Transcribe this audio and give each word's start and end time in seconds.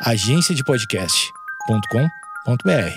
agenciadepodcast.com.br. 0.00 2.96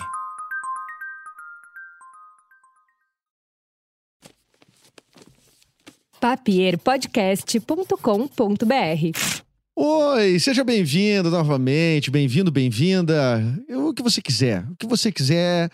papierpodcast.com.br. 6.19 9.17
Oi, 9.77 10.39
seja 10.39 10.65
bem-vindo 10.65 11.31
novamente, 11.31 12.11
bem-vindo, 12.11 12.51
bem-vinda. 12.51 13.41
O 13.69 13.93
que 13.93 14.03
você 14.03 14.21
quiser, 14.21 14.65
o 14.69 14.75
que 14.75 14.85
você 14.85 15.09
quiser. 15.09 15.71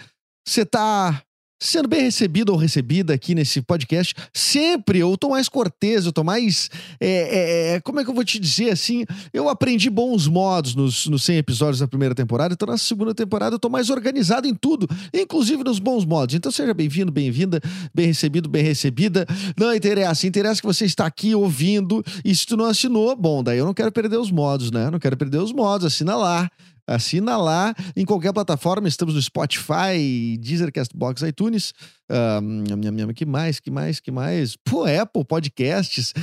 Você 0.48 0.64
tá 0.64 1.24
sendo 1.60 1.88
bem 1.88 2.02
recebido 2.02 2.50
ou 2.52 2.58
recebida 2.58 3.14
aqui 3.14 3.34
nesse 3.34 3.62
podcast. 3.62 4.14
Sempre 4.34 5.00
eu 5.00 5.18
tô 5.18 5.30
mais 5.30 5.48
cortês, 5.48 6.06
eu 6.06 6.12
tô 6.12 6.24
mais. 6.24 6.70
é, 7.00 7.08
é, 7.08 7.76
é, 7.76 7.82
como 7.82 8.00
é 8.00 8.04
que 8.04 8.10
eu 8.10 8.14
vou 8.14 8.24
te 8.24 8.40
dizer 8.40 8.72
assim? 8.72 9.06
Eu 9.34 9.50
aprendi 9.50 9.90
bons 9.90 10.28
modos 10.28 10.76
nos, 10.76 11.08
nos 11.08 11.24
100 11.24 11.38
episódios 11.38 11.80
da 11.80 11.88
primeira 11.88 12.14
temporada, 12.14 12.54
então 12.54 12.68
na 12.68 12.78
segunda 12.78 13.14
temporada 13.14 13.56
eu 13.56 13.60
tô 13.60 13.70
mais 13.70 13.90
organizado 13.90 14.48
em 14.48 14.54
tudo, 14.54 14.88
inclusive 15.14 15.64
nos 15.64 15.80
bons 15.80 16.06
modos. 16.06 16.36
Então 16.36 16.52
seja 16.52 16.74
bem-vindo, 16.74 17.12
bem-vinda, 17.12 17.62
bem 17.94 18.08
recebido, 18.08 18.50
bem 18.50 18.64
recebida. 18.64 19.26
Não 19.58 19.74
interessa, 19.74 20.28
interessa 20.28 20.62
que 20.62 20.68
você 20.68 20.86
está 20.86 21.06
aqui 21.06 21.34
ouvindo 21.34 22.04
e 22.24 22.36
se 22.36 22.46
tu 22.46 22.58
não 22.58 22.66
assinou, 22.66 23.16
bom, 23.16 23.44
daí 23.44 23.58
eu 23.58 23.66
não 23.66 23.74
quero 23.74 23.92
perder 23.92 24.18
os 24.18 24.32
modos, 24.32 24.72
né? 24.72 24.90
Não 24.90 25.00
quero 25.00 25.18
perder 25.18 25.38
os 25.38 25.52
modos, 25.52 25.86
assina 25.86 26.16
lá. 26.16 26.50
Assina 26.88 27.38
lá 27.38 27.74
em 27.96 28.06
qualquer 28.06 28.34
plataforma. 28.34 28.88
Estamos 28.88 29.16
no 29.16 29.22
Spotify, 29.22 30.38
Deezer, 30.40 30.72
Castbox, 30.72 31.22
iTunes. 31.24 31.74
Ah, 32.10 32.40
nham, 32.42 32.92
nham, 32.92 33.14
que 33.14 33.26
mais? 33.26 33.60
Que 33.60 33.72
mais? 33.72 34.00
Que 34.00 34.12
mais? 34.12 34.56
Pô, 34.56 34.86
Apple 34.86 35.26
Podcasts. 35.26 36.14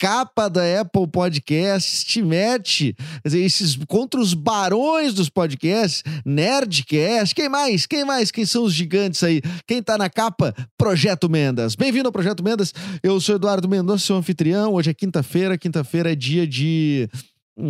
Capa 0.00 0.48
da 0.48 0.80
Apple 0.80 1.06
Podcasts, 1.06 2.02
te 2.04 2.22
mete 2.22 2.96
dizer, 3.22 3.40
esses 3.40 3.76
contra 3.86 4.18
os 4.18 4.32
barões 4.32 5.12
dos 5.12 5.28
podcasts, 5.28 6.02
Nerdcast, 6.24 7.34
quem 7.34 7.50
mais? 7.50 7.84
Quem 7.84 8.02
mais? 8.02 8.30
Quem 8.30 8.46
são 8.46 8.64
os 8.64 8.72
gigantes 8.72 9.22
aí? 9.22 9.42
Quem 9.66 9.82
tá 9.82 9.98
na 9.98 10.08
capa? 10.08 10.54
Projeto 10.78 11.28
Mendas. 11.28 11.74
Bem-vindo 11.74 12.08
ao 12.08 12.12
Projeto 12.12 12.42
Mendas. 12.42 12.72
Eu 13.02 13.20
sou 13.20 13.34
Eduardo 13.34 13.68
Mendonça, 13.68 14.06
seu 14.06 14.16
anfitrião. 14.16 14.72
Hoje 14.72 14.88
é 14.88 14.94
quinta-feira. 14.94 15.58
Quinta-feira 15.58 16.12
é 16.12 16.14
dia 16.14 16.46
de 16.46 17.06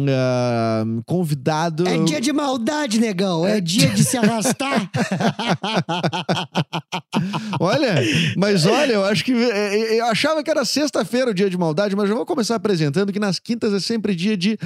ah, 0.08 0.84
convidado. 1.06 1.86
É 1.86 1.98
dia 1.98 2.20
de 2.20 2.32
maldade, 2.32 3.00
negão. 3.00 3.46
É 3.46 3.60
dia 3.60 3.88
de 3.90 4.04
se 4.04 4.16
arrastar. 4.16 4.90
Olha, 7.60 7.94
mas 8.36 8.66
olha, 8.66 8.92
eu 8.92 9.04
acho 9.04 9.24
que. 9.24 9.32
é, 9.32 9.94
é, 9.94 10.00
Eu 10.00 10.06
achava 10.06 10.42
que 10.42 10.50
era 10.50 10.64
sexta-feira 10.64 11.30
o 11.30 11.34
dia 11.34 11.50
de 11.50 11.58
maldade, 11.58 11.94
mas 11.94 12.08
eu 12.08 12.16
vou 12.16 12.24
começar 12.24 12.54
apresentando 12.56 13.12
que 13.12 13.18
nas 13.18 13.38
quintas 13.38 13.72
é 13.72 13.80
sempre 13.80 14.14
dia 14.14 14.36
de 14.36 14.58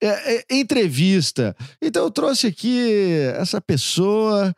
é, 0.00 0.36
é, 0.36 0.44
entrevista. 0.50 1.56
Então 1.80 2.04
eu 2.04 2.10
trouxe 2.10 2.46
aqui 2.46 2.90
essa 3.36 3.60
pessoa. 3.60 4.54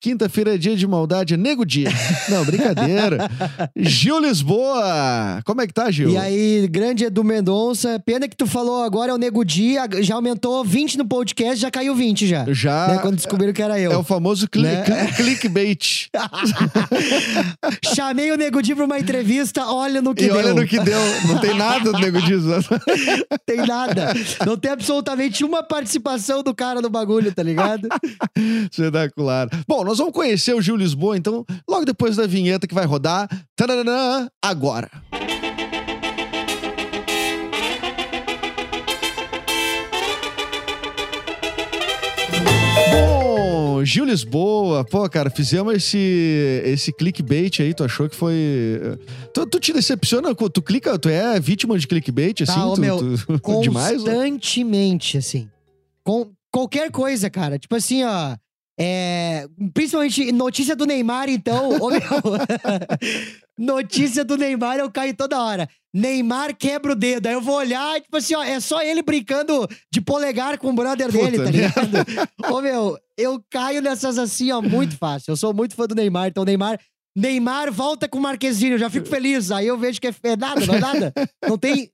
Quinta-feira 0.00 0.54
é 0.54 0.58
dia 0.58 0.74
de 0.76 0.86
maldade, 0.86 1.34
é 1.34 1.36
nego 1.36 1.64
dia. 1.64 1.88
Não, 2.28 2.44
brincadeira. 2.44 3.30
Gil 3.76 4.18
Lisboa. 4.20 5.40
Como 5.44 5.60
é 5.60 5.66
que 5.66 5.72
tá, 5.74 5.90
Gil? 5.90 6.10
e 6.10 6.16
aí, 6.16 6.66
grande 6.68 7.04
Edu 7.04 7.22
Mendonça. 7.22 8.00
Pena 8.04 8.26
que 8.28 8.36
tu 8.36 8.46
falou 8.46 8.82
agora 8.82 9.12
é 9.12 9.14
o 9.14 9.18
Nego 9.18 9.44
Dia. 9.44 9.86
Já 10.00 10.14
aumentou 10.14 10.64
20 10.64 10.98
no 10.98 11.06
podcast, 11.06 11.56
já 11.60 11.70
caiu 11.70 11.94
20 11.94 12.26
já. 12.26 12.44
Já. 12.48 12.88
Né, 12.88 12.98
quando 12.98 13.16
descobriram 13.16 13.52
que 13.52 13.62
era 13.62 13.78
eu. 13.78 13.92
É 13.92 13.96
o 13.96 14.02
famoso 14.04 14.48
cli 14.48 14.62
Né? 14.62 14.82
cli- 14.82 15.12
clickbait. 15.16 16.08
Chamei 17.94 18.30
o 18.32 18.36
Nego 18.36 18.62
Dia 18.62 18.74
pra 18.76 18.84
uma 18.84 18.98
entrevista, 18.98 19.66
olha 19.66 20.00
no 20.00 20.14
que 20.14 20.24
e 20.24 20.28
deu. 20.28 20.36
olha 20.36 20.54
no 20.54 20.66
que 20.66 20.78
deu. 20.80 20.98
Não 21.28 21.38
tem 21.38 21.54
nada 21.56 21.92
do 21.92 21.98
nego 21.98 22.20
disso. 22.22 22.48
Tem 23.46 23.58
nada. 23.66 24.12
Não 24.46 24.56
tem 24.56 24.70
absolutamente 24.70 25.44
uma 25.44 25.62
participação 25.62 26.42
do 26.42 26.54
cara 26.54 26.80
no 26.80 26.88
bagulho, 26.88 27.32
tá 27.34 27.42
ligado? 27.42 27.88
Espetacular. 28.70 29.48
Bom, 29.66 29.84
nós 29.84 29.98
vamos 29.98 30.12
conhecer 30.12 30.54
o 30.54 30.60
Gil 30.62 30.76
Lisboa, 30.76 31.16
então, 31.16 31.44
logo 31.68 31.84
depois 31.84 32.16
da 32.16 32.26
vinheta 32.26 32.66
que 32.66 32.74
vai 32.74 32.84
rodar. 32.86 33.28
Tananã, 33.56 34.28
agora. 34.42 34.90
Bom, 42.92 43.84
Gil 43.84 44.04
Lisboa, 44.04 44.84
pô, 44.84 45.08
cara, 45.08 45.30
fizemos 45.30 45.74
esse, 45.74 46.62
esse 46.64 46.92
clickbait 46.92 47.60
aí, 47.60 47.72
tu 47.74 47.84
achou 47.84 48.08
que 48.08 48.16
foi... 48.16 48.34
Tu, 49.32 49.46
tu 49.46 49.60
te 49.60 49.72
decepciona, 49.72 50.34
tu 50.34 50.62
clica, 50.62 50.98
tu 50.98 51.08
é 51.08 51.38
vítima 51.40 51.78
de 51.78 51.86
clickbait, 51.86 52.42
assim? 52.42 52.52
Tá, 52.52 52.74
tu, 52.74 52.80
meu, 52.80 52.98
tu- 52.98 53.60
demais? 53.62 54.02
Constantemente, 54.02 55.18
assim. 55.18 55.48
Com 56.04 56.30
qualquer 56.50 56.90
coisa, 56.90 57.30
cara. 57.30 57.58
Tipo 57.58 57.76
assim, 57.76 58.04
ó. 58.04 58.36
É, 58.82 59.46
principalmente 59.74 60.32
notícia 60.32 60.74
do 60.74 60.86
Neymar, 60.86 61.28
então. 61.28 61.68
meu, 61.68 62.00
notícia 63.58 64.24
do 64.24 64.38
Neymar 64.38 64.78
eu 64.78 64.90
caio 64.90 65.14
toda 65.14 65.42
hora. 65.42 65.68
Neymar 65.92 66.56
quebra 66.56 66.92
o 66.92 66.94
dedo. 66.94 67.26
Aí 67.26 67.34
eu 67.34 67.42
vou 67.42 67.56
olhar, 67.56 68.00
tipo 68.00 68.16
assim, 68.16 68.34
ó, 68.34 68.42
é 68.42 68.58
só 68.58 68.80
ele 68.80 69.02
brincando 69.02 69.68
de 69.92 70.00
polegar 70.00 70.56
com 70.56 70.70
o 70.70 70.72
brother 70.72 71.12
Puta 71.12 71.18
dele, 71.18 71.38
tá 71.38 71.50
ligado? 71.50 72.54
Ô, 72.54 72.62
meu, 72.62 72.96
eu 73.18 73.44
caio 73.50 73.82
nessas 73.82 74.16
assim, 74.16 74.50
ó, 74.50 74.62
muito 74.62 74.96
fácil. 74.96 75.32
Eu 75.32 75.36
sou 75.36 75.52
muito 75.52 75.74
fã 75.74 75.86
do 75.86 75.94
Neymar, 75.94 76.28
então 76.28 76.44
Neymar. 76.44 76.80
Neymar 77.14 77.70
volta 77.72 78.08
com 78.08 78.18
o 78.18 78.22
Marquezinho, 78.22 78.74
eu 78.74 78.78
já 78.78 78.88
fico 78.88 79.06
feliz. 79.06 79.50
Aí 79.50 79.66
eu 79.66 79.76
vejo 79.76 80.00
que 80.00 80.06
é, 80.06 80.14
é 80.22 80.36
nada, 80.36 80.64
não 80.64 80.74
é 80.74 80.80
nada. 80.80 81.12
Não 81.46 81.58
tem. 81.58 81.90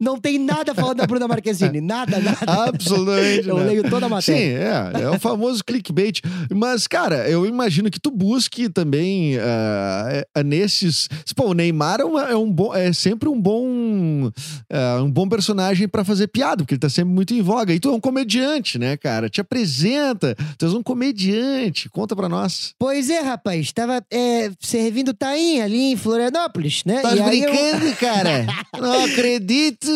Não 0.00 0.18
tem 0.18 0.38
nada 0.38 0.74
falando 0.74 0.98
da 0.98 1.06
Bruna 1.06 1.26
Marquezine. 1.26 1.80
Nada, 1.80 2.18
nada. 2.20 2.68
Absolutamente. 2.68 3.48
Eu 3.48 3.58
né? 3.58 3.64
leio 3.64 3.90
toda 3.90 4.06
a 4.06 4.20
Sim, 4.20 4.32
matéria. 4.32 4.92
é, 4.94 5.02
é 5.02 5.10
o 5.10 5.18
famoso 5.18 5.64
clickbait. 5.64 6.20
Mas, 6.54 6.86
cara, 6.86 7.28
eu 7.28 7.44
imagino 7.44 7.90
que 7.90 7.98
tu 7.98 8.10
busque 8.10 8.68
também 8.68 9.36
é- 9.36 10.42
nesses. 10.44 11.08
Pô, 11.34 11.46
o 11.50 11.54
Neymar 11.54 12.00
é, 12.00 12.04
uma- 12.04 12.30
é 12.30 12.36
um 12.36 12.50
bom, 12.50 12.74
é 12.74 12.92
sempre 12.92 13.28
um 13.28 13.40
bom, 13.40 14.30
ah, 14.72 15.00
um 15.02 15.10
bom 15.10 15.28
personagem 15.28 15.88
pra 15.88 16.04
fazer 16.04 16.28
piada, 16.28 16.58
porque 16.58 16.74
ele 16.74 16.80
tá 16.80 16.88
sempre 16.88 17.12
muito 17.12 17.34
em 17.34 17.42
voga. 17.42 17.72
E 17.72 17.80
tu 17.80 17.88
é 17.88 17.92
um 17.92 18.00
comediante, 18.00 18.78
né, 18.78 18.96
cara? 18.96 19.28
Te 19.28 19.40
apresenta, 19.40 20.36
tu 20.56 20.64
és 20.66 20.74
um 20.74 20.82
comediante. 20.82 21.88
Conta 21.90 22.14
pra 22.14 22.28
nós. 22.28 22.74
Pois 22.78 23.10
é, 23.10 23.20
rapaz. 23.20 23.72
Tava 23.72 24.02
é, 24.12 24.50
servindo 24.60 25.12
tainha 25.12 25.64
ali 25.64 25.92
em 25.92 25.96
Florianópolis, 25.96 26.82
né? 26.84 27.00
Tá 27.00 27.10
aí 27.10 27.18
eu- 27.18 27.50
brincando, 27.52 27.96
cara? 27.96 28.46
Não 28.80 29.04
acredito. 29.04 29.87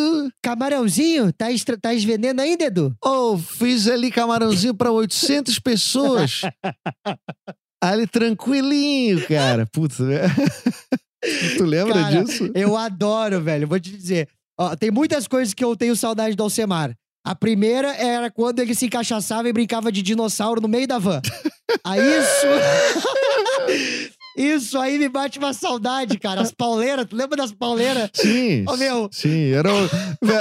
Camarãozinho, 0.42 1.32
tá, 1.32 1.52
extra, 1.52 1.78
tá 1.78 1.90
vendendo 1.92 2.40
ainda, 2.40 2.64
Edu? 2.64 2.94
Oh, 3.04 3.38
fiz 3.38 3.86
ali 3.88 4.10
camarãozinho 4.10 4.74
pra 4.74 4.90
800 4.90 5.58
pessoas. 5.58 6.42
Ali 7.82 8.06
tranquilinho, 8.06 9.26
cara. 9.26 9.66
Putz, 9.66 9.98
né? 9.98 10.20
Tu 11.56 11.64
lembra 11.64 11.94
Cara, 11.94 12.24
disso? 12.24 12.50
Eu 12.54 12.76
adoro, 12.76 13.40
velho. 13.40 13.66
Vou 13.66 13.78
te 13.78 13.90
dizer. 13.90 14.28
Ó, 14.58 14.74
tem 14.76 14.90
muitas 14.90 15.26
coisas 15.28 15.54
que 15.54 15.64
eu 15.64 15.76
tenho 15.76 15.96
saudade 15.96 16.36
do 16.36 16.42
Alcemar. 16.42 16.94
A 17.24 17.34
primeira 17.34 17.94
era 17.94 18.30
quando 18.30 18.58
ele 18.58 18.74
se 18.74 18.86
encaixaçava 18.86 19.48
e 19.48 19.52
brincava 19.52 19.92
de 19.92 20.02
dinossauro 20.02 20.60
no 20.60 20.68
meio 20.68 20.88
da 20.88 20.98
van. 20.98 21.20
Aí 21.84 22.00
isso. 22.00 22.46
Isso 24.36 24.78
aí 24.78 24.98
me 24.98 25.08
bate 25.08 25.38
uma 25.38 25.52
saudade, 25.52 26.18
cara. 26.18 26.40
As 26.40 26.52
pauleiras, 26.52 27.06
tu 27.06 27.16
lembra 27.16 27.36
das 27.36 27.52
pauleiras? 27.52 28.10
Sim. 28.14 28.64
Ô, 28.66 28.76
meu. 28.76 29.08
Sim, 29.12 29.52
era, 29.52 29.70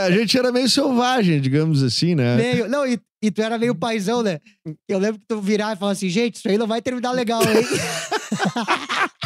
a 0.03 0.11
gente 0.11 0.37
era 0.37 0.51
meio 0.51 0.69
selvagem, 0.69 1.41
digamos 1.41 1.83
assim, 1.83 2.15
né? 2.15 2.35
Meio. 2.35 2.67
Não, 2.69 2.85
e, 2.85 2.99
e 3.21 3.29
tu 3.31 3.41
era 3.41 3.57
meio 3.57 3.75
paizão, 3.75 4.23
né? 4.23 4.39
Eu 4.87 4.99
lembro 4.99 5.19
que 5.19 5.27
tu 5.27 5.41
virava 5.41 5.73
e 5.73 5.77
falava 5.77 5.93
assim, 5.93 6.09
gente, 6.09 6.35
isso 6.35 6.47
aí 6.47 6.57
não 6.57 6.67
vai 6.67 6.81
terminar 6.81 7.11
legal, 7.11 7.41
hein? 7.43 7.65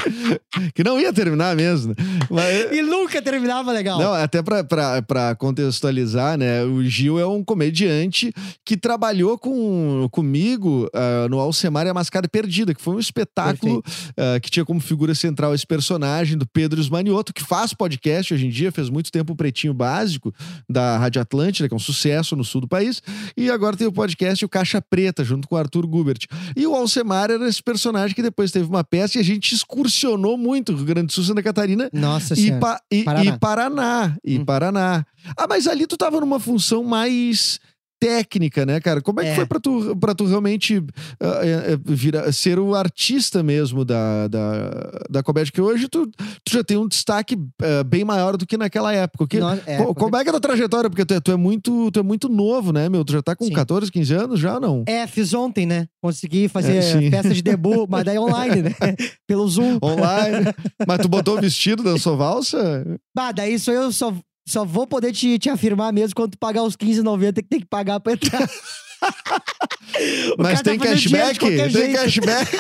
Que 0.74 0.84
não 0.84 1.00
ia 1.00 1.12
terminar 1.12 1.56
mesmo. 1.56 1.90
né? 1.90 1.96
Mas, 2.30 2.72
e 2.72 2.82
nunca 2.82 3.22
terminava 3.22 3.72
legal. 3.72 4.00
Não, 4.00 4.14
até 4.14 4.42
pra 4.42 5.36
contextualizar, 5.36 6.38
né? 6.38 6.64
O 6.64 6.84
Gil 6.84 7.20
é 7.20 7.26
um 7.26 7.44
comediante 7.44 8.34
que 8.64 8.78
trabalhou 8.78 9.38
com, 9.38 10.08
comigo 10.12 10.90
ah, 10.94 11.28
no 11.30 11.40
Alcemar 11.40 11.86
e 11.86 11.90
a 11.90 11.94
Mascada 11.94 12.28
Perdida, 12.28 12.74
que 12.74 12.82
foi 12.82 12.96
um 12.96 13.00
espetáculo 13.00 13.84
ah, 14.18 14.40
que 14.40 14.50
tinha 14.50 14.66
como 14.66 14.80
figura 14.80 15.14
central 15.16 15.54
esse 15.54 15.66
personagem 15.66 16.38
do 16.38 16.46
Pedro 16.48 16.80
Esmanioto, 16.80 17.34
que 17.34 17.44
faz 17.44 17.74
podcast 17.74 18.34
hoje 18.34 18.48
em 18.48 18.50
dia, 18.50 18.72
fez 18.72 18.90
muito 18.90 19.12
tempo 19.12 19.34
o 19.34 19.36
Pretinho 19.36 19.74
Básico 19.74 20.34
da 20.70 20.98
Rádio 20.98 21.22
Atlântida, 21.22 21.68
que 21.68 21.74
é 21.74 21.78
um 21.78 21.80
sucesso 21.80 22.36
no 22.36 22.44
sul 22.44 22.62
do 22.62 22.68
país, 22.68 23.02
e 23.36 23.50
agora 23.50 23.76
tem 23.76 23.88
o 23.88 23.92
podcast 23.92 24.44
O 24.44 24.50
Caixa 24.50 24.82
Preta, 24.82 25.24
junto 25.24 25.48
com 25.48 25.56
o 25.56 25.58
Arthur 25.58 25.86
Gubert. 25.88 26.26
E 26.56 26.66
o 26.66 26.76
Alcemar 26.76 27.30
era 27.30 27.48
esse 27.48 27.62
personagem 27.62 28.16
que 28.16 28.22
depois 28.22 28.52
teve 28.52 28.68
uma 28.68 28.84
peça 28.84 29.18
e 29.18 29.22
a 29.22 29.24
gente 29.24 29.54
excursionou 29.96 30.38
muito 30.38 30.76
Rio 30.76 30.86
Grande 30.86 31.08
do 31.08 31.14
Sul, 31.14 31.24
Santa 31.24 31.42
Catarina, 31.42 31.90
Nossa 31.94 32.38
e, 32.40 32.52
pa- 32.60 32.80
e- 32.92 33.04
Paraná. 33.04 33.24
e 33.36 33.40
Paraná. 33.40 34.18
E 34.24 34.40
Hum. 34.40 34.46
Paraná. 34.46 35.06
Ah, 35.38 35.46
mas 35.48 35.68
ali 35.68 35.88
tu 35.88 35.98
tava 35.98 36.20
numa 36.20 36.40
função 36.40 36.84
mais 36.84 37.60
técnica, 38.08 38.66
né, 38.66 38.80
cara? 38.80 39.02
Como 39.02 39.20
é, 39.20 39.24
que 39.24 39.30
É. 39.30 39.36
foi 39.36 39.46
pra 39.46 39.60
tu, 39.60 39.96
pra 39.98 40.14
tu 40.14 40.26
realmente 40.26 40.84
ah, 41.20 41.40
é, 41.44 41.74
é, 41.74 41.78
vira, 41.84 42.32
ser 42.32 42.60
o 42.60 42.76
artista 42.76 43.42
mesmo 43.42 43.84
da, 43.84 44.28
da, 44.28 44.92
da 45.10 45.24
comédia? 45.24 45.52
Que 45.52 45.62
hoje 45.62 45.88
tu, 45.88 46.06
tu 46.08 46.52
já 46.54 46.64
tem 46.64 46.78
um 46.78 46.88
destaque 46.88 47.38
ah, 47.62 47.84
bem 47.84 48.04
maior 48.04 48.38
do 48.38 48.46
que 48.46 48.58
naquela 48.58 48.94
época. 48.94 49.24
O 49.24 49.28
que- 49.28 49.40
Nó- 49.40 49.58
é, 49.66 49.78
co- 49.78 49.96
como 49.96 50.16
é 50.16 50.24
que 50.24 50.30
é 50.30 50.32
a 50.32 50.34
tua 50.34 50.40
trajetória? 50.42 50.90
Porque 50.90 51.06
tu 51.06 51.14
é, 51.14 51.20
tu 51.20 51.32
é 51.32 51.36
muito, 51.36 51.90
tu 51.92 52.00
é 52.00 52.04
muito 52.04 52.30
novo, 52.30 52.72
né, 52.72 52.88
meu? 52.90 53.04
Tu 53.04 53.14
já 53.14 53.22
tá 53.22 53.36
com 53.36 53.46
Sim. 53.46 53.54
14, 53.54 53.92
15 53.92 54.14
anos 54.14 54.40
já, 54.40 54.60
não? 54.60 54.84
É, 54.88 55.08
fiz 55.08 55.34
ontem, 55.34 55.66
né? 55.66 55.88
Consegui 56.02 56.48
fazer 56.48 56.76
É, 56.76 57.10
festa 57.10 57.34
de 57.34 57.42
debut, 57.42 57.88
mas 57.90 58.04
daí 58.04 58.20
online, 58.20 58.62
né? 58.62 58.76
Pelo 59.28 59.48
Zoom. 59.48 59.80
Online. 59.82 60.54
Mas 60.88 61.00
tu 61.00 61.08
botou 61.10 61.38
o 61.38 61.42
vestido, 61.42 61.82
dançou 61.84 62.16
valsa? 62.16 62.86
Bah, 63.16 63.32
daí 63.32 63.54
isso 63.56 63.72
eu 63.72 63.92
só, 63.92 64.14
só 64.48 64.64
vou 64.66 64.86
poder 64.88 65.12
te, 65.12 65.38
te 65.40 65.50
afirmar 65.50 65.92
mesmo 65.94 66.16
quando 66.16 66.32
tu 66.32 66.38
pagar 66.38 66.64
os 66.64 66.76
15,90 66.76 67.36
que 67.36 67.44
tem 67.44 67.60
que 67.60 67.66
pagar 67.66 68.00
pra 68.00 68.14
entrar. 68.14 68.48
Mas 70.38 70.62
tá 70.62 70.72
tem 70.72 70.78
de 70.80 70.86
cashback? 70.86 71.40
Tem 71.40 71.70
jeito. 71.70 71.94
cashback? 71.96 72.52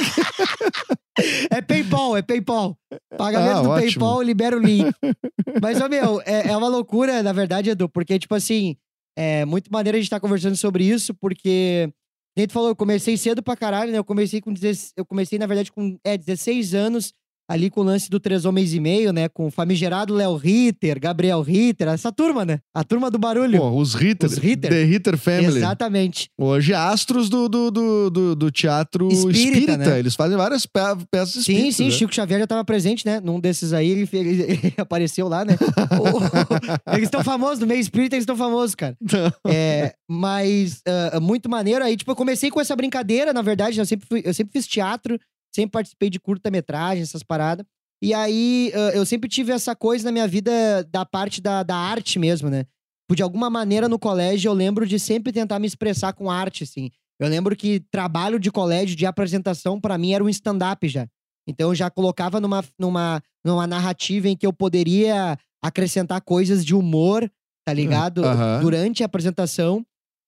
É 1.49 1.61
PayPal, 1.61 2.17
é 2.17 2.21
PayPal. 2.21 2.77
Pagamento 3.17 3.57
Ah, 3.57 3.61
do 3.61 3.69
ótimo. 3.69 3.81
PayPal, 3.91 4.21
libera 4.21 4.57
o 4.57 4.59
link. 4.59 4.85
Mas, 5.61 5.79
ó, 5.81 5.87
meu, 5.87 6.21
é, 6.25 6.49
é 6.49 6.57
uma 6.57 6.67
loucura, 6.67 7.23
na 7.23 7.31
verdade, 7.33 7.69
Edu, 7.69 7.87
porque, 7.89 8.19
tipo 8.19 8.35
assim, 8.35 8.75
é 9.17 9.45
muito 9.45 9.71
maneiro 9.71 9.97
a 9.97 9.99
gente 9.99 10.07
estar 10.07 10.19
conversando 10.19 10.55
sobre 10.55 10.83
isso, 10.83 11.13
porque, 11.13 11.89
nem 12.37 12.45
tu 12.47 12.53
falou, 12.53 12.69
eu 12.69 12.75
comecei 12.75 13.15
cedo 13.17 13.41
pra 13.41 13.55
caralho, 13.55 13.91
né? 13.91 13.97
Eu 13.97 14.03
comecei 14.03 14.41
com 14.41 14.51
16, 14.51 14.93
eu 14.97 15.05
comecei, 15.05 15.39
na 15.39 15.47
verdade, 15.47 15.71
com 15.71 15.97
é, 16.03 16.17
16 16.17 16.73
anos, 16.73 17.13
ali 17.47 17.69
com 17.69 17.81
o 17.81 17.83
lance 17.83 18.09
do 18.09 18.19
Três 18.19 18.43
Homens 18.45 18.73
e 18.73 18.79
Meio, 18.79 19.11
né? 19.13 19.29
Com 19.29 19.47
o 19.47 19.51
famigerado 19.51 20.13
Léo 20.13 20.35
Ritter, 20.35 20.99
Gabriel 20.99 21.41
Ritter, 21.41 21.87
essa 21.87 22.11
turma, 22.11 22.43
né? 22.45 22.59
A 22.73 22.83
turma 22.83 23.11
do 23.11 23.17
barulho. 23.19 23.59
Pô, 23.59 23.69
os 23.71 23.93
Ritter. 23.93 24.29
Os 24.29 24.37
Ritter. 24.37 24.69
The 24.71 24.83
Ritter 24.83 25.17
Family. 25.17 25.57
Exatamente. 25.57 26.29
Hoje, 26.39 26.73
astros 26.73 27.29
do, 27.29 27.47
do, 27.47 27.69
do, 27.71 28.09
do, 28.09 28.35
do 28.35 28.51
teatro 28.51 29.07
Espírita, 29.09 29.37
espírita. 29.49 29.77
né? 29.77 29.99
Eles 29.99 30.15
fazem 30.15 30.37
várias 30.37 30.65
pe 30.65 30.79
peças 31.11 31.43
Sim, 31.45 31.51
espíritas. 31.67 31.75
sim, 31.75 31.85
né? 31.85 31.91
Chico 31.91 32.15
Xavier 32.15 32.39
já 32.39 32.47
tava 32.47 32.65
presente, 32.65 33.05
né? 33.05 33.19
Num 33.19 33.39
desses 33.39 33.73
aí, 33.73 33.89
ele, 33.89 34.09
ele- 34.13 34.41
ele 34.43 34.73
apareceu 34.77 35.27
lá, 35.27 35.45
né? 35.45 35.55
Eles 36.93 37.03
estão 37.07 37.23
famosos, 37.23 37.59
no 37.59 37.67
meio 37.67 37.79
espírita 37.79 38.15
eles 38.15 38.23
estão 38.23 38.35
famosos, 38.37 38.75
cara. 38.75 38.95
É, 39.47 39.93
mas 40.09 40.81
ah, 41.13 41.19
muito 41.19 41.49
maneiro. 41.49 41.83
Aí, 41.83 41.95
tipo, 41.97 42.11
eu 42.11 42.15
comecei 42.15 42.49
com 42.49 42.59
essa 42.61 42.75
brincadeira, 42.75 43.33
na 43.33 43.41
verdade, 43.41 43.79
eu 43.79 43.85
sempre, 43.85 44.07
fui- 44.07 44.21
eu 44.25 44.33
sempre 44.33 44.53
fiz 44.53 44.67
teatro, 44.67 45.19
sempre 45.55 45.71
participei 45.71 46.09
de 46.09 46.19
curta-metragem, 46.19 47.01
essas 47.01 47.23
paradas. 47.23 47.65
E 48.01 48.13
aí, 48.13 48.71
ah, 48.75 48.91
eu 48.93 49.05
sempre 49.05 49.29
tive 49.29 49.51
essa 49.51 49.75
coisa 49.75 50.05
na 50.05 50.11
minha 50.11 50.27
vida 50.27 50.83
da 50.91 51.05
parte 51.05 51.41
da, 51.41 51.63
da 51.63 51.75
arte 51.75 52.19
mesmo, 52.19 52.49
né? 52.49 52.65
Tipo, 53.05 53.15
De 53.15 53.23
alguma 53.23 53.49
maneira, 53.49 53.87
no 53.87 53.97
colégio, 53.97 54.49
eu 54.49 54.53
lembro 54.53 54.85
de 54.85 54.99
sempre 54.99 55.31
tentar 55.31 55.59
me 55.59 55.67
expressar 55.67 56.13
com 56.13 56.29
arte, 56.29 56.63
assim. 56.63 56.91
Eu 57.19 57.29
lembro 57.29 57.55
que 57.55 57.79
trabalho 57.91 58.39
de 58.39 58.51
colégio, 58.51 58.95
de 58.95 59.05
apresentação, 59.05 59.79
pra 59.79 59.97
mim 59.97 60.13
era 60.13 60.23
um 60.23 60.29
stand-up 60.29 60.87
já. 60.89 61.07
Então, 61.47 61.69
eu 61.69 61.75
já 61.75 61.89
colocava 61.89 62.41
numa, 62.41 62.63
numa, 62.77 63.21
numa 63.43 63.65
narrativa 63.67 64.27
em 64.27 64.35
que 64.35 64.45
eu 64.45 64.51
poderia 64.51 65.37
acrescentar 65.63 66.19
coisas 66.21 66.65
de 66.65 66.75
humor, 66.75 67.31
tá 67.63 67.71
ligado? 67.73 68.25
aham. 68.25 68.61
Durante 68.61 69.03
a 69.03 69.05
apresentação. 69.05 69.85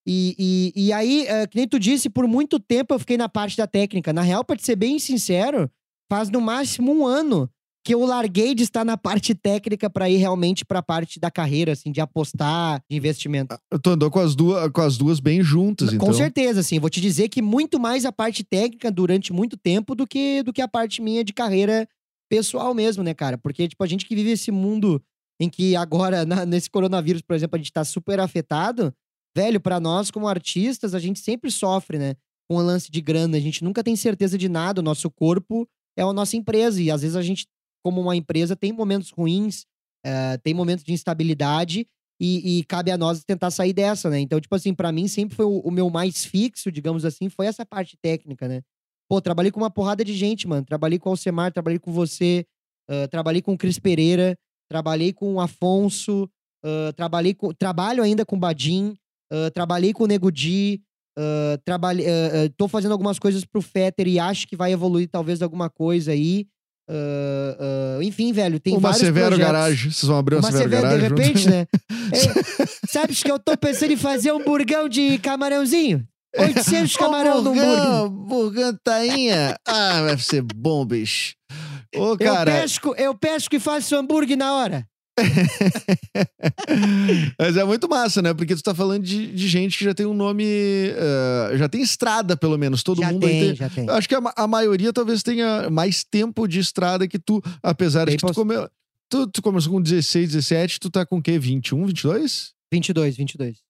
E, 0.07 0.35
e, 0.75 0.85
e 0.87 0.93
aí, 0.93 1.25
eh, 1.27 1.45
que 1.47 1.57
nem 1.57 1.67
tu 1.67 1.77
disse, 1.77 2.09
por 2.09 2.25
muito 2.27 2.59
tempo 2.59 2.93
eu 2.93 2.99
fiquei 2.99 3.17
na 3.17 3.27
parte 3.27 3.57
da 3.57 3.67
técnica. 3.67 4.13
Na 4.13 4.21
real, 4.21 4.43
pra 4.45 4.55
te 4.55 4.63
ser 4.65 4.75
bem 4.77 4.97
sincero, 4.99 5.69
faz 6.09 6.29
no 6.29 6.39
máximo 6.39 6.93
um 6.93 7.05
ano 7.05 7.49
que 7.85 7.93
eu 7.93 8.05
larguei 8.05 8.53
de 8.55 8.63
estar 8.63 8.83
na 8.85 8.97
parte 8.97 9.33
técnica 9.33 9.89
pra 9.89 10.09
ir 10.09 10.17
realmente 10.17 10.65
pra 10.65 10.81
parte 10.81 11.19
da 11.19 11.31
carreira, 11.31 11.71
assim, 11.71 11.89
de 11.91 12.01
apostar, 12.01 12.81
de 12.89 12.97
investimento. 12.97 13.57
Tu 13.81 13.89
andou 13.89 14.11
com 14.11 14.19
as 14.19 14.35
duas, 14.35 14.69
com 14.71 14.81
as 14.81 14.97
duas 14.97 15.19
bem 15.21 15.41
juntas, 15.41 15.93
então. 15.93 16.07
Com 16.07 16.13
certeza, 16.13 16.59
assim. 16.61 16.79
Vou 16.79 16.89
te 16.89 16.99
dizer 16.99 17.29
que 17.29 17.41
muito 17.41 17.79
mais 17.79 18.03
a 18.05 18.11
parte 18.11 18.43
técnica 18.43 18.91
durante 18.91 19.31
muito 19.31 19.55
tempo 19.57 19.95
do 19.95 20.05
que, 20.07 20.43
do 20.43 20.51
que 20.51 20.61
a 20.61 20.67
parte 20.67 21.01
minha 21.01 21.23
de 21.23 21.31
carreira 21.33 21.87
pessoal 22.29 22.73
mesmo, 22.73 23.03
né, 23.03 23.13
cara? 23.13 23.37
Porque, 23.37 23.67
tipo, 23.69 23.81
a 23.83 23.87
gente 23.87 24.05
que 24.05 24.15
vive 24.15 24.31
esse 24.31 24.51
mundo 24.51 25.01
em 25.39 25.49
que 25.49 25.75
agora, 25.75 26.25
na- 26.25 26.45
nesse 26.45 26.69
coronavírus, 26.69 27.21
por 27.21 27.35
exemplo, 27.35 27.55
a 27.55 27.59
gente 27.59 27.71
tá 27.71 27.85
super 27.85 28.19
afetado, 28.19 28.93
velho, 29.37 29.59
pra 29.61 29.79
nós 29.79 30.09
como 30.09 30.27
artistas, 30.27 30.95
a 30.95 30.99
gente 30.99 31.19
sempre 31.19 31.51
sofre, 31.51 31.99
né? 31.99 32.15
Com 32.49 32.55
o 32.55 32.61
lance 32.61 32.89
de 32.89 32.99
grana. 33.01 33.37
A 33.37 33.39
gente 33.39 33.63
nunca 33.63 33.83
tem 33.83 33.95
certeza 33.95 34.35
de 34.35 34.49
nada. 34.49 34.81
O 34.81 34.83
nosso 34.83 35.11
corpo 35.11 35.67
é 35.95 36.01
a 36.01 36.11
nossa 36.11 36.35
empresa. 36.35 36.81
E 36.81 36.89
às 36.89 37.01
vezes 37.01 37.15
a 37.15 37.21
gente, 37.21 37.45
como 37.85 38.01
uma 38.01 38.15
empresa, 38.15 38.55
tem 38.55 38.73
momentos 38.73 39.11
ruins, 39.11 39.65
eh, 40.03 40.37
tem 40.39 40.55
momentos 40.55 40.83
de 40.83 40.91
instabilidade. 40.91 41.85
E, 42.19 42.57
e 42.57 42.63
cabe 42.63 42.89
a 42.89 42.97
nós 42.97 43.23
tentar 43.23 43.51
sair 43.51 43.73
dessa, 43.73 44.09
né? 44.09 44.19
Então, 44.19 44.41
tipo 44.41 44.55
assim, 44.55 44.73
pra 44.73 44.91
mim 44.91 45.07
sempre 45.07 45.35
foi 45.35 45.45
o, 45.45 45.59
o 45.59 45.69
meu 45.69 45.87
mais 45.87 46.25
fixo, 46.25 46.71
digamos 46.71 47.05
assim, 47.05 47.29
foi 47.29 47.45
essa 47.45 47.63
parte 47.63 47.95
técnica, 47.95 48.47
né? 48.47 48.63
Pô, 49.07 49.21
trabalhei 49.21 49.51
com 49.51 49.59
uma 49.59 49.69
porrada 49.69 50.03
de 50.03 50.13
gente, 50.13 50.47
mano. 50.47 50.65
Trabalhei 50.65 50.97
com 50.97 51.09
o 51.09 51.11
Alcemar, 51.11 51.51
trabalhei 51.53 51.77
com 51.77 51.91
você, 51.91 52.43
ah, 52.89 53.07
trabalhei 53.07 53.41
com 53.41 53.53
o 53.53 53.57
Cris 53.57 53.77
Pereira, 53.77 54.35
trabalhei 54.67 55.13
com 55.13 55.35
o 55.35 55.39
Afonso, 55.39 56.27
ah, 56.65 56.91
trabalhei 56.95 57.35
com. 57.35 57.53
Trabalho 57.53 58.01
ainda 58.01 58.25
com 58.25 58.35
o 58.35 58.39
Badim, 58.39 58.97
ah, 59.31 59.51
trabalhei 59.53 59.93
com 59.93 60.03
o 60.03 60.07
Nego 60.07 60.31
Di, 60.31 60.81
ah, 61.17 61.57
trabalhei, 61.65 62.05
ah, 62.07 62.49
tô 62.57 62.67
fazendo 62.67 62.91
algumas 62.91 63.19
coisas 63.19 63.43
pro 63.45 63.61
Fetter 63.61 64.07
e 64.07 64.19
acho 64.19 64.47
que 64.47 64.55
vai 64.55 64.71
evoluir 64.71 65.07
talvez 65.09 65.41
alguma 65.41 65.69
coisa 65.69 66.11
aí. 66.11 66.45
Enfim, 68.01 68.31
velho, 68.31 68.59
tem 68.59 68.73
uma 68.73 68.79
vários 68.81 69.01
Severo 69.01 69.27
projetos. 69.35 69.51
Garage. 69.51 69.91
Vocês 69.91 70.07
vão 70.07 70.17
abrir 70.17 70.35
uma, 70.35 70.41
Uma 70.41 70.51
Severo, 70.51 70.69
Severo, 70.69 70.87
de 70.87 71.09
Garage. 71.09 71.09
junto? 71.09 71.21
repente, 71.21 71.49
né? 71.49 71.65
É, 72.09 72.87
sabes 72.87 73.21
que 73.21 73.29
eu 73.29 73.37
tô 73.37 73.57
pensando 73.57 73.91
em 73.91 73.97
fazer 73.97 74.31
um 74.31 74.41
burgão 74.41 74.87
de 74.87 75.17
camarãozinho? 75.17 76.07
800 76.37 76.95
camarão 76.95 77.41
no 77.41 77.51
hambúrguer. 77.51 78.09
Burgão 78.09 78.77
tainha. 78.81 79.57
Ah, 79.67 80.03
vai 80.03 80.17
ser 80.17 80.41
bom, 80.41 80.85
bicho. 80.85 81.33
Ô, 81.93 82.11
Eu 82.11 82.17
cara. 82.17 82.49
pesco, 82.49 82.95
eu 82.97 83.13
pesco 83.13 83.53
e 83.55 83.59
faço 83.59 83.93
hambúrguer 83.97 84.37
na 84.37 84.53
hora. 84.53 84.87
Mas 87.39 87.57
é 87.57 87.63
muito 87.63 87.89
massa, 87.89 88.21
né? 88.21 88.33
Porque 88.33 88.55
tu 88.55 88.61
tá 88.61 88.73
falando 88.73 89.03
de, 89.03 89.31
de 89.31 89.47
gente 89.47 89.77
que 89.77 89.83
já 89.83 89.93
tem 89.93 90.05
um 90.05 90.13
nome. 90.13 90.45
eh, 90.45 91.51
já 91.55 91.67
tem 91.67 91.81
estrada, 91.81 92.37
pelo 92.37 92.57
menos. 92.57 92.83
Todo 92.83 93.01
já 93.01 93.11
mundo 93.11 93.25
aí 93.25 93.31
tem, 93.31 93.41
tem. 93.47 93.55
já 93.55 93.69
tem. 93.69 93.89
Acho 93.89 94.07
que 94.07 94.15
a, 94.15 94.21
a 94.35 94.47
maioria 94.47 94.93
talvez 94.93 95.23
tenha 95.23 95.69
mais 95.69 96.03
tempo 96.03 96.47
de 96.47 96.59
estrada 96.59 97.07
que 97.07 97.19
tu, 97.19 97.41
apesar 97.61 98.05
de 98.05 98.17
que 98.17 98.25
tu, 98.25 98.33
come... 98.33 98.55
tu, 99.09 99.27
tu 99.27 99.41
começou 99.41 99.73
com 99.73 99.81
16, 99.81 100.31
17, 100.31 100.79
tu 100.79 100.89
tá 100.89 101.05
com 101.05 101.17
o 101.17 101.21
quê? 101.21 101.39
21, 101.39 101.85
22? 101.85 102.53
22, 102.71 103.17
22. 103.17 103.66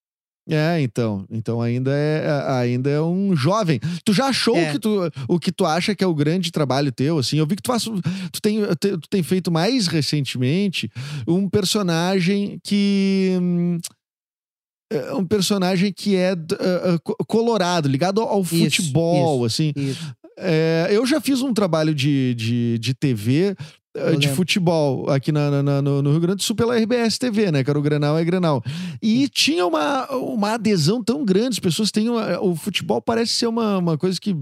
É, 0.50 0.80
então. 0.82 1.26
Então 1.30 1.62
ainda 1.62 1.92
é, 1.94 2.26
ainda 2.62 2.90
é 2.90 3.02
um 3.02 3.36
jovem. 3.36 3.80
Tu 4.06 4.14
já 4.14 4.28
achou 4.28 4.56
É. 4.56 4.70
o, 4.70 4.72
que 4.72 4.80
tu, 4.80 5.12
o 5.28 5.40
que 5.40 5.52
tu 5.52 5.66
acha 5.66 5.94
que 5.94 6.04
é 6.04 6.08
o 6.08 6.16
grande 6.16 6.52
trabalho 6.52 6.92
teu, 6.92 7.18
assim? 7.18 7.38
Eu 7.38 7.46
vi 7.46 7.56
que 7.58 7.62
tu, 7.62 7.68
faz, 7.68 7.84
tu, 7.84 8.42
tem, 8.42 8.62
te- 8.76 8.98
tu 8.98 9.10
tem 9.10 9.22
feito 9.22 9.52
mais 9.52 9.88
recentemente 9.88 10.90
um 11.28 11.50
personagem 11.50 12.60
que... 12.64 13.38
hum, 13.42 13.78
é 14.90 15.14
um 15.14 15.26
personagem 15.26 15.92
que 15.92 16.16
é 16.16 16.34
co- 17.04 17.18
colorado, 17.28 17.90
ligado 17.90 18.22
ao, 18.22 18.30
ao 18.30 18.42
Isso, 18.42 18.58
futebol, 18.58 19.44
assim. 19.44 19.74
Isso. 19.76 20.14
É, 20.40 20.88
eu 20.92 21.06
já 21.06 21.20
fiz 21.20 21.42
um 21.42 21.54
trabalho 21.54 21.94
de, 21.94 22.34
de, 22.36 22.80
de 22.80 22.94
TV, 22.94 23.54
de 24.06 24.12
lembro. 24.28 24.36
futebol, 24.36 25.10
aqui 25.10 25.32
na, 25.32 25.62
na- 25.64 25.82
no, 25.82 26.02
no 26.02 26.12
Rio 26.12 26.20
Grande 26.20 26.38
do 26.38 26.44
Sul 26.44 26.56
pela 26.56 26.76
RBS 26.78 27.18
TV, 27.18 27.52
né? 27.52 27.64
Que 27.64 27.70
era 27.70 27.78
o 27.80 27.82
Grenal 27.82 28.18
é 28.18 28.24
Grenal. 28.24 28.64
E 29.02 29.28
tinha 29.30 29.66
uma, 29.66 30.06
uma 30.16 30.54
adesão 30.54 31.04
tão 31.04 31.26
grande, 31.26 31.50
as 31.56 31.60
pessoas 31.60 31.92
têm. 31.92 32.10
uma- 32.10 32.40
o 32.42 32.56
futebol 32.56 33.02
parece 33.02 33.34
ser 33.34 33.48
uma, 33.48 33.78
uma 33.78 33.98
coisa 33.98 34.20
que 34.20 34.36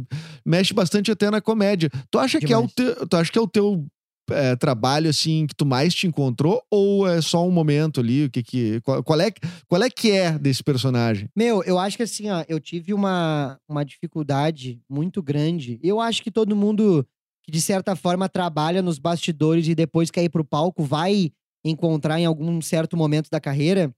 mexe 0.46 0.74
bastante 0.74 1.12
até 1.12 1.30
na 1.32 1.42
comédia. 1.42 1.90
Tu 2.12 2.20
acha, 2.20 2.40
que 2.40 2.54
é, 2.54 2.58
o 2.58 2.68
teu, 2.68 3.08
tu 3.08 3.16
acha 3.18 3.32
que 3.32 3.38
é 3.38 3.42
o 3.42 3.48
teu 3.48 3.86
eh, 4.32 4.56
trabalho, 4.56 5.08
assim, 5.10 5.46
que 5.46 5.56
tu 5.56 5.66
mais 5.68 5.94
te 5.94 6.08
encontrou? 6.08 6.62
Ou 6.72 7.08
é 7.08 7.22
só 7.22 7.48
um 7.48 7.52
momento 7.52 8.00
ali? 8.00 8.26
O 8.26 8.30
que 8.32 8.42
que, 8.42 8.82
qual, 8.82 9.04
qual 9.04 9.22
é, 9.22 9.32
qual 9.68 9.84
é 9.84 9.90
que 9.90 10.12
é 10.12 10.32
desse 10.38 10.64
personagem? 10.64 11.30
Meu, 11.36 11.64
eu 11.64 11.78
acho 11.78 11.96
que 11.96 12.04
assim, 12.04 12.30
ó, 12.32 12.44
eu 12.50 12.60
tive 12.60 12.92
uma, 12.94 13.58
uma 13.70 13.86
dificuldade 13.86 14.80
muito 14.90 15.22
grande. 15.22 15.80
Eu 15.84 16.00
acho 16.02 16.24
que 16.24 16.32
todo 16.32 16.56
mundo 16.56 17.06
que, 17.46 17.52
de 17.52 17.62
certa 17.62 17.96
forma, 17.96 18.28
trabalha 18.28 18.82
nos 18.82 18.98
bastidores 18.98 19.68
e 19.68 19.76
depois 19.76 20.10
quer 20.10 20.24
ir 20.24 20.30
pro 20.30 20.44
palco 20.44 20.84
vai 20.84 21.32
encontrar 21.64 22.20
em 22.20 22.26
algum 22.26 22.60
certo 22.62 22.98
momento 22.98 23.30
da 23.30 23.40
carreira, 23.40 23.94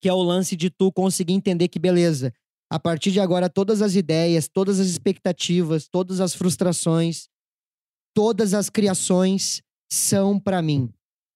que 0.00 0.08
é 0.08 0.12
o 0.12 0.22
lance 0.22 0.56
de 0.56 0.70
tu 0.70 0.90
conseguir 0.90 1.34
entender 1.34 1.68
que, 1.68 1.78
beleza, 1.78 2.32
a 2.70 2.78
partir 2.78 3.12
de 3.12 3.20
agora, 3.20 3.50
todas 3.50 3.82
as 3.82 3.94
ideias, 3.94 4.48
todas 4.48 4.80
as 4.80 4.86
expectativas, 4.86 5.86
todas 5.86 6.20
as 6.20 6.34
frustrações, 6.34 7.28
todas 8.14 8.54
as 8.54 8.70
criações 8.70 9.62
são 9.90 10.40
pra 10.40 10.62
mim, 10.62 10.90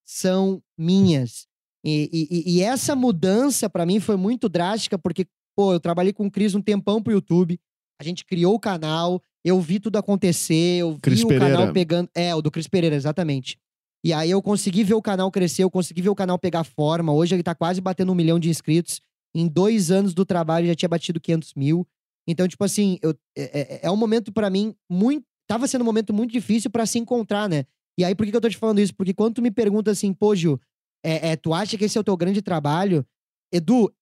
são 0.07 0.63
minhas. 0.79 1.47
E, 1.85 2.09
e- 2.13 2.57
e- 2.57 2.63
essa 2.63 2.97
mudança 2.97 3.69
pra 3.69 3.85
mim 3.87 4.01
foi 4.01 4.17
muito 4.17 4.49
drástica, 4.49 4.99
porque, 4.99 5.27
pô, 5.55 5.75
eu 5.75 5.81
trabalhei 5.81 6.13
com 6.13 6.27
o 6.27 6.31
Cris 6.31 6.55
um 6.55 6.63
tempão 6.63 7.03
pro 7.03 7.13
YouTube, 7.13 7.61
a 8.01 8.05
gente 8.05 8.25
criou 8.25 8.55
o 8.55 8.61
canal, 8.61 9.23
eu 9.47 9.61
vi 9.61 9.79
tudo 9.79 9.97
acontecer, 9.97 10.79
eu 10.81 10.95
vi 10.95 11.01
Cris 11.01 11.23
o 11.23 11.29
Pereira. 11.29 11.55
canal 11.57 11.73
pegando. 11.73 12.11
É, 12.15 12.35
o 12.35 12.43
do 12.43 12.51
Cris 12.51 12.67
Pereira, 12.67 12.97
exatamente. 12.97 13.57
E 14.05 14.13
aí 14.13 14.31
eu 14.31 14.43
consegui 14.43 14.83
ver 14.85 14.95
o 14.95 15.01
canal 15.03 15.31
crescer, 15.31 15.63
eu 15.63 15.71
consegui 15.71 16.03
ver 16.03 16.09
o 16.09 16.15
canal 16.15 16.39
pegar 16.39 16.65
forma. 16.65 17.13
Hoje 17.13 17.35
ele 17.35 17.43
tá 17.43 17.55
quase 17.55 17.81
batendo 17.81 18.11
um 18.11 18.15
milhão 18.15 18.39
de 18.41 18.49
inscritos. 18.51 19.01
Em 19.35 19.47
dois 19.47 19.91
anos 19.91 20.15
do 20.15 20.25
trabalho 20.25 20.67
já 20.67 20.75
tinha 20.75 20.89
batido 20.89 21.21
500 21.21 21.55
mil. 21.55 21.87
Então, 22.29 22.49
tipo 22.49 22.65
assim, 22.65 22.99
eu, 23.03 23.15
é, 23.37 23.61
é- 23.61 23.81
é 23.85 23.91
um 23.91 23.97
momento 23.97 24.33
pra 24.33 24.51
mim 24.51 24.75
muito. 24.91 25.25
Tava 25.49 25.69
sendo 25.69 25.83
um 25.83 25.85
momento 25.85 26.13
muito 26.13 26.33
difícil 26.33 26.69
pra 26.71 26.85
se 26.87 26.99
encontrar, 26.99 27.49
né? 27.49 27.65
E 27.97 28.05
aí, 28.05 28.15
por 28.17 28.25
que, 28.27 28.33
que 28.33 28.37
eu 28.37 28.41
tô 28.41 28.49
te 28.51 28.57
falando 28.57 28.81
isso? 28.81 28.95
Porque 28.95 29.15
quando 29.15 29.35
tu 29.35 29.43
me 29.43 29.51
pergunta 29.51 29.93
assim, 29.93 30.13
pô, 30.13 30.35
Gil, 30.35 30.61
é, 31.05 31.31
é, 31.31 31.37
tu 31.37 31.55
acha 31.55 31.79
que 31.79 31.85
esse 31.85 31.97
é 31.97 32.01
o 32.01 32.05
teu 32.05 32.17
grande 32.17 32.43
trabalho? 32.43 33.07
Edu, 33.53 33.93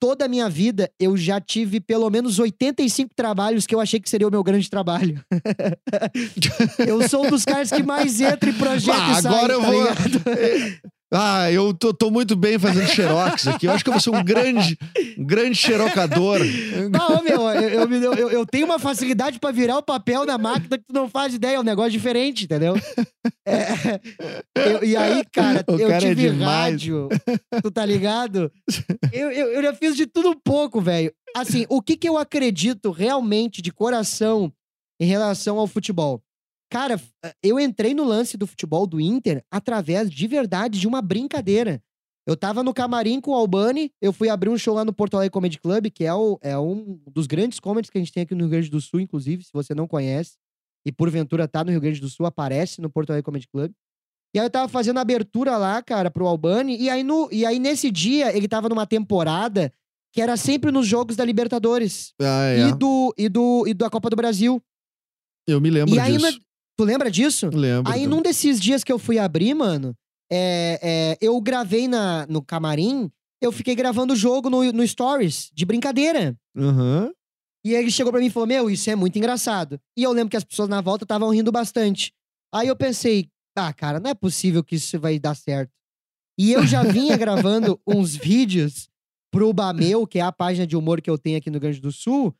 toda 0.00 0.24
a 0.24 0.28
minha 0.28 0.48
vida 0.48 0.90
eu 0.98 1.16
já 1.16 1.38
tive 1.38 1.78
pelo 1.78 2.08
menos 2.08 2.38
85 2.38 3.14
trabalhos 3.14 3.66
que 3.66 3.74
eu 3.74 3.80
achei 3.80 4.00
que 4.00 4.08
seria 4.08 4.26
o 4.26 4.30
meu 4.30 4.42
grande 4.42 4.68
trabalho. 4.68 5.22
eu 6.88 7.06
sou 7.06 7.26
um 7.26 7.30
dos 7.30 7.44
caras 7.44 7.70
que 7.70 7.82
mais 7.82 8.18
entra 8.20 8.48
em 8.48 8.54
projeto 8.54 8.98
Ah, 8.98 9.12
e 9.12 9.22
sai, 9.22 9.34
agora 9.34 9.52
eu 9.52 9.60
tá 9.60 9.70
vou-? 9.70 10.90
Ah, 11.12 11.50
eu 11.50 11.74
tô, 11.74 11.92
tô 11.92 12.08
muito 12.10 12.36
bem 12.36 12.56
fazendo 12.58 12.86
xerox 12.86 13.48
aqui. 13.48 13.66
Eu 13.66 13.72
acho 13.72 13.82
que 13.82 13.90
eu 13.90 13.94
vou 13.94 14.00
ser 14.00 14.10
um 14.10 14.22
grande, 14.22 14.78
um 15.18 15.24
grande 15.24 15.56
xerocador. 15.56 16.38
Não, 16.90 17.22
meu, 17.24 17.48
eu, 17.50 17.90
eu, 17.90 18.14
eu- 18.14 18.30
eu 18.30 18.46
tenho 18.46 18.64
uma 18.66 18.78
facilidade 18.78 19.40
pra 19.40 19.50
virar 19.50 19.78
o 19.78 19.82
papel 19.82 20.24
na 20.24 20.38
máquina 20.38 20.78
que 20.78 20.84
tu 20.84 20.92
não 20.94 21.08
faz 21.08 21.34
ideia, 21.34 21.56
é 21.56 21.60
um 21.60 21.64
negócio 21.64 21.90
diferente, 21.90 22.44
entendeu? 22.44 22.74
É, 23.46 24.00
eu- 24.56 24.84
e 24.84 24.96
aí, 24.96 25.24
cara, 25.32 25.64
O 25.68 25.72
eu 25.72 25.88
cara 25.88 25.96
é 26.04 26.08
tive 26.10 26.30
demais. 26.30 26.46
rádio, 26.46 27.08
tu 27.62 27.70
tá 27.72 27.84
ligado? 27.84 28.52
Eu, 29.12 29.30
eu, 29.32 29.48
eu 29.52 29.62
já 29.62 29.74
fiz 29.74 29.96
de 29.96 30.06
tudo 30.06 30.30
um 30.30 30.38
pouco, 30.38 30.80
velho. 30.80 31.12
Assim, 31.36 31.66
o 31.68 31.82
que 31.82 31.96
que 31.96 32.08
eu 32.08 32.16
acredito 32.18 32.90
realmente 32.92 33.60
de 33.60 33.72
coração 33.72 34.52
em 35.00 35.06
relação 35.06 35.58
ao 35.58 35.66
futebol? 35.66 36.22
Cara, 36.70 37.00
eu 37.42 37.58
entrei 37.58 37.92
no 37.94 38.04
lance 38.04 38.36
do 38.36 38.46
futebol 38.46 38.86
do 38.86 39.00
Inter 39.00 39.42
através 39.50 40.08
de 40.10 40.26
verdade 40.26 40.78
de 40.78 40.86
uma 40.86 41.02
brincadeira. 41.02 41.82
Eu 42.26 42.36
tava 42.36 42.62
no 42.62 42.72
camarim 42.72 43.20
com 43.20 43.32
o 43.32 43.34
Albani, 43.34 43.90
eu 44.00 44.12
fui 44.12 44.28
abrir 44.28 44.50
um 44.50 44.56
show 44.56 44.74
lá 44.74 44.84
no 44.84 44.92
Porto 44.92 45.14
Alegre 45.14 45.32
Comedy 45.32 45.58
Club, 45.58 45.90
que 45.90 46.04
é, 46.04 46.14
o, 46.14 46.38
é 46.40 46.56
um 46.56 47.00
dos 47.10 47.26
grandes 47.26 47.58
comedies 47.58 47.90
que 47.90 47.98
a 47.98 48.00
gente 48.00 48.12
tem 48.12 48.22
aqui 48.22 48.34
no 48.34 48.42
Rio 48.42 48.50
Grande 48.50 48.70
do 48.70 48.80
Sul, 48.80 49.00
inclusive, 49.00 49.42
se 49.42 49.50
você 49.52 49.74
não 49.74 49.88
conhece, 49.88 50.36
e 50.86 50.92
porventura 50.92 51.48
tá 51.48 51.64
no 51.64 51.72
Rio 51.72 51.80
Grande 51.80 52.00
do 52.00 52.08
Sul, 52.08 52.26
aparece 52.26 52.80
no 52.80 52.88
Porto 52.88 53.10
Alegre 53.10 53.24
Comedy 53.24 53.48
Club. 53.48 53.72
E 54.32 54.38
aí 54.38 54.46
eu 54.46 54.50
tava 54.50 54.68
fazendo 54.68 54.98
a 54.98 55.00
abertura 55.00 55.56
lá, 55.56 55.82
cara, 55.82 56.08
pro 56.08 56.26
Albani, 56.26 56.76
e 56.80 56.88
aí, 56.88 57.02
no, 57.02 57.28
e 57.32 57.44
aí 57.44 57.58
nesse 57.58 57.90
dia 57.90 58.36
ele 58.36 58.46
tava 58.46 58.68
numa 58.68 58.86
temporada 58.86 59.72
que 60.12 60.20
era 60.20 60.36
sempre 60.36 60.70
nos 60.70 60.86
jogos 60.86 61.16
da 61.16 61.24
Libertadores 61.24 62.12
Ah, 62.20 62.44
é. 62.46 62.68
e, 62.68 62.72
do, 62.72 63.14
e, 63.18 63.28
do, 63.28 63.64
e 63.66 63.74
da 63.74 63.90
Copa 63.90 64.08
do 64.08 64.16
Brasil. 64.16 64.62
Eu 65.48 65.60
me 65.60 65.70
lembro 65.70 65.94
e 65.94 65.98
aí, 65.98 66.16
disso. 66.16 66.40
Tu 66.80 66.84
lembra 66.84 67.10
disso? 67.10 67.50
Lembro. 67.52 67.92
Aí, 67.92 68.06
num 68.06 68.22
desses 68.22 68.58
dias 68.58 68.82
que 68.82 68.90
eu 68.90 68.98
fui 68.98 69.18
abrir, 69.18 69.52
mano, 69.52 69.94
é, 70.32 70.78
é, 70.82 71.18
eu 71.20 71.38
gravei 71.40 71.86
na, 71.86 72.26
no 72.26 72.42
camarim, 72.42 73.10
eu 73.40 73.52
fiquei 73.52 73.74
gravando 73.74 74.14
o 74.14 74.16
jogo 74.16 74.48
no, 74.48 74.72
no 74.72 74.86
Stories, 74.86 75.50
de 75.52 75.66
brincadeira. 75.66 76.34
Aham. 76.56 77.12
E 77.62 77.74
ele 77.74 77.90
chegou 77.90 78.10
pra 78.10 78.20
mim 78.20 78.28
e 78.28 78.30
falou: 78.30 78.46
Meu, 78.46 78.70
isso 78.70 78.88
é 78.88 78.96
muito 78.96 79.18
engraçado. 79.18 79.78
E 79.94 80.02
eu 80.02 80.12
lembro 80.12 80.30
que 80.30 80.36
as 80.36 80.44
pessoas 80.44 80.70
na 80.70 80.80
volta 80.80 81.04
estavam 81.04 81.28
rindo 81.28 81.52
bastante. 81.52 82.14
Aí 82.50 82.68
eu 82.68 82.76
pensei: 82.76 83.28
Ah, 83.54 83.72
cara, 83.74 84.00
não 84.00 84.10
é 84.10 84.14
possível 84.14 84.64
que 84.64 84.76
isso 84.76 84.98
vai 84.98 85.18
dar 85.18 85.34
certo. 85.34 85.70
E 86.38 86.52
eu 86.52 86.66
já 86.66 86.82
vinha 86.82 87.14
gravando 87.18 87.78
uns 87.86 88.16
vídeos 88.16 88.88
pro 89.30 89.52
Bameu, 89.52 90.06
que 90.06 90.18
é 90.18 90.22
a 90.22 90.32
página 90.32 90.66
de 90.66 90.74
humor 90.74 91.02
que 91.02 91.10
eu 91.10 91.18
tenho 91.18 91.36
aqui 91.36 91.50
no 91.50 91.56
Rio 91.56 91.60
Grande 91.60 91.80
do 91.80 91.92
Sul, 91.92 92.34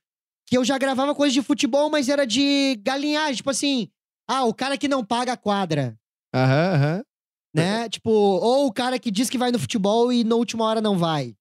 que 0.47 0.57
eu 0.57 0.65
já 0.65 0.79
gravava 0.79 1.15
coisa 1.15 1.35
de 1.35 1.43
futebol, 1.43 1.91
mas 1.91 2.09
era 2.09 2.27
de 2.27 2.81
galinhagem. 2.83 3.37
Tipo 3.37 3.51
assim, 3.51 3.91
ah, 4.31 4.45
o 4.45 4.55
cara 4.55 4.79
que 4.79 4.87
não 4.87 5.05
paga 5.05 5.33
a 5.33 5.37
quadra, 5.37 5.99
Aham, 6.33 6.75
aham. 6.75 7.05
né? 7.53 7.89
Tipo, 7.89 8.11
ou 8.11 8.67
o 8.67 8.73
cara 8.73 8.97
que 8.97 9.11
diz 9.11 9.29
que 9.29 9.37
vai 9.37 9.51
no 9.51 9.59
futebol 9.59 10.13
e 10.13 10.23
na 10.23 10.37
última 10.37 10.65
hora 10.65 10.81
não 10.81 10.97
vai. 10.97 11.35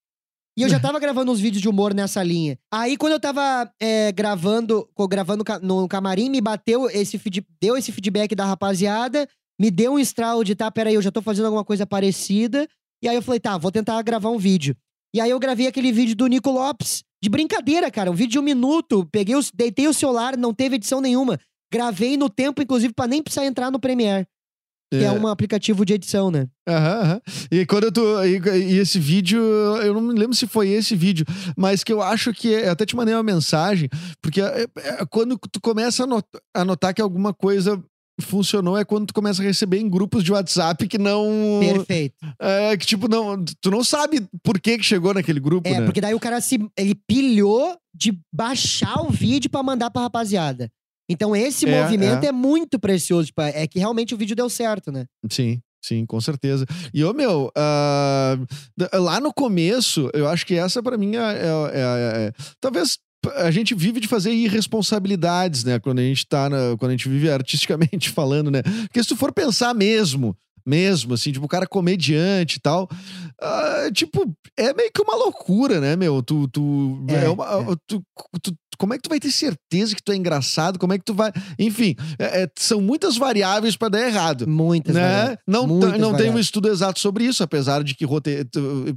E 0.57 0.63
eu 0.63 0.69
já 0.69 0.79
tava 0.81 0.99
gravando 0.99 1.31
uns 1.31 1.39
vídeos 1.39 1.61
de 1.61 1.69
humor 1.69 1.93
nessa 1.93 2.23
linha. 2.23 2.57
Aí, 2.73 2.97
quando 2.97 3.13
eu 3.13 3.19
tava 3.19 3.71
é, 3.79 4.11
gravando, 4.11 4.89
gravando 5.07 5.45
no 5.61 5.87
camarim, 5.87 6.31
me 6.31 6.41
bateu 6.41 6.89
esse 6.89 7.21
deu 7.61 7.77
esse 7.77 7.91
feedback 7.91 8.33
da 8.33 8.45
rapaziada, 8.45 9.29
me 9.61 9.69
deu 9.69 9.93
um 9.93 9.99
estral 9.99 10.43
de 10.43 10.55
tá, 10.55 10.71
peraí, 10.71 10.95
eu 10.95 11.01
já 11.01 11.11
tô 11.11 11.21
fazendo 11.21 11.45
alguma 11.45 11.63
coisa 11.63 11.85
parecida. 11.85 12.67
E 13.03 13.07
aí 13.07 13.15
eu 13.15 13.21
falei, 13.21 13.39
tá, 13.39 13.55
vou 13.55 13.71
tentar 13.71 14.01
gravar 14.01 14.31
um 14.31 14.39
vídeo. 14.39 14.75
E 15.13 15.21
aí 15.21 15.29
eu 15.29 15.39
gravei 15.39 15.67
aquele 15.67 15.91
vídeo 15.91 16.15
do 16.15 16.25
Nico 16.25 16.49
Lopes, 16.49 17.03
de 17.21 17.29
brincadeira, 17.29 17.91
cara, 17.91 18.09
um 18.09 18.15
vídeo 18.15 18.31
de 18.31 18.39
um 18.39 18.43
minuto. 18.43 19.07
Peguei, 19.11 19.35
o, 19.35 19.41
deitei 19.53 19.87
o 19.87 19.93
celular, 19.93 20.35
não 20.35 20.53
teve 20.53 20.75
edição 20.77 20.99
nenhuma. 21.01 21.39
Gravei 21.71 22.17
no 22.17 22.29
tempo, 22.29 22.61
inclusive, 22.61 22.93
pra 22.93 23.07
nem 23.07 23.21
precisar 23.21 23.45
entrar 23.45 23.69
no 23.71 23.79
Premiere, 23.79 24.25
que 24.91 25.03
é, 25.03 25.11
um 25.11 25.27
aplicativo 25.27 25.85
de 25.85 25.93
edição, 25.93 26.31
né? 26.31 26.47
Aham, 26.67 27.01
aham. 27.01 27.21
E 27.51 27.65
quando 27.65 27.83
eu 27.85 27.91
tô. 27.91 28.23
E, 28.23 28.37
e 28.39 28.77
esse 28.79 28.99
vídeo, 28.99 29.39
eu 29.83 29.93
não 29.93 30.01
me 30.01 30.17
lembro 30.19 30.35
se 30.35 30.47
foi 30.47 30.69
esse 30.69 30.95
vídeo, 30.95 31.25
mas 31.55 31.83
que 31.83 31.93
eu 31.93 32.01
acho 32.01 32.33
que. 32.33 32.47
Eu 32.47 32.71
até 32.71 32.85
te 32.85 32.95
mandei 32.95 33.13
uma 33.13 33.21
mensagem, 33.23 33.87
porque 34.21 34.41
é- 34.41 34.67
é 34.75 35.05
quando 35.05 35.37
tu 35.51 35.61
começa 35.61 36.03
a 36.03 36.07
not- 36.07 36.27
a 36.55 36.65
notar 36.65 36.93
que 36.93 37.01
alguma 37.01 37.33
coisa 37.33 37.79
funcionou 38.21 38.77
é 38.77 38.83
quando 38.83 39.05
tu 39.07 39.13
começa 39.13 39.41
a 39.41 39.45
receber 39.45 39.77
em 39.79 39.87
grupos 39.89 40.23
de 40.23 40.31
WhatsApp 40.33 40.87
que 40.87 40.97
não. 40.97 41.59
Perfeito. 41.61 42.15
É, 42.39 42.75
que 42.75 42.85
tipo, 42.85 43.07
não, 43.07 43.41
tu 43.61 43.69
não 43.71 43.83
sabe 43.83 44.27
por 44.43 44.59
que, 44.59 44.77
que 44.77 44.83
chegou 44.83 45.13
naquele 45.13 45.39
grupo, 45.39 45.69
É, 45.69 45.79
né? 45.79 45.85
porque 45.85 46.01
daí 46.01 46.13
o 46.13 46.19
cara 46.19 46.41
se 46.41 46.59
ele 46.77 46.95
pilhou 47.07 47.77
de 47.95 48.19
baixar 48.33 49.01
o 49.05 49.09
vídeo 49.09 49.49
pra 49.49 49.63
mandar 49.63 49.89
pra 49.89 50.01
rapaziada. 50.01 50.69
Então 51.09 51.35
esse 51.35 51.67
É, 51.67 51.81
movimento 51.81 52.23
é. 52.23 52.27
é. 52.27 52.31
muito 52.31 52.77
precioso, 52.79 53.27
tipo, 53.27 53.41
é 53.41 53.65
que 53.67 53.79
realmente 53.79 54.13
o 54.13 54.17
vídeo 54.17 54.35
deu 54.35 54.49
certo, 54.49 54.91
né? 54.91 55.05
Sim, 55.29 55.59
sim, 55.81 56.05
com 56.05 56.21
certeza. 56.21 56.65
E, 56.93 57.03
ô, 57.03 57.13
meu, 57.13 57.51
d- 58.77 58.89
lá 58.99 59.19
no 59.19 59.33
começo, 59.33 60.09
eu 60.13 60.27
acho 60.27 60.45
que 60.45 60.55
essa 60.55 60.81
pra 60.83 60.97
mim 60.97 61.15
é, 61.15 61.19
é- 61.19 61.71
é- 61.73 62.27
é- 62.27 62.33
Talvez 62.61 62.97
a 63.35 63.51
gente 63.51 63.75
vive 63.75 63.99
de 63.99 64.07
fazer 64.07 64.31
irresponsabilidades, 64.31 65.63
né? 65.63 65.79
Quando 65.79 65.99
a 65.99 66.03
gente 66.03 66.25
tá. 66.27 66.49
na- 66.49 66.75
quando 66.77 66.89
a 66.89 66.93
gente 66.93 67.09
vive 67.09 67.29
artisticamente 67.29 68.09
falando, 68.13 68.49
né? 68.51 68.61
Porque 68.63 69.01
se 69.03 69.09
tu 69.09 69.15
for 69.15 69.31
pensar 69.33 69.73
mesmo. 69.73 70.35
Mesmo, 70.65 71.15
assim, 71.15 71.31
tipo, 71.31 71.45
o 71.45 71.49
cara 71.49 71.65
comediante 71.65 72.57
e 72.57 72.59
tal. 72.59 72.87
ah, 73.41 73.89
tipo, 73.91 74.31
é 74.55 74.71
meio 74.73 74.91
que 74.93 75.01
uma 75.01 75.15
loucura, 75.15 75.79
né, 75.79 75.95
meu? 75.95 76.21
Tu. 76.21 76.47
tu, 76.49 77.03
É, 77.09 77.25
é 77.25 77.29
uma- 77.29 77.75
tu- 77.87 78.03
tu- 78.43 78.53
como 78.79 78.93
é 78.93 78.97
que 78.97 79.03
tu 79.03 79.09
vai 79.09 79.19
ter 79.19 79.29
certeza 79.31 79.93
que 79.93 80.01
tu 80.01 80.11
é 80.11 80.15
engraçado? 80.15 80.79
Como 80.79 80.93
é 80.93 80.97
que 80.97 81.03
tu 81.03 81.13
vai. 81.13 81.31
Enfim, 81.59 81.95
é- 82.17 82.43
é- 82.43 82.49
são 82.57 82.79
muitas 82.81 83.17
variáveis 83.17 83.75
pra 83.75 83.89
dar 83.89 84.01
errado 84.01 84.47
Muitas, 84.47 84.95
né? 84.95 85.37
Não, 85.45 85.67
Muitas 85.67 85.91
não 85.91 85.97
tem 85.99 86.07
um 86.07 86.11
variáveis. 86.13 86.45
estudo 86.45 86.69
exato 86.69 86.99
sobre 86.99 87.25
isso, 87.25 87.43
apesar 87.43 87.83
de 87.83 87.93
que 87.93 88.05
roteiro, 88.05 88.47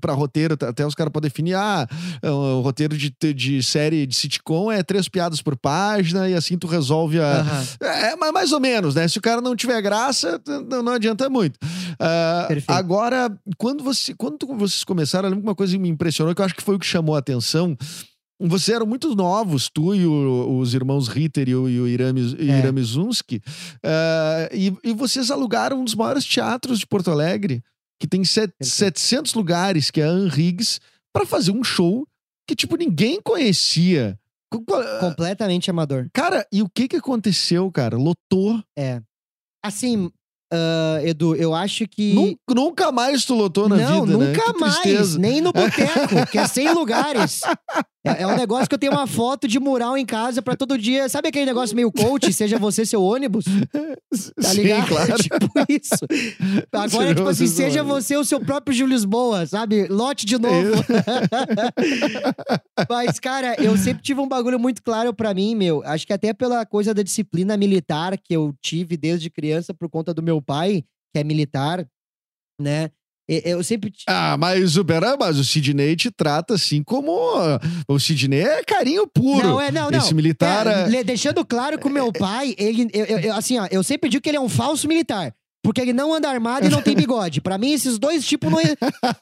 para 0.00 0.12
roteiro, 0.14 0.54
até 0.54 0.86
os 0.86 0.94
caras 0.94 1.12
podem 1.12 1.28
definir, 1.28 1.54
ah, 1.54 1.86
o 2.22 2.60
roteiro 2.60 2.96
de, 2.96 3.12
de 3.34 3.62
série 3.62 4.06
de 4.06 4.14
sitcom 4.14 4.70
é 4.70 4.82
três 4.82 5.08
piadas 5.08 5.42
por 5.42 5.56
página 5.56 6.28
e 6.28 6.34
assim 6.34 6.56
tu 6.56 6.66
resolve 6.68 7.18
a. 7.20 7.40
Aham. 7.40 7.64
É, 7.82 8.16
mas 8.16 8.32
mais 8.32 8.52
ou 8.52 8.60
menos, 8.60 8.94
né? 8.94 9.08
Se 9.08 9.18
o 9.18 9.22
cara 9.22 9.40
não 9.40 9.56
tiver 9.56 9.80
graça, 9.82 10.40
não, 10.70 10.82
não 10.82 10.92
adianta 10.92 11.28
muito. 11.28 11.58
Perfeito. 12.48 12.70
agora, 12.70 13.30
quando, 13.56 13.82
você, 13.82 14.14
quando 14.14 14.46
vocês 14.56 14.84
começaram, 14.84 15.26
eu 15.26 15.30
lembro 15.30 15.42
que 15.44 15.48
uma 15.48 15.54
coisa 15.54 15.72
que 15.72 15.78
me 15.78 15.88
impressionou, 15.88 16.34
que 16.34 16.40
eu 16.40 16.44
acho 16.44 16.54
que 16.54 16.62
foi 16.62 16.76
o 16.76 16.78
que 16.78 16.86
chamou 16.86 17.14
a 17.16 17.18
atenção. 17.18 17.76
Vocês 18.48 18.74
eram 18.74 18.86
muito 18.86 19.14
novos, 19.14 19.68
tu 19.72 19.94
e 19.94 20.06
o- 20.06 20.58
os 20.58 20.74
irmãos 20.74 21.08
Ritter 21.08 21.48
e 21.48 21.54
o, 21.54 21.68
e 21.68 21.80
o 21.80 21.86
Irami, 21.88 22.36
É. 22.38 22.58
Irami 22.58 22.82
ah, 23.84 24.48
e, 24.52 24.72
e 24.84 24.92
vocês 24.92 25.30
alugaram 25.30 25.80
um 25.80 25.84
dos 25.84 25.94
maiores 25.94 26.24
teatros 26.24 26.78
de 26.78 26.86
Porto 26.86 27.10
Alegre, 27.10 27.62
que 28.00 28.06
tem 28.06 28.24
set- 28.24 28.52
Perfeito. 28.58 28.98
700 29.00 29.34
lugares, 29.34 29.90
que 29.90 30.00
é 30.00 30.04
a 30.04 30.08
Anrigues, 30.10 30.80
para 31.14 31.24
fazer 31.26 31.52
um 31.52 31.62
show 31.62 32.06
que, 32.48 32.54
tipo, 32.56 32.76
ninguém 32.76 33.20
conhecia. 33.22 34.18
Co- 34.52 34.62
co- 34.64 34.98
Completamente 35.00 35.70
amador. 35.70 36.08
Cara, 36.12 36.46
e 36.52 36.62
o 36.62 36.68
que 36.68 36.88
que 36.88 36.96
aconteceu, 36.96 37.70
cara? 37.70 37.96
Lotou. 37.96 38.62
É. 38.76 39.00
Assim, 39.64 40.10
ah, 40.52 40.98
Edu, 41.02 41.34
eu 41.36 41.54
acho 41.54 41.86
que. 41.88 42.12
Nun- 42.12 42.34
Nunca 42.50 42.92
mais 42.92 43.24
tu 43.24 43.34
lotou 43.34 43.68
na 43.68 43.76
não, 43.76 44.04
vida, 44.04 44.18
né? 44.18 44.26
nunca 44.26 44.52
Que 44.52 44.58
mais. 44.60 45.16
Nem 45.16 45.40
no 45.40 45.52
boteco, 45.52 46.26
que 46.30 46.36
é 46.38 46.46
100 46.46 46.74
lugares. 46.74 47.40
É, 48.04 48.22
é 48.22 48.26
um 48.26 48.36
negócio 48.36 48.68
que 48.68 48.74
eu 48.74 48.78
tenho 48.78 48.92
uma 48.92 49.06
foto 49.06 49.46
de 49.46 49.60
mural 49.60 49.96
em 49.96 50.04
casa 50.04 50.42
pra 50.42 50.56
todo 50.56 50.76
dia. 50.76 51.08
Sabe 51.08 51.28
aquele 51.28 51.46
negócio 51.46 51.76
meio 51.76 51.90
coach, 51.92 52.32
seja 52.32 52.58
você 52.58 52.84
seu 52.84 53.02
ônibus? 53.02 53.44
Tá 53.44 54.48
Sim, 54.48 54.62
ligado? 54.62 54.88
claro. 54.88 55.14
tipo 55.22 55.46
isso. 55.68 56.04
Agora, 56.72 56.88
Seja 56.88 57.14
tipo 57.14 57.28
assim, 57.28 57.46
seja 57.46 57.84
você 57.84 58.16
o 58.16 58.24
seu 58.24 58.40
próprio 58.40 58.74
Gil 58.74 58.88
Lisboa, 58.88 59.46
sabe? 59.46 59.86
Lote 59.86 60.26
de 60.26 60.36
novo. 60.36 60.84
Mas, 62.90 63.20
cara, 63.20 63.54
eu 63.62 63.76
sempre 63.76 64.02
tive 64.02 64.20
um 64.20 64.28
bagulho 64.28 64.58
muito 64.58 64.82
claro 64.82 65.14
pra 65.14 65.32
mim, 65.32 65.54
meu. 65.54 65.82
Acho 65.84 66.06
que 66.06 66.12
até 66.12 66.32
pela 66.32 66.66
coisa 66.66 66.92
da 66.92 67.02
disciplina 67.02 67.56
militar 67.56 68.18
que 68.18 68.34
eu 68.34 68.52
tive 68.60 68.96
desde 68.96 69.30
criança 69.30 69.72
por 69.72 69.88
conta 69.88 70.12
do 70.12 70.22
meu 70.22 70.42
pai, 70.42 70.84
que 71.14 71.20
é 71.20 71.24
militar, 71.24 71.86
né? 72.60 72.90
Eu 73.28 73.62
sempre. 73.62 73.90
ti- 73.90 74.04
Ah, 74.08 74.36
mas 74.36 74.76
o 74.76 74.84
Pera, 74.84 75.16
mas 75.18 75.38
o 75.38 75.44
Sidney 75.44 75.94
te 75.96 76.10
trata 76.10 76.54
assim 76.54 76.82
como. 76.82 77.12
O 77.88 77.98
Sidney 77.98 78.40
é 78.40 78.62
carinho 78.64 79.06
puro. 79.06 79.46
Não, 79.46 79.60
é, 79.60 79.70
não, 79.70 79.90
não. 79.90 79.98
Esse 79.98 80.14
militar. 80.14 80.66
É, 80.66 80.96
é- 80.96 81.04
deixando 81.04 81.44
claro 81.44 81.78
que 81.78 81.86
o 81.86 81.90
meu 81.90 82.12
pai, 82.12 82.54
ele. 82.58 82.88
eu- 82.92 83.04
eu- 83.06 83.34
assim, 83.34 83.58
ó, 83.58 83.66
eu 83.70 83.82
sempre 83.82 84.10
digo 84.10 84.22
que 84.22 84.28
ele 84.28 84.36
é 84.36 84.40
um 84.40 84.48
falso 84.48 84.88
militar. 84.88 85.32
Porque 85.62 85.80
ele 85.80 85.92
não 85.92 86.12
anda 86.12 86.28
armado 86.28 86.66
e 86.66 86.68
não 86.68 86.82
tem 86.82 86.94
bigode. 86.96 87.40
Pra 87.40 87.56
mim, 87.56 87.72
esses 87.72 87.98
dois 87.98 88.26
tipos 88.26 88.50
não. 88.50 88.58
é- 88.60 88.74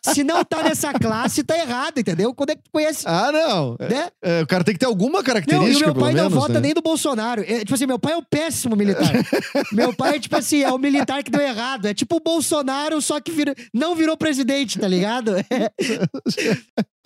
Se 0.02 0.24
não 0.24 0.42
tá 0.44 0.62
nessa 0.62 0.92
classe, 0.94 1.42
tá 1.44 1.56
errado, 1.58 1.98
entendeu? 1.98 2.32
Quando 2.34 2.50
é 2.50 2.56
que 2.56 2.62
tu 2.62 2.70
conhece. 2.72 3.04
Ah, 3.06 3.30
não. 3.30 3.76
É, 3.78 3.88
Né? 3.88 4.08
é, 4.22 4.42
o 4.42 4.46
cara 4.46 4.64
tem 4.64 4.74
que 4.74 4.80
ter 4.80 4.86
alguma 4.86 5.18
Não, 5.18 5.24
característica, 5.24 5.88
e 5.88 5.90
o 5.90 5.94
meu 5.94 5.94
pai 5.94 6.12
não 6.14 6.24
menos, 6.24 6.32
vota 6.34 6.54
né? 6.54 6.60
nem 6.60 6.74
do 6.74 6.80
Bolsonaro. 6.80 7.42
É, 7.42 7.58
tipo 7.60 7.74
assim, 7.74 7.86
meu 7.86 7.98
pai 7.98 8.14
é 8.14 8.16
o 8.16 8.22
péssimo 8.22 8.74
militar. 8.74 9.12
meu 9.72 9.94
pai 9.94 10.16
é 10.16 10.20
tipo 10.20 10.36
assim, 10.36 10.62
é 10.62 10.72
o 10.72 10.78
militar 10.78 11.22
que 11.22 11.30
deu 11.30 11.40
errado. 11.42 11.86
É 11.86 11.92
tipo 11.94 12.16
o 12.16 12.20
Bolsonaro, 12.20 13.00
só 13.02 13.20
que 13.20 13.30
vira- 13.30 13.54
não 13.74 13.94
virou 13.94 14.16
presidente, 14.16 14.78
tá 14.78 14.88
ligado? 14.88 15.32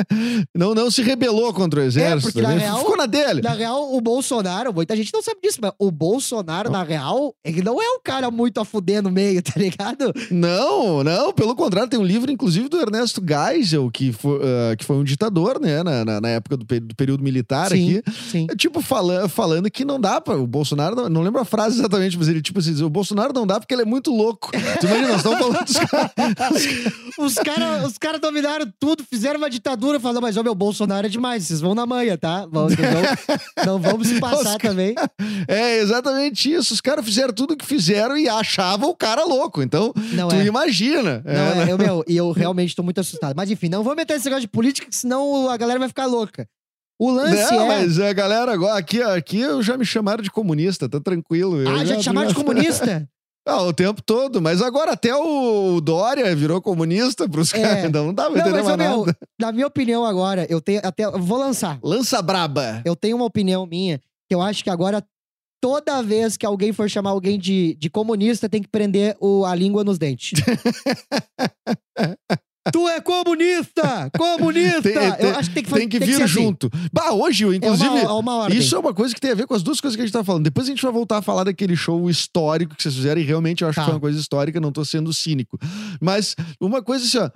Não, 0.55 0.75
não 0.75 0.91
se 0.91 1.03
rebelou 1.03 1.53
contra 1.53 1.81
o 1.81 1.83
exército. 1.83 2.33
porque, 2.33 2.43
na 2.47 2.55
né? 2.55 2.63
real- 2.65 2.79
Ficou 2.81 2.97
na 2.97 3.07
dele. 3.07 3.41
Na 3.43 3.53
real, 3.53 3.95
o 3.95 4.01
Bolsonaro, 4.01 4.73
muita 4.73 4.97
gente 4.97 5.13
não 5.13 5.23
sabe 5.23 5.39
disso, 5.43 5.59
mas 5.61 5.73
o 5.79 5.91
Bolsonaro, 5.91 6.71
na 6.71 6.83
real, 6.83 7.35
ele 7.45 7.63
não 7.63 7.81
é 7.81 7.89
um 7.91 8.01
cara 8.03 8.31
muito 8.31 8.61
a 8.61 8.65
fuder 8.65 9.03
no 9.03 9.11
meio, 9.11 9.41
tá 9.43 9.53
ligado? 9.57 10.13
Não, 10.31 11.03
não, 11.05 11.33
pelo 11.33 11.55
contrário, 11.55 11.89
tem 11.89 11.99
um 11.99 12.05
livro, 12.05 12.31
inclusive, 12.31 12.69
do 12.69 12.81
Ernesto 12.81 13.23
Geisel, 13.25 13.91
que 13.91 14.13
foi, 14.13 14.41
ah, 14.43 14.77
que 14.77 14.85
foi 14.85 14.97
um 14.97 15.05
ditador, 15.05 15.61
né, 15.61 15.83
na, 15.83 16.05
na, 16.05 16.21
na 16.21 16.29
época 16.29 16.57
do, 16.57 16.65
do 16.65 16.95
período 16.97 17.23
militar 17.23 17.69
Sim, 17.71 17.99
aqui. 17.99 18.13
sim. 18.31 18.47
É, 18.51 18.55
Tipo, 18.57 18.81
fala, 18.81 19.29
falando 19.29 19.71
que 19.71 19.85
não 19.85 20.01
dá 20.01 20.21
pra. 20.21 20.37
O 20.37 20.47
Bolsonaro, 20.47 20.97
não, 20.97 21.09
não 21.09 21.23
lembro 21.23 21.41
a 21.41 21.45
frase 21.45 21.79
exatamente, 21.79 22.17
mas 22.19 22.29
ele, 22.29 22.41
tipo 22.41 22.59
assim, 22.59 22.73
diz, 22.73 22.81
o 22.81 22.89
Bolsonaro 22.91 23.33
não 23.35 23.47
dá 23.47 23.61
porque 23.61 23.75
ele 23.75 23.83
é 23.83 23.87
muito 23.87 24.11
louco. 24.11 24.51
Tu 24.81 24.87
imagina, 24.87 25.09
nós 25.09 25.17
estamos 25.19 25.39
falando 25.39 25.65
dos 25.65 25.77
caras. 25.91 26.11
Os 27.19 27.35
caras 27.35 27.85
os 27.87 27.99
cara 27.99 28.19
dominaram 28.19 28.67
tudo, 28.81 29.05
fizeram 29.05 29.39
uma 29.39 29.51
ditadura, 29.51 29.84
falando, 30.01 30.21
mas, 30.23 30.37
ó, 30.37 30.43
meu, 30.43 30.55
Bolsonaro 30.55 31.07
é 31.07 31.11
demais, 31.11 31.45
vocês 31.45 31.61
vão 31.61 31.75
na 31.75 31.85
manha, 31.87 32.17
tá? 32.19 32.47
Vão, 32.47 32.69
vão- 32.69 33.67
não 33.67 33.79
vamos 33.79 34.09
se 34.09 34.19
passar 34.21 34.57
também. 34.61 34.95
É 35.49 35.79
exatamente 35.79 36.53
isso. 36.53 36.75
Os 36.75 36.81
caras 36.81 37.05
fizeram 37.05 37.33
tudo 37.33 37.55
o 37.55 37.57
que 37.57 37.65
fizeram 37.67 38.17
e 38.17 38.29
achavam 38.29 38.91
o 38.91 38.97
cara 38.97 39.25
louco. 39.25 39.63
Então, 39.63 39.93
Não 40.13 40.29
tu 40.29 40.35
é. 40.37 40.45
imagina. 40.47 41.23
Não, 41.25 41.33
É, 41.33 41.37
é, 41.37 41.55
né? 41.67 41.73
eu, 41.73 41.79
meu, 41.79 42.05
e 42.09 42.17
eu 42.17 42.31
realmente 42.33 42.75
tô 42.75 42.83
muito 42.83 43.01
assustado. 43.01 43.35
Mas 43.37 43.51
enfim, 43.51 43.69
não 43.69 43.83
vou 43.83 43.95
meter 43.97 44.15
esse 44.17 44.25
negócio 44.27 44.43
de 44.43 44.49
política, 44.49 44.87
senão 44.91 45.49
a 45.51 45.57
galera 45.57 45.79
vai 45.79 45.89
ficar 45.89 46.07
louca. 46.07 46.47
O 46.99 47.11
lance 47.11 47.53
Não, 47.53 47.63
é. 47.65 47.67
mas 47.69 47.99
a 47.99 48.13
galera 48.13 48.53
agora, 48.53 48.79
aqui, 48.79 49.03
aqui 49.03 49.41
eu 49.41 49.61
já 49.63 49.77
me 49.77 49.85
chamaram 49.85 50.23
de 50.23 50.31
comunista, 50.31 50.89
tá 50.89 51.01
tranquilo. 51.01 51.61
Eu 51.61 51.69
Ah, 51.69 51.85
já 51.85 51.97
te 51.97 52.05
chamaram 52.05 52.29
de 52.29 52.35
comunista? 52.35 53.09
Ah, 53.47 53.63
o 53.63 53.75
tempo 53.75 54.01
todo, 54.03 54.41
mas 54.41 54.63
agora 54.63 54.93
até 54.93 55.15
o 55.15 55.79
Dória 55.81 56.35
virou 56.35 56.63
comunista 56.63 57.29
pros 57.29 57.53
É. 57.53 57.61
caras, 57.61 57.85
então 57.85 58.07
não 58.07 58.15
dá 58.15 58.31
pra 58.31 58.41
Não, 58.41 58.49
entender 58.49 58.63
mas, 58.63 58.77
meu, 58.77 59.05
na 59.39 59.53
minha 59.53 59.67
opinião 59.67 60.03
agora, 60.05 60.47
eu 60.49 60.61
tenho 60.63 60.81
até. 60.83 61.05
eu 61.05 61.21
Vou 61.21 61.37
lançar. 61.39 61.79
Lança 61.83 62.23
braba. 62.23 62.81
Eu 62.87 62.97
tenho 62.97 63.17
uma 63.17 63.27
opinião 63.27 63.67
minha, 63.67 63.99
que 64.29 64.35
eu 64.35 64.41
acho 64.41 64.65
que 64.65 64.71
agora, 64.71 65.05
toda 65.61 66.03
vez 66.03 66.39
que 66.39 66.47
alguém 66.47 66.73
for 66.73 66.89
chamar 66.89 67.11
alguém 67.11 67.39
de, 67.39 67.75
de 67.79 67.91
comunista, 67.91 68.49
tem 68.49 68.63
que 68.63 68.69
prender 68.69 69.15
o, 69.21 69.45
a 69.45 69.55
língua 69.55 69.85
nos 69.85 69.99
dentes. 69.99 70.41
tu 72.73 72.89
é 72.89 73.01
comunista! 73.01 74.11
Comunista! 74.17 74.83
Tem- 74.83 74.93
tem- 75.13 75.27
eu 75.27 75.37
acho 75.37 75.49
que 75.51 75.55
tem 75.55 75.63
que, 75.65 75.71
fa- 75.71 75.77
Tem 75.77 75.89
que 75.89 75.99
tem 75.99 76.09
vir 76.09 76.17
ser 76.17 76.23
assim. 76.25 76.33
junto. 76.33 76.71
Bah, 76.93 77.13
hoje, 77.13 77.45
inclusive, 77.45 77.89
É 77.99 78.07
uma, 78.09 78.45
uma. 78.45 78.55
Isso 78.55 78.75
é 78.75 78.79
uma 78.79 78.95
coisa 78.95 79.15
que 79.15 79.21
tem 79.21 79.31
a 79.31 79.35
ver 79.35 79.47
com 79.47 79.55
as 79.55 79.63
duas 79.63 79.81
coisas 79.81 79.97
que 79.97 80.03
a 80.03 80.07
gente 80.07 80.13
tá 80.13 80.25
falando. 80.25 80.45
Depois 80.45 80.67
a 80.67 80.71
gente 80.71 80.83
vai 80.83 80.93
voltar 80.93 81.19
a 81.19 81.23
falar 81.23 81.45
daquele 81.45 81.77
show 81.77 82.09
histórico 82.09 82.75
que 82.75 82.83
vocês 82.83 82.95
fizeram, 82.95 83.21
e 83.21 83.25
realmente 83.25 83.63
eu 83.63 83.69
acho 83.69 83.77
Tá. 83.77 83.83
que 83.83 83.87
foi 83.87 83.95
uma 83.95 84.01
coisa 84.01 84.19
histórica, 84.19 84.61
não 84.61 84.73
tô 84.73 84.85
sendo 84.85 85.13
cínico. 85.13 85.59
Mas 86.01 86.35
uma 86.61 86.83
coisa 86.83 87.05
assim, 87.05 87.19
ó. 87.19 87.31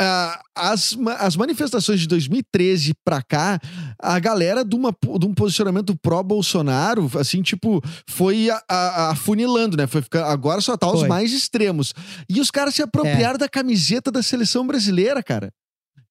Ah, 0.00 0.40
as, 0.54 0.96
as 1.18 1.36
manifestações 1.36 2.00
de 2.00 2.06
2013 2.08 2.92
pra 3.04 3.22
cá, 3.22 3.58
a 3.98 4.18
galera 4.18 4.64
de, 4.64 4.74
uma, 4.76 4.90
de 5.18 5.26
um 5.26 5.34
posicionamento 5.34 5.96
pró-Bolsonaro, 5.96 7.10
assim, 7.18 7.42
tipo, 7.42 7.82
foi 8.08 8.50
a- 8.50 8.62
a- 8.68 9.10
afunilando, 9.10 9.76
né? 9.76 9.86
Foi 9.86 10.02
ficar, 10.02 10.26
agora 10.30 10.60
só 10.60 10.76
tá 10.76 10.86
os 10.86 11.08
mais 11.08 11.32
extremos. 11.32 11.92
E 12.28 12.40
os 12.40 12.50
caras 12.50 12.74
se 12.74 12.82
apropriaram 12.82 13.38
da 13.38 13.48
camiseta 13.48 14.10
da 14.10 14.22
seleção 14.22 14.66
brasileira, 14.66 15.22
cara. 15.22 15.50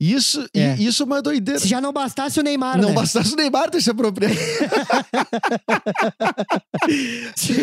Isso, 0.05 0.45
e- 0.53 0.60
É. 0.60 0.75
isso 0.77 1.03
é 1.03 1.05
uma 1.05 1.22
doideira. 1.22 1.60
Se 1.60 1.67
já 1.67 1.79
não 1.79 1.93
bastasse 1.93 2.38
o 2.39 2.43
Neymar, 2.43 2.77
Não 2.81 2.89
né? 2.89 2.95
bastasse 2.95 3.31
o 3.33 3.38
Neymar 3.38 3.69
ter 3.69 3.81
se 3.81 3.89
apropriado. 3.89 4.36
Se, 7.36 7.53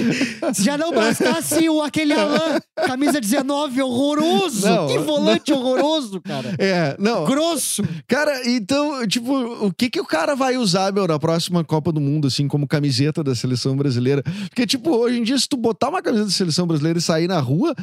se 0.54 0.62
já 0.64 0.78
não 0.78 0.92
bastasse 0.92 1.68
o 1.68 1.82
aquele 1.82 2.12
Alain, 2.14 2.58
camisa 2.86 3.20
19, 3.20 3.82
horroroso. 3.82 4.66
Não, 4.66 4.86
que 4.88 4.98
volante 4.98 5.52
horroroso, 5.52 6.20
cara. 6.20 6.54
É, 6.58 6.96
não. 6.98 7.24
Grosso. 7.26 7.82
Cara, 8.08 8.48
então, 8.48 9.06
tipo, 9.06 9.32
o 9.66 9.72
que 9.72 9.90
que 9.90 10.00
o 10.00 10.04
cara 10.06 10.34
vai 10.34 10.56
usar, 10.56 10.92
meu, 10.92 11.06
na 11.06 11.18
próxima 11.18 11.62
Copa 11.64 11.92
do 11.92 12.00
Mundo, 12.00 12.28
assim, 12.28 12.48
como 12.48 12.66
camiseta 12.66 13.22
da 13.22 13.34
seleção 13.34 13.76
brasileira? 13.76 14.22
Porque, 14.48 14.66
tipo, 14.66 14.90
hoje 14.90 15.18
em 15.18 15.22
dia, 15.22 15.38
se 15.38 15.48
tu 15.48 15.56
botar 15.56 15.88
uma 15.90 16.00
camiseta 16.02 16.28
da 16.28 16.34
seleção 16.34 16.66
brasileira 16.66 16.98
e 16.98 17.02
sair 17.02 17.28
na 17.28 17.38
rua, 17.40 17.74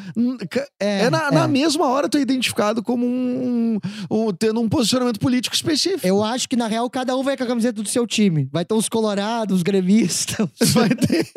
É, 0.79 1.05
é, 1.05 1.09
na, 1.09 1.31
na 1.31 1.43
é. 1.43 1.47
mesma 1.47 1.87
hora 1.87 2.09
tu 2.09 2.17
é 2.17 2.21
identificado 2.21 2.81
como 2.81 3.05
um, 3.05 3.79
um- 4.09 4.33
tendo 4.47 4.61
um 4.61 4.69
posicionamento 4.69 5.19
político 5.19 5.53
específico. 5.55 6.07
Eu 6.07 6.23
acho 6.23 6.47
que, 6.47 6.55
na 6.55 6.67
real, 6.67 6.89
cada 6.89 7.15
um 7.17 7.23
vai 7.23 7.35
com 7.35 7.43
a 7.43 7.47
camiseta 7.47 7.81
do 7.83 7.89
seu 7.89 8.07
time. 8.07 8.47
Vai 8.51 8.63
ter 8.63 8.73
os 8.73 8.87
colorados, 8.87 9.57
os 9.57 9.63
gremistas, 9.63 10.47
Vai 10.73 10.89
ter, 10.95 11.27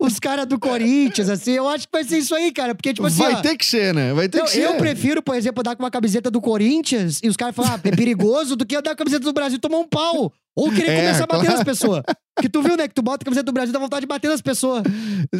os 0.00 0.18
caras 0.18 0.46
do 0.46 0.58
Corinthians, 0.58 1.28
assim. 1.28 1.52
Eu 1.52 1.68
acho 1.68 1.86
que 1.86 1.92
vai 1.92 2.02
ser 2.04 2.18
isso 2.18 2.34
aí, 2.34 2.50
cara. 2.52 2.74
Porque, 2.74 2.92
tipo 2.92 3.06
assim, 3.06 3.22
vai 3.22 3.34
ó, 3.34 3.40
ter 3.40 3.56
que 3.56 3.64
ser, 3.64 3.94
né? 3.94 4.12
Vai 4.12 4.28
ter 4.28 4.40
eu, 4.40 4.44
que 4.44 4.50
ser. 4.50 4.62
eu 4.62 4.74
prefiro, 4.74 5.22
por 5.22 5.36
exemplo, 5.36 5.62
dar 5.62 5.76
com 5.76 5.82
uma 5.82 5.90
camiseta 5.90 6.30
do 6.30 6.40
Corinthians 6.40 7.20
e 7.22 7.28
os 7.28 7.36
caras 7.36 7.54
falam, 7.54 7.72
ah, 7.74 7.80
é 7.84 7.94
perigoso, 7.94 8.56
do 8.56 8.66
que 8.66 8.76
eu 8.76 8.82
dar 8.82 8.90
com 8.90 8.94
a 8.94 9.04
camiseta 9.04 9.24
do 9.24 9.32
Brasil 9.32 9.56
e 9.56 9.60
tomar 9.60 9.78
um 9.78 9.86
pau. 9.86 10.32
Ou 10.56 10.72
querer 10.72 10.90
É, 10.90 10.96
começar 11.02 11.24
a 11.24 11.26
bater 11.28 11.46
claro. 11.46 11.54
nas 11.58 11.64
pessoas. 11.64 12.02
Que 12.40 12.48
tu 12.48 12.62
viu, 12.62 12.76
né? 12.76 12.86
Que 12.88 12.94
tu 12.94 13.02
bota 13.02 13.22
a 13.22 13.24
camiseta 13.24 13.44
do 13.44 13.52
Brasil 13.52 13.70
e 13.70 13.72
dá 13.72 13.78
vontade 13.78 14.00
de 14.02 14.06
bater 14.06 14.28
nas 14.28 14.40
pessoas. 14.40 14.82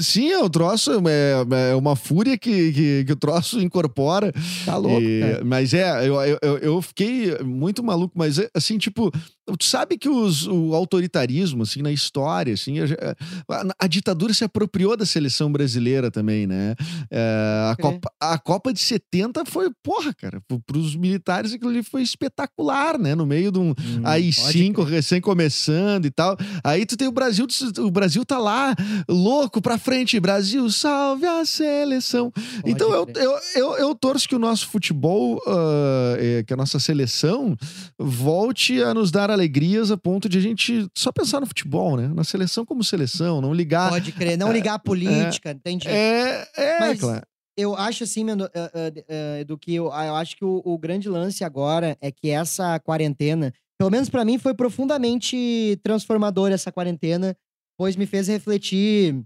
Sim, 0.00 0.30
é 0.30 0.38
um 0.38 0.48
troço, 0.48 0.90
é, 1.08 1.70
é 1.70 1.74
uma 1.74 1.94
fúria 1.96 2.36
que, 2.36 2.72
que, 2.72 3.04
que 3.04 3.12
o 3.12 3.16
troço 3.16 3.60
incorpora. 3.60 4.32
Tá 4.64 4.76
louco, 4.76 5.00
E-. 5.00 5.42
Mas 5.44 5.72
é, 5.74 6.06
eu, 6.08 6.14
eu, 6.42 6.58
eu- 6.58 6.82
fiquei 6.82 7.36
muito 7.44 7.82
maluco, 7.82 8.14
mas 8.16 8.38
é, 8.38 8.48
assim, 8.54 8.78
tipo, 8.78 9.10
tu 9.58 9.64
sabe 9.64 9.96
que 9.98 10.08
os, 10.08 10.46
o 10.46 10.74
autoritarismo, 10.74 11.62
assim, 11.64 11.82
na 11.82 11.90
história, 11.92 12.54
assim, 12.54 12.76
a, 12.80 13.64
a- 13.78 13.86
ditadura 13.86 14.32
se 14.34 14.44
apropriou 14.44 14.96
da 14.96 15.04
seleção 15.06 15.50
brasileira 15.50 16.10
também, 16.10 16.46
né? 16.46 16.74
É, 17.10 17.68
a. 17.72 17.76
Copa, 17.80 18.10
a 18.20 18.38
Copa 18.38 18.72
de 18.72 18.80
70 18.80 19.44
foi, 19.46 19.70
porra, 19.82 20.12
cara, 20.14 20.40
pro- 20.46 20.60
pros 20.60 20.94
militares 20.96 21.52
aquilo 21.52 21.70
ali 21.70 21.82
foi 21.82 22.02
espetacular, 22.02 22.98
né? 22.98 23.14
No 23.14 23.26
meio 23.26 23.50
de 23.52 23.58
um 23.58 23.74
aí 24.04 24.32
pode 24.34 24.52
cinco 24.52 24.82
recém 24.82 25.20
começando 25.20 26.06
e 26.06 26.10
tal. 26.10 26.36
Aí 26.62 26.84
tu 26.88 26.96
tem 26.96 27.06
o 27.06 27.12
Brasil, 27.12 27.46
o 27.78 27.90
Brasil 27.90 28.24
tá 28.24 28.38
lá, 28.38 28.74
louco 29.08 29.60
pra 29.60 29.78
frente, 29.78 30.18
Brasil, 30.18 30.68
salve 30.70 31.26
a 31.26 31.44
seleção. 31.44 32.32
Então 32.64 32.92
eu, 32.92 33.06
eu, 33.14 33.38
eu, 33.54 33.76
eu 33.76 33.94
torço 33.94 34.28
que 34.28 34.34
o 34.34 34.38
nosso 34.38 34.68
futebol, 34.68 35.40
ah, 35.46 36.16
é, 36.18 36.42
que 36.42 36.52
a 36.52 36.56
nossa 36.56 36.80
seleção, 36.80 37.56
volte 37.98 38.82
a 38.82 38.94
nos 38.94 39.10
dar 39.10 39.30
alegrias 39.30 39.90
a 39.90 39.96
ponto 39.96 40.28
de 40.28 40.38
a 40.38 40.40
gente 40.40 40.88
só 40.96 41.12
pensar 41.12 41.40
no 41.40 41.46
futebol, 41.46 41.96
né? 41.96 42.08
Na 42.08 42.24
seleção 42.24 42.64
como 42.64 42.82
seleção, 42.82 43.40
não 43.40 43.52
ligar. 43.52 43.90
Pode 43.90 44.12
crer, 44.12 44.38
não 44.38 44.52
ligar 44.52 44.74
a 44.74 44.78
política, 44.78 45.50
entendi. 45.50 45.88
É, 45.88 46.48
é, 46.56 46.78
Mas- 46.80 47.00
claro. 47.00 47.22
Eu 47.56 47.74
acho 47.74 48.04
assim, 48.04 48.22
mano, 48.22 48.48
eh, 48.54 48.70
eh, 48.72 49.04
eh, 49.08 49.44
do 49.44 49.58
que 49.58 49.74
eu, 49.74 49.86
eu 49.86 50.14
acho 50.14 50.36
que 50.36 50.44
o, 50.44 50.62
o 50.64 50.78
grande 50.78 51.08
lance 51.08 51.42
agora 51.42 51.98
é 52.00 52.12
que 52.12 52.30
essa 52.30 52.78
quarentena, 52.78 53.52
pelo 53.78 53.90
menos 53.90 54.10
pra 54.10 54.24
mim, 54.24 54.38
foi 54.38 54.54
profundamente 54.54 55.78
transformadora 55.82 56.54
essa 56.54 56.72
quarentena, 56.72 57.36
pois 57.78 57.94
me 57.94 58.06
fez 58.06 58.26
refletir 58.26 59.24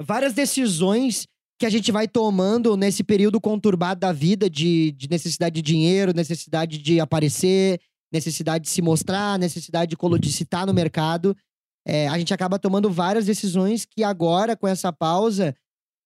várias 0.00 0.32
decisões 0.34 1.26
que 1.58 1.66
a 1.66 1.70
gente 1.70 1.92
vai 1.92 2.08
tomando 2.08 2.76
nesse 2.76 3.04
período 3.04 3.40
conturbado 3.40 4.00
da 4.00 4.12
vida 4.12 4.48
de, 4.48 4.92
de 4.92 5.08
necessidade 5.08 5.54
de 5.54 5.62
dinheiro, 5.62 6.14
necessidade 6.14 6.78
de 6.78 6.98
aparecer, 6.98 7.78
necessidade 8.12 8.64
de 8.64 8.70
se 8.70 8.82
mostrar, 8.82 9.38
necessidade 9.38 9.94
de, 9.94 10.18
de 10.18 10.46
no 10.66 10.74
mercado. 10.74 11.36
É, 11.86 12.08
a 12.08 12.18
gente 12.18 12.34
acaba 12.34 12.58
tomando 12.58 12.90
várias 12.90 13.26
decisões 13.26 13.84
que 13.84 14.02
agora, 14.02 14.56
com 14.56 14.66
essa 14.66 14.92
pausa, 14.92 15.54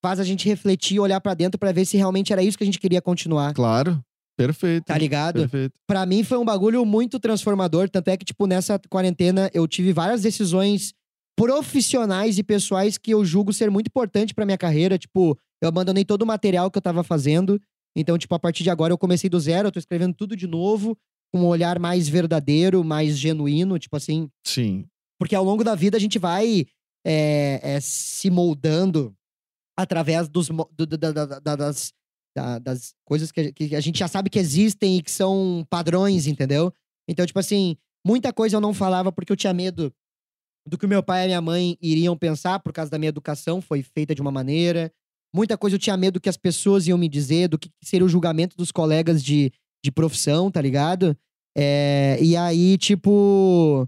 faz 0.03 0.19
a 0.19 0.23
gente 0.23 0.47
refletir, 0.47 0.99
olhar 0.99 1.19
pra 1.19 1.33
dentro 1.33 1.57
pra 1.57 1.71
ver 1.71 1.85
se 1.85 1.97
realmente 1.97 2.31
era 2.31 2.43
isso 2.43 2.57
que 2.57 2.63
a 2.63 2.67
gente 2.67 2.79
queria 2.79 3.01
continuar. 3.01 3.53
Claro. 3.53 4.03
Perfeito. 4.37 4.85
Tá 4.85 4.97
ligado? 4.97 5.39
Perfeito. 5.39 5.73
Pra 5.87 6.05
mim 6.05 6.23
foi 6.23 6.37
um 6.37 6.45
bagulho 6.45 6.85
muito 6.85 7.19
transformador, 7.19 7.89
tanto 7.89 8.09
é 8.09 8.17
que 8.17 8.25
tipo 8.25 8.45
nessa 8.47 8.79
quarentena 8.89 9.49
eu 9.53 9.67
tive 9.67 9.93
várias 9.93 10.21
decisões 10.21 10.93
profissionais 11.37 12.37
e 12.37 12.43
pessoais 12.43 12.97
que 12.97 13.11
eu 13.11 13.23
julgo 13.25 13.53
ser 13.53 13.69
muito 13.69 13.87
importante 13.87 14.33
pra 14.33 14.45
minha 14.45 14.57
carreira, 14.57 14.97
tipo, 14.97 15.37
eu 15.61 15.67
abandonei 15.67 16.03
todo 16.05 16.21
o 16.21 16.25
material 16.25 16.71
que 16.71 16.77
eu 16.77 16.81
tava 16.81 17.03
fazendo. 17.03 17.59
Então, 17.95 18.17
tipo, 18.17 18.33
a 18.35 18.39
partir 18.39 18.63
de 18.63 18.69
agora 18.69 18.91
eu 18.93 18.97
comecei 18.97 19.29
do 19.29 19.39
zero, 19.39 19.67
eu 19.67 19.71
tô 19.71 19.79
escrevendo 19.79 20.13
tudo 20.15 20.35
de 20.35 20.47
novo, 20.47 20.97
com 21.33 21.41
um 21.41 21.45
olhar 21.45 21.77
mais 21.79 22.07
verdadeiro, 22.09 22.83
mais 22.83 23.17
genuíno, 23.17 23.77
tipo 23.79 23.95
assim, 23.95 24.29
Sim. 24.45 24.85
porque 25.19 25.35
ao 25.35 25.43
longo 25.43 25.63
da 25.63 25.75
vida 25.75 25.97
a 25.97 25.99
gente 25.99 26.17
vai 26.19 26.65
é, 27.05 27.59
é, 27.61 27.79
se 27.81 28.29
moldando 28.29 29.13
através 29.77 30.27
dos, 30.27 30.47
do- 30.49 30.85
da- 30.97 31.11
da- 31.11 31.39
da- 31.39 31.55
das, 31.55 31.91
da- 32.35 32.59
das 32.59 32.93
coisas 33.05 33.31
que 33.31 33.39
a, 33.41 33.51
que 33.51 33.75
a 33.75 33.79
gente 33.79 33.99
já 33.99 34.07
sabe 34.07 34.29
que 34.29 34.39
existem 34.39 34.97
e 34.97 35.01
que 35.01 35.11
são 35.11 35.65
padrões, 35.69 36.27
entendeu? 36.27 36.73
Então, 37.07 37.25
tipo 37.25 37.39
assim, 37.39 37.77
muita 38.05 38.33
coisa 38.33 38.57
eu 38.57 38.61
não 38.61 38.73
falava 38.73 39.11
porque 39.11 39.31
eu 39.31 39.37
tinha 39.37 39.53
medo 39.53 39.93
do 40.67 40.77
que 40.77 40.87
meu 40.87 41.03
pai 41.03 41.23
e 41.23 41.27
minha 41.27 41.41
mãe 41.41 41.77
iriam 41.81 42.17
pensar 42.17 42.59
por 42.59 42.73
causa 42.73 42.89
da 42.89 42.97
minha 42.97 43.09
educação, 43.09 43.61
foi 43.61 43.83
feita 43.83 44.15
de 44.15 44.21
uma 44.21 44.31
maneira. 44.31 44.91
Muita 45.33 45.57
coisa 45.57 45.75
eu 45.75 45.79
tinha 45.79 45.95
medo 45.95 46.19
que 46.19 46.29
as 46.29 46.37
pessoas 46.37 46.87
iam 46.87 46.97
me 46.97 47.07
dizer, 47.07 47.47
do 47.49 47.57
que 47.59 47.69
seria 47.83 48.05
o 48.05 48.09
julgamento 48.09 48.57
dos 48.57 48.71
colegas 48.71 49.23
de, 49.23 49.51
de 49.83 49.91
profissão, 49.91 50.49
tá 50.49 50.61
ligado? 50.61 51.15
É, 51.57 52.17
e 52.21 52.35
aí, 52.35 52.77
tipo, 52.77 53.87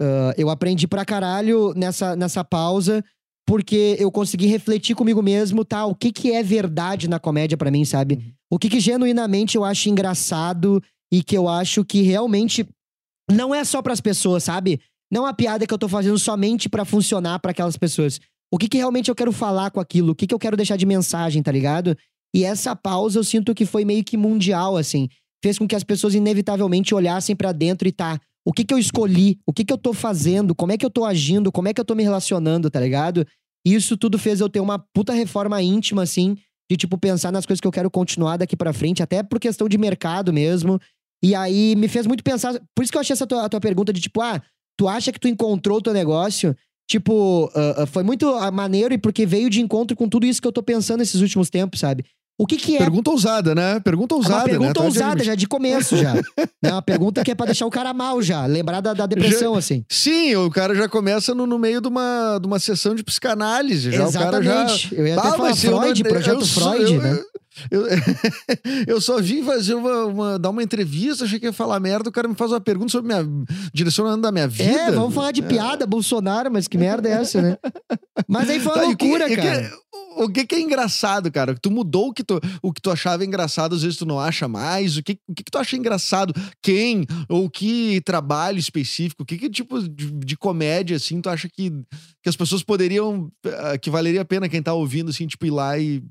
ah, 0.00 0.32
eu 0.36 0.48
aprendi 0.48 0.86
pra 0.88 1.04
caralho 1.04 1.72
nessa, 1.74 2.16
nessa 2.16 2.44
pausa, 2.44 3.04
porque 3.46 3.96
eu 3.98 4.10
consegui 4.10 4.46
refletir 4.46 4.96
comigo 4.96 5.22
mesmo, 5.22 5.64
tá? 5.64 5.86
O 5.86 5.94
que 5.94 6.10
que 6.10 6.32
é 6.32 6.42
verdade 6.42 7.08
na 7.08 7.20
comédia 7.20 7.56
pra 7.56 7.70
mim, 7.70 7.84
sabe? 7.84 8.16
Uhum. 8.16 8.32
O 8.50 8.58
que 8.58 8.68
que 8.68 8.80
genuinamente 8.80 9.56
eu 9.56 9.64
acho 9.64 9.88
engraçado 9.88 10.82
e 11.12 11.22
que 11.22 11.36
eu 11.36 11.48
acho 11.48 11.84
que 11.84 12.02
realmente 12.02 12.66
não 13.30 13.54
é 13.54 13.64
só 13.64 13.80
pras 13.80 14.00
pessoas, 14.00 14.44
sabe? 14.44 14.80
Não 15.10 15.22
é 15.22 15.26
uma 15.26 15.34
piada 15.34 15.66
que 15.66 15.72
eu 15.72 15.78
tô 15.78 15.88
fazendo 15.88 16.18
somente 16.18 16.68
pra 16.68 16.84
funcionar 16.84 17.38
pra 17.38 17.52
aquelas 17.52 17.76
pessoas. 17.76 18.20
O 18.52 18.58
que 18.58 18.68
que 18.68 18.76
realmente 18.76 19.08
eu 19.08 19.14
quero 19.14 19.32
falar 19.32 19.70
com 19.70 19.80
aquilo? 19.80 20.12
O 20.12 20.14
que 20.14 20.26
que 20.26 20.34
eu 20.34 20.38
quero 20.38 20.56
deixar 20.56 20.76
de 20.76 20.86
mensagem, 20.86 21.42
tá 21.42 21.52
ligado? 21.52 21.96
E 22.34 22.44
essa 22.44 22.74
pausa 22.74 23.18
eu 23.18 23.24
sinto 23.24 23.54
que 23.54 23.64
foi 23.64 23.84
meio 23.84 24.04
que 24.04 24.16
mundial, 24.16 24.76
assim. 24.76 25.08
Fez 25.42 25.58
com 25.58 25.66
que 25.66 25.76
as 25.76 25.84
pessoas 25.84 26.14
inevitavelmente 26.14 26.94
olhassem 26.94 27.36
pra 27.36 27.52
dentro 27.52 27.86
e 27.86 27.92
tá. 27.92 28.20
O 28.46 28.52
que 28.52 28.64
que 28.64 28.72
eu 28.72 28.78
escolhi? 28.78 29.40
O 29.44 29.52
que 29.52 29.64
que 29.64 29.72
eu 29.72 29.78
tô 29.78 29.92
fazendo? 29.92 30.54
Como 30.54 30.70
é 30.70 30.78
que 30.78 30.86
eu 30.86 30.90
tô 30.90 31.04
agindo? 31.04 31.50
Como 31.50 31.66
é 31.66 31.74
que 31.74 31.80
eu 31.80 31.84
tô 31.84 31.96
me 31.96 32.04
relacionando, 32.04 32.70
tá 32.70 32.78
ligado? 32.78 33.26
Isso 33.66 33.96
tudo 33.96 34.20
fez 34.20 34.40
eu 34.40 34.48
ter 34.48 34.60
uma 34.60 34.78
puta 34.78 35.12
reforma 35.12 35.60
íntima, 35.60 36.04
assim, 36.04 36.36
de 36.70 36.76
tipo 36.76 36.96
pensar 36.96 37.32
nas 37.32 37.44
coisas 37.44 37.60
que 37.60 37.66
eu 37.66 37.72
quero 37.72 37.90
continuar 37.90 38.36
daqui 38.36 38.56
pra 38.56 38.72
frente, 38.72 39.02
até 39.02 39.20
por 39.24 39.40
questão 39.40 39.68
de 39.68 39.76
mercado 39.76 40.32
mesmo. 40.32 40.78
E 41.24 41.34
aí 41.34 41.74
me 41.74 41.88
fez 41.88 42.06
muito 42.06 42.22
pensar. 42.22 42.54
Por 42.72 42.84
isso 42.84 42.92
que 42.92 42.96
eu 42.96 43.00
achei 43.00 43.14
essa 43.14 43.26
tua, 43.26 43.44
a 43.44 43.48
tua 43.48 43.60
pergunta 43.60 43.92
de 43.92 44.00
tipo, 44.00 44.20
ah, 44.20 44.40
tu 44.78 44.86
acha 44.86 45.10
que 45.10 45.18
tu 45.18 45.26
encontrou 45.26 45.78
o 45.78 45.82
teu 45.82 45.92
negócio? 45.92 46.56
Tipo, 46.88 47.50
ah, 47.52 47.82
ah, 47.82 47.86
foi 47.86 48.04
muito 48.04 48.28
ah, 48.28 48.52
maneiro 48.52 48.94
e 48.94 48.98
porque 48.98 49.26
veio 49.26 49.50
de 49.50 49.60
encontro 49.60 49.96
com 49.96 50.08
tudo 50.08 50.24
isso 50.24 50.40
que 50.40 50.46
eu 50.46 50.52
tô 50.52 50.62
pensando 50.62 51.00
nesses 51.00 51.20
últimos 51.20 51.50
tempos, 51.50 51.80
sabe? 51.80 52.04
O 52.38 52.46
que 52.46 52.56
que 52.56 52.74
é 52.76 52.78
Pergunta 52.78 53.10
ousada, 53.10 53.54
né? 53.54 53.80
Pergunta 53.80 54.14
é 54.14 54.18
ousada, 54.18 54.34
uma 54.36 54.44
pergunta 54.44 54.66
né? 54.68 54.72
Tu 54.74 54.80
acha- 54.80 54.88
ousada 54.88 55.24
já 55.24 55.34
de 55.34 55.46
começo 55.46 55.96
já. 55.96 56.14
é 56.62 56.70
uma 56.72 56.82
pergunta 56.82 57.24
que 57.24 57.30
é 57.30 57.34
pra 57.34 57.46
deixar 57.46 57.64
o 57.64 57.70
cara 57.70 57.94
mal 57.94 58.20
já, 58.20 58.44
lembrar 58.44 58.80
da, 58.82 58.92
da 58.92 59.06
depressão 59.06 59.54
assim. 59.54 59.82
Sim, 59.88 60.36
o 60.36 60.50
cara 60.50 60.74
já 60.74 60.86
começa 60.86 61.34
no, 61.34 61.46
no 61.46 61.58
meio 61.58 61.80
de 61.80 61.88
uma, 61.88 62.38
de 62.38 62.46
uma 62.46 62.58
sessão 62.58 62.94
de 62.94 63.02
psicanálise. 63.02 63.90
Já, 63.90 64.06
O 64.06 64.12
cara 64.12 64.42
já... 64.42 64.64
Exatamente. 64.64 64.94
Eu 64.94 65.06
ia 65.06 65.18
até 65.18 65.28
Ah, 65.28 65.32
falar 65.32 65.50
eu 65.50 65.56
Freud, 65.56 66.02
eu 66.02 66.08
projeto 66.10 66.44
só- 66.44 66.60
Freud, 66.72 66.92
eu- 66.94 67.02
né? 67.02 67.18
Eu, 67.70 67.82
eu 68.86 69.00
só 69.00 69.20
vim 69.20 69.42
fazer 69.42 69.74
uma, 69.74 70.04
uma- 70.06 70.38
dar 70.38 70.50
uma 70.50 70.62
entrevista, 70.62 71.24
achei 71.24 71.38
que 71.38 71.46
ia 71.46 71.52
falar 71.52 71.80
merda, 71.80 72.08
o 72.08 72.12
cara 72.12 72.28
me 72.28 72.34
faz 72.34 72.50
uma 72.52 72.60
pergunta 72.60 72.90
sobre 72.92 73.12
minha 73.14 73.26
direcionando 73.72 74.22
da 74.22 74.32
minha 74.32 74.48
vida. 74.48 74.70
É, 74.70 74.90
vamos 74.90 75.14
falar 75.14 75.32
de 75.32 75.42
piada, 75.42 75.86
Bolsonaro, 75.86 76.50
mas 76.52 76.68
que 76.68 76.76
merda 76.78 77.08
é 77.08 77.12
essa, 77.12 77.40
né? 77.42 77.56
Mas 78.26 78.48
aí 78.48 78.58
foi 78.58 78.72
uma 78.72 78.82
Tá, 78.82 78.96
que- 78.96 79.04
loucura, 79.04 79.26
e 79.30 79.36
que- 79.36 79.42
cara. 79.42 79.72
o 80.16 80.28
que, 80.30 80.46
que 80.46 80.54
é 80.54 80.60
engraçado, 80.60 81.30
cara? 81.30 81.54
Tu 81.54 81.70
mudou 81.70 82.08
o 82.08 82.12
que 82.14 82.24
tu, 82.24 82.40
o 82.62 82.72
que 82.72 82.80
tu 82.80 82.90
achava 82.90 83.26
engraçado, 83.26 83.74
às 83.74 83.82
vezes 83.82 83.98
tu 83.98 84.06
não 84.06 84.18
acha 84.18 84.48
mais. 84.48 84.96
O 84.96 85.02
que, 85.02 85.18
o 85.28 85.34
que, 85.34 85.44
que 85.44 85.50
tu 85.50 85.58
acha 85.58 85.76
engraçado? 85.76 86.32
Quem? 86.62 87.04
Ou 87.28 87.48
que 87.50 88.00
trabalho 88.06 88.58
específico? 88.58 89.22
O 89.22 89.26
que, 89.26 89.36
que 89.36 89.50
tipo 89.50 89.80
de, 89.86 90.10
de 90.12 90.34
comédia, 90.36 90.96
assim, 90.96 91.20
tu 91.20 91.28
acha 91.28 91.46
que, 91.46 91.70
que 92.22 92.28
as 92.28 92.34
pessoas 92.36 92.62
poderiam. 92.62 93.30
ah, 93.44 93.76
que 93.76 93.90
valeria 93.90 94.22
a 94.22 94.24
pena 94.24 94.48
quem 94.48 94.62
tá 94.62 94.72
ouvindo, 94.72 95.10
assim, 95.10 95.26
tipo, 95.26 95.44
ir 95.44 95.50
lá 95.50 95.78
e, 95.78 96.02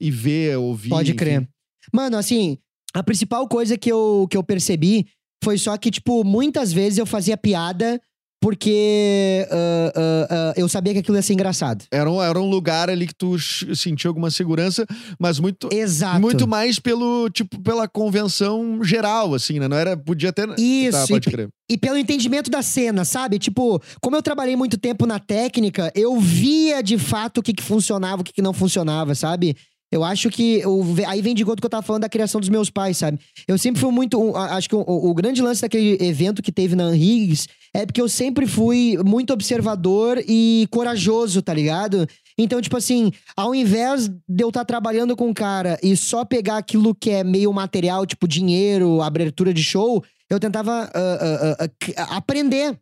e 0.00 0.10
ver, 0.10 0.56
ouvir. 0.74 0.90
Pode 0.90 1.10
enfim. 1.10 1.18
crer. 1.18 1.48
Mano, 1.92 2.16
assim, 2.16 2.58
a 2.92 3.02
principal 3.02 3.46
coisa 3.48 3.76
que 3.76 3.90
eu, 3.90 4.26
que 4.30 4.36
eu 4.36 4.42
percebi 4.42 5.06
foi 5.42 5.58
só 5.58 5.76
que, 5.76 5.90
tipo, 5.90 6.24
muitas 6.24 6.72
vezes 6.72 6.98
eu 6.98 7.06
fazia 7.06 7.36
piada 7.36 8.00
porque 8.44 9.48
ah, 9.50 9.92
ah, 9.96 10.26
ah, 10.30 10.54
eu 10.54 10.68
sabia 10.68 10.92
que 10.92 10.98
aquilo 10.98 11.16
ia 11.16 11.22
ser 11.22 11.32
engraçado. 11.32 11.86
Era 11.90 12.10
um, 12.10 12.22
era 12.22 12.38
um 12.38 12.50
lugar 12.50 12.90
ali 12.90 13.06
que 13.06 13.14
tu 13.14 13.38
sentia 13.38 14.06
alguma 14.06 14.30
segurança, 14.30 14.86
mas 15.18 15.40
muito. 15.40 15.70
Exato. 15.72 16.20
Muito 16.20 16.46
mais 16.46 16.78
pelo, 16.78 17.30
tipo, 17.30 17.58
pela 17.62 17.88
convenção 17.88 18.84
geral, 18.84 19.32
assim, 19.32 19.58
né? 19.58 19.66
Não 19.66 19.78
era. 19.78 19.96
Podia 19.96 20.28
até. 20.28 20.44
Isso, 20.58 21.08
Tá, 21.08 21.32
e. 21.32 21.48
E 21.72 21.78
pelo 21.78 21.96
entendimento 21.96 22.50
da 22.50 22.60
cena, 22.60 23.06
sabe? 23.06 23.38
Tipo, 23.38 23.80
como 24.02 24.14
eu 24.14 24.22
trabalhei 24.22 24.54
muito 24.56 24.76
tempo 24.76 25.06
na 25.06 25.18
técnica, 25.18 25.90
eu 25.94 26.20
via 26.20 26.82
de 26.82 26.98
fato 26.98 27.38
o 27.38 27.42
que, 27.42 27.54
que 27.54 27.62
funcionava, 27.62 28.20
o 28.20 28.24
que, 28.24 28.34
que 28.34 28.42
não 28.42 28.52
funcionava, 28.52 29.14
sabe? 29.14 29.56
Eu 29.94 30.02
acho 30.02 30.28
que. 30.28 30.60
o- 30.66 30.84
aí 31.06 31.22
vem 31.22 31.34
de 31.36 31.44
conta 31.44 31.60
que 31.60 31.66
eu 31.66 31.70
tava 31.70 31.86
falando 31.86 32.02
da 32.02 32.08
criação 32.08 32.40
dos 32.40 32.48
meus 32.48 32.68
pais, 32.68 32.96
sabe? 32.96 33.18
Eu 33.46 33.56
sempre 33.56 33.80
fui 33.80 33.92
muito. 33.92 34.36
acho 34.36 34.68
que 34.68 34.74
o, 34.74 34.80
o 34.80 35.14
grande 35.14 35.40
lance 35.40 35.60
daquele 35.62 35.96
evento 36.04 36.42
que 36.42 36.50
teve 36.50 36.74
na 36.74 36.92
Henriques 36.94 37.46
é 37.72 37.86
porque 37.86 38.00
eu 38.00 38.08
sempre 38.08 38.44
fui 38.44 38.98
muito 39.04 39.32
observador 39.32 40.20
e 40.26 40.66
corajoso, 40.70 41.40
tá 41.40 41.54
ligado? 41.54 42.08
Então, 42.36 42.60
tipo 42.60 42.76
assim, 42.76 43.12
ao 43.36 43.54
invés 43.54 44.08
de 44.28 44.42
eu 44.42 44.48
estar 44.48 44.64
trabalhando 44.64 45.14
com 45.14 45.28
um 45.28 45.34
cara 45.34 45.78
e 45.80 45.96
só 45.96 46.24
pegar 46.24 46.56
aquilo 46.56 46.92
que 46.92 47.10
é 47.10 47.22
meio 47.22 47.52
material, 47.52 48.04
tipo 48.04 48.26
dinheiro, 48.26 49.00
abertura 49.00 49.54
de 49.54 49.62
show, 49.62 50.02
eu 50.28 50.40
tentava 50.40 50.90
ah, 50.92 51.56
ah, 51.60 51.68
c- 51.84 51.94
aprender 51.96 52.76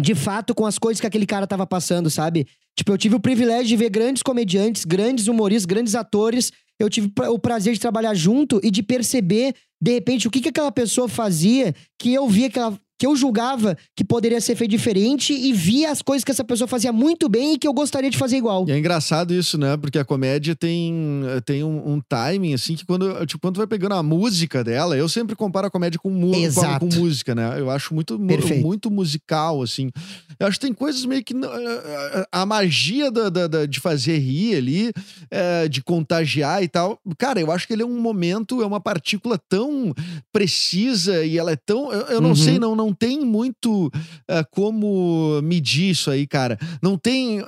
de 0.00 0.14
fato 0.16 0.54
com 0.54 0.66
as 0.66 0.78
coisas 0.78 1.00
que 1.00 1.06
aquele 1.06 1.26
cara 1.26 1.46
tava 1.46 1.66
passando, 1.66 2.10
sabe? 2.10 2.46
Tipo, 2.76 2.92
eu 2.92 2.98
tive 2.98 3.14
o 3.14 3.20
privilégio 3.20 3.66
de 3.66 3.76
ver 3.76 3.90
grandes 3.90 4.22
comediantes, 4.22 4.84
grandes 4.84 5.28
humoristas, 5.28 5.66
grandes 5.66 5.94
atores. 5.94 6.50
Eu 6.78 6.88
tive 6.88 7.12
o 7.28 7.38
prazer 7.38 7.74
de 7.74 7.80
trabalhar 7.80 8.14
junto 8.14 8.60
e 8.62 8.70
de 8.70 8.82
perceber, 8.82 9.54
de 9.80 9.92
repente, 9.92 10.26
o 10.26 10.30
que, 10.30 10.40
que 10.40 10.48
aquela 10.48 10.72
pessoa 10.72 11.08
fazia 11.08 11.74
que 11.98 12.12
eu 12.12 12.28
via 12.28 12.50
que 12.50 12.58
ela. 12.58 12.78
Que 13.02 13.06
eu 13.08 13.16
julgava 13.16 13.76
que 13.96 14.04
poderia 14.04 14.40
ser 14.40 14.54
feito 14.54 14.70
diferente 14.70 15.32
e 15.32 15.52
via 15.52 15.90
as 15.90 16.00
coisas 16.00 16.22
que 16.22 16.30
essa 16.30 16.44
pessoa 16.44 16.68
fazia 16.68 16.92
muito 16.92 17.28
bem 17.28 17.54
e 17.54 17.58
que 17.58 17.66
eu 17.66 17.72
gostaria 17.72 18.08
de 18.08 18.16
fazer 18.16 18.36
igual. 18.36 18.64
E 18.68 18.70
é 18.70 18.78
engraçado 18.78 19.34
isso, 19.34 19.58
né? 19.58 19.76
Porque 19.76 19.98
a 19.98 20.04
comédia 20.04 20.54
tem, 20.54 21.20
tem 21.44 21.64
um, 21.64 21.94
um 21.94 22.00
timing, 22.08 22.54
assim, 22.54 22.76
que 22.76 22.86
quando, 22.86 23.26
tipo, 23.26 23.40
quando 23.40 23.56
tu 23.56 23.58
vai 23.58 23.66
pegando 23.66 23.96
a 23.96 24.04
música 24.04 24.62
dela, 24.62 24.96
eu 24.96 25.08
sempre 25.08 25.34
comparo 25.34 25.66
a 25.66 25.70
comédia 25.70 25.98
com, 25.98 26.10
mu- 26.10 26.32
Exato. 26.36 26.86
com 26.86 26.94
música, 26.94 27.34
né? 27.34 27.58
Eu 27.58 27.70
acho 27.70 27.92
muito, 27.92 28.16
Perfeito. 28.20 28.62
muito 28.64 28.88
musical, 28.88 29.60
assim. 29.62 29.90
Eu 30.38 30.46
acho 30.46 30.60
que 30.60 30.66
tem 30.66 30.72
coisas 30.72 31.04
meio 31.04 31.24
que. 31.24 31.34
não- 31.34 31.50
a- 31.50 32.42
A 32.42 32.46
magia 32.46 33.10
da, 33.10 33.28
da- 33.28 33.46
da- 33.48 33.66
de 33.66 33.80
fazer 33.80 34.16
rir 34.18 34.54
ali, 34.54 34.92
é, 35.28 35.66
de 35.66 35.82
contagiar 35.82 36.62
e 36.62 36.68
tal. 36.68 37.00
Cara, 37.18 37.40
eu 37.40 37.50
acho 37.50 37.66
que 37.66 37.72
ele 37.72 37.82
é 37.82 37.86
um 37.86 37.98
momento, 38.00 38.62
é 38.62 38.66
uma 38.66 38.80
partícula 38.80 39.36
tão 39.48 39.92
precisa 40.32 41.24
e 41.24 41.36
ela 41.38 41.50
é 41.52 41.56
tão. 41.56 41.92
Eu, 41.92 42.00
eu 42.06 42.20
não 42.20 42.30
Uhum. 42.30 42.36
sei, 42.36 42.58
não, 42.58 42.74
não 42.76 42.91
tem 42.92 43.20
muito 43.20 43.90
é, 44.28 44.44
como 44.44 45.40
medir 45.42 45.90
isso 45.90 46.10
aí, 46.10 46.26
cara. 46.26 46.58
Não 46.82 46.96
tem. 46.96 47.40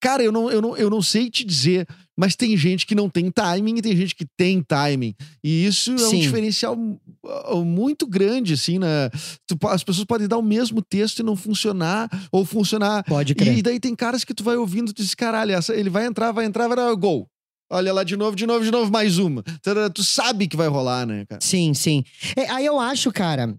Cara, 0.00 0.22
eu 0.22 0.30
não, 0.30 0.50
eu, 0.50 0.60
não, 0.60 0.76
eu 0.76 0.90
não 0.90 1.00
sei 1.00 1.30
te 1.30 1.44
dizer, 1.44 1.86
mas 2.16 2.36
tem 2.36 2.56
gente 2.56 2.86
que 2.86 2.94
não 2.94 3.08
tem 3.08 3.30
timing 3.30 3.78
e 3.78 3.82
tem 3.82 3.96
gente 3.96 4.14
que 4.14 4.26
tem 4.36 4.62
timing. 4.62 5.14
E 5.42 5.64
isso 5.64 5.92
é 5.92 5.94
um 5.94 6.10
Sim. 6.10 6.20
diferencial 6.20 6.74
uh, 6.76 7.64
muito 7.64 8.06
grande, 8.06 8.52
assim, 8.52 8.78
né? 8.78 9.10
As 9.70 9.82
pessoas 9.82 10.04
podem 10.04 10.28
dar 10.28 10.38
o 10.38 10.42
mesmo 10.42 10.82
texto 10.82 11.20
e 11.20 11.22
não 11.22 11.34
funcionar, 11.34 12.08
ou 12.30 12.44
funcionar. 12.44 13.02
Pode 13.04 13.34
crer. 13.34 13.56
E 13.56 13.62
daí 13.62 13.80
tem 13.80 13.96
caras 13.96 14.24
que 14.24 14.34
tu 14.34 14.44
vai 14.44 14.56
ouvindo 14.56 14.90
e 14.90 14.92
tu 14.92 15.02
diz, 15.02 15.14
caralho, 15.14 15.52
essa, 15.52 15.74
ele 15.74 15.90
vai 15.90 16.06
entrar, 16.06 16.32
vai 16.32 16.44
entrar, 16.44 16.68
vai 16.68 16.76
dar 16.76 16.94
gol. 16.94 17.26
Olha 17.70 17.92
lá 17.92 18.04
de 18.04 18.16
novo, 18.16 18.36
de 18.36 18.46
novo, 18.46 18.64
de 18.64 18.70
novo, 18.70 18.92
mais 18.92 19.18
uma. 19.18 19.42
Tu 19.92 20.04
sabe 20.04 20.46
que 20.46 20.56
vai 20.56 20.68
rolar, 20.68 21.06
né, 21.06 21.24
cara? 21.26 21.40
Sim, 21.42 21.74
sim. 21.74 22.04
É, 22.36 22.48
aí 22.50 22.66
eu 22.66 22.78
acho, 22.78 23.10
cara, 23.10 23.56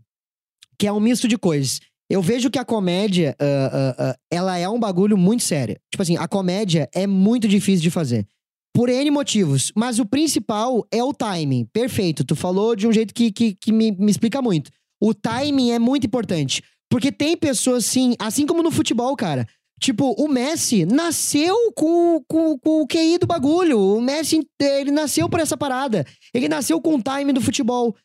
que 0.78 0.88
é 0.88 0.92
um 0.92 1.00
misto 1.00 1.28
de 1.28 1.38
coisas. 1.38 1.80
Eu 2.10 2.22
vejo 2.22 2.50
que 2.50 2.60
a 2.60 2.66
comédia, 2.66 3.36
ah, 3.40 3.70
ah, 3.74 3.96
ah, 3.98 4.18
ela 4.30 4.58
é 4.58 4.70
um 4.70 4.80
bagulho 4.80 5.18
muito 5.18 5.44
sério. 5.44 5.76
Tipo 5.92 6.04
assim, 6.04 6.18
a 6.18 6.28
comédia 6.28 6.88
é 6.94 7.08
muito 7.08 7.48
difícil 7.48 7.82
de 7.82 7.90
fazer. 7.90 8.28
Por 8.74 8.90
N 8.90 9.10
motivos. 9.10 9.72
Mas 9.76 10.00
o 10.00 10.06
principal 10.06 10.86
é 10.92 11.04
o 11.04 11.14
timing. 11.14 11.66
Perfeito. 11.74 12.24
Tu 12.24 12.36
falou 12.36 12.76
de 12.76 12.88
um 12.88 12.94
jeito 12.94 13.14
que, 13.14 13.32
que, 13.32 13.56
que 13.56 13.72
me, 13.72 13.92
me 13.92 14.12
explica 14.12 14.42
muito. 14.42 14.70
O 15.02 15.14
timing 15.14 15.72
é 15.72 15.80
muito 15.80 16.06
importante. 16.06 16.62
Porque 16.90 17.12
tem 17.12 17.36
pessoas, 17.36 17.86
assim, 17.88 18.16
assim 18.20 18.46
como 18.46 18.62
no 18.62 18.72
futebol, 18.72 19.16
cara. 19.16 19.48
Tipo, 19.82 20.12
o 20.18 20.28
Messi 20.28 20.86
nasceu 20.86 21.56
com, 21.76 22.24
com, 22.28 22.58
com 22.58 22.82
o 22.82 22.88
QI 22.88 23.18
do 23.18 23.26
bagulho. 23.26 23.80
O 23.80 24.02
Messi, 24.02 24.46
ele 24.60 24.92
nasceu 24.92 25.28
por 25.28 25.40
essa 25.40 25.58
parada. 25.58 26.06
Ele 26.34 26.48
nasceu 26.48 26.80
com 26.80 26.96
o 26.96 27.02
time 27.02 27.34
do 27.34 27.42
futebol. 27.42 27.96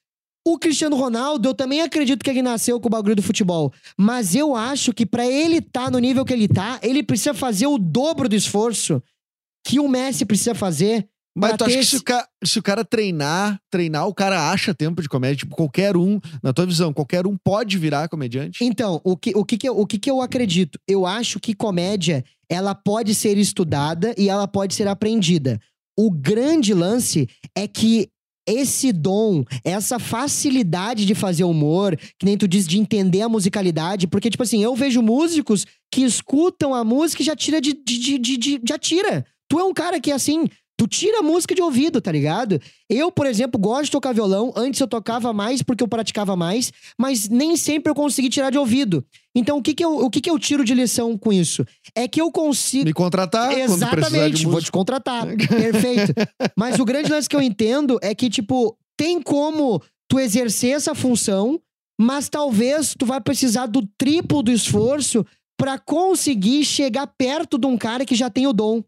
O 0.51 0.59
Cristiano 0.59 0.97
Ronaldo, 0.97 1.49
eu 1.49 1.55
também 1.55 1.81
acredito 1.81 2.25
que 2.25 2.29
ele 2.29 2.43
nasceu 2.43 2.81
com 2.81 2.89
o 2.89 2.91
bagulho 2.91 3.15
do 3.15 3.23
futebol. 3.23 3.73
Mas 3.97 4.35
eu 4.35 4.57
acho 4.57 4.93
que 4.93 5.07
pra 5.07 5.25
ele 5.25 5.59
estar 5.59 5.93
no 5.93 5.99
nível 6.01 6.25
que 6.25 6.33
ele 6.33 6.49
tá, 6.49 6.81
ele 6.83 7.05
precisa 7.05 7.33
fazer 7.33 7.69
o 7.69 7.79
dobro 7.79 8.29
do 8.29 8.35
esforço 8.35 9.01
que 9.65 9.79
o 9.79 9.87
Messi 9.87 10.27
precisa 10.27 10.53
fazer. 10.53 11.07
Mas 11.37 11.57
tu 11.57 11.65
acha 11.65 11.79
que 11.79 11.85
se 11.85 11.97
o, 11.99 12.03
cara, 12.03 12.29
se 12.45 12.59
o 12.59 12.63
cara 12.65 12.85
treinar, 12.85 13.61
treinar, 13.71 14.09
o 14.09 14.13
cara 14.13 14.51
acha 14.51 14.75
tempo 14.75 15.01
de 15.01 15.09
comédia? 15.09 15.37
Tipo, 15.37 15.55
qualquer 15.55 15.97
um, 15.97 16.19
na 16.43 16.53
tua 16.53 16.67
visão, 16.67 16.93
qualquer 16.93 17.29
um 17.29 17.37
pode 17.37 17.79
virar 17.79 18.09
comediante? 18.09 18.65
Então, 18.65 19.01
o 19.05 19.17
que, 19.17 19.33
o, 19.37 19.45
que, 19.45 19.57
que, 19.57 19.69
eu, 19.69 19.79
o 19.79 19.87
que, 19.87 20.01
que 20.01 20.11
eu 20.11 20.21
acredito? 20.21 20.81
Eu 20.85 21.07
acho 21.07 21.39
que 21.39 21.55
comédia, 21.55 22.25
ela 22.49 22.75
pode 22.75 23.15
ser 23.15 23.39
estudada 23.39 24.13
e 24.19 24.29
ela 24.29 24.49
pode 24.49 24.75
ser 24.75 24.89
aprendida. 24.89 25.61
O 25.97 26.11
grande 26.11 26.75
lance 26.75 27.29
é 27.55 27.69
que 27.69 28.11
esse 28.53 28.93
dom, 28.93 29.45
essa 29.65 29.99
facilidade 29.99 31.05
de 31.05 31.15
fazer 31.15 31.45
humor, 31.45 31.97
que 32.19 32.25
nem 32.27 32.37
tu 32.37 32.47
diz, 32.49 32.67
de 32.67 32.79
entender 32.79 33.23
a 33.23 33.29
musicalidade, 33.29 34.07
porque, 34.07 34.31
tipo 34.31 34.43
assim, 34.43 34.63
eu 34.63 34.75
vejo 34.75 35.03
músicos 35.03 35.67
que 35.93 36.03
escutam 36.03 36.75
a 36.75 36.85
música 36.85 37.23
e 37.23 37.27
já 37.27 37.37
tira 37.37 37.61
de. 37.61 37.73
de, 37.73 37.99
de, 37.99 38.19
de- 38.19 38.37
de- 38.37 38.61
já 38.69 38.79
tira. 38.79 39.25
Tu 39.49 39.59
é 39.59 39.65
um 39.65 39.75
cara 39.75 39.99
que, 40.01 40.13
assim, 40.13 40.45
Tu 40.81 40.89
tira 40.89 41.19
a 41.19 41.23
música 41.23 41.55
de 41.55 41.61
ouvido, 41.61 42.01
tá 42.01 42.11
ligado? 42.11 42.59
Eu, 42.89 43.13
por 43.13 43.27
exemplo, 43.27 43.61
gosto 43.61 43.85
de 43.85 43.91
tocar 43.91 44.15
violão. 44.15 44.51
Antes 44.57 44.81
eu 44.81 44.89
tocava 44.89 45.31
mais 45.31 45.61
porque 45.63 45.85
eu 45.85 45.89
praticava 45.89 46.35
mais, 46.35 46.73
mas 46.99 47.29
nem 47.29 47.55
sempre 47.55 47.91
eu 47.91 47.95
consegui 47.95 48.31
tirar 48.31 48.49
de 48.49 48.57
ouvido. 48.57 49.05
Então, 49.35 49.59
o 49.59 49.63
que 49.63 49.75
que 49.75 49.85
eu, 49.85 49.99
o 49.99 50.09
que 50.09 50.23
que 50.23 50.31
eu 50.31 50.39
tiro 50.39 50.65
de 50.65 50.73
lição 50.73 51.19
com 51.19 51.31
isso? 51.31 51.67
É 51.95 52.09
que 52.09 52.19
eu 52.19 52.33
consigo. 52.33 52.87
Me 52.87 52.95
contratar 52.95 53.53
Exatamente, 53.53 54.47
vou 54.47 54.59
te 54.59 54.73
contratar. 54.73 55.27
Perfeito. 55.37 56.15
Mas 56.57 56.79
o 56.81 56.85
grande 56.87 57.13
lance 57.13 57.29
que 57.29 57.37
eu 57.37 57.43
entendo 57.43 57.99
é 58.01 58.15
que, 58.15 58.31
tipo, 58.31 58.75
tem 58.97 59.21
como 59.21 59.83
tu 60.09 60.19
exercer 60.19 60.77
essa 60.77 60.95
função, 60.95 61.61
mas 62.01 62.31
talvez 62.31 62.95
tu 62.99 63.05
vai 63.05 63.21
precisar 63.21 63.67
do 63.67 63.87
triplo 63.99 64.43
do 64.43 64.51
esforço 64.51 65.27
pra 65.59 65.79
conseguir 65.79 66.65
chegar 66.65 67.07
perto 67.07 67.59
de 67.59 67.67
um 67.67 67.77
cara 67.77 68.07
que 68.07 68.15
já 68.15 68.31
tem 68.31 68.47
o 68.47 68.53
dom. 68.55 68.83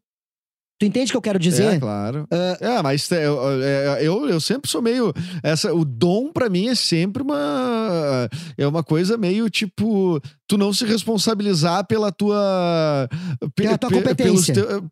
Tu 0.83 0.87
entende 0.87 1.11
o 1.11 1.13
que 1.13 1.17
eu 1.17 1.23
quero 1.23 1.37
É, 1.37 1.41
dizer? 1.41 1.79
claro. 1.79 2.27
Ah, 2.29 2.59
É, 2.61 2.83
mas 2.83 3.11
é, 3.13 3.23
é, 3.25 3.99
eu, 4.01 4.29
eu 4.29 4.41
sempre 4.41 4.69
sou 4.69 4.83
meio. 4.83 5.13
Essa, 5.41 5.73
o 5.73 5.85
dom, 5.85 6.33
pra 6.33 6.49
mim, 6.49 6.67
é 6.67 6.75
sempre 6.75 7.23
uma. 7.23 8.29
É 8.59 8.67
uma 8.67 8.83
coisa 8.83 9.17
meio 9.17 9.49
tipo. 9.49 10.21
Tu 10.53 10.59
não 10.59 10.71
se 10.71 10.85
responsabilizar 10.85 11.87
pela 11.87 12.13
tua. 12.13 13.09
pe- 13.55 13.63
Pela 13.63 13.79
tua 13.79 13.89
pe- 13.89 13.97
competência. 13.97 14.53
teu- 14.53 14.85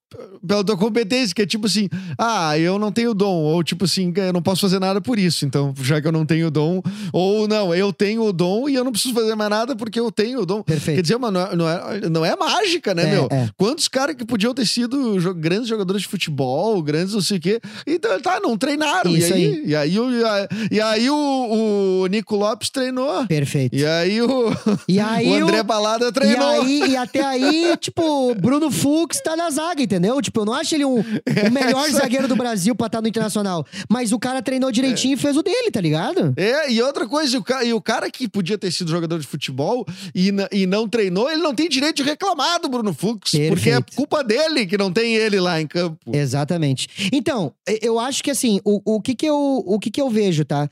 pela 0.46 0.64
tua 0.64 0.76
competência, 0.76 1.34
que 1.34 1.42
é 1.42 1.46
tipo 1.46 1.66
assim, 1.66 1.86
ah, 2.18 2.58
eu 2.58 2.78
não 2.78 2.90
tenho 2.90 3.12
dom. 3.12 3.34
Ou 3.42 3.62
tipo 3.62 3.84
assim, 3.84 4.10
eu 4.16 4.32
não 4.32 4.40
posso 4.40 4.62
fazer 4.62 4.78
nada 4.78 5.02
por 5.02 5.18
isso. 5.18 5.44
Então, 5.44 5.74
já 5.82 6.00
que 6.00 6.06
eu 6.08 6.12
não 6.12 6.24
tenho 6.24 6.50
dom. 6.50 6.80
Ou 7.12 7.46
não, 7.46 7.74
eu 7.74 7.92
tenho 7.92 8.22
o 8.22 8.32
dom 8.32 8.70
e 8.70 8.74
eu 8.74 8.82
não 8.84 8.90
preciso 8.90 9.12
fazer 9.14 9.34
mais 9.34 9.50
nada 9.50 9.76
porque 9.76 10.00
eu 10.00 10.10
tenho 10.10 10.40
o 10.40 10.46
dom. 10.46 10.62
Quer 10.62 10.72
Perfeito. 10.72 11.02
dizer, 11.02 11.18
mano, 11.18 11.38
não 11.38 11.46
é, 11.46 11.56
não 11.56 11.68
é, 11.68 12.08
não 12.08 12.24
é 12.24 12.34
mágica, 12.36 12.94
né, 12.94 13.02
É, 13.02 13.10
meu? 13.10 13.28
é. 13.30 13.48
Quantos 13.58 13.86
caras 13.86 14.16
que 14.16 14.24
podiam 14.24 14.54
ter 14.54 14.66
sido 14.66 15.18
grandes 15.34 15.68
jogadores 15.68 16.00
de 16.02 16.08
futebol, 16.08 16.82
grandes 16.82 17.12
não 17.12 17.20
sei 17.20 17.36
o 17.36 17.40
quê. 17.40 17.60
Então, 17.86 18.18
tá, 18.22 18.40
não 18.42 18.56
treinaram. 18.56 19.10
Isso 19.14 19.28
e 19.30 19.34
aí, 19.34 19.44
aí. 19.44 19.62
E 19.66 19.76
aí, 19.76 19.98
o, 20.00 20.10
e 20.10 20.24
aí, 20.24 20.48
e 20.70 20.80
aí 20.80 21.10
o, 21.10 22.02
o 22.02 22.06
Nico 22.06 22.34
Lopes 22.34 22.70
treinou. 22.70 23.26
Perfeito. 23.26 23.76
E 23.76 23.84
aí 23.84 24.22
o, 24.22 24.50
E 24.88 24.98
aí 24.98 25.28
o 25.42 25.49
André 25.50 25.62
Balada 25.62 26.08
E, 26.08 26.12
treinou. 26.12 26.48
aí, 26.62 26.90
e 26.92 26.96
até 26.96 27.22
aí, 27.24 27.76
tipo, 27.78 28.34
Bruno 28.36 28.70
Fux 28.70 29.20
tá 29.20 29.36
na 29.36 29.50
zaga, 29.50 29.82
entendeu? 29.82 30.20
Tipo, 30.22 30.40
eu 30.40 30.44
não 30.44 30.54
acho 30.54 30.74
ele 30.74 30.84
um, 30.84 31.00
o 31.00 31.02
melhor 31.52 31.86
isso 31.86 31.96
aí. 31.96 32.02
zagueiro 32.02 32.26
do 32.28 32.36
Brasil 32.36 32.74
pra 32.74 32.86
estar 32.86 33.00
no 33.00 33.08
Internacional. 33.08 33.66
Mas 33.88 34.12
o 34.12 34.18
cara 34.18 34.40
treinou 34.42 34.70
direitinho 34.72 35.14
e 35.14 35.16
fez 35.16 35.36
o 35.36 35.42
dele, 35.42 35.70
tá 35.70 35.80
ligado? 35.80 36.32
É, 36.36 36.70
e 36.70 36.80
outra 36.82 37.06
coisa, 37.06 37.34
e 37.34 37.38
o, 37.38 37.42
ca- 37.44 37.64
e 37.64 37.72
o 37.72 37.80
cara 37.80 38.10
que 38.10 38.28
podia 38.28 38.56
ter 38.58 38.70
sido 38.72 38.90
jogador 38.90 39.18
de 39.18 39.26
futebol 39.26 39.84
e, 40.14 40.30
e 40.52 40.66
não 40.66 40.88
treinou, 40.88 41.30
ele 41.30 41.42
não 41.42 41.54
tem 41.54 41.68
direito 41.68 41.96
de 41.96 42.02
reclamar 42.02 42.60
do 42.60 42.68
Bruno 42.68 42.92
Fux, 42.94 43.30
porque 43.30 43.38
é 43.38 43.48
Perfeito. 43.80 43.96
culpa 43.96 44.22
dele 44.24 44.66
que 44.66 44.78
não 44.78 44.92
tem 44.92 45.14
ele 45.14 45.40
lá 45.40 45.60
em 45.60 45.66
campo. 45.66 45.98
Exatamente. 46.12 47.10
Então, 47.12 47.52
e- 47.68 47.80
eu 47.82 47.98
acho 47.98 48.22
que 48.22 48.30
assim, 48.30 48.60
o, 48.64 48.80
o, 48.96 49.00
que, 49.00 49.14
que, 49.14 49.26
eu, 49.26 49.36
o 49.66 49.78
que, 49.78 49.90
que 49.90 50.00
eu 50.00 50.08
vejo, 50.08 50.44
tá? 50.44 50.68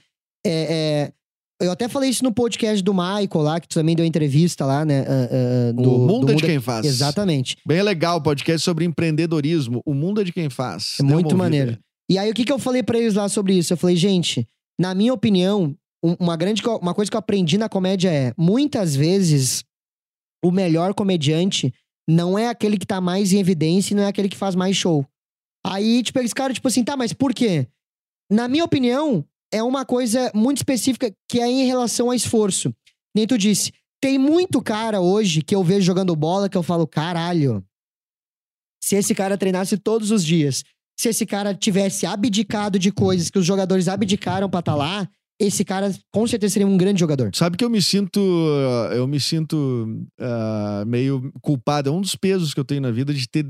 É, 0.46 1.10
é, 1.10 1.12
eu 1.60 1.70
até 1.72 1.88
falei 1.88 2.10
isso 2.10 2.22
no 2.24 2.32
podcast 2.32 2.82
do 2.82 2.92
Michael 2.94 3.28
lá, 3.42 3.60
que 3.60 3.68
tu 3.68 3.74
também 3.74 3.96
deu 3.96 4.04
entrevista 4.06 4.64
lá, 4.64 4.84
né? 4.84 5.00
ah, 5.08 5.28
ah, 5.68 5.72
do, 5.72 5.94
o 5.94 5.98
mundo 6.06 6.26
do 6.26 6.32
é 6.32 6.36
de 6.36 6.42
quem 6.42 6.60
faz. 6.60 6.86
Exatamente. 6.86 7.56
Bem 7.66 7.82
legal 7.82 8.18
o 8.18 8.22
podcast 8.22 8.64
sobre 8.64 8.84
empreendedorismo. 8.84 9.82
O 9.84 9.94
mundo 9.94 10.20
é 10.20 10.24
de 10.24 10.32
quem 10.32 10.48
faz. 10.48 10.96
É 11.00 11.02
muito 11.02 11.36
maneiro. 11.36 11.78
E 12.10 12.16
aí, 12.18 12.30
o 12.30 12.34
que, 12.34 12.44
que 12.44 12.52
eu 12.52 12.58
falei 12.58 12.82
pra 12.82 12.98
eles 12.98 13.14
lá 13.14 13.28
sobre 13.28 13.54
isso? 13.54 13.72
Eu 13.72 13.76
falei, 13.76 13.96
gente, 13.96 14.48
na 14.80 14.94
minha 14.94 15.12
opinião, 15.12 15.74
um- 16.02 16.16
uma 16.20 16.36
grande 16.36 16.62
uma 16.80 16.94
coisa 16.94 17.10
que 17.10 17.16
eu 17.16 17.20
aprendi 17.20 17.58
na 17.58 17.68
comédia 17.68 18.10
é: 18.10 18.32
muitas 18.38 18.94
vezes 18.96 19.64
o 20.44 20.50
melhor 20.50 20.94
comediante 20.94 21.74
não 22.08 22.38
é 22.38 22.48
aquele 22.48 22.78
que 22.78 22.86
tá 22.86 23.00
mais 23.00 23.32
em 23.32 23.40
evidência 23.40 23.92
e 23.92 23.96
não 23.96 24.04
é 24.04 24.06
aquele 24.06 24.28
que 24.28 24.36
faz 24.36 24.54
mais 24.54 24.76
show. 24.76 25.04
Aí, 25.66 26.02
tipo, 26.02 26.18
eles 26.18 26.30
ficaram, 26.30 26.54
tipo 26.54 26.66
assim, 26.68 26.82
tá, 26.84 26.96
mas 26.96 27.12
por 27.12 27.34
quê? 27.34 27.66
Na 28.30 28.46
minha 28.48 28.64
opinião, 28.64 29.24
é 29.52 29.62
uma 29.62 29.84
coisa 29.84 30.30
muito 30.34 30.58
específica 30.58 31.12
que 31.28 31.40
é 31.40 31.46
em 31.46 31.66
relação 31.66 32.10
a 32.10 32.16
esforço. 32.16 32.72
Nem 33.14 33.26
tu 33.26 33.38
disse. 33.38 33.72
Tem 34.00 34.18
muito 34.18 34.62
cara 34.62 35.00
hoje 35.00 35.42
que 35.42 35.54
eu 35.54 35.64
vejo 35.64 35.86
jogando 35.86 36.14
bola 36.14 36.48
que 36.48 36.56
eu 36.56 36.62
falo, 36.62 36.86
caralho. 36.86 37.64
Se 38.82 38.94
esse 38.96 39.14
cara 39.14 39.36
treinasse 39.36 39.76
todos 39.76 40.10
os 40.10 40.24
dias, 40.24 40.62
se 40.98 41.08
esse 41.08 41.26
cara 41.26 41.54
tivesse 41.54 42.06
abdicado 42.06 42.78
de 42.78 42.92
coisas 42.92 43.28
que 43.30 43.38
os 43.38 43.44
jogadores 43.46 43.88
abdicaram 43.88 44.48
pra 44.48 44.60
estar 44.60 44.74
lá, 44.76 45.08
esse 45.40 45.64
cara 45.64 45.92
com 46.12 46.26
certeza 46.26 46.54
seria 46.54 46.66
um 46.66 46.76
grande 46.76 47.00
jogador. 47.00 47.30
Sabe 47.34 47.56
que 47.56 47.64
eu 47.64 47.70
me 47.70 47.80
sinto. 47.80 48.18
uh, 48.20 48.92
Eu 48.92 49.06
me 49.06 49.20
sinto 49.20 50.04
ah, 50.20 50.84
meio 50.86 51.32
culpado. 51.40 51.88
É 51.88 51.92
um 51.92 52.00
dos 52.00 52.16
pesos 52.16 52.52
que 52.52 52.60
eu 52.60 52.64
tenho 52.64 52.80
na 52.80 52.90
vida 52.90 53.14
de 53.14 53.28
ter 53.28 53.46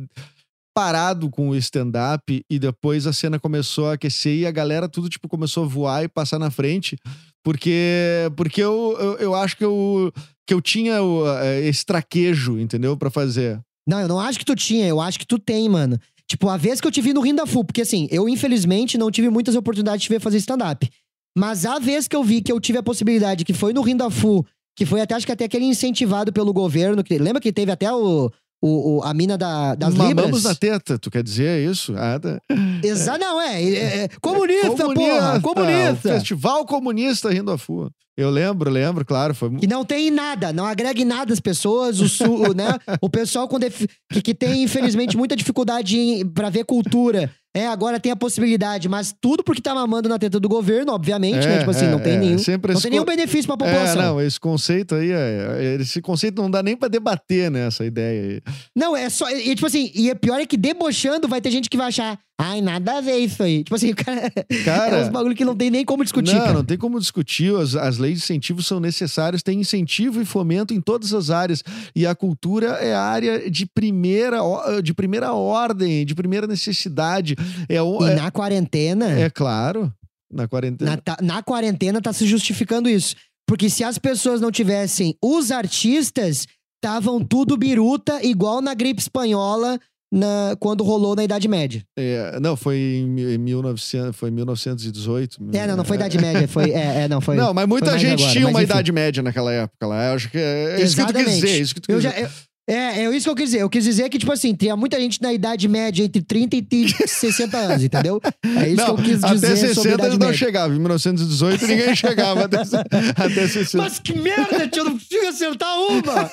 parado 0.78 1.28
com 1.28 1.48
o 1.48 1.56
stand-up 1.56 2.40
e 2.48 2.56
depois 2.56 3.04
a 3.04 3.12
cena 3.12 3.36
começou 3.36 3.88
a 3.88 3.94
aquecer 3.94 4.32
e 4.32 4.46
a 4.46 4.50
galera 4.52 4.88
tudo, 4.88 5.08
tipo, 5.08 5.26
começou 5.26 5.64
a 5.64 5.66
voar 5.66 6.04
e 6.04 6.08
passar 6.08 6.38
na 6.38 6.52
frente. 6.52 6.96
Porque, 7.42 8.30
porque 8.36 8.62
eu, 8.62 8.96
eu, 8.96 9.16
eu 9.16 9.34
acho 9.34 9.56
que 9.56 9.64
eu, 9.64 10.12
que 10.46 10.54
eu 10.54 10.62
tinha 10.62 11.02
o, 11.02 11.26
eh, 11.26 11.66
esse 11.66 11.84
traquejo, 11.84 12.60
entendeu? 12.60 12.96
Pra 12.96 13.10
fazer. 13.10 13.60
Não, 13.88 13.98
eu 13.98 14.06
não 14.06 14.20
acho 14.20 14.38
que 14.38 14.44
tu 14.44 14.54
tinha, 14.54 14.86
eu 14.86 15.00
acho 15.00 15.18
que 15.18 15.26
tu 15.26 15.36
tem, 15.36 15.68
mano. 15.68 15.98
Tipo, 16.28 16.48
a 16.48 16.56
vez 16.56 16.80
que 16.80 16.86
eu 16.86 16.92
te 16.92 17.00
vi 17.00 17.12
no 17.12 17.22
Rinda 17.22 17.44
Full, 17.44 17.64
porque 17.64 17.82
assim, 17.82 18.06
eu 18.08 18.28
infelizmente 18.28 18.96
não 18.96 19.10
tive 19.10 19.30
muitas 19.30 19.56
oportunidades 19.56 20.02
de 20.02 20.06
te 20.06 20.10
ver 20.10 20.20
fazer 20.20 20.36
stand-up. 20.36 20.88
Mas 21.36 21.66
a 21.66 21.80
vez 21.80 22.06
que 22.06 22.14
eu 22.14 22.22
vi 22.22 22.40
que 22.40 22.52
eu 22.52 22.60
tive 22.60 22.78
a 22.78 22.84
possibilidade, 22.84 23.44
que 23.44 23.52
foi 23.52 23.72
no 23.72 23.82
Rinda 23.82 24.08
Full, 24.10 24.46
que 24.76 24.86
foi 24.86 25.00
até, 25.00 25.16
acho 25.16 25.26
que 25.26 25.32
até 25.32 25.46
aquele 25.46 25.64
incentivado 25.64 26.32
pelo 26.32 26.52
governo, 26.52 27.02
que, 27.02 27.18
lembra 27.18 27.42
que 27.42 27.52
teve 27.52 27.72
até 27.72 27.92
o, 27.92 28.30
o, 28.60 28.98
o- 28.98 29.02
a 29.02 29.14
mina 29.14 29.36
da, 29.38 29.74
das 29.74 29.94
Mamamos 29.94 30.24
Libras? 30.24 30.42
na 30.44 30.54
teta, 30.54 30.98
tu 30.98 31.10
quer 31.10 31.22
dizer 31.22 31.68
isso? 31.70 31.94
Ah, 31.96 32.18
tá. 32.18 32.40
Exa 32.82 33.16
não, 33.18 33.40
é, 33.40 33.62
é, 33.62 33.98
é 34.04 34.08
comunista, 34.20 34.84
porra, 34.94 35.36
O 35.38 35.40
comunista. 35.42 36.08
Festival 36.14 36.64
Comunista 36.66 37.30
Rindo 37.30 37.50
a 37.52 37.58
Fua. 37.58 37.90
Eu 38.16 38.30
lembro, 38.30 38.68
lembro, 38.68 39.04
claro. 39.04 39.32
Foi... 39.32 39.48
Que 39.56 39.66
não 39.68 39.84
tem 39.84 40.08
em 40.08 40.10
nada, 40.10 40.52
não 40.52 40.64
agrega 40.66 41.04
nada 41.04 41.32
as 41.32 41.38
pessoas, 41.38 42.00
o, 42.00 42.08
su, 42.08 42.52
né? 42.52 42.76
o 43.00 43.08
pessoal 43.08 43.46
com 43.46 43.60
defi- 43.60 43.86
que, 44.12 44.20
que 44.20 44.34
tem, 44.34 44.64
infelizmente, 44.64 45.16
muita 45.16 45.36
dificuldade 45.36 45.96
em, 45.96 46.26
pra 46.28 46.50
ver 46.50 46.64
cultura. 46.64 47.30
É, 47.58 47.66
agora 47.66 47.98
tem 47.98 48.12
a 48.12 48.16
possibilidade, 48.16 48.88
mas 48.88 49.14
tudo 49.20 49.42
porque 49.42 49.60
tá 49.60 49.74
mamando 49.74 50.08
na 50.08 50.18
teta 50.18 50.38
do 50.38 50.48
governo, 50.48 50.92
obviamente, 50.92 51.46
né? 51.46 51.56
É, 51.56 51.58
Tipo 51.58 51.70
assim, 51.70 51.86
não 51.86 51.98
é, 51.98 52.02
tem 52.02 52.12
é. 52.14 52.18
nenhum. 52.18 52.38
Sempre 52.38 52.72
Não 52.72 52.80
tem 52.80 52.90
nenhum 52.90 53.04
benefício 53.04 53.46
pra 53.56 53.66
É, 53.66 53.70
população. 53.72 54.02
não, 54.02 54.20
esse 54.20 54.38
conceito 54.38 54.94
aí, 54.94 55.10
é, 55.10 55.76
é- 55.76 55.82
esse 55.82 56.00
conceito 56.00 56.40
não 56.40 56.50
dá 56.50 56.62
nem 56.62 56.76
pra 56.76 56.88
debater, 56.88 57.50
né, 57.50 57.66
essa 57.66 57.84
ideia 57.84 58.22
aí. 58.22 58.40
Não, 58.76 58.96
é 58.96 59.08
só. 59.10 59.28
E, 59.30 59.54
tipo 59.54 59.66
assim, 59.66 59.90
e 59.94 60.08
é 60.10 60.14
pior 60.14 60.38
é 60.40 60.46
que 60.46 60.56
debochando 60.56 61.26
vai 61.26 61.40
ter 61.40 61.50
gente 61.50 61.68
que 61.68 61.76
vai 61.76 61.88
achar. 61.88 62.18
Ai, 62.40 62.60
nada 62.60 62.98
a 62.98 63.00
ver 63.00 63.16
isso 63.18 63.42
aí. 63.42 63.64
Tipo 63.64 63.74
assim, 63.74 63.90
o 63.92 63.96
cara. 63.96 64.30
Cara, 64.64 64.96
é 64.98 65.02
uns 65.02 65.08
bagulho 65.08 65.34
que 65.34 65.44
não 65.44 65.56
tem 65.56 65.70
nem 65.70 65.84
como 65.84 66.04
discutir. 66.04 66.34
não, 66.34 66.40
cara. 66.40 66.52
não 66.52 66.64
tem 66.64 66.78
como 66.78 67.00
discutir. 67.00 67.52
As, 67.56 67.74
as 67.74 67.98
leis 67.98 68.18
de 68.18 68.24
incentivo 68.24 68.62
são 68.62 68.78
necessárias, 68.78 69.42
tem 69.42 69.58
incentivo 69.60 70.22
e 70.22 70.24
fomento 70.24 70.72
em 70.72 70.80
todas 70.80 71.12
as 71.12 71.30
áreas. 71.30 71.64
E 71.96 72.06
a 72.06 72.14
cultura 72.14 72.68
é 72.80 72.94
a 72.94 73.02
área 73.02 73.50
de 73.50 73.66
primeira, 73.66 74.42
o- 74.42 74.80
de 74.80 74.94
primeira 74.94 75.32
ordem, 75.32 76.06
de 76.06 76.14
primeira 76.14 76.46
necessidade. 76.46 77.34
É, 77.68 77.82
o- 77.82 78.06
E 78.06 78.10
é, 78.10 78.14
na 78.14 78.30
quarentena. 78.30 79.10
é 79.18 79.28
claro, 79.28 79.92
na 80.32 80.46
quarentena. 80.46 80.92
Na, 80.92 80.96
tá- 80.96 81.18
na 81.20 81.42
quarentena 81.42 82.00
tá 82.00 82.12
se 82.12 82.24
justificando 82.26 82.88
isso. 82.88 83.16
Porque 83.48 83.68
se 83.70 83.82
as 83.82 83.98
pessoas 83.98 84.40
não 84.40 84.52
tivessem 84.52 85.16
os 85.24 85.50
artistas, 85.50 86.46
estavam 86.76 87.18
tudo 87.24 87.56
biruta, 87.56 88.22
igual 88.24 88.60
na 88.60 88.74
gripe 88.74 89.00
espanhola, 89.00 89.80
na, 90.12 90.56
quando 90.58 90.82
rolou 90.84 91.14
na 91.14 91.24
Idade 91.24 91.46
Média. 91.48 91.82
É, 91.96 92.38
não, 92.40 92.56
foi 92.56 92.76
em 92.78 93.34
em 93.34 93.38
1900, 93.38 94.16
foi 94.16 94.30
em 94.30 94.32
1918. 94.32 95.38
É, 95.52 95.66
não, 95.66 95.76
não 95.76 95.84
foi 95.84 95.96
Idade 95.96 96.18
Média, 96.18 96.48
foi. 96.48 96.70
É, 96.70 97.02
é 97.02 97.08
não, 97.08 97.20
foi. 97.20 97.36
Não, 97.36 97.52
mas 97.52 97.66
muita 97.68 97.98
gente 97.98 98.22
agora, 98.22 98.32
tinha 98.32 98.48
uma 98.48 98.62
idade 98.62 98.92
média 98.92 99.22
naquela 99.22 99.52
época 99.52 99.86
lá. 99.86 100.08
Eu 100.08 100.14
acho 100.14 100.30
que 100.30 100.38
é, 100.38 100.80
é 100.80 100.82
isso 100.82 100.96
que 100.96 101.06
tu 101.06 101.14
quis 101.14 101.24
dizer. 101.26 101.48
é 101.48 101.58
Isso 101.58 101.74
que 101.74 101.80
tu 101.80 101.90
Eu 101.90 101.96
quis 101.96 102.04
já, 102.04 102.10
dizer. 102.10 102.24
eu- 102.24 102.47
é, 102.68 103.04
é 103.04 103.16
isso 103.16 103.24
que 103.24 103.30
eu 103.30 103.34
quis 103.34 103.46
dizer. 103.50 103.62
Eu 103.62 103.70
quis 103.70 103.84
dizer 103.84 104.08
que, 104.08 104.18
tipo 104.18 104.30
assim, 104.32 104.54
tinha 104.54 104.76
muita 104.76 105.00
gente 105.00 105.20
na 105.22 105.32
idade 105.32 105.66
média 105.66 106.04
entre 106.04 106.22
30 106.22 106.56
e 106.56 106.88
60 107.08 107.56
anos, 107.56 107.82
entendeu? 107.82 108.20
É 108.44 108.68
isso 108.68 108.76
não, 108.76 108.94
que 108.96 109.00
eu 109.02 109.04
quis 109.04 109.24
até 109.24 109.34
dizer 109.34 109.56
sobre 109.74 109.74
60 109.74 109.88
idade 109.94 110.06
eles 110.08 110.18
não 110.18 110.26
média. 110.26 110.38
chegavam. 110.38 110.76
Em 110.76 110.80
1918 110.80 111.66
ninguém 111.66 111.96
chegava 111.96 112.44
até, 112.44 112.58
até 112.58 113.48
60. 113.48 113.78
Mas 113.78 113.98
que 113.98 114.12
merda, 114.18 114.68
tio, 114.68 114.80
eu 114.80 114.84
não 114.84 114.92
consigo 114.92 115.26
acertar 115.26 115.68
uma! 115.78 116.30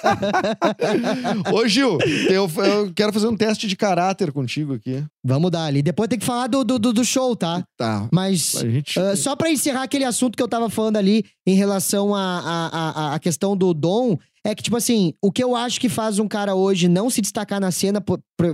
Ô, 1.54 1.68
Gil, 1.68 1.98
eu, 2.30 2.50
eu 2.58 2.92
quero 2.96 3.14
fazer 3.14 3.28
um 3.28 3.36
teste 3.36 3.68
de 3.68 3.76
caráter 3.76 4.32
contigo 4.32 4.74
aqui. 4.74 5.04
Vamos 5.24 5.52
dar 5.52 5.66
ali. 5.66 5.82
Depois 5.82 6.08
tem 6.10 6.20
que 6.20 6.26
falar 6.26 6.48
do, 6.48 6.64
do, 6.64 6.78
do- 6.80 7.06
show, 7.06 7.36
tá? 7.36 7.64
Tá. 7.78 8.08
Mas. 8.12 8.52
Gente. 8.62 9.00
Ah, 9.00 9.16
só 9.16 9.36
pra 9.36 9.50
encerrar 9.52 9.84
aquele 9.84 10.04
assunto 10.04 10.36
que 10.36 10.42
eu 10.42 10.48
tava 10.48 10.70
falando 10.70 10.98
ali 10.98 11.24
em 11.46 11.56
relação 11.56 12.16
à 12.16 12.20
a, 12.20 12.68
a, 12.68 12.90
a, 13.12 13.16
a 13.16 13.20
questão 13.20 13.56
do 13.56 13.74
dom, 13.74 14.18
é 14.46 14.54
que, 14.54 14.62
tipo 14.62 14.78
assim, 14.78 15.14
o 15.20 15.32
que 15.32 15.44
eu 15.44 15.56
acho 15.56 15.82
que 15.82 15.90
faz 15.90 16.20
um 16.20 16.28
cara 16.28 16.54
hoje 16.54 16.88
não 16.88 17.10
se 17.10 17.20
destacar 17.20 17.60
na 17.60 17.72
cena, 17.72 18.04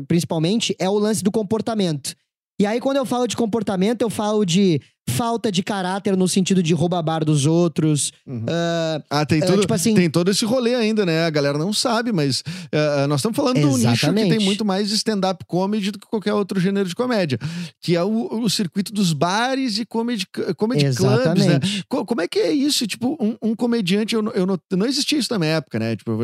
principalmente, 0.08 0.74
é 0.80 0.90
o 0.90 0.98
lance 0.98 1.22
do 1.22 1.30
comportamento. 1.30 2.16
E 2.58 2.66
aí, 2.66 2.80
quando 2.80 2.96
eu 2.96 3.06
falo 3.06 3.28
de 3.28 3.36
comportamento, 3.36 4.02
eu 4.02 4.10
falo 4.10 4.46
de 4.46 4.80
falta 5.10 5.52
de 5.52 5.62
caráter 5.62 6.16
no 6.16 6.28
sentido 6.28 6.64
de 6.64 6.74
roubar 6.74 7.02
bar 7.04 7.26
dos 7.26 7.46
outros. 7.46 8.12
Uhum. 8.26 8.46
ah, 8.48 9.02
Ah, 9.10 9.26
tem 9.26 9.42
ah, 9.44 9.46
tudo, 9.46 9.62
tipo 9.62 9.74
assim, 9.74 9.94
tem 9.94 10.10
todo 10.10 10.32
esse 10.32 10.46
rolê 10.46 10.74
ainda, 10.76 11.06
né? 11.06 11.26
A 11.26 11.30
galera 11.30 11.58
não 11.58 11.74
sabe, 11.74 12.12
mas 12.12 12.44
eh, 12.72 13.08
nós 13.08 13.20
estamos 13.20 13.36
falando 13.36 13.60
de 13.60 13.66
um 13.66 13.78
nicho 13.78 13.82
que 14.08 14.14
tem 14.14 14.24
Exatamente. 14.24 14.46
muito 14.46 14.64
mais 14.66 14.92
stand-up 14.92 15.44
comedy 15.46 15.92
do 15.92 16.00
que 16.00 16.08
qualquer 16.08 16.34
outro 16.34 16.60
gênero 16.60 16.88
de 16.88 16.96
comédia, 16.96 17.38
que 17.82 17.96
é 17.96 18.04
o, 18.04 18.42
o 18.42 18.50
circuito 18.50 18.94
dos 18.94 19.12
bares 19.14 19.78
e 19.80 19.86
comedy, 19.86 20.26
comedy 20.58 20.84
clubs, 20.96 21.02
né? 21.46 21.56
exatamente. 21.56 21.84
Co- 21.90 22.06
Como 22.06 22.22
é 22.22 22.28
que 22.28 22.40
é 22.40 22.52
isso? 22.52 22.88
Tipo, 22.88 23.18
um, 23.20 23.36
um 23.52 23.56
comediante, 23.56 24.16
eu, 24.16 24.22
não- 24.22 24.32
eu 24.32 24.46
não, 24.46 24.58
não 24.74 24.86
existia 24.86 25.18
isso 25.20 25.32
na 25.32 25.40
minha 25.40 25.52
época, 25.52 25.78
né? 25.78 25.96
Tipo, 25.96 26.18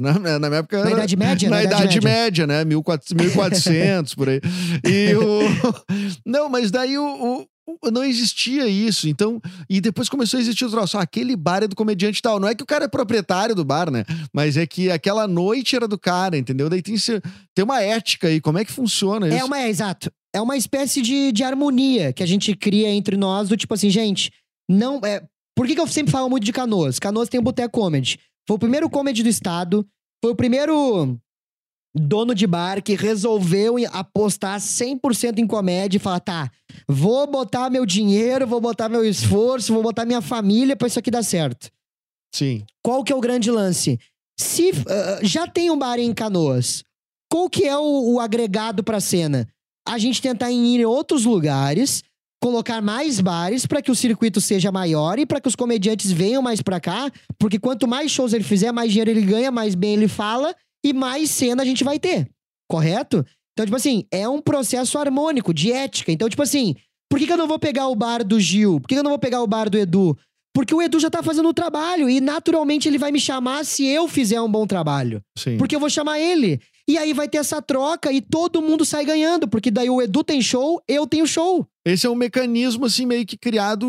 na, 0.00 0.38
na 0.38 0.48
minha 0.48 0.58
época. 0.58 0.78
Na 0.78 0.86
era- 0.90 0.92
Idade 0.98 1.16
Média, 1.16 1.48
na 1.50 1.56
na 1.56 1.62
Idade 1.64 2.00
Média, 2.00 2.46
né? 2.46 2.64
1400, 2.64 3.14
1400, 3.34 4.14
por 4.14 4.28
aí. 4.28 4.40
E 4.84 5.14
o... 5.14 5.40
Não, 6.26 6.48
mas 6.48 6.70
daí 6.70 6.98
o- 6.98 7.02
o- 7.40 7.46
não 7.90 8.04
existia 8.04 8.66
isso. 8.66 9.08
Então, 9.08 9.40
e 9.68 9.80
depois 9.80 10.08
começou 10.08 10.38
a 10.38 10.40
existir 10.40 10.64
o 10.64 10.70
troço. 10.70 10.96
Ah, 10.98 11.02
aquele 11.02 11.36
bar 11.36 11.62
é 11.62 11.68
do 11.68 11.76
comediante 11.76 12.18
e 12.18 12.22
tal. 12.22 12.40
Não 12.40 12.48
é 12.48 12.54
que 12.54 12.62
o 12.62 12.66
cara 12.66 12.84
é 12.84 12.88
proprietário 12.88 13.54
do 13.54 13.64
bar, 13.64 13.90
né? 13.90 14.04
Mas 14.32 14.56
é 14.56 14.66
que 14.66 14.90
aquela 14.90 15.26
noite 15.26 15.76
era 15.76 15.88
do 15.88 15.98
cara, 15.98 16.36
entendeu? 16.36 16.68
Daí 16.68 16.82
tem, 16.82 16.94
tem 17.54 17.64
uma 17.64 17.82
ética 17.82 18.28
aí. 18.28 18.40
Como 18.40 18.58
é 18.58 18.64
que 18.64 18.72
funciona 18.72 19.28
isso? 19.28 19.36
É 19.36 19.44
uma, 19.44 19.58
é, 19.58 19.68
exato. 19.68 20.10
É 20.34 20.40
uma 20.40 20.56
espécie 20.56 21.02
de, 21.02 21.32
de 21.32 21.42
harmonia 21.42 22.12
que 22.12 22.22
a 22.22 22.26
gente 22.26 22.54
cria 22.54 22.88
entre 22.88 23.16
nós, 23.16 23.48
do 23.48 23.56
tipo 23.56 23.74
assim, 23.74 23.90
gente, 23.90 24.32
não. 24.68 25.00
É, 25.04 25.22
por 25.56 25.66
que, 25.66 25.74
que 25.74 25.80
eu 25.80 25.86
sempre 25.86 26.12
falo 26.12 26.30
muito 26.30 26.44
de 26.44 26.52
Canoas? 26.52 26.98
Canoas 26.98 27.28
tem 27.28 27.40
o 27.40 27.42
Boteco 27.42 27.80
Comedy. 27.80 28.18
Foi 28.46 28.56
o 28.56 28.58
primeiro 28.58 28.88
comedy 28.88 29.22
do 29.22 29.28
estado, 29.28 29.86
foi 30.22 30.32
o 30.32 30.36
primeiro 30.36 31.18
dono 31.94 32.34
de 32.34 32.46
bar 32.46 32.82
que 32.82 32.94
resolveu 32.94 33.76
apostar 33.92 34.58
100% 34.58 35.38
em 35.38 35.46
comédia 35.46 35.96
e 35.96 36.00
falar: 36.00 36.20
tá, 36.20 36.50
vou 36.88 37.26
botar 37.26 37.70
meu 37.70 37.84
dinheiro, 37.84 38.46
vou 38.46 38.60
botar 38.60 38.88
meu 38.88 39.04
esforço, 39.04 39.72
vou 39.72 39.82
botar 39.82 40.04
minha 40.04 40.20
família 40.20 40.76
pra 40.76 40.86
isso 40.86 40.98
aqui 40.98 41.10
dar 41.10 41.22
certo. 41.22 41.70
Sim. 42.34 42.64
Qual 42.82 43.02
que 43.02 43.12
é 43.12 43.16
o 43.16 43.20
grande 43.20 43.50
lance? 43.50 43.98
Se 44.38 44.70
ah, 44.88 45.20
já 45.22 45.46
tem 45.46 45.70
um 45.70 45.78
bar 45.78 45.98
em 45.98 46.14
Canoas, 46.14 46.84
qual 47.30 47.50
que 47.50 47.64
é 47.64 47.76
o, 47.76 48.14
o 48.14 48.20
agregado 48.20 48.82
pra 48.82 49.00
cena? 49.00 49.48
A 49.86 49.98
gente 49.98 50.22
tentar 50.22 50.50
ir 50.50 50.56
em 50.56 50.84
outros 50.84 51.24
lugares, 51.24 52.02
colocar 52.40 52.80
mais 52.80 53.20
bares 53.20 53.66
pra 53.66 53.82
que 53.82 53.90
o 53.90 53.94
circuito 53.94 54.40
seja 54.40 54.70
maior 54.70 55.18
e 55.18 55.26
pra 55.26 55.40
que 55.40 55.48
os 55.48 55.56
comediantes 55.56 56.12
venham 56.12 56.40
mais 56.40 56.62
pra 56.62 56.80
cá, 56.80 57.10
porque 57.38 57.58
quanto 57.58 57.88
mais 57.88 58.10
shows 58.10 58.32
ele 58.32 58.44
fizer, 58.44 58.70
mais 58.72 58.90
dinheiro 58.90 59.10
ele 59.10 59.22
ganha, 59.22 59.50
mais 59.50 59.74
bem 59.74 59.94
ele 59.94 60.08
fala 60.08 60.54
e 60.84 60.92
mais 60.92 61.30
cena 61.30 61.62
a 61.62 61.66
gente 61.66 61.84
vai 61.84 61.98
ter. 61.98 62.28
Correto? 62.68 63.24
Então, 63.52 63.66
tipo 63.66 63.76
assim, 63.76 64.04
é 64.10 64.28
um 64.28 64.40
processo 64.40 64.98
harmônico, 64.98 65.52
de 65.52 65.72
ética. 65.72 66.12
Então, 66.12 66.28
tipo 66.28 66.42
assim, 66.42 66.74
por 67.10 67.18
que, 67.18 67.26
que 67.26 67.32
eu 67.32 67.36
não 67.36 67.48
vou 67.48 67.58
pegar 67.58 67.88
o 67.88 67.94
bar 67.94 68.24
do 68.24 68.38
Gil? 68.38 68.80
Por 68.80 68.88
que, 68.88 68.94
que 68.94 68.98
eu 68.98 69.04
não 69.04 69.10
vou 69.10 69.18
pegar 69.18 69.42
o 69.42 69.46
bar 69.46 69.68
do 69.68 69.76
Edu? 69.76 70.16
Porque 70.54 70.74
o 70.74 70.82
Edu 70.82 70.98
já 70.98 71.10
tá 71.10 71.22
fazendo 71.22 71.48
o 71.48 71.54
trabalho 71.54 72.08
e 72.08 72.20
naturalmente 72.20 72.88
ele 72.88 72.98
vai 72.98 73.12
me 73.12 73.20
chamar 73.20 73.64
se 73.64 73.86
eu 73.86 74.08
fizer 74.08 74.40
um 74.40 74.50
bom 74.50 74.66
trabalho. 74.66 75.22
Sim. 75.36 75.56
Porque 75.56 75.76
eu 75.76 75.80
vou 75.80 75.90
chamar 75.90 76.18
ele. 76.18 76.60
E 76.88 76.98
aí 76.98 77.12
vai 77.12 77.28
ter 77.28 77.38
essa 77.38 77.62
troca 77.62 78.10
e 78.12 78.20
todo 78.20 78.60
mundo 78.60 78.84
sai 78.84 79.04
ganhando, 79.04 79.46
porque 79.46 79.70
daí 79.70 79.88
o 79.88 80.02
Edu 80.02 80.24
tem 80.24 80.42
show, 80.42 80.82
eu 80.88 81.06
tenho 81.06 81.26
show. 81.26 81.66
Esse 81.86 82.06
é 82.06 82.10
um 82.10 82.14
mecanismo, 82.14 82.84
assim, 82.84 83.06
meio 83.06 83.24
que 83.24 83.38
criado 83.38 83.86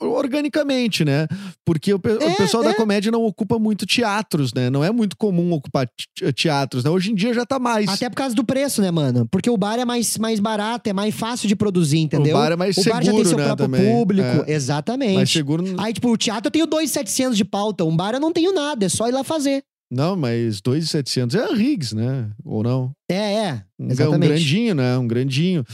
organicamente, 0.00 1.04
né? 1.04 1.26
Porque 1.64 1.94
o, 1.94 1.98
pe- 1.98 2.10
o 2.14 2.22
É, 2.22 2.34
pessoal 2.34 2.62
da 2.64 2.70
é. 2.70 2.74
comédia 2.74 3.12
não 3.12 3.22
ocupa 3.24 3.58
muito 3.58 3.86
teatros, 3.86 4.52
né? 4.52 4.68
Não 4.70 4.82
é 4.82 4.90
muito 4.90 5.16
comum 5.16 5.52
ocupar 5.52 5.86
te- 5.86 6.32
teatros, 6.32 6.82
né? 6.82 6.90
Hoje 6.90 7.12
em 7.12 7.14
dia 7.14 7.32
já 7.32 7.46
tá 7.46 7.58
mais. 7.58 7.88
Até 7.88 8.08
por 8.10 8.16
causa 8.16 8.34
do 8.34 8.44
preço, 8.44 8.82
né, 8.82 8.90
mano? 8.90 9.26
Porque 9.30 9.48
o 9.48 9.56
bar 9.56 9.78
é 9.78 9.84
mais, 9.84 10.18
mais 10.18 10.40
barato, 10.40 10.90
é 10.90 10.92
mais 10.92 11.14
fácil 11.14 11.46
de 11.48 11.54
produzir, 11.54 11.98
entendeu? 11.98 12.36
O 12.36 12.40
bar 12.40 12.52
é 12.52 12.56
mais 12.56 12.76
O 12.76 12.82
bar 12.84 13.02
já 13.04 13.12
tem 13.12 13.24
seguro, 13.24 13.28
seu 13.28 13.38
né, 13.38 13.44
próprio 13.44 13.66
também. 13.68 13.92
público. 13.92 14.28
É. 14.46 14.52
Exatamente. 14.52 15.14
mais 15.14 15.30
seguro. 15.30 15.64
Aí, 15.78 15.92
tipo, 15.92 16.10
o 16.10 16.16
teatro 16.16 16.48
eu 16.48 16.50
tenho 16.52 16.66
2,700 16.66 17.36
de 17.36 17.44
pauta. 17.44 17.84
Um 17.84 17.96
bar 17.96 18.14
eu 18.14 18.20
não 18.20 18.32
tenho 18.32 18.52
nada, 18.52 18.84
é 18.86 18.88
só 18.88 19.08
ir 19.08 19.12
lá 19.12 19.22
fazer. 19.22 19.62
Não, 19.90 20.16
mas 20.16 20.60
2,700 20.60 21.34
é 21.36 21.44
a 21.44 21.54
Riggs, 21.54 21.94
né? 21.96 22.28
Ou 22.44 22.62
não? 22.62 22.90
É, 23.10 23.14
é. 23.34 23.62
Um, 23.78 23.86
um 23.86 23.90
Exatamente. 23.90 24.28
grandinho, 24.28 24.74
né? 24.74 24.98
Um 24.98 25.06
grandinho. 25.08 25.64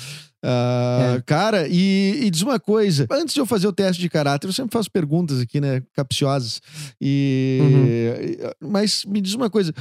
Ah, 0.45 1.15
É. 1.17 1.23
Cara, 1.23 1.67
e, 1.69 2.21
e 2.25 2.31
diz 2.31 2.43
uma 2.43 2.61
coisa. 2.61 3.07
Antes 3.11 3.35
de 3.35 3.41
eu 3.41 3.47
fazer 3.47 3.67
o 3.67 3.73
teste 3.73 4.01
de 4.01 4.09
caráter, 4.11 4.47
eu 4.47 4.53
sempre 4.53 4.73
faço 4.73 4.91
perguntas 4.91 5.41
aqui, 5.41 5.61
né? 5.61 5.83
Capciosas. 5.95 6.61
E... 7.01 7.59
Uhum. 8.61 8.69
Mas 8.71 9.05
me 9.05 9.21
diz 9.21 9.33
uma 9.35 9.49
coisa. 9.49 9.73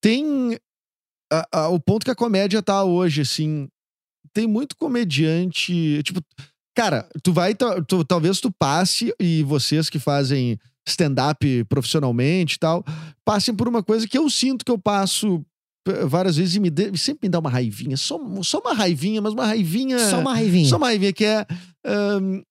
Tem... 0.00 0.56
a- 1.32 1.46
a- 1.52 1.68
o 1.68 1.80
ponto 1.80 2.04
que 2.04 2.10
a 2.10 2.14
comédia 2.14 2.62
tá 2.62 2.84
hoje, 2.84 3.22
assim... 3.22 3.68
Tem 4.34 4.46
muito 4.46 4.76
comediante... 4.76 6.02
Tipo... 6.04 6.20
Cara, 6.74 7.06
tu 7.22 7.32
vai... 7.32 7.54
tu- 7.54 8.04
talvez 8.04 8.40
tu 8.40 8.50
passe 8.50 9.12
e 9.20 9.42
vocês 9.42 9.90
que 9.90 9.98
fazem 9.98 10.58
stand-up 10.88 11.64
profissionalmente 11.68 12.56
e 12.56 12.58
tal, 12.58 12.84
passem 13.24 13.54
por 13.54 13.68
uma 13.68 13.82
coisa 13.82 14.08
que 14.08 14.16
eu 14.18 14.28
sinto 14.30 14.64
que 14.64 14.70
eu 14.72 14.78
passo 14.78 15.44
várias 16.06 16.36
vezes 16.36 16.54
e 16.54 16.60
me 16.60 16.70
dê- 16.70 16.96
sempre 16.96 17.26
me 17.26 17.30
dá 17.30 17.38
uma 17.38 17.50
raivinha. 17.50 17.96
Só, 17.96 18.18
só 18.42 18.58
uma 18.58 18.72
raivinha, 18.72 19.20
mas 19.20 19.32
uma 19.32 19.46
raivinha. 19.46 19.98
Só 19.98 20.20
uma 20.20 20.34
raivinha. 20.34 20.68
Só 20.68 20.76
uma 20.76 20.86
raivinha 20.86 21.12
que 21.12 21.24
é. 21.24 21.46
ahn, 21.84 22.42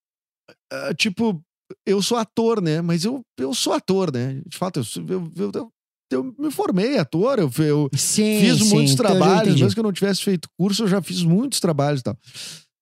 ah, 0.72 0.94
tipo, 0.94 1.42
eu 1.86 2.02
sou 2.02 2.18
ator, 2.18 2.62
né? 2.62 2.82
Mas 2.82 3.04
eu, 3.06 3.22
eu 3.38 3.54
sou 3.54 3.74
ator, 3.74 4.12
né? 4.14 4.42
De 4.46 4.58
fato, 4.58 4.80
eu, 4.80 4.84
eu, 5.08 5.32
eu, 5.38 5.52
eu, 5.54 5.72
eu 6.12 6.36
me 6.38 6.52
formei 6.52 6.98
ator, 6.98 7.40
eu, 7.40 7.50
eu 7.60 7.90
Sim, 7.94 8.40
fiz 8.42 8.60
sim, 8.60 8.74
muitos 8.76 8.96
trabalhos, 8.96 9.54
mesmo 9.62 9.74
que 9.74 9.80
eu 9.80 9.84
não 9.84 9.94
tivesse 9.94 10.22
feito 10.24 10.50
curso, 10.60 10.84
eu 10.84 10.88
já 10.88 11.02
fiz 11.02 11.24
muitos 11.24 11.60
trabalhos 11.60 12.02
e 12.02 12.04
tal. 12.04 12.18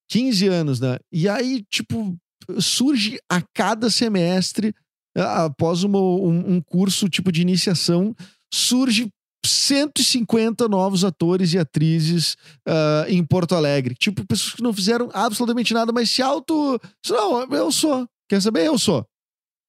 15 0.09 0.47
anos, 0.47 0.79
né? 0.79 0.97
E 1.11 1.29
aí, 1.29 1.63
tipo, 1.69 2.17
surge 2.59 3.19
a 3.29 3.41
cada 3.53 3.91
semestre, 3.91 4.73
após 5.15 5.83
uma- 5.83 5.99
um, 5.99 6.55
um 6.55 6.61
curso 6.61 7.07
tipo 7.07 7.31
de 7.31 7.41
iniciação, 7.43 8.15
surge 8.51 9.09
150 9.45 10.67
novos 10.67 11.03
atores 11.03 11.53
e 11.53 11.57
atrizes 11.57 12.35
ah, 12.67 13.05
em 13.07 13.23
Porto 13.23 13.55
Alegre. 13.55 13.95
Tipo, 13.95 14.25
pessoas 14.25 14.53
que 14.53 14.63
não 14.63 14.73
fizeram 14.73 15.09
absolutamente 15.13 15.73
nada, 15.73 15.91
mas 15.91 16.09
se 16.09 16.21
auto. 16.21 16.79
Não, 17.09 17.43
eu 17.53 17.71
sou. 17.71 18.07
Quer 18.27 18.41
saber? 18.41 18.65
Eu 18.65 18.77
sou. 18.77 19.05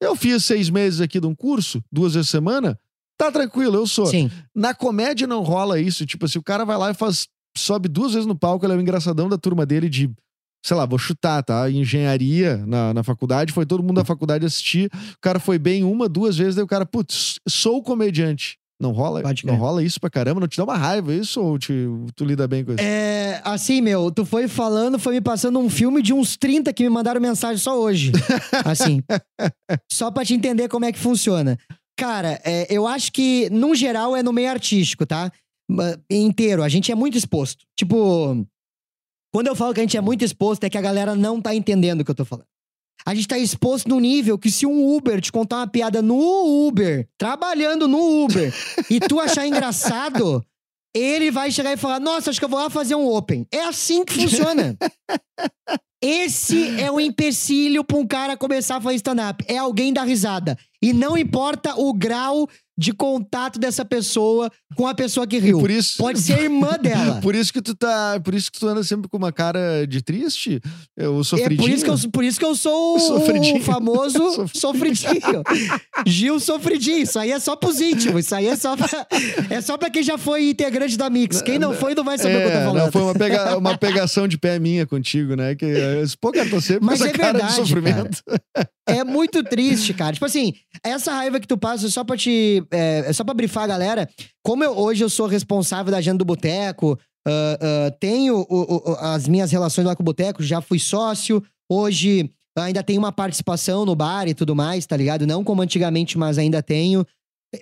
Eu 0.00 0.16
fiz 0.16 0.44
seis 0.44 0.70
meses 0.70 1.00
aqui 1.00 1.20
de 1.20 1.26
um 1.26 1.34
curso, 1.34 1.82
duas 1.92 2.14
vezes 2.14 2.28
a 2.28 2.32
semana. 2.32 2.78
Tá 3.18 3.30
tranquilo, 3.30 3.76
eu 3.76 3.86
sou. 3.86 4.06
Sim. 4.06 4.30
Na 4.54 4.72
comédia 4.72 5.26
não 5.26 5.42
rola 5.42 5.78
isso. 5.78 6.06
Tipo 6.06 6.24
assim, 6.24 6.38
o 6.38 6.42
cara 6.42 6.64
vai 6.64 6.78
lá 6.78 6.90
e 6.90 6.94
faz. 6.94 7.28
Sobe 7.56 7.88
duas 7.88 8.12
vezes 8.12 8.26
no 8.26 8.34
palco, 8.34 8.64
ele 8.64 8.72
é 8.72 8.76
o 8.76 8.80
engraçadão 8.80 9.28
da 9.28 9.36
turma 9.36 9.66
dele 9.66 9.88
de. 9.88 10.10
Sei 10.64 10.76
lá, 10.76 10.86
vou 10.86 10.98
chutar, 10.98 11.42
tá? 11.42 11.70
Engenharia 11.70 12.58
na, 12.66 12.92
na 12.94 13.02
faculdade, 13.02 13.52
foi 13.52 13.64
todo 13.64 13.82
mundo 13.82 13.96
da 13.96 14.04
faculdade 14.04 14.44
assistir. 14.44 14.90
O 14.92 15.20
cara 15.20 15.38
foi 15.38 15.58
bem 15.58 15.84
uma, 15.84 16.08
duas 16.08 16.36
vezes, 16.36 16.54
daí 16.54 16.64
o 16.64 16.66
cara, 16.66 16.84
putz, 16.84 17.38
sou 17.48 17.82
comediante. 17.82 18.59
Não 18.80 18.92
rola? 18.92 19.20
Pode 19.20 19.44
Não 19.44 19.54
crer. 19.54 19.60
rola 19.60 19.82
isso 19.84 20.00
pra 20.00 20.08
caramba? 20.08 20.40
Não 20.40 20.48
te 20.48 20.56
dá 20.56 20.64
uma 20.64 20.76
raiva 20.76 21.12
isso 21.14 21.40
ou 21.40 21.58
te, 21.58 21.72
tu 22.16 22.24
lida 22.24 22.48
bem 22.48 22.64
com 22.64 22.72
isso? 22.72 22.82
É, 22.82 23.42
assim, 23.44 23.82
meu, 23.82 24.10
tu 24.10 24.24
foi 24.24 24.48
falando, 24.48 24.98
foi 24.98 25.14
me 25.14 25.20
passando 25.20 25.58
um 25.58 25.68
filme 25.68 26.00
de 26.00 26.14
uns 26.14 26.36
30 26.36 26.72
que 26.72 26.82
me 26.82 26.88
mandaram 26.88 27.20
mensagem 27.20 27.58
só 27.58 27.78
hoje. 27.78 28.10
Assim. 28.64 29.02
só 29.92 30.10
pra 30.10 30.24
te 30.24 30.32
entender 30.32 30.68
como 30.68 30.86
é 30.86 30.92
que 30.92 30.98
funciona. 30.98 31.58
Cara, 31.98 32.40
é, 32.42 32.66
eu 32.74 32.86
acho 32.86 33.12
que, 33.12 33.50
num 33.50 33.74
geral, 33.74 34.16
é 34.16 34.22
no 34.22 34.32
meio 34.32 34.48
artístico, 34.50 35.04
tá? 35.04 35.30
Inteiro. 36.10 36.62
A 36.62 36.68
gente 36.68 36.90
é 36.90 36.94
muito 36.94 37.18
exposto. 37.18 37.64
Tipo, 37.78 38.46
quando 39.32 39.46
eu 39.48 39.54
falo 39.54 39.74
que 39.74 39.80
a 39.80 39.82
gente 39.82 39.96
é 39.96 40.00
muito 40.00 40.24
exposto, 40.24 40.64
é 40.64 40.70
que 40.70 40.78
a 40.78 40.82
galera 40.82 41.14
não 41.14 41.40
tá 41.40 41.54
entendendo 41.54 42.00
o 42.00 42.04
que 42.04 42.10
eu 42.10 42.14
tô 42.14 42.24
falando. 42.24 42.46
A 43.06 43.14
gente 43.14 43.28
tá 43.28 43.38
exposto 43.38 43.88
num 43.88 44.00
nível 44.00 44.38
que 44.38 44.50
se 44.50 44.66
um 44.66 44.94
Uber 44.96 45.20
te 45.20 45.32
contar 45.32 45.56
uma 45.56 45.66
piada 45.66 46.02
no 46.02 46.66
Uber, 46.66 47.08
trabalhando 47.16 47.88
no 47.88 48.24
Uber, 48.24 48.52
e 48.90 49.00
tu 49.00 49.18
achar 49.18 49.46
engraçado, 49.46 50.44
ele 50.94 51.30
vai 51.30 51.50
chegar 51.50 51.72
e 51.72 51.76
falar: 51.76 52.00
Nossa, 52.00 52.30
acho 52.30 52.38
que 52.38 52.44
eu 52.44 52.48
vou 52.48 52.58
lá 52.58 52.68
fazer 52.68 52.94
um 52.94 53.06
Open. 53.06 53.46
É 53.50 53.62
assim 53.62 54.04
que 54.04 54.14
funciona. 54.14 54.76
Esse 56.02 56.80
é 56.80 56.90
o 56.90 56.98
empecilho 56.98 57.84
pra 57.84 57.98
um 57.98 58.06
cara 58.06 58.34
começar 58.34 58.76
a 58.76 58.80
fazer 58.80 58.96
stand-up. 58.96 59.44
É 59.46 59.58
alguém 59.58 59.92
dar 59.92 60.04
risada. 60.04 60.56
E 60.82 60.94
não 60.94 61.16
importa 61.16 61.78
o 61.78 61.92
grau 61.92 62.48
de 62.80 62.94
contato 62.94 63.58
dessa 63.58 63.84
pessoa 63.84 64.50
com 64.74 64.86
a 64.86 64.94
pessoa 64.94 65.26
que 65.26 65.38
riu. 65.38 65.60
Isso. 65.68 65.98
Pode 65.98 66.18
ser 66.18 66.32
a 66.32 66.42
irmã 66.42 66.78
dela. 66.80 67.20
Por 67.22 67.34
isso 67.34 67.52
que 67.52 67.60
tu 67.60 67.74
tá. 67.74 68.18
Por 68.24 68.34
isso 68.34 68.50
que 68.50 68.58
tu 68.58 68.66
anda 68.66 68.82
sempre 68.82 69.06
com 69.06 69.18
uma 69.18 69.30
cara 69.30 69.86
de 69.86 70.00
triste? 70.00 70.60
Eu 70.96 71.20
É 71.20 71.24
sofridinho. 71.24 71.60
por 71.60 71.70
isso, 71.70 71.84
que 71.84 71.90
eu, 71.90 72.10
por 72.10 72.24
isso 72.24 72.38
que 72.38 72.44
eu 72.46 72.54
sou 72.54 72.96
o- 72.96 72.98
Sofridinho. 72.98 73.58
o 73.58 73.60
famoso 73.60 74.46
Sofridinho. 74.54 75.42
Gil 76.06 76.40
Sofridinho. 76.40 77.02
Isso 77.02 77.18
aí 77.18 77.30
é 77.32 77.38
só 77.38 77.54
pros 77.54 77.80
íntimos. 77.82 78.24
Isso 78.24 78.34
aí 78.34 78.46
é 78.46 78.56
só 78.56 78.74
pra, 78.76 79.06
é 79.50 79.60
só 79.60 79.76
pra 79.76 79.90
quem 79.90 80.02
já 80.02 80.16
foi 80.16 80.48
integrante 80.50 80.96
da 80.96 81.10
Mix. 81.10 81.42
Quem 81.42 81.58
não 81.58 81.74
foi 81.74 81.94
não 81.94 82.02
vai 82.04 82.16
saber 82.16 82.36
o 82.36 82.38
que 82.38 82.44
eu 82.46 82.50
tô 82.52 82.56
É, 82.58 82.64
falando. 82.64 82.82
não, 82.84 82.92
foi 82.92 83.02
uma, 83.02 83.14
pega- 83.14 83.58
uma 83.58 83.76
pegação 83.76 84.26
de 84.26 84.38
pé 84.38 84.58
minha 84.58 84.86
contigo, 84.86 85.36
né? 85.36 85.54
Que, 85.54 85.66
pô, 86.18 86.32
cara, 86.32 86.48
tô 86.48 86.60
sempre 86.60 86.84
Mas 86.86 86.98
com 87.00 87.04
essa 87.04 87.14
é 87.14 87.18
cara 87.18 87.32
verdade, 87.32 87.52
de 87.52 87.56
sofrimento. 87.60 88.22
É 88.86 89.04
muito 89.04 89.42
triste, 89.44 89.92
cara. 89.94 90.12
Tipo 90.14 90.24
assim, 90.24 90.54
essa 90.82 91.12
raiva 91.12 91.38
que 91.38 91.46
tu 91.46 91.56
passa, 91.56 91.88
só 91.88 92.02
pra 92.02 92.16
te. 92.16 92.62
É, 92.70 93.04
é 93.06 93.12
só 93.12 93.24
pra 93.24 93.34
brifar 93.34 93.64
a 93.64 93.68
galera. 93.68 94.08
Como 94.44 94.62
eu, 94.64 94.76
hoje 94.76 95.02
eu 95.04 95.10
sou 95.10 95.26
responsável 95.26 95.90
da 95.90 95.98
agenda 95.98 96.18
do 96.18 96.24
Boteco, 96.24 96.98
ah, 97.26 97.58
ah, 97.60 97.90
tenho 98.00 98.46
o- 98.48 98.96
as 99.00 99.26
minhas 99.28 99.50
relações 99.50 99.84
lá 99.86 99.94
com 99.96 100.02
o 100.02 100.04
Boteco, 100.04 100.42
já 100.42 100.60
fui 100.60 100.78
sócio. 100.78 101.42
Hoje 101.70 102.30
ainda 102.58 102.82
tenho 102.82 102.98
uma 102.98 103.12
participação 103.12 103.84
no 103.86 103.94
bar 103.94 104.28
e 104.28 104.34
tudo 104.34 104.54
mais, 104.54 104.84
tá 104.86 104.96
ligado? 104.96 105.26
Não 105.26 105.42
como 105.44 105.62
antigamente, 105.62 106.18
mas 106.18 106.36
ainda 106.38 106.62
tenho. 106.62 107.06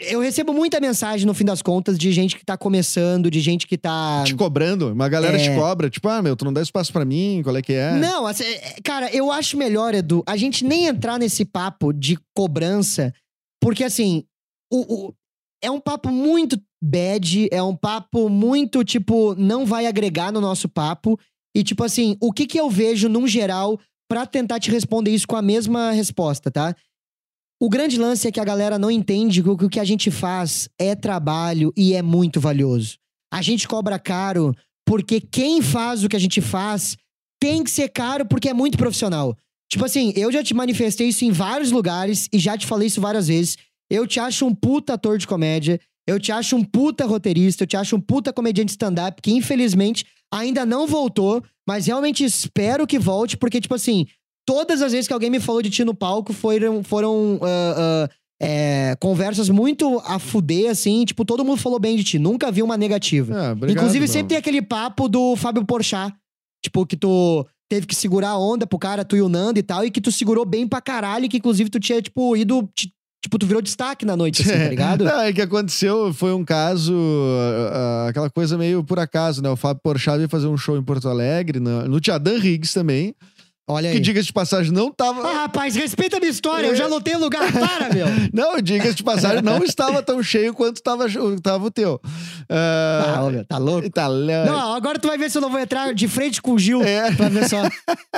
Eu 0.00 0.20
recebo 0.20 0.52
muita 0.52 0.78
mensagem, 0.80 1.26
no 1.26 1.32
fim 1.32 1.46
das 1.46 1.62
contas, 1.62 1.98
de 1.98 2.12
gente 2.12 2.36
que 2.36 2.44
tá 2.44 2.58
começando, 2.58 3.30
de 3.30 3.40
gente 3.40 3.66
que 3.66 3.78
tá. 3.78 4.22
Te 4.26 4.34
cobrando, 4.34 4.92
uma 4.92 5.08
galera 5.08 5.38
É. 5.38 5.42
te 5.42 5.54
cobra, 5.58 5.88
tipo, 5.88 6.06
ah, 6.08 6.20
meu, 6.20 6.36
tu 6.36 6.44
não 6.44 6.52
dá 6.52 6.60
espaço 6.60 6.92
pra 6.92 7.06
mim, 7.06 7.40
qual 7.42 7.56
é 7.56 7.62
que 7.62 7.72
é? 7.72 7.92
Não, 7.94 8.26
assim, 8.26 8.44
é, 8.44 8.76
cara, 8.84 9.10
eu 9.14 9.32
acho 9.32 9.56
melhor, 9.56 9.94
Edu, 9.94 10.22
a 10.26 10.36
gente 10.36 10.62
nem 10.62 10.86
entrar 10.86 11.18
nesse 11.18 11.42
papo 11.42 11.90
de 11.92 12.18
cobrança, 12.36 13.14
porque 13.62 13.82
assim, 13.82 14.24
o, 14.70 15.06
o- 15.08 15.14
é 15.62 15.70
um 15.70 15.80
papo 15.80 16.10
muito 16.10 16.60
bad, 16.82 17.48
é 17.50 17.62
um 17.62 17.74
papo 17.74 18.28
muito, 18.28 18.84
tipo, 18.84 19.34
não 19.34 19.66
vai 19.66 19.86
agregar 19.86 20.32
no 20.32 20.40
nosso 20.40 20.68
papo. 20.68 21.18
E, 21.56 21.64
tipo 21.64 21.82
assim, 21.82 22.16
o 22.20 22.32
que 22.32 22.46
que 22.46 22.58
eu 22.60 22.70
vejo, 22.70 23.08
num 23.08 23.26
geral, 23.26 23.80
pra 24.08 24.24
tentar 24.24 24.60
te 24.60 24.70
responder 24.70 25.10
isso 25.10 25.26
com 25.26 25.34
a 25.36 25.42
mesma 25.42 25.90
resposta, 25.90 26.50
tá? 26.50 26.74
O 27.60 27.68
grande 27.68 27.98
lance 27.98 28.28
é 28.28 28.30
que 28.32 28.38
a 28.38 28.44
galera 28.44 28.78
não 28.78 28.90
entende 28.90 29.42
que 29.42 29.48
o 29.48 29.68
que 29.68 29.80
a 29.80 29.84
gente 29.84 30.10
faz 30.12 30.68
é 30.78 30.94
trabalho 30.94 31.72
e 31.76 31.92
é 31.94 32.02
muito 32.02 32.40
valioso. 32.40 32.96
A 33.32 33.42
gente 33.42 33.66
cobra 33.66 33.98
caro 33.98 34.54
porque 34.86 35.20
quem 35.20 35.60
faz 35.60 36.04
o 36.04 36.08
que 36.08 36.14
a 36.16 36.20
gente 36.20 36.40
faz 36.40 36.96
tem 37.42 37.64
que 37.64 37.70
ser 37.70 37.88
caro 37.88 38.24
porque 38.24 38.48
é 38.48 38.54
muito 38.54 38.78
profissional. 38.78 39.36
Tipo 39.70 39.84
assim, 39.84 40.12
eu 40.16 40.30
já 40.30 40.42
te 40.42 40.54
manifestei 40.54 41.08
isso 41.08 41.24
em 41.24 41.32
vários 41.32 41.72
lugares 41.72 42.28
e 42.32 42.38
já 42.38 42.56
te 42.56 42.64
falei 42.66 42.86
isso 42.86 43.00
várias 43.00 43.26
vezes. 43.26 43.58
Eu 43.90 44.06
te 44.06 44.20
acho 44.20 44.46
um 44.46 44.54
puta 44.54 44.94
ator 44.94 45.18
de 45.18 45.26
comédia, 45.26 45.80
eu 46.06 46.18
te 46.18 46.30
acho 46.32 46.56
um 46.56 46.64
puta 46.64 47.04
roteirista, 47.06 47.64
eu 47.64 47.66
te 47.66 47.76
acho 47.76 47.96
um 47.96 48.00
puta 48.00 48.32
comediante 48.32 48.70
stand-up 48.72 49.20
que 49.22 49.32
infelizmente 49.32 50.04
ainda 50.32 50.64
não 50.66 50.86
voltou, 50.86 51.42
mas 51.66 51.86
realmente 51.86 52.24
espero 52.24 52.86
que 52.86 52.98
volte, 52.98 53.36
porque, 53.36 53.60
tipo 53.60 53.74
assim, 53.74 54.06
todas 54.46 54.82
as 54.82 54.92
vezes 54.92 55.06
que 55.06 55.12
alguém 55.12 55.30
me 55.30 55.40
falou 55.40 55.62
de 55.62 55.70
ti 55.70 55.84
no 55.84 55.94
palco 55.94 56.32
foram, 56.32 56.82
foram 56.82 57.38
ah, 57.42 58.06
ah, 58.08 58.10
é, 58.40 58.96
conversas 59.00 59.48
muito 59.48 59.98
a 60.04 60.18
fuder, 60.18 60.70
assim, 60.70 61.04
tipo, 61.04 61.24
todo 61.24 61.44
mundo 61.44 61.58
falou 61.60 61.78
bem 61.78 61.96
de 61.96 62.04
ti, 62.04 62.18
nunca 62.18 62.50
vi 62.52 62.62
uma 62.62 62.76
negativa. 62.76 63.34
Ah, 63.34 63.52
obrigado, 63.52 63.76
Inclusive, 63.76 64.00
meu. 64.00 64.08
sempre 64.08 64.28
tem 64.28 64.38
aquele 64.38 64.62
papo 64.62 65.08
do 65.08 65.34
Fábio 65.36 65.64
Porchat. 65.64 66.14
Tipo, 66.62 66.84
que 66.84 66.96
tu 66.96 67.46
teve 67.70 67.86
que 67.86 67.94
segurar 67.94 68.30
a 68.30 68.38
onda 68.38 68.66
pro 68.66 68.78
cara, 68.78 69.04
tu 69.04 69.16
e 69.16 69.22
o 69.22 69.28
Nando 69.28 69.58
e 69.58 69.62
tal, 69.62 69.84
e 69.84 69.90
que 69.90 70.00
tu 70.00 70.10
segurou 70.10 70.44
bem 70.44 70.66
pra 70.66 70.80
caralho, 70.80 71.28
que 71.28 71.36
inclusive 71.36 71.70
tu 71.70 71.78
tinha, 71.78 72.02
tipo, 72.02 72.36
ido. 72.36 72.68
ti- 72.74 72.92
Tipo, 73.20 73.36
tu 73.38 73.46
virou 73.46 73.60
destaque 73.60 74.04
na 74.06 74.16
noite, 74.16 74.42
assim, 74.42 74.52
tá 74.52 74.68
ligado? 74.70 75.04
Não, 75.04 75.20
é 75.20 75.32
que 75.32 75.42
aconteceu, 75.42 76.14
foi 76.14 76.32
um 76.32 76.44
caso, 76.44 76.94
ah, 77.72 78.06
aquela 78.08 78.30
coisa 78.30 78.56
meio 78.56 78.84
por 78.84 78.98
acaso, 78.98 79.42
né? 79.42 79.50
O 79.50 79.56
Fábio 79.56 79.82
Porchat 79.82 80.16
veio 80.16 80.28
fazer 80.28 80.46
um 80.46 80.56
show 80.56 80.76
em 80.76 80.82
Porto 80.82 81.08
Alegre, 81.08 81.58
no, 81.58 81.88
no 81.88 82.00
Tiadan 82.00 82.38
Riggs 82.38 82.72
também, 82.72 83.14
Olha 83.68 83.90
que 83.90 83.96
aí. 83.96 84.00
diga 84.02 84.22
de 84.22 84.32
passagem 84.32 84.72
não 84.72 84.90
tava... 84.90 85.22
Ah, 85.28 85.32
rapaz, 85.42 85.76
respeita 85.76 86.16
a 86.16 86.20
minha 86.20 86.30
história, 86.30 86.66
eu 86.68 86.74
já 86.76 86.86
lotei 86.86 87.16
lugar, 87.16 87.50
para, 87.52 87.92
meu! 87.92 88.06
Não, 88.32 88.60
diga 88.62 88.92
de 88.94 89.02
passagem, 89.02 89.42
não 89.42 89.62
estava 89.62 90.02
tão 90.02 90.22
cheio 90.22 90.54
quanto 90.54 90.82
tava, 90.82 91.06
tava 91.42 91.66
o 91.66 91.70
teu. 91.70 92.00
Ah, 92.48 93.14
Ah, 93.18 93.24
ô, 93.24 93.30
meu, 93.30 93.44
tá 93.44 93.58
louco? 93.58 93.90
tá 93.90 94.08
le- 94.08 94.44
Não, 94.46 94.74
agora 94.74 94.98
tu 94.98 95.06
vai 95.08 95.18
ver 95.18 95.30
se 95.30 95.36
eu 95.38 95.42
não 95.42 95.50
vou 95.50 95.60
entrar 95.60 95.92
de 95.94 96.08
frente 96.08 96.40
com 96.40 96.52
o 96.52 96.58
Gil. 96.58 96.82
É. 96.82 97.12
Pra 97.12 97.28
ver 97.28 97.48
só. 97.48 97.62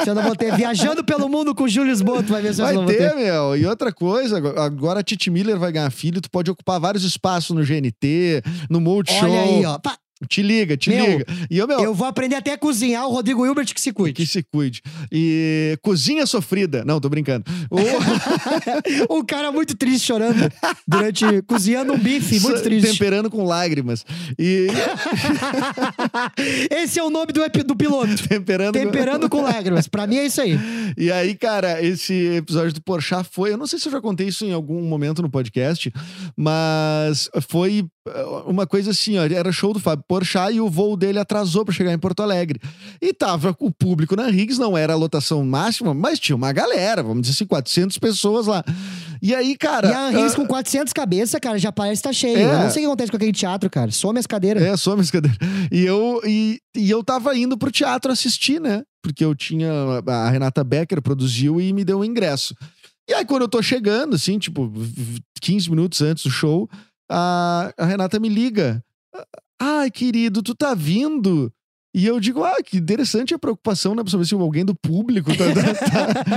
Se 0.03 0.09
eu 0.11 0.15
não 0.15 0.23
vou 0.23 0.37
ter. 0.37 0.55
Viajando 0.55 1.03
pelo 1.05 1.29
mundo 1.29 1.55
com 1.55 1.65
o 1.65 1.69
Gil 1.69 1.85
Lisboa, 1.85 2.23
tu 2.23 2.33
vai 2.33 2.43
ver 2.43 2.55
se 2.55 2.61
eu 2.61 2.67
Vai 2.67 2.75
não 2.75 2.85
vou 2.85 2.93
ter, 2.93 3.11
ter. 3.11 3.17
meu. 3.17 3.57
E 3.57 3.67
outra 3.67 3.93
coisa, 3.93 4.39
agora- 4.39 5.01
a 5.01 5.03
Titi 5.03 5.31
Miller 5.31 5.59
vai 5.59 5.73
ganhar 5.73 5.91
filho, 5.91 6.21
tu 6.21 6.31
pode 6.31 6.51
ocupar 6.51 6.79
vários 6.81 7.03
espaços 7.05 7.57
no 7.57 7.65
GNT, 7.65 8.43
no 8.69 8.81
Multishow. 8.81 9.29
Olha 9.31 9.41
aí, 9.43 9.65
ó. 9.67 9.79
Pá, 9.79 9.97
Te 10.29 10.43
liga, 10.43 10.77
te 10.77 10.91
Meu, 10.91 11.05
liga. 11.07 11.27
E 11.51 11.57
eu, 11.59 11.67
meu, 11.67 11.81
Eu 11.81 11.95
vou 11.95 12.07
aprender 12.07 12.37
até 12.37 12.53
a 12.53 12.59
cozinhar, 12.59 13.07
o 13.07 13.11
Rodrigo 13.13 13.45
Hilbert 13.47 13.73
que 13.75 13.81
se 13.81 13.93
cuide. 13.93 14.13
que 14.15 14.27
se 14.27 14.43
cuide. 14.43 14.83
E 15.11 15.79
cozinha 15.83 16.27
sofrida. 16.27 16.85
Não, 16.85 17.01
tô 17.01 17.09
brincando. 17.09 17.45
O- 17.71 19.17
um 19.19 19.25
cara 19.25 19.51
muito 19.51 19.77
triste 19.77 20.07
chorando 20.07 20.53
durante 20.87 21.25
cozinhando 21.47 21.93
um 21.95 21.99
bife, 21.99 22.39
muito 22.41 22.63
triste. 22.63 22.91
Temperando 22.93 23.31
com 23.31 23.45
lágrimas. 23.45 24.05
E 24.39 24.67
Esse 26.71 26.99
é 26.99 27.03
o 27.03 27.11
nome 27.11 27.33
do, 27.33 27.41
do 27.65 27.77
piloto. 27.77 28.29
temperando, 28.29 28.73
Temperando 28.75 29.29
com 29.29 29.43
lágrimas. 29.43 29.89
Pra 29.89 30.07
mim 30.07 30.17
é 30.17 30.27
isso 30.27 30.41
aí. 30.41 30.59
E 30.97 31.11
aí, 31.11 31.35
cara, 31.35 31.83
esse 31.83 32.15
episódio 32.37 32.73
do 32.75 32.83
Porchat 32.83 33.27
foi. 33.31 33.53
Eu 33.53 33.57
não 33.59 33.67
sei 33.67 33.79
se 33.79 33.89
eu 33.89 33.93
já 33.93 34.01
contei 34.01 34.29
isso 34.29 34.45
em 34.45 34.53
algum 34.53 34.83
momento 34.83 35.23
no 35.23 35.31
podcast, 35.31 35.93
mas 36.37 37.29
foi 37.49 37.87
uma 38.47 38.67
coisa 38.67 38.91
assim: 38.91 39.19
ó, 39.19 39.25
era 39.25 39.53
show 39.53 39.73
do 39.73 39.81
Fábio 39.81 40.05
Porchat 40.07 40.53
e 40.55 40.61
o 40.61 40.69
voo 40.69 40.97
dele 40.97 41.19
atrasou 41.19 41.65
pra 41.65 41.75
chegar 41.75 41.93
em 41.93 41.99
Porto 41.99 42.23
Alegre. 42.23 42.61
E 43.01 43.13
tava 43.13 43.55
o 43.59 43.71
público 43.73 44.17
na 44.17 44.27
Riggs, 44.27 44.59
não 44.61 44.77
era 44.77 44.93
a 44.93 44.97
lotação 44.97 45.45
máxima, 45.45 45.95
mas 45.95 46.19
tinha 46.19 46.37
uma 46.37 46.53
galera, 46.53 47.03
vamos 47.03 47.23
dizer 47.23 47.35
assim, 47.35 47.47
400 47.47 47.99
pessoas 47.99 48.47
lá. 48.47 48.65
E 49.23 49.35
aí, 49.35 49.57
cara. 49.57 49.89
E 49.89 49.93
a 49.93 50.13
Henriques 50.13 50.33
ah, 50.33 50.37
com 50.37 50.47
400 50.47 50.93
cabeças, 50.93 51.41
cara, 51.41 51.59
já 51.59 51.71
parece 51.71 52.03
que 52.03 52.09
tá 52.09 52.13
cheio. 52.13 52.39
É. 52.39 52.43
Eu 52.45 52.59
não 52.61 52.71
sei 52.71 52.83
o 52.83 52.87
que 52.87 52.87
acontece 52.87 53.11
com 53.11 53.17
aquele 53.17 53.33
teatro, 53.33 53.69
cara. 53.69 53.91
Some 53.91 54.19
as 54.19 54.27
cadeiras. 54.27 54.63
É, 54.63 54.77
some 54.77 55.01
as 55.01 55.11
cadeiras. 55.11 55.39
E 55.71 55.85
eu, 55.85 56.21
e, 56.25 56.59
e 56.77 56.91
eu 56.91 57.05
tava 57.05 57.37
indo 57.37 57.57
pro 57.59 57.71
teatro 57.71 58.11
assistir, 58.11 58.61
né? 58.61 58.83
Porque 59.03 59.25
eu 59.25 59.35
tinha. 59.35 59.71
A 60.07 60.31
Renata 60.31 60.63
Becker 60.65 61.01
produziu 61.03 61.61
e 61.61 61.73
me 61.73 61.85
deu 61.85 62.01
o 62.01 62.05
ingresso. 62.05 62.55
E 63.09 63.13
aí, 63.13 63.25
quando 63.25 63.43
eu 63.43 63.49
tô 63.49 63.61
chegando, 63.61 64.15
assim, 64.15 64.39
tipo, 64.39 64.69
v- 64.69 65.21
15 65.41 65.69
minutos 65.71 66.01
antes 66.01 66.23
do 66.23 66.31
show, 66.31 66.69
a, 67.11 67.73
a 67.77 67.85
Renata 67.85 68.21
me 68.21 68.29
liga. 68.29 68.83
Ai, 69.61 69.91
querido, 69.91 70.41
tu 70.43 70.55
tá 70.55 70.73
vindo? 70.75 71.53
E 71.93 72.07
eu 72.07 72.21
digo, 72.21 72.45
ah, 72.45 72.55
que 72.65 72.77
interessante 72.77 73.35
a 73.35 73.39
preocupação, 73.39 73.97
né? 73.97 74.03
Pra 74.05 74.13
saber 74.13 74.25
se 74.25 74.33
alguém 74.33 74.65
do 74.65 74.77
público 74.77 75.33
tá, 75.37 75.45
tá, 75.53 75.75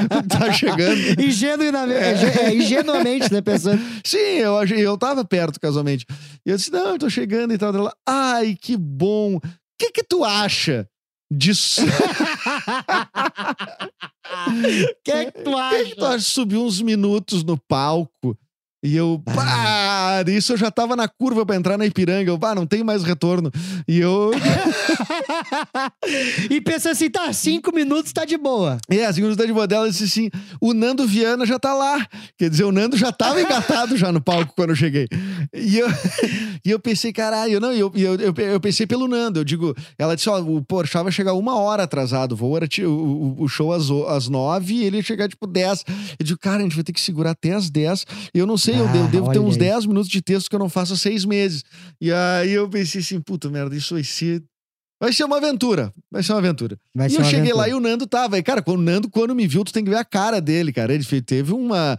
tá- 0.09 0.23
tá 0.39 0.51
chegando. 0.51 0.99
Ingenuamente, 1.21 2.25
é, 2.25 2.45
é, 2.45 2.55
ingenuamente, 2.55 3.31
né, 3.31 3.39
pensando. 3.39 3.79
Sim, 4.03 4.17
eu, 4.17 4.63
eu 4.65 4.97
tava 4.97 5.23
perto, 5.23 5.59
casualmente. 5.59 6.07
E 6.43 6.49
eu 6.49 6.57
disse, 6.57 6.71
não, 6.71 6.93
eu 6.93 6.97
tô 6.97 7.07
chegando 7.07 7.53
e 7.53 7.57
tal. 7.59 7.71
Ela, 7.73 7.93
ai, 8.07 8.57
que 8.59 8.75
bom. 8.75 9.35
O 9.35 9.41
que 9.79 9.91
que 9.91 10.03
tu 10.03 10.23
acha 10.25 10.89
disso? 11.31 11.81
O 11.83 11.85
que 15.03 15.11
é 15.11 15.31
que 15.31 15.41
tu 15.43 15.51
O 15.51 15.53
que, 15.53 15.59
acha? 15.59 15.85
que 15.85 15.95
tu 15.95 16.05
acha 16.05 16.17
de 16.17 16.23
subir 16.25 16.57
uns 16.57 16.81
minutos 16.81 17.43
no 17.43 17.57
palco? 17.57 18.37
E 18.83 18.95
eu, 18.97 19.21
pá, 19.23 20.02
isso 20.27 20.53
eu 20.53 20.57
já 20.57 20.71
tava 20.71 20.95
na 20.95 21.07
curva 21.07 21.45
pra 21.45 21.55
entrar 21.55 21.77
na 21.77 21.85
Ipiranga. 21.85 22.29
Eu, 22.29 22.39
pá, 22.39 22.55
não 22.55 22.65
tem 22.65 22.83
mais 22.83 23.03
retorno. 23.03 23.51
E 23.87 23.99
eu, 23.99 24.31
e 26.49 26.61
pensa 26.61 26.91
assim, 26.91 27.09
tá, 27.09 27.31
cinco 27.33 27.73
minutos 27.73 28.11
tá 28.13 28.25
de 28.25 28.37
boa. 28.37 28.77
é, 28.89 29.05
a 29.05 29.13
segunda 29.13 29.45
de 29.45 29.53
modelo 29.53 29.89
disse 29.89 30.03
assim: 30.05 30.29
o 30.61 30.73
Nando 30.73 31.05
Viana 31.07 31.45
já 31.45 31.59
tá 31.59 31.73
lá. 31.73 32.05
Quer 32.37 32.49
dizer, 32.49 32.63
o 32.63 32.71
Nando 32.71 32.97
já 32.97 33.11
tava 33.11 33.41
engatado 33.41 33.97
já 33.97 34.11
no 34.11 34.21
palco 34.21 34.53
quando 34.55 34.71
eu 34.71 34.75
cheguei. 34.75 35.07
E 35.53 35.77
eu, 35.79 35.87
e 36.65 36.69
eu 36.71 36.79
pensei, 36.79 37.11
caralho, 37.13 37.59
não, 37.59 37.71
eu, 37.71 37.91
eu, 37.95 38.15
eu, 38.15 38.33
eu 38.37 38.59
pensei 38.59 38.85
pelo 38.87 39.07
Nando. 39.07 39.39
Eu 39.39 39.43
digo, 39.43 39.75
ela 39.97 40.15
disse: 40.15 40.29
ó, 40.29 40.39
o 40.39 40.63
Porchat 40.63 41.03
vai 41.03 41.11
chegar 41.11 41.33
uma 41.33 41.55
hora 41.57 41.83
atrasado. 41.83 42.33
O 42.33 42.35
voo 42.35 42.55
era 42.57 42.67
o, 42.87 43.35
o- 43.43 43.47
show 43.47 43.71
às, 43.73 43.89
às 44.09 44.27
nove 44.29 44.73
e 44.73 44.83
ele 44.85 44.97
ia 44.97 45.03
chegar 45.03 45.27
tipo 45.27 45.45
dez. 45.47 45.83
Eu 46.19 46.25
digo, 46.25 46.39
cara, 46.39 46.59
a 46.59 46.63
gente 46.63 46.75
vai 46.75 46.83
ter 46.83 46.93
que 46.93 47.01
segurar 47.01 47.31
até 47.31 47.53
às 47.53 47.69
dez. 47.69 48.05
Eu 48.33 48.45
não 48.45 48.57
sei, 48.57 48.75
eu, 48.79 48.85
Ah, 48.87 49.07
devo, 49.11 49.31
ter 49.31 49.39
uns 49.39 49.57
dez 49.57 49.85
minutos 49.93 50.11
de 50.11 50.21
texto 50.21 50.49
que 50.49 50.55
eu 50.55 50.59
não 50.59 50.69
faço 50.69 50.93
há 50.93 50.97
seis 50.97 51.23
meses. 51.23 51.63
E 52.01 52.11
aí 52.11 52.51
eu 52.51 52.69
pensei 52.69 53.01
assim, 53.01 53.21
puta 53.21 53.49
merda, 53.49 53.75
isso 53.75 53.93
vai 53.93 54.03
ser. 54.03 54.43
Vai 55.03 55.11
ser 55.11 55.25
uma 55.25 55.35
aventura. 55.35 55.93
Vai 56.09 56.23
ser 56.23 56.31
uma 56.31 56.39
aventura. 56.39 56.77
Vai 56.95 57.09
e 57.09 57.15
eu 57.15 57.23
cheguei 57.25 57.39
aventura. 57.51 57.57
lá 57.57 57.67
e 57.69 57.73
o 57.73 57.79
Nando 57.81 58.07
tava. 58.07 58.37
E, 58.37 58.43
cara, 58.43 58.61
quando 58.61 58.79
o 58.79 58.81
Nando, 58.81 59.09
quando 59.09 59.35
me 59.35 59.45
viu, 59.45 59.65
tu 59.65 59.73
tem 59.73 59.83
que 59.83 59.89
ver 59.89 59.97
a 59.97 60.05
cara 60.05 60.39
dele, 60.39 60.71
cara. 60.71 60.93
Ele 60.93 61.03
teve 61.21 61.51
uma. 61.53 61.97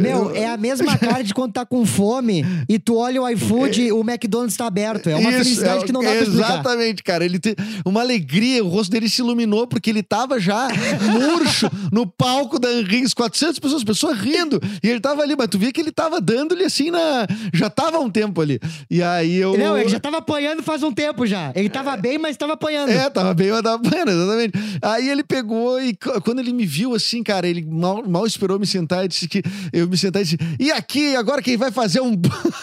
Meu, 0.00 0.30
eu- 0.30 0.36
é 0.36 0.46
a 0.46 0.56
mesma 0.58 0.96
cara 0.98 1.22
de 1.24 1.32
quando 1.32 1.52
tá 1.54 1.64
com 1.64 1.86
fome 1.86 2.44
e 2.68 2.78
tu 2.78 2.96
olha 2.96 3.22
o 3.22 3.28
iFood 3.30 3.80
e 3.82 3.90
o 3.92 4.00
McDonald's 4.02 4.54
tá 4.56 4.66
aberto. 4.66 5.08
É 5.08 5.14
uma 5.16 5.30
Isso, 5.30 5.38
felicidade 5.44 5.82
é- 5.82 5.86
que 5.86 5.92
não 5.92 6.02
dá 6.02 6.10
pra 6.10 6.20
explicar. 6.20 6.52
Exatamente, 6.54 7.02
cara. 7.02 7.24
Ele 7.24 7.38
tem 7.38 7.54
uma 7.86 8.00
alegria, 8.02 8.62
o 8.62 8.68
rosto 8.68 8.90
dele 8.90 9.08
se 9.08 9.22
iluminou 9.22 9.66
porque 9.66 9.88
ele 9.88 10.02
tava 10.02 10.38
já 10.38 10.68
murcho 11.00 11.70
no 11.90 12.06
palco 12.06 12.58
da 12.58 12.70
Henriques, 12.72 13.14
400 13.14 13.58
pessoas, 13.58 13.82
pessoas 13.84 14.18
rindo. 14.18 14.60
E 14.82 14.88
ele 14.88 15.00
tava 15.00 15.22
ali, 15.22 15.34
mas 15.36 15.48
tu 15.48 15.58
via 15.58 15.72
que 15.72 15.80
ele 15.80 15.92
tava 15.92 16.20
dando-lhe 16.20 16.64
assim 16.64 16.90
na. 16.90 17.26
Já 17.54 17.70
tava 17.70 17.98
um 17.98 18.10
tempo 18.10 18.40
ali. 18.40 18.60
E 18.90 19.02
aí 19.02 19.36
eu. 19.36 19.56
Não, 19.56 19.78
ele 19.78 19.88
já 19.88 20.00
tava 20.00 20.18
apanhando 20.18 20.62
faz 20.62 20.82
um 20.82 20.92
tempo 20.92 21.26
já. 21.26 21.52
Ele 21.54 21.68
tava 21.68 21.93
bem, 21.96 22.18
mas 22.18 22.36
tava 22.36 22.54
apanhando. 22.54 22.90
É, 22.90 23.08
tava 23.10 23.34
bem, 23.34 23.50
mas 23.50 23.62
tava 23.62 23.76
apanhando, 23.76 24.10
exatamente. 24.10 24.52
Aí 24.82 25.08
ele 25.08 25.22
pegou 25.22 25.80
e 25.80 25.94
quando 26.24 26.40
ele 26.40 26.52
me 26.52 26.66
viu 26.66 26.94
assim, 26.94 27.22
cara, 27.22 27.46
ele 27.46 27.64
mal, 27.64 28.06
mal 28.08 28.26
esperou 28.26 28.58
me 28.58 28.66
sentar 28.66 29.04
e 29.04 29.08
disse 29.08 29.28
que 29.28 29.42
eu 29.72 29.88
me 29.88 29.96
sentar 29.96 30.22
e 30.22 30.24
disse: 30.24 30.38
E 30.58 30.70
aqui, 30.70 31.16
agora 31.16 31.42
quem 31.42 31.56
vai 31.56 31.70
fazer 31.70 32.00
um. 32.00 32.14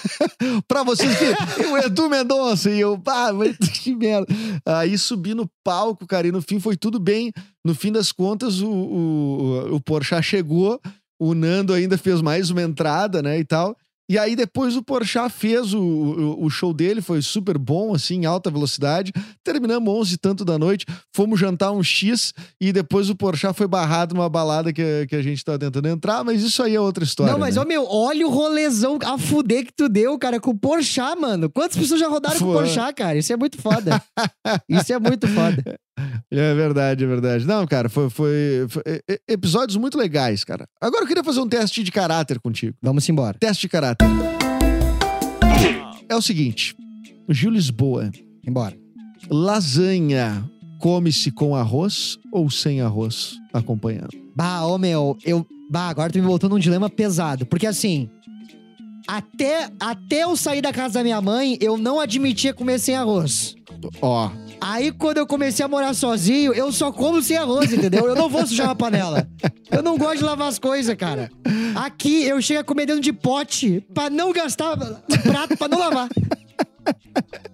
pra 0.68 0.84
vocês 0.84 1.12
que. 1.18 1.64
O 1.66 1.78
Edu 1.78 2.10
Mendonça. 2.10 2.70
E 2.70 2.80
eu, 2.80 2.98
pá, 2.98 3.32
mas 3.34 3.58
que 3.58 3.96
merda. 3.96 4.28
Aí 4.66 4.98
subi 4.98 5.34
no 5.34 5.50
palco, 5.64 6.06
cara, 6.06 6.28
e 6.28 6.32
no 6.32 6.42
fim 6.42 6.60
foi 6.60 6.76
tudo 6.76 7.00
bem. 7.00 7.32
No 7.64 7.76
fim 7.76 7.92
das 7.92 8.12
contas, 8.12 8.62
o, 8.62 8.70
o, 8.70 9.76
o 9.76 9.82
Porchat 9.82 10.24
chegou, 10.24 10.80
o 11.20 11.34
Nando 11.34 11.74
ainda 11.74 11.98
fez 11.98 12.22
mais 12.22 12.50
uma 12.50 12.62
entrada, 12.62 13.22
né, 13.22 13.40
e 13.40 13.46
tal. 13.46 13.76
E 14.12 14.20
aí 14.20 14.36
depois 14.36 14.76
o 14.76 14.84
Porchat 14.84 15.32
fez 15.32 15.74
o, 15.74 15.80
o, 15.80 16.44
o 16.44 16.50
show 16.50 16.74
dele, 16.74 17.00
foi 17.02 17.22
super 17.22 17.58
bom, 17.58 17.96
assim, 17.96 18.16
em 18.16 18.26
alta 18.26 18.52
velocidade. 18.52 19.14
Terminamos 19.42 19.88
11 19.88 20.16
e 20.16 20.18
tanto 20.18 20.44
da 20.44 20.60
noite, 20.60 20.86
fomos 21.16 21.40
jantar 21.40 21.72
um 21.72 21.82
X 21.82 22.34
e 22.60 22.74
depois 22.74 23.10
o 23.10 23.16
Porchat 23.16 23.56
foi 23.56 23.70
barrado 23.70 24.14
numa 24.14 24.28
balada 24.28 24.74
que, 24.74 25.08
que 25.08 25.16
a 25.16 25.22
gente 25.22 25.46
tava 25.46 25.58
tentando 25.58 25.88
entrar, 25.88 26.26
mas 26.26 26.44
isso 26.44 26.62
aí 26.62 26.76
é 26.76 26.82
outra 26.82 27.06
história. 27.06 27.32
Não, 27.32 27.40
mas, 27.40 27.56
né? 27.56 27.62
ó, 27.62 27.66
meu, 27.66 27.88
olha 27.90 28.28
o 28.28 28.30
rolezão 28.30 29.00
a 29.02 29.18
fuder 29.18 29.66
que 29.66 29.72
tu 29.72 29.88
deu, 29.88 30.20
cara, 30.20 30.42
com 30.42 30.52
o 30.52 30.60
Porchat, 30.60 31.18
mano. 31.18 31.50
Quantas 31.50 31.78
pessoas 31.78 32.02
já 32.02 32.10
rodaram 32.10 32.38
com 32.38 32.50
o. 32.50 32.54
Porchat, 32.54 32.94
cara? 32.94 33.18
Isso 33.18 33.32
é 33.32 33.38
muito 33.38 33.62
foda. 33.62 34.04
Isso 34.68 34.92
é 34.92 35.00
muito 35.00 35.26
foda. 35.30 35.80
É 36.32 36.54
verdade, 36.56 37.04
é 37.04 37.08
verdade. 37.08 37.46
Não, 37.46 37.66
cara, 37.68 37.90
foi, 37.90 38.10
foi, 38.10 38.66
foi- 38.70 38.84
episódios 39.28 39.76
muito 39.78 39.98
legais, 39.98 40.44
cara. 40.44 40.66
Agora 40.80 41.04
eu 41.04 41.08
queria 41.08 41.24
fazer 41.24 41.40
um 41.42 41.48
teste 41.48 41.84
de 41.84 41.92
caráter 41.92 42.40
contigo. 42.40 42.76
Vamos 42.82 43.08
embora. 43.10 43.38
Teste 43.40 43.62
de 43.64 43.70
caráter. 43.70 44.08
É 46.10 46.16
o 46.16 46.22
seguinte: 46.22 46.76
Gil 47.30 47.52
Lisboa, 47.52 48.10
Embora. 48.46 48.76
lasanha 49.30 50.50
come-se 50.80 51.32
com 51.32 51.56
arroz 51.56 52.18
ou 52.32 52.50
sem 52.50 52.82
arroz 52.82 53.36
acompanhando? 53.54 54.10
Bah, 54.36 54.66
ô 54.66 54.78
meu, 54.78 55.18
eu. 55.26 55.46
Bah, 55.70 55.88
agora 55.90 56.12
tu 56.12 56.20
me 56.20 56.26
botou 56.28 56.50
num 56.50 56.60
dilema 56.60 56.90
pesado. 56.90 57.46
Porque 57.46 57.68
assim. 57.68 58.10
Até, 59.08 59.70
até 59.80 60.24
eu 60.24 60.38
sair 60.38 60.62
da 60.62 60.72
casa 60.72 60.96
da 61.00 61.04
minha 61.04 61.20
mãe, 61.20 61.58
eu 61.60 61.76
não 61.76 62.00
admitia 62.00 62.54
comer 62.54 62.80
sem 62.80 62.96
arroz. 62.96 63.56
Ó, 64.00 64.30
Aí, 64.64 64.92
quando 64.92 65.18
eu 65.18 65.26
comecei 65.26 65.66
a 65.66 65.68
morar 65.68 65.94
sozinho, 65.96 66.54
eu 66.54 66.72
só 66.72 66.92
como 66.92 67.22
sem 67.22 67.36
arroz, 67.36 67.74
entendeu? 67.74 68.06
Eu 68.06 68.14
não 68.16 68.30
vou 68.30 68.46
sujar 68.46 68.68
uma 68.68 68.76
panela. 68.76 69.28
Eu 69.72 69.82
não 69.82 69.98
gosto 69.98 70.20
de 70.20 70.24
lavar 70.24 70.48
as 70.50 70.60
coisas, 70.60 70.96
cara. 70.96 71.32
Aqui, 71.76 72.24
eu 72.26 72.40
chego 72.42 72.60
a 72.60 72.64
comer 72.64 72.86
dentro 72.86 73.02
de 73.02 73.12
pote 73.12 73.84
pra 73.94 74.10
não 74.10 74.32
gastar 74.32 74.78
prato, 74.78 75.58
pra 75.58 75.68
não 75.68 75.80
lavar. 75.80 76.08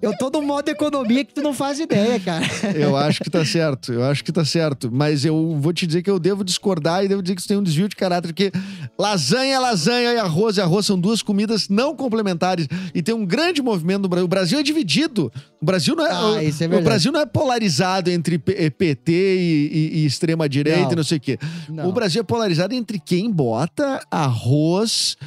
Eu 0.01 0.15
tô 0.17 0.29
num 0.29 0.45
modo 0.45 0.69
economia 0.69 1.25
que 1.25 1.33
tu 1.33 1.41
não 1.41 1.53
faz 1.53 1.79
ideia, 1.79 2.19
cara. 2.19 2.45
eu 2.75 2.95
acho 2.95 3.21
que 3.23 3.29
tá 3.29 3.43
certo, 3.43 3.91
eu 3.91 4.03
acho 4.03 4.23
que 4.23 4.31
tá 4.31 4.45
certo. 4.45 4.89
Mas 4.91 5.25
eu 5.25 5.57
vou 5.59 5.73
te 5.73 5.85
dizer 5.87 6.01
que 6.03 6.09
eu 6.09 6.19
devo 6.19 6.43
discordar 6.43 7.03
e 7.03 7.07
devo 7.07 7.21
dizer 7.21 7.35
que 7.35 7.41
isso 7.41 7.47
tem 7.47 7.57
um 7.57 7.63
desvio 7.63 7.89
de 7.89 7.95
caráter, 7.95 8.27
porque 8.27 8.51
lasanha 8.97 9.59
lasanha 9.59 10.13
e 10.13 10.17
arroz 10.17 10.57
e 10.57 10.61
arroz 10.61 10.85
são 10.85 10.99
duas 10.99 11.21
comidas 11.21 11.67
não 11.69 11.95
complementares. 11.95 12.67
E 12.93 13.01
tem 13.01 13.13
um 13.15 13.25
grande 13.25 13.61
movimento 13.61 14.03
no 14.03 14.07
Brasil. 14.09 14.25
O 14.25 14.29
Brasil 14.29 14.59
é 14.59 14.63
dividido. 14.63 15.31
O 15.61 15.65
Brasil 15.65 15.95
não 15.95 16.05
é. 16.05 16.11
Ah, 16.11 16.25
o- 16.33 16.41
isso 16.41 16.63
é 16.63 16.67
o. 16.67 16.81
Brasil 16.81 17.11
não 17.11 17.19
é 17.19 17.25
polarizado 17.25 18.09
entre 18.11 18.37
P- 18.37 18.55
eh, 18.57 18.69
PT 18.69 19.11
e, 19.11 19.67
e- 19.95 19.97
e 19.99 20.05
extrema-direita 20.05 20.81
Não. 20.83 20.91
e 20.91 20.95
não 20.95 21.03
sei 21.03 21.17
o 21.17 21.21
quê. 21.21 21.39
Não. 21.69 21.89
O 21.89 21.91
Brasil 21.91 22.21
é 22.21 22.23
polarizado 22.23 22.73
entre 22.75 22.99
quem 22.99 23.31
bota 23.31 23.99
arroz 24.11 25.17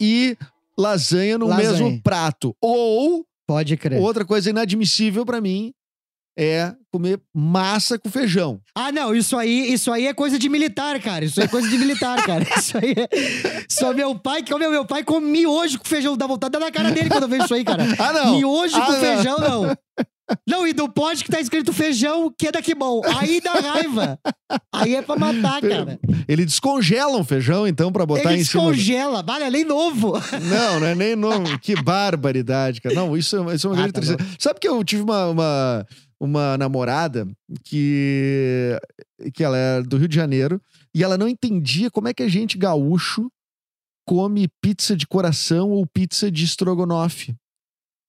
e 0.00 0.36
lasanha 0.78 1.36
no 1.38 1.46
Lasanha. 1.48 1.70
mesmo 1.70 2.02
prato. 2.02 2.54
Ou 2.60 3.24
Pode 3.50 3.76
crer. 3.76 4.00
outra 4.00 4.24
coisa 4.24 4.48
inadmissível 4.50 5.26
pra 5.26 5.40
mim 5.40 5.72
é 6.38 6.72
comer 6.92 7.20
massa 7.34 7.98
com 7.98 8.08
feijão. 8.08 8.60
Ah, 8.74 8.92
não, 8.92 9.12
isso 9.14 9.36
aí, 9.36 9.72
isso 9.72 9.90
aí 9.90 10.06
é 10.06 10.14
coisa 10.14 10.38
de 10.38 10.48
militar, 10.48 11.00
cara. 11.00 11.24
Isso 11.24 11.40
aí 11.40 11.46
é 11.46 11.48
coisa 11.48 11.68
de 11.68 11.76
militar, 11.76 12.24
cara. 12.24 12.46
Isso 12.56 12.78
aí 12.78 12.92
é. 12.96 13.64
Só 13.68 13.92
meu 13.92 14.14
pai, 14.16 14.42
que 14.42 14.54
meu, 14.54 14.70
meu 14.70 14.84
pai 14.86 15.02
come 15.02 15.26
miojo 15.26 15.78
com 15.80 15.84
feijão. 15.84 16.16
Dá 16.16 16.26
vontade 16.28 16.56
na 16.58 16.70
cara 16.70 16.92
dele 16.92 17.10
quando 17.10 17.24
eu 17.24 17.28
vejo 17.28 17.44
isso 17.44 17.54
aí, 17.54 17.64
cara. 17.64 17.82
Ah, 17.98 18.12
não. 18.12 18.36
Miojo 18.36 18.76
Ah, 18.76 18.86
com 18.86 18.92
não. 18.92 19.00
feijão, 19.00 19.38
não. 19.38 19.76
Não, 20.48 20.66
e 20.66 20.72
do 20.72 20.88
pote 20.88 21.24
que 21.24 21.30
tá 21.30 21.40
escrito 21.40 21.72
feijão, 21.72 22.32
que 22.36 22.46
é 22.48 22.52
daqui 22.52 22.74
bom. 22.74 23.00
Aí 23.18 23.40
dá 23.40 23.52
raiva. 23.54 24.18
Aí 24.72 24.94
é 24.94 25.02
pra 25.02 25.16
matar, 25.16 25.60
cara. 25.60 25.98
Ele 26.28 26.44
descongela 26.44 27.16
um 27.16 27.24
feijão, 27.24 27.66
então, 27.66 27.90
pra 27.92 28.04
botar 28.06 28.32
Ele 28.32 28.42
em 28.42 28.44
cima. 28.44 28.62
descongela. 28.70 29.22
Vale, 29.22 29.44
é 29.44 29.50
nem 29.50 29.64
novo. 29.64 30.12
Não, 30.48 30.80
não 30.80 30.86
é 30.86 30.94
nem 30.94 31.14
novo. 31.16 31.58
Que 31.58 31.74
barbaridade, 31.82 32.80
cara. 32.80 32.94
Não, 32.94 33.16
isso, 33.16 33.36
é- 33.50 33.54
isso 33.54 33.66
é 33.66 33.70
uma 33.70 33.76
Ah, 33.76 33.82
grande 33.88 33.92
tá 33.92 34.00
tristeza. 34.00 34.30
Sabe 34.38 34.60
que 34.60 34.68
eu 34.68 34.82
tive 34.84 35.02
uma, 35.02 35.26
uma, 35.28 35.86
uma 36.20 36.58
namorada 36.58 37.26
que, 37.64 38.78
que 39.34 39.42
ela 39.44 39.56
é 39.56 39.82
do 39.82 39.96
Rio 39.96 40.08
de 40.08 40.14
Janeiro 40.16 40.60
e 40.94 41.02
ela 41.04 41.16
não 41.18 41.28
entendia 41.28 41.90
como 41.90 42.08
é 42.08 42.14
que 42.14 42.22
a 42.22 42.28
gente 42.28 42.56
gaúcho 42.58 43.30
come 44.06 44.48
pizza 44.60 44.96
de 44.96 45.06
coração 45.06 45.70
ou 45.70 45.86
pizza 45.86 46.30
de 46.30 46.44
estrogonofe. 46.44 47.34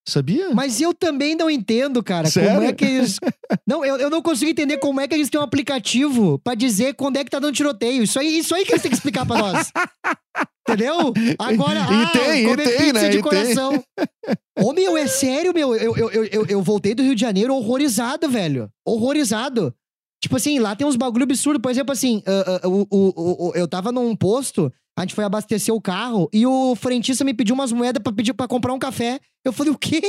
Sabia? 0.07 0.49
Mas 0.53 0.81
eu 0.81 0.93
também 0.93 1.35
não 1.35 1.49
entendo, 1.49 2.01
cara, 2.03 2.23
como 2.23 2.45
Sério? 2.45 2.63
é 2.63 2.73
que 2.73 2.83
eles. 2.85 3.19
Não, 3.67 3.85
eu, 3.85 3.97
eu 3.97 4.09
não 4.09 4.21
consigo 4.21 4.49
entender 4.49 4.77
como 4.77 4.99
é 4.99 5.07
que 5.07 5.13
eles 5.13 5.29
têm 5.29 5.39
um 5.39 5.43
aplicativo 5.43 6.39
pra 6.39 6.55
dizer 6.55 6.95
quando 6.95 7.17
é 7.17 7.23
que 7.23 7.29
tá 7.29 7.37
dando 7.37 7.53
tiroteio. 7.53 8.01
Isso 8.03 8.17
aí, 8.17 8.39
isso 8.39 8.55
aí 8.55 8.65
que 8.65 8.71
eles 8.71 8.81
têm 8.81 8.89
que 8.89 8.97
explicar 8.97 9.25
pra 9.25 9.37
nós. 9.37 9.71
Entendeu? 10.67 11.13
Agora, 11.37 11.79
E 11.79 12.03
ah, 12.03 12.09
tem, 12.13 12.45
comer 12.47 12.63
tem, 12.63 12.77
pizza 12.77 12.93
né? 12.93 13.09
de 13.09 13.17
E 13.17 13.21
tem. 13.21 13.21
coração. 13.21 13.83
Ô, 14.57 14.73
meu, 14.73 14.97
é 14.97 15.05
sério, 15.07 15.53
meu. 15.53 15.75
Eu, 15.75 15.95
eu, 15.95 16.09
eu, 16.11 16.25
eu, 16.25 16.45
eu 16.47 16.61
voltei 16.61 16.93
do 16.95 17.03
Rio 17.03 17.13
de 17.15 17.21
Janeiro 17.21 17.53
horrorizado, 17.55 18.29
velho. 18.29 18.69
Horrorizado. 18.85 19.73
Tipo 20.21 20.35
assim, 20.37 20.59
lá 20.59 20.75
tem 20.75 20.85
uns 20.87 20.95
bagulho 20.95 21.23
absurdo. 21.23 21.59
Por 21.59 21.71
exemplo, 21.71 21.91
assim, 21.91 22.23
o, 22.63 22.87
o- 22.89 23.49
o- 23.49 23.51
eu 23.55 23.67
tava 23.67 23.91
num 23.91 24.15
posto, 24.15 24.71
a 24.97 25.01
gente 25.01 25.15
foi 25.15 25.23
abastecer 25.23 25.73
o 25.73 25.81
carro 25.81 26.29
e 26.33 26.45
o 26.45 26.75
frentista 26.75 27.23
me 27.23 27.33
pediu 27.33 27.55
umas 27.55 27.71
moedas 27.71 28.01
pra, 28.03 28.11
pedir, 28.11 28.33
pra 28.33 28.47
comprar 28.47 28.73
um 28.73 28.79
café. 28.79 29.19
Eu 29.43 29.51
falei, 29.51 29.71
o 29.73 29.77
quê? 29.77 30.01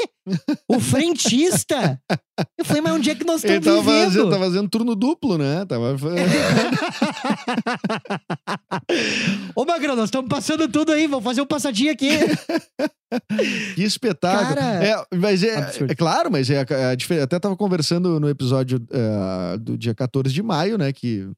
O 0.68 0.78
frentista? 0.78 1.98
Eu 2.58 2.64
falei, 2.64 2.82
mas 2.82 2.92
onde 2.92 3.08
é 3.10 3.14
que 3.14 3.24
nós 3.24 3.42
Ele 3.42 3.54
estamos 3.56 3.78
tava 3.78 3.90
vivendo? 3.90 4.08
fazendo, 4.10 4.30
tava 4.30 4.44
fazendo 4.44 4.68
turno 4.68 4.94
duplo, 4.94 5.38
né? 5.38 5.64
Tava... 5.64 5.96
Ô, 9.54 9.64
Magrão, 9.64 9.96
nós 9.96 10.06
estamos 10.06 10.28
passando 10.28 10.68
tudo 10.68 10.92
aí, 10.92 11.06
vamos 11.06 11.24
fazer 11.24 11.40
um 11.40 11.46
passadinho 11.46 11.92
aqui. 11.92 12.10
Que 13.74 13.82
espetáculo. 13.82 14.54
Cara, 14.56 14.82
é, 14.82 15.04
mas 15.14 15.42
é, 15.42 15.56
absurdo. 15.56 15.92
é 15.92 15.94
claro, 15.94 16.30
mas 16.32 16.48
é. 16.48 16.64
Até 17.22 17.38
tava 17.38 17.54
conversando 17.54 18.18
no 18.18 18.26
episódio 18.26 18.82
eh, 18.90 19.58
do 19.58 19.76
dia 19.76 19.94
14 19.94 20.32
de 20.32 20.42
maio, 20.42 20.78
né? 20.78 20.94
Que, 20.94 21.28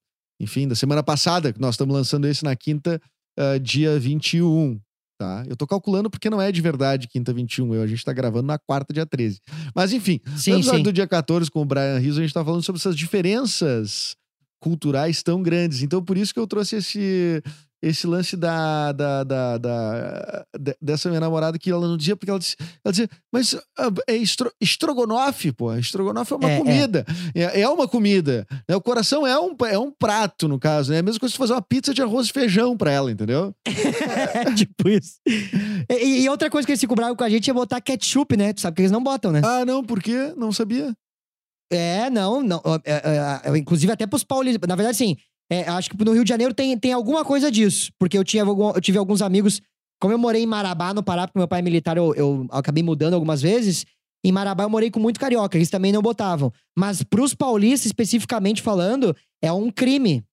enfim, 0.40 0.68
da 0.68 0.76
semana 0.76 1.02
passada, 1.02 1.52
que 1.52 1.60
nós 1.60 1.74
estamos 1.74 1.92
lançando 1.92 2.28
esse 2.28 2.44
na 2.44 2.54
quinta, 2.54 3.00
eh, 3.36 3.58
dia 3.58 3.98
21. 3.98 4.80
Tá? 5.16 5.44
Eu 5.46 5.56
tô 5.56 5.66
calculando 5.66 6.10
porque 6.10 6.28
não 6.28 6.42
é 6.42 6.50
de 6.50 6.60
verdade 6.60 7.06
quinta 7.06 7.32
21. 7.32 7.74
Eu, 7.74 7.82
a 7.82 7.86
gente 7.86 8.04
tá 8.04 8.12
gravando 8.12 8.46
na 8.46 8.58
quarta, 8.58 8.92
dia 8.92 9.06
13. 9.06 9.40
Mas 9.74 9.92
enfim, 9.92 10.20
no 10.26 10.38
Sim, 10.38 10.52
episódio 10.54 10.78
sim. 10.78 10.82
do 10.82 10.92
dia 10.92 11.06
14 11.06 11.50
com 11.50 11.62
o 11.62 11.64
Brian 11.64 11.98
Rizzo, 11.98 12.18
a 12.18 12.22
gente 12.22 12.34
tá 12.34 12.44
falando 12.44 12.62
sobre 12.62 12.80
essas 12.80 12.96
diferenças 12.96 14.16
culturais 14.60 15.22
tão 15.22 15.42
grandes. 15.42 15.82
Então, 15.82 16.02
por 16.02 16.16
isso 16.16 16.32
que 16.32 16.40
eu 16.40 16.46
trouxe 16.46 16.76
esse, 16.76 17.42
esse 17.82 18.06
lance 18.06 18.34
da, 18.36 18.92
da, 18.92 19.24
da, 19.24 19.58
da- 19.58 20.44
de- 20.58 20.76
dessa 20.80 21.08
minha 21.10 21.20
namorada 21.20 21.58
que 21.58 21.70
ela 21.70 21.86
não 21.86 21.96
dizia, 21.98 22.16
porque 22.16 22.30
ela, 22.30 22.38
disse, 22.38 22.56
ela 22.82 22.90
dizia, 22.92 23.08
mas 23.32 23.54
ah, 23.78 23.90
é 24.08 24.16
estro, 24.16 24.50
estrogonofe, 24.60 25.52
pô. 25.52 25.72
Estrogonofe 25.74 26.32
é 26.32 26.36
uma 26.36 26.50
É, 26.50 26.54
é. 26.54 26.58
comida. 26.58 27.06
É, 27.34 27.60
é 27.60 27.68
uma 27.68 27.86
comida. 27.86 28.46
né? 28.68 28.74
O 28.74 28.80
coração 28.80 29.26
é 29.26 29.38
um, 29.38 29.54
é 29.66 29.78
um 29.78 29.90
prato, 29.90 30.48
no 30.48 30.58
caso. 30.58 30.90
né? 30.90 30.96
É 30.96 31.00
a 31.00 31.02
mesma 31.02 31.20
coisa 31.20 31.32
que 31.32 31.36
você 31.36 31.42
fazer 31.42 31.52
uma 31.52 31.62
pizza 31.62 31.92
de 31.92 32.00
arroz 32.02 32.28
e 32.28 32.32
feijão 32.32 32.76
pra 32.76 32.90
ela, 32.90 33.10
entendeu? 33.10 33.54
É 33.66 34.44
tipo 34.54 34.88
isso. 34.88 35.20
E, 35.26 36.22
e 36.22 36.28
outra 36.30 36.48
coisa 36.48 36.64
que 36.64 36.72
eles 36.72 36.80
se 36.80 36.86
cobraram 36.86 37.14
com 37.14 37.24
a 37.24 37.28
gente 37.28 37.50
é 37.50 37.52
botar 37.52 37.80
ketchup, 37.82 38.34
né? 38.36 38.52
Tu 38.54 38.62
sabe 38.62 38.76
que 38.76 38.82
eles 38.82 38.92
não 38.92 39.02
botam, 39.02 39.30
né? 39.30 39.42
Ah, 39.44 39.64
não, 39.64 39.84
por 39.84 40.02
quê? 40.02 40.32
Não 40.36 40.52
sabia. 40.52 40.94
É, 41.70 42.08
não, 42.08 42.42
não. 42.42 42.62
é, 42.84 42.92
é, 43.44 43.50
é, 43.52 43.58
inclusive 43.58 43.92
até 43.92 44.06
pros 44.06 44.24
paulistas. 44.24 44.66
Na 44.68 44.76
verdade, 44.76 44.96
sim. 44.96 45.16
É, 45.50 45.62
acho 45.68 45.90
que 45.90 46.04
no 46.04 46.12
Rio 46.12 46.24
de 46.24 46.28
Janeiro 46.28 46.54
tem, 46.54 46.76
tem 46.78 46.92
alguma 46.92 47.24
coisa 47.24 47.50
disso. 47.50 47.92
Porque 47.98 48.16
eu, 48.16 48.24
tinha, 48.24 48.42
eu 48.42 48.80
tive 48.80 48.98
alguns 48.98 49.22
amigos. 49.22 49.60
Como 50.00 50.12
eu 50.12 50.18
morei 50.18 50.42
em 50.42 50.46
Marabá, 50.46 50.92
no 50.92 51.02
Pará, 51.02 51.26
porque 51.26 51.38
meu 51.38 51.48
pai 51.48 51.60
é 51.60 51.62
militar, 51.62 51.96
eu, 51.96 52.14
eu 52.14 52.46
acabei 52.50 52.82
mudando 52.82 53.14
algumas 53.14 53.40
vezes. 53.40 53.86
Em 54.24 54.32
Marabá 54.32 54.64
eu 54.64 54.70
morei 54.70 54.90
com 54.90 54.98
muito 54.98 55.20
carioca, 55.20 55.56
eles 55.56 55.70
também 55.70 55.92
não 55.92 56.02
botavam. 56.02 56.52
Mas 56.76 57.02
pros 57.02 57.34
paulistas, 57.34 57.86
especificamente 57.86 58.62
falando, 58.62 59.14
é 59.42 59.52
um 59.52 59.70
crime. 59.70 60.24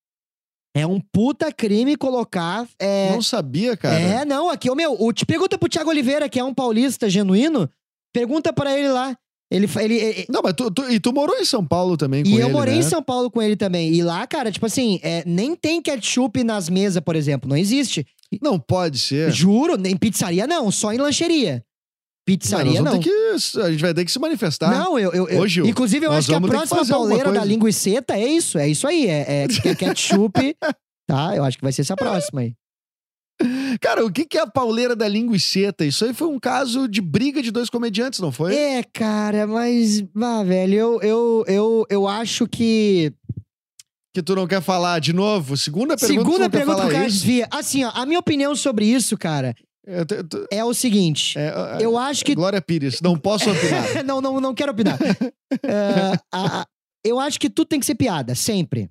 É 0.74 0.88
um 0.88 1.00
puta 1.00 1.52
crime 1.52 1.98
colocar. 1.98 2.66
É, 2.80 3.12
Não 3.12 3.22
sabia, 3.22 3.76
cara. 3.76 4.00
é, 4.00 4.26
não, 4.26 4.50
aqui, 4.50 4.70
ô 4.70 4.76
meu, 4.76 4.96
o, 4.98 5.12
te 5.12 5.26
pergunta 5.26 5.58
pro 5.58 5.68
Thiago 5.68 5.90
Oliveira, 5.90 6.30
que 6.30 6.40
é 6.40 6.44
um 6.44 6.54
paulista 6.54 7.10
genuíno, 7.10 7.70
pergunta 8.14 8.54
pra 8.54 8.78
ele 8.78 8.88
lá. 8.88 9.18
Ele, 9.52 9.68
ele, 9.80 9.96
ele- 9.96 10.26
Não, 10.30 10.42
mas 10.42 10.54
tu, 10.54 10.72
tu- 10.72 10.90
e 10.90 10.98
tu 10.98 11.12
morou 11.12 11.36
em 11.38 11.44
São 11.44 11.66
Paulo 11.66 11.98
também 11.98 12.24
com 12.24 12.30
e 12.30 12.34
ele, 12.36 12.44
eu 12.44 12.50
morei 12.50 12.76
né? 12.76 12.80
em 12.80 12.84
São 12.84 13.04
Paulo 13.04 13.30
com 13.30 13.42
ele 13.42 13.58
também. 13.58 13.94
E 13.94 14.02
lá, 14.02 14.26
cara, 14.26 14.50
tipo 14.50 14.66
assim, 14.66 14.98
é, 15.04 15.24
nem 15.26 15.56
tem 15.58 15.82
ketchup 15.82 16.42
nas 16.44 16.70
mesas, 16.70 17.04
por 17.04 17.18
exemplo. 17.18 17.50
Não 17.50 17.58
existe. 17.58 18.08
Não 18.42 18.58
pode 18.58 18.98
ser. 18.98 19.30
Juro, 19.30 19.76
em 19.86 19.98
pizzaria 19.98 20.48
não, 20.48 20.72
só 20.72 20.94
em 20.94 20.98
lancheria. 20.98 21.62
Pizzaria 22.26 22.82
não. 22.82 23.00
ter 23.00 23.10
que, 23.10 23.60
a 23.60 23.72
gente 23.72 23.82
vai 23.82 23.94
ter 23.94 24.06
que 24.06 24.12
se 24.12 24.20
manifestar. 24.20 24.72
Não, 24.72 24.98
eu, 24.98 25.12
eu, 25.12 25.28
eu- 25.28 25.42
Ô, 25.42 25.48
Gil, 25.48 25.66
inclusive 25.66 26.06
eu 26.06 26.12
acho 26.14 26.30
que 26.30 26.36
a 26.36 26.40
que 26.40 26.48
próxima 26.48 26.80
alguma 26.80 26.98
pauleira 26.98 27.32
da 27.32 27.44
linguiceta 27.44 28.14
é 28.16 28.26
isso, 28.26 28.58
é 28.58 28.70
isso 28.70 28.88
aí, 28.88 29.08
é, 29.08 29.26
é, 29.28 29.70
é 29.70 29.76
ketchup, 29.76 30.56
tá? 31.10 31.36
Eu 31.36 31.44
acho 31.44 31.58
que 31.58 31.64
vai 31.64 31.74
ser 31.74 31.82
essa 31.82 31.96
próxima 31.96 32.42
aí. 32.42 32.54
Cara, 33.80 34.06
o 34.06 34.12
que, 34.12 34.26
que 34.26 34.38
é 34.38 34.42
a 34.42 34.48
pauleira 34.48 34.96
da 34.96 35.08
linguiceta? 35.08 35.86
Isso 35.86 36.06
aí 36.06 36.14
foi 36.14 36.28
um 36.28 36.40
caso 36.40 36.88
de 36.88 37.02
briga 37.02 37.42
de 37.42 37.52
dois 37.52 37.70
comediantes, 37.70 38.20
não 38.20 38.32
foi? 38.32 38.56
É, 38.56 38.84
cara, 38.84 39.46
mas, 39.48 40.04
ah, 40.22 40.44
velho, 40.44 40.74
eu, 40.76 41.02
eu, 41.02 41.44
eu, 41.48 41.86
eu 41.90 42.08
acho 42.08 42.48
que 42.48 43.12
Que 44.14 44.22
tu 44.22 44.36
não 44.36 44.46
quer 44.48 44.62
falar 44.62 45.00
de 45.00 45.14
novo? 45.14 45.56
Segunda 45.58 45.96
pergunta 45.98 46.08
Segunda 46.22 46.38
tu 46.38 46.42
não 46.42 46.50
quer 46.50 46.58
pergunta 46.66 46.90
que 46.90 46.96
o 46.96 47.04
desvia. 47.06 47.48
Assim, 47.52 47.84
ó, 47.84 47.92
a 47.94 48.06
minha 48.06 48.20
opinião 48.20 48.56
sobre 48.56 48.86
isso, 48.86 49.18
cara, 49.18 49.54
te- 50.08 50.24
tu- 50.24 50.46
é 50.52 50.64
o 50.64 50.74
seguinte. 50.74 51.38
é, 51.40 51.48
é, 51.48 51.78
Eu 51.86 51.98
acho 51.98 52.24
que 52.26 52.36
Glória 52.36 52.62
Pires, 52.62 53.02
não 53.02 53.18
posso 53.18 53.50
opinar. 53.50 54.04
não, 54.06 54.20
não, 54.22 54.40
não 54.42 54.54
quero 54.54 54.72
opinar. 54.72 54.98
É, 55.64 56.18
a- 56.32 56.62
a- 56.62 56.68
eu 57.04 57.20
acho 57.20 57.38
que 57.40 57.50
tudo 57.50 57.68
tem 57.68 57.80
que 57.80 57.86
ser 57.86 57.96
piada, 57.96 58.34
sempre. 58.36 58.90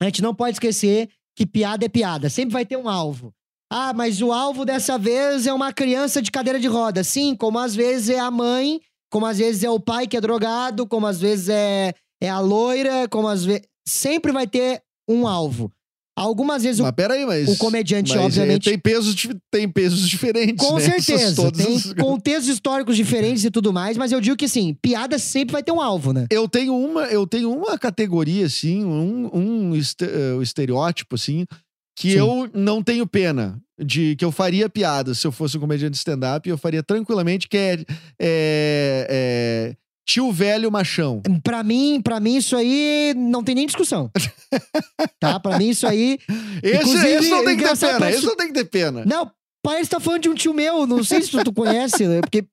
A 0.00 0.04
gente 0.04 0.22
não 0.22 0.34
pode 0.34 0.56
esquecer 0.56 1.08
que 1.36 1.46
piada 1.46 1.84
é 1.84 1.88
piada. 1.88 2.28
Sempre 2.28 2.52
vai 2.52 2.66
ter 2.66 2.76
um 2.76 2.88
alvo. 2.88 3.32
Ah, 3.70 3.92
mas 3.94 4.20
o 4.20 4.32
alvo 4.32 4.64
dessa 4.64 4.98
vez 4.98 5.46
é 5.46 5.52
uma 5.52 5.72
criança 5.72 6.20
de 6.20 6.30
cadeira 6.30 6.60
de 6.60 6.68
roda. 6.68 7.02
Sim, 7.02 7.34
como 7.34 7.58
às 7.58 7.74
vezes 7.74 8.10
é 8.10 8.18
a 8.18 8.30
mãe, 8.30 8.80
como 9.10 9.24
às 9.24 9.38
vezes 9.38 9.64
é 9.64 9.70
o 9.70 9.80
pai 9.80 10.06
que 10.06 10.16
é 10.16 10.20
drogado, 10.20 10.86
como 10.86 11.06
às 11.06 11.20
vezes 11.20 11.48
é, 11.48 11.94
é 12.20 12.28
a 12.28 12.38
loira, 12.38 13.08
como 13.08 13.28
às 13.28 13.44
vezes. 13.44 13.62
Sempre 13.88 14.30
vai 14.30 14.46
ter 14.46 14.82
um 15.08 15.26
alvo. 15.26 15.72
Algumas 16.14 16.62
vezes 16.62 16.78
o, 16.78 16.82
mas 16.82 16.92
peraí, 16.92 17.24
mas. 17.24 17.48
o 17.48 17.56
comediante, 17.56 18.10
mas, 18.12 18.20
é, 18.20 18.24
obviamente. 18.24 18.64
tem, 18.68 18.78
pesos, 18.78 19.14
tem 19.50 19.66
pesos 19.68 20.06
diferentes. 20.08 20.66
Com 20.66 20.76
né? 20.76 20.80
Certeza. 21.00 21.34
todas 21.34 21.64
Tem 21.64 21.74
as- 21.74 21.92
contextos 21.94 22.48
históricos 22.48 22.96
diferentes 22.96 23.44
e 23.44 23.50
tudo 23.50 23.72
mais, 23.72 23.96
mas 23.96 24.12
eu 24.12 24.20
digo 24.20 24.36
que 24.36 24.44
assim, 24.44 24.74
piada 24.82 25.18
sempre 25.18 25.52
vai 25.54 25.62
ter 25.62 25.72
um 25.72 25.80
alvo, 25.80 26.12
né? 26.12 26.26
Eu 26.30 26.46
tenho 26.46 26.76
uma, 26.76 27.04
eu 27.06 27.26
tenho 27.26 27.50
uma 27.50 27.78
categoria, 27.78 28.44
assim, 28.46 28.84
um, 28.84 29.30
um 29.32 29.74
eh, 29.74 30.42
estereótipo, 30.42 31.14
assim, 31.14 31.46
que 31.98 32.12
Sim. 32.12 32.18
eu 32.18 32.50
não 32.54 32.82
tenho 32.82 33.06
pena. 33.06 33.58
De 33.84 34.14
que 34.14 34.24
eu 34.24 34.30
faria 34.30 34.68
piada 34.68 35.12
se 35.12 35.26
eu 35.26 35.32
fosse 35.32 35.56
um 35.56 35.60
comediante 35.60 35.92
de 35.92 35.96
stand-up, 35.96 36.48
eu 36.48 36.56
faria 36.58 36.82
tranquilamente, 36.84 37.48
que 37.48 37.56
é, 37.56 37.72
é- 38.20 39.06
é 39.10 39.74
tio 40.06 40.32
velho 40.32 40.70
machão. 40.70 41.22
Pra 41.42 41.62
mim, 41.62 42.00
para 42.02 42.18
mim 42.20 42.36
isso 42.36 42.56
aí 42.56 43.14
não 43.16 43.42
tem 43.42 43.54
nem 43.54 43.66
discussão. 43.66 44.10
tá? 45.20 45.38
Pra 45.40 45.58
mim 45.58 45.68
isso 45.70 45.86
aí, 45.86 46.18
Esse, 46.62 46.96
esse 47.06 47.30
não 47.30 47.44
tem 47.44 47.56
que 47.56 47.62
ter 47.64 47.76
pena, 47.78 47.98
parece- 47.98 48.18
esse 48.18 48.26
não 48.26 48.36
tem 48.36 48.46
que 48.48 48.52
ter 48.54 48.64
pena. 48.64 49.04
não, 49.06 49.30
parece 49.62 49.84
que 49.84 49.90
tá 49.96 50.00
falando 50.00 50.22
de 50.22 50.28
um 50.28 50.34
tio 50.34 50.52
meu, 50.52 50.86
não 50.86 51.02
sei 51.04 51.22
se 51.22 51.30
tu, 51.30 51.42
tu 51.44 51.52
conhece, 51.52 52.06
né? 52.06 52.20
porque 52.20 52.44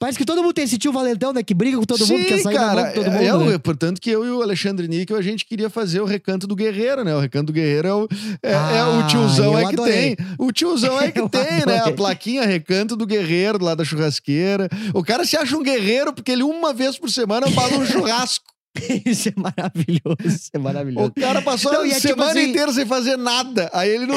parece 0.00 0.18
que 0.18 0.24
todo 0.24 0.42
mundo 0.42 0.52
tem 0.54 0.64
esse 0.64 0.78
tio 0.78 0.90
valentão, 0.92 1.32
né, 1.32 1.42
que 1.42 1.54
briga 1.54 1.76
com 1.78 1.84
todo 1.84 2.00
mundo, 2.06 2.22
Sim, 2.22 2.24
quer 2.24 2.38
sair 2.38 2.54
mão 2.58 2.64
cara, 2.66 2.84
com 2.86 2.92
todo 2.94 3.06
é- 3.06 3.32
mundo. 3.32 3.44
é, 3.44 3.52
né? 3.52 3.58
portanto 3.58 4.00
que 4.00 4.10
eu 4.10 4.24
e 4.24 4.30
o 4.30 4.42
Alexandre 4.42 4.88
Níquel, 4.88 5.16
a 5.16 5.22
gente 5.22 5.44
queria 5.44 5.68
fazer 5.70 6.00
o 6.00 6.04
Recanto 6.06 6.46
do 6.46 6.56
Guerreiro, 6.56 7.04
né? 7.04 7.14
O 7.14 7.20
Recanto 7.20 7.46
do 7.46 7.52
Guerreiro 7.52 7.86
é 7.86 7.94
o, 7.94 8.08
é, 8.42 8.50
é 8.50 8.54
Ah, 8.54 8.88
o 9.04 9.06
tiozão 9.06 9.52
eu 9.52 9.58
é 9.58 9.66
que 9.66 9.74
adorei. 9.74 10.16
tem. 10.16 10.26
O 10.38 10.50
tiozão 10.50 11.00
é 11.00 11.10
que 11.12 11.20
Eu 11.20 11.28
tem, 11.28 11.64
né? 11.66 11.78
A 11.84 11.92
plaquinha 11.92 12.44
Recanto 12.46 12.96
do 12.96 13.06
Guerreiro 13.06 13.62
lá 13.62 13.74
da 13.74 13.84
churrasqueira. 13.84 14.68
O 14.94 15.04
cara 15.04 15.24
se 15.24 15.36
acha 15.36 15.54
um 15.56 15.62
guerreiro 15.62 16.12
porque 16.12 16.32
ele 16.32 16.42
uma 16.42 16.72
vez 16.72 16.98
por 16.98 17.10
semana 17.10 17.48
faz 17.50 17.72
um 17.76 17.84
churrasco. 17.86 18.44
Isso 19.04 19.28
é 19.28 19.32
maravilhoso, 19.36 20.16
isso 20.24 20.50
é 20.54 20.58
maravilhoso. 20.58 21.08
O 21.08 21.20
cara 21.20 21.42
passou 21.42 21.72
Não, 21.72 21.80
a 21.80 21.86
é 21.88 21.90
tipo 21.90 22.00
semana 22.00 22.30
assim- 22.30 22.50
inteira 22.50 22.72
sem 22.72 22.86
fazer 22.86 23.16
nada. 23.18 23.68
Aí 23.72 23.90
ele 23.90 24.06
no, 24.06 24.14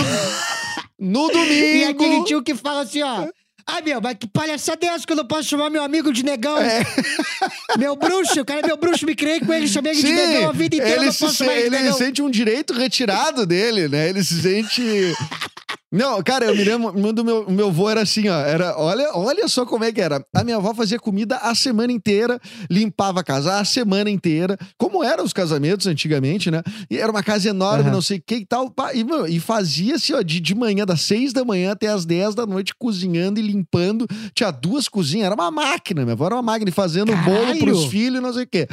no 1.00 1.30
E 1.34 1.84
aquele 1.86 1.94
domingo... 1.96 2.26
tio 2.26 2.44
que 2.44 2.54
fala 2.56 2.82
assim, 2.82 3.02
ó. 3.02 3.28
Ai, 3.66 3.82
meu, 3.82 4.02
mas 4.02 4.18
que 4.20 4.28
palhaçada 4.28 4.86
é 4.86 4.90
essa 4.90 5.06
que 5.06 5.14
eu 5.14 5.18
não 5.18 5.26
posso 5.26 5.48
chamar 5.48 5.70
meu 5.70 5.84
amigo 5.84 6.12
de 6.12 6.24
negão? 6.24 6.58
É. 6.60 6.84
Meu 7.78 7.96
bruxo, 7.96 8.40
o 8.42 8.46
cara 8.46 8.60
é 8.60 8.68
meu 8.68 8.78
bruxo, 8.78 9.06
me 9.06 9.16
criei 9.16 9.40
com 9.40 9.52
ele, 9.52 9.68
chamei 9.68 9.94
ele 9.94 10.02
de 10.02 10.08
Sim, 10.08 10.14
negão 10.14 10.50
a 10.50 10.52
vida 10.52 10.76
inteira, 10.76 10.96
ele, 10.98 11.06
não 11.06 11.12
se, 11.12 11.20
posso 11.20 11.36
chamar 11.38 11.54
ele 11.54 11.70
de 11.70 11.76
ele 11.76 11.94
sente 11.94 12.22
um 12.22 12.30
direito 12.30 12.74
retirado 12.74 13.46
dele, 13.46 13.88
né? 13.88 14.10
Ele 14.10 14.24
se 14.24 14.42
sente. 14.42 14.82
Não, 15.96 16.24
cara, 16.24 16.46
eu 16.46 16.56
me 16.56 16.64
lembro 16.64 17.14
do 17.14 17.24
meu, 17.24 17.48
meu 17.52 17.68
avô 17.68 17.88
era 17.88 18.02
assim, 18.02 18.28
ó. 18.28 18.40
Era, 18.40 18.76
olha, 18.80 19.12
olha 19.14 19.48
só 19.48 19.64
como 19.64 19.84
é 19.84 19.92
que 19.92 20.02
era. 20.02 20.26
A 20.34 20.44
minha 20.44 20.58
avó 20.58 20.74
fazia 20.74 20.98
comida 20.98 21.38
a 21.38 21.54
semana 21.54 21.92
inteira, 21.94 22.40
limpava 22.68 23.20
a 23.20 23.24
casa 23.24 23.60
a 23.60 23.64
semana 23.64 24.10
inteira, 24.10 24.58
como 24.76 25.04
eram 25.04 25.24
os 25.24 25.32
casamentos 25.32 25.86
antigamente, 25.86 26.50
né? 26.50 26.64
E 26.90 26.98
era 26.98 27.12
uma 27.12 27.22
casa 27.22 27.48
enorme, 27.48 27.84
Aham. 27.84 27.92
não 27.92 28.02
sei 28.02 28.18
o 28.18 28.24
que 28.26 28.38
e 28.38 28.46
tal. 28.46 28.72
pá, 28.72 28.92
E, 28.96 29.04
meu, 29.04 29.28
e 29.28 29.40
fazia 29.40 29.94
assim, 29.94 30.14
ó, 30.14 30.24
de, 30.24 30.40
de 30.40 30.56
manhã, 30.56 30.84
das 30.84 31.02
seis 31.02 31.32
da 31.32 31.46
manhã 31.46 31.74
até 31.74 31.90
as 31.90 32.06
dez 32.06 32.34
da 32.34 32.48
noite, 32.48 32.74
cozinhando 32.76 33.40
e 33.40 33.44
limpando. 33.44 34.08
Tinha 34.34 34.50
duas 34.50 34.88
cozinhas, 34.90 35.28
era 35.28 35.36
uma 35.36 35.52
máquina, 35.52 36.02
minha 36.02 36.14
avó 36.14 36.26
era 36.26 36.36
uma 36.36 36.42
máquina, 36.42 36.70
e 36.70 36.74
fazendo 36.74 37.16
bolo 37.18 37.38
Caralho! 37.42 37.60
pros 37.60 37.86
filhos, 37.86 38.20
não 38.20 38.34
sei 38.34 38.46
o 38.46 38.48
quê. 38.48 38.68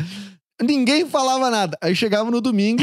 Ninguém 0.63 1.07
falava 1.07 1.51
nada. 1.51 1.79
Aí 1.81 1.95
chegava 1.95 2.31
no 2.31 2.41
domingo, 2.41 2.83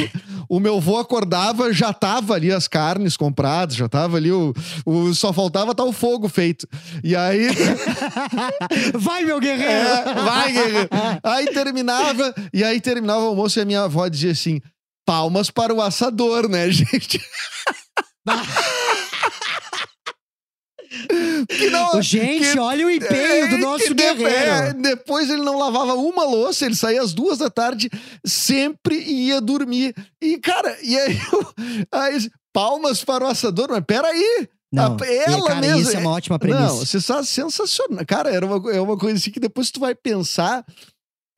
o 0.50 0.60
meu 0.60 0.78
avô 0.78 0.98
acordava, 0.98 1.72
já 1.72 1.94
tava 1.94 2.34
ali 2.34 2.52
as 2.52 2.68
carnes 2.68 3.16
compradas, 3.16 3.76
já 3.76 3.88
tava 3.88 4.18
ali 4.18 4.32
o. 4.32 4.54
o 4.86 5.14
só 5.14 5.32
faltava 5.32 5.76
tá 5.76 5.84
o 5.84 5.94
fogo 5.94 6.28
feito. 6.28 6.68
E 7.04 7.16
aí. 7.16 7.48
Vai, 8.96 9.24
meu 9.24 9.40
guerreiro! 9.40 9.68
é, 9.68 10.14
vai, 10.14 10.52
guerreiro. 10.52 10.90
Aí 11.24 11.46
terminava, 11.48 12.34
e 12.54 12.64
aí 12.64 12.80
terminava 12.82 13.22
o 13.22 13.28
almoço 13.28 13.60
e 13.60 13.62
a 13.62 13.66
minha 13.66 13.84
avó 13.84 14.08
dizia 14.08 14.32
assim: 14.32 14.62
palmas 15.06 15.50
para 15.50 15.74
o 15.74 15.82
assador, 15.82 16.50
né, 16.50 16.70
gente? 16.72 17.22
não, 21.72 22.02
Gente, 22.02 22.52
que- 22.52 22.60
olha 22.60 22.86
o 22.88 22.90
empenho 22.90 23.50
do 23.50 23.56
é, 23.56 23.58
nosso 23.58 23.86
que 23.86 23.94
de- 23.94 24.04
é, 24.04 24.14
guerreiro. 24.16 24.82
depois 24.82 25.30
ele 25.30 25.42
não 25.44 25.58
lavava 25.58 25.94
uma 25.96 26.24
louça, 26.24 26.66
ele 26.66 26.76
saía 26.76 27.02
às 27.02 27.14
duas 27.14 27.38
da 27.38 27.50
tarde, 27.50 27.90
sempre 28.26 28.98
ia 28.98 29.40
dormir. 29.42 29.94
E, 30.22 30.38
cara, 30.38 30.78
e 30.82 30.98
aí, 30.98 31.18
eu- 31.32 31.54
aí 31.92 32.30
palmas 32.54 33.04
para 33.04 33.26
o 33.26 33.28
assador, 33.28 33.68
mas 33.70 33.84
peraí. 33.86 34.48
Não, 34.72 34.98
a- 35.00 35.06
ela 35.06 35.48
cara, 35.48 35.66
isso 35.78 35.96
é 35.96 36.00
uma 36.00 36.12
ótima 36.12 36.38
premissa. 36.38 36.62
Não, 36.64 36.76
você 36.78 37.00
sensacional. 37.00 38.06
Cara, 38.06 38.30
era 38.34 38.46
uma, 38.46 38.72
é 38.74 38.82
uma 38.82 38.98
coisa 38.98 39.18
assim 39.18 39.32
que 39.32 39.40
depois 39.40 39.72
tu 39.72 39.80
vai 39.80 39.96
pensar. 39.96 40.66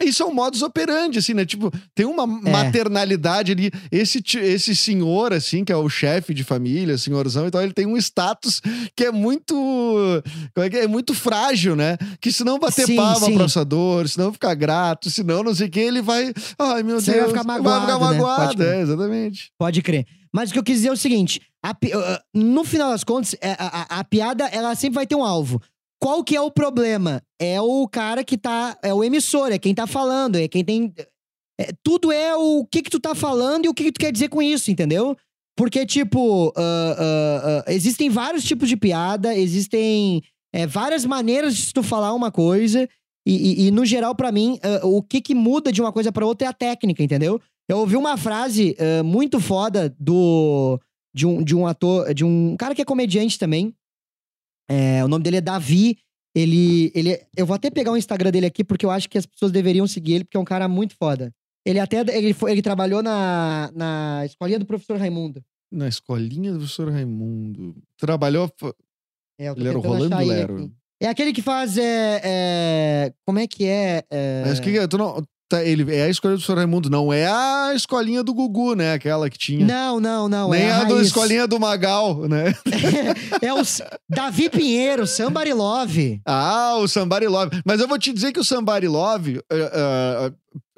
Isso 0.02 0.24
é 0.24 0.26
um 0.26 0.34
modus 0.34 0.62
operandi, 0.62 1.20
assim, 1.20 1.34
né? 1.34 1.45
Tipo, 1.45 1.70
tem 1.93 2.06
uma 2.06 2.24
É. 2.24 2.52
maternalidade 2.52 3.52
ali. 3.52 3.70
Esse, 3.91 4.24
esse 4.38 4.76
senhor, 4.76 5.34
assim, 5.34 5.66
que 5.66 5.72
é 5.72 5.76
o 5.76 5.89
chefe 5.89 6.34
de 6.34 6.43
família, 6.43 6.97
senhorzão 6.97 7.47
e 7.47 7.52
tal, 7.52 7.62
ele 7.62 7.74
tem 7.74 7.86
um 7.86 7.97
status 7.97 8.62
que 8.95 9.06
é 9.06 9.12
muito. 9.12 9.54
Como 10.54 10.66
é 10.66 10.70
que 10.70 10.78
é? 10.78 10.84
É 10.84 10.88
muito 10.88 11.14
frágil, 11.14 11.76
né? 11.76 11.97
Que 12.22 12.32
se 12.32 12.43
não 12.43 12.58
bater 12.58 12.86
Sim, 12.86 12.95
palma 12.95 13.26
sim. 13.26 13.34
pro 13.34 13.43
assador, 13.43 14.08
se 14.08 14.18
não 14.18 14.32
ficar 14.32 14.54
grato, 14.56 15.10
se 15.10 15.24
não 15.24 15.43
não 15.43 15.54
sei 15.54 15.68
o 15.68 15.70
que, 15.72 15.80
ele 15.80 16.02
vai. 16.02 16.34
Ai, 16.58 16.82
meu 16.84 17.00
Você 17.02 17.12
vai 17.12 17.20
Deus. 17.22 17.32
ficar 17.32 17.43
Vai 17.43 17.58
magoado, 17.58 17.82
ficar 17.82 17.93
né? 17.93 18.00
Pode 18.00 18.18
magoado, 18.18 18.56
crer. 18.58 18.74
é, 18.76 18.82
exatamente. 18.82 19.52
Pode 19.58 19.82
crer. 19.82 20.06
Mas 20.32 20.50
o 20.50 20.54
que 20.54 20.60
eu 20.60 20.64
quis 20.64 20.76
dizer 20.78 20.89
é 20.89 20.91
o 20.91 20.97
seguinte: 20.97 21.41
a 21.64 21.72
uh, 21.72 22.20
no 22.34 22.64
final 22.64 22.91
das 22.91 23.04
contas, 23.04 23.36
é, 23.41 23.52
a, 23.60 23.86
a- 23.95 24.00
a 24.00 24.04
piada 24.04 24.45
ela 24.45 24.74
sempre 24.76 24.95
vai 24.95 25.06
ter 25.08 25.16
um 25.16 25.24
alvo. 25.26 25.62
Qual 26.02 26.24
que 26.24 26.36
é 26.36 26.41
o 26.41 26.50
problema? 26.52 27.22
É 27.39 27.60
o 27.62 27.88
cara 27.88 28.24
que 28.24 28.38
tá. 28.38 28.78
É 28.82 28.93
o 28.93 29.04
emissor, 29.04 29.52
é 29.52 29.60
quem 29.60 29.76
tá 29.76 29.86
falando, 29.86 30.38
é 30.38 30.47
quem 30.47 30.64
tem. 30.64 30.93
é, 31.60 31.72
tudo 31.84 32.12
é 32.12 32.36
o 32.36 32.66
que 32.66 32.82
que 32.82 32.89
tu 32.89 33.00
tá 33.00 33.14
falando 33.14 33.66
e 33.66 33.70
o 33.70 33.74
que, 33.74 33.86
que 33.86 33.91
tu 33.91 34.00
quer 34.00 34.12
dizer 34.12 34.30
com 34.30 34.41
isso, 34.41 34.72
entendeu? 34.72 35.16
Porque, 35.58 35.86
tipo, 35.86 36.54
ah, 36.56 36.95
ah, 36.97 37.64
ah, 37.68 37.74
existem 37.74 38.10
vários 38.10 38.45
tipos 38.45 38.70
de 38.70 38.78
piada, 38.78 39.36
existem 39.36 40.22
é, 40.56 40.66
várias 40.66 41.04
maneiras 41.06 41.56
de 41.58 41.74
tu 41.74 41.84
falar 41.84 42.14
uma 42.14 42.32
coisa. 42.32 42.88
E, 43.28 43.36
e- 43.66 43.68
e, 43.68 43.72
no 43.72 43.86
geral, 43.86 44.16
pra 44.16 44.32
mim, 44.32 44.58
o 44.84 45.04
que 45.04 45.20
que 45.22 45.36
muda 45.36 45.70
de 45.72 45.82
uma 45.82 45.91
coisa 45.91 46.12
pra 46.14 46.26
outra 46.26 46.47
é 46.47 46.50
a 46.50 46.54
técnica, 46.54 47.04
entendeu? 47.04 47.41
Eu 47.68 47.80
ouvi 47.80 47.97
uma 47.97 48.16
frase 48.18 48.76
muito 49.04 49.39
foda 49.39 49.93
do 50.00 50.80
de 51.14 51.28
um, 51.28 51.43
de 51.43 51.56
um 51.56 51.68
ator, 51.68 52.14
de 52.14 52.24
um 52.24 52.56
cara 52.58 52.74
que 52.74 52.82
é 52.82 52.86
comediante 52.86 53.38
também. 53.38 53.76
É, 54.70 55.03
o 55.03 55.07
nome 55.07 55.24
dele 55.24 55.38
é 55.38 55.41
Davi. 55.41 55.97
Ele, 56.36 56.91
ele, 56.93 57.20
eu 57.36 57.45
vou 57.45 57.55
até 57.55 57.72
pegar 57.72 57.91
o 57.91 57.97
Instagram 57.97 58.32
dele 58.32 58.45
aqui 58.45 58.63
porque 58.63 58.86
eu 58.86 58.91
acho 58.91 59.09
que 59.09 59.17
as 59.17 59.26
pessoas 59.26 59.51
deveriam 59.51 59.88
seguir 59.88 60.13
ele 60.13 60.24
porque 60.24 60.38
é 60.38 60.39
um 60.39 60.45
cara 60.45 60.67
muito 60.67 60.95
foda. 60.95 61.34
Ele 61.65 61.80
até 61.80 61.99
ele, 62.15 62.34
foi, 62.34 62.51
ele 62.51 62.61
trabalhou 62.61 63.01
na, 63.01 63.72
na 63.76 64.24
escolinha 64.26 64.59
do 64.59 64.65
professor 64.65 64.97
Raimundo. 64.97 65.43
Na 65.72 65.88
escolinha 65.88 66.51
do 66.51 66.59
professor 66.59 66.91
Raimundo. 66.91 67.76
Trabalhou. 67.97 68.51
É, 69.39 69.47
Ele 69.47 69.67
era 69.67 69.78
o 69.78 69.82
Rolando 69.82 70.17
Lero. 70.17 70.72
É 71.01 71.07
aquele 71.07 71.32
que 71.32 71.41
faz. 71.41 71.78
É, 71.78 72.22
é, 72.24 73.13
como 73.26 73.39
é 73.39 73.47
que 73.47 73.65
é? 73.65 74.03
é... 74.09 74.43
Mas 74.45 74.59
que 74.59 74.72
que 74.72 74.78
é? 74.78 74.88
Tu 74.88 74.97
não, 74.97 75.24
tá, 75.50 75.64
ele 75.64 75.93
é 75.93 76.04
a 76.04 76.10
escolinha 76.10 76.38
do 76.38 76.39
professor 76.39 76.58
Raimundo, 76.58 76.89
não 76.89 77.12
é 77.12 77.26
a 77.26 77.72
escolinha 77.74 78.24
do 78.24 78.34
Gugu, 78.34 78.76
né? 78.76 78.93
Aquela 78.93 79.30
que 79.30 79.38
tinha. 79.38 79.66
Não, 79.66 80.00
não, 80.00 80.30
não. 80.30 80.52
Nem 80.52 80.62
é 80.62 80.72
a, 80.72 80.82
a, 80.82 80.84
do 80.84 81.02
escolinha 81.02 81.47
do 81.47 81.60
Magal, 81.60 82.28
né? 82.28 82.54
é 83.41 83.54
o 83.54 83.62
Davi 84.08 84.50
Pinheiro, 84.50 85.08
Somebody 85.08 85.52
Love. 85.52 86.22
Ah, 86.26 86.76
o 86.78 86.88
Somebody 86.88 87.28
Love. 87.28 87.62
Mas 87.66 87.82
eu 87.82 87.88
vou 87.88 87.97
te 87.97 88.14
dizer 88.14 88.32
que 88.32 88.39
o 88.39 88.43
Somebody 88.43 88.88
Love 88.88 89.41
eh, 89.52 89.72
eh, 89.74 90.32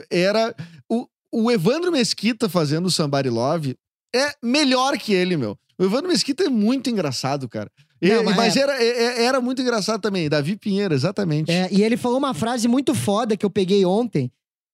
era. 0.10 0.56
O, 0.90 1.06
o 1.32 1.52
Evandro 1.52 1.92
Mesquita 1.92 2.48
fazendo 2.50 2.86
o 2.88 2.92
Somebody 2.92 3.30
Love 3.30 3.76
é 4.16 4.34
melhor 4.42 4.98
que 4.98 5.14
ele, 5.14 5.36
meu. 5.38 5.58
O 5.78 5.84
Evandro 5.84 6.08
Mesquita 6.10 6.44
é 6.44 6.50
muito 6.50 6.90
engraçado, 6.90 7.48
cara. 7.50 7.70
Não, 8.02 8.24
mas 8.24 8.36
mas 8.36 8.58
é- 8.58 8.62
era, 8.62 8.84
é- 8.84 9.24
era 9.26 9.42
muito 9.42 9.62
engraçado 9.62 10.02
também. 10.02 10.28
Davi 10.28 10.56
Pinheiro, 10.56 10.94
exatamente. 10.94 11.52
É, 11.52 11.70
e 11.72 11.84
ele 11.84 11.98
falou 11.98 12.18
uma 12.18 12.34
frase 12.34 12.68
muito 12.68 12.96
foda 12.96 13.38
que 13.38 13.46
eu 13.46 13.50
peguei 13.50 13.86
ontem, 13.86 14.32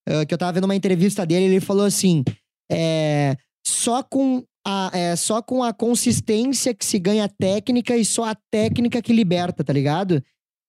eh, 0.07 0.25
que 0.25 0.33
eu 0.33 0.37
tava 0.37 0.53
vendo 0.53 0.63
uma 0.65 0.75
entrevista 0.75 1.25
dele, 1.25 1.45
ele 1.45 1.59
falou 1.59 1.85
assim: 1.85 2.23
é, 2.71 3.35
só 3.65 4.01
com 4.01 4.43
a, 4.65 4.89
é, 4.93 5.15
só 5.15 5.41
com 5.41 5.63
a 5.63 5.73
consistência 5.73 6.73
que 6.73 6.85
se 6.85 6.97
ganha 6.99 7.29
técnica 7.29 7.95
e 7.95 8.03
só 8.03 8.25
a 8.25 8.35
técnica 8.51 9.01
que 9.01 9.13
liberta, 9.13 9.63
tá 9.63 9.71
ligado? 9.73 10.23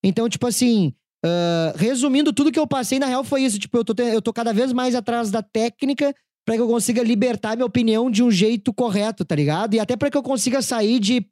Então, 0.04 0.28
tipo 0.28 0.46
assim, 0.46 0.92
ah, 1.24 1.72
resumindo, 1.76 2.32
tudo 2.32 2.52
que 2.52 2.58
eu 2.58 2.66
passei, 2.66 2.98
na 2.98 3.06
real, 3.06 3.24
foi 3.24 3.42
isso. 3.42 3.58
Tipo, 3.58 3.78
eu 3.78 3.84
tô, 3.84 4.02
eu 4.02 4.22
tô 4.22 4.32
cada 4.32 4.52
vez 4.52 4.72
mais 4.72 4.94
atrás 4.94 5.30
da 5.30 5.42
técnica 5.42 6.14
pra 6.46 6.54
que 6.54 6.60
eu 6.62 6.68
consiga 6.68 7.02
libertar 7.02 7.56
minha 7.56 7.66
opinião 7.66 8.08
de 8.10 8.22
um 8.22 8.30
jeito 8.30 8.72
correto, 8.72 9.24
tá 9.24 9.34
ligado? 9.34 9.74
E 9.74 9.80
até 9.80 9.96
pra 9.96 10.10
que 10.10 10.16
eu 10.16 10.22
consiga 10.22 10.62
sair 10.62 10.98
de 11.00 11.26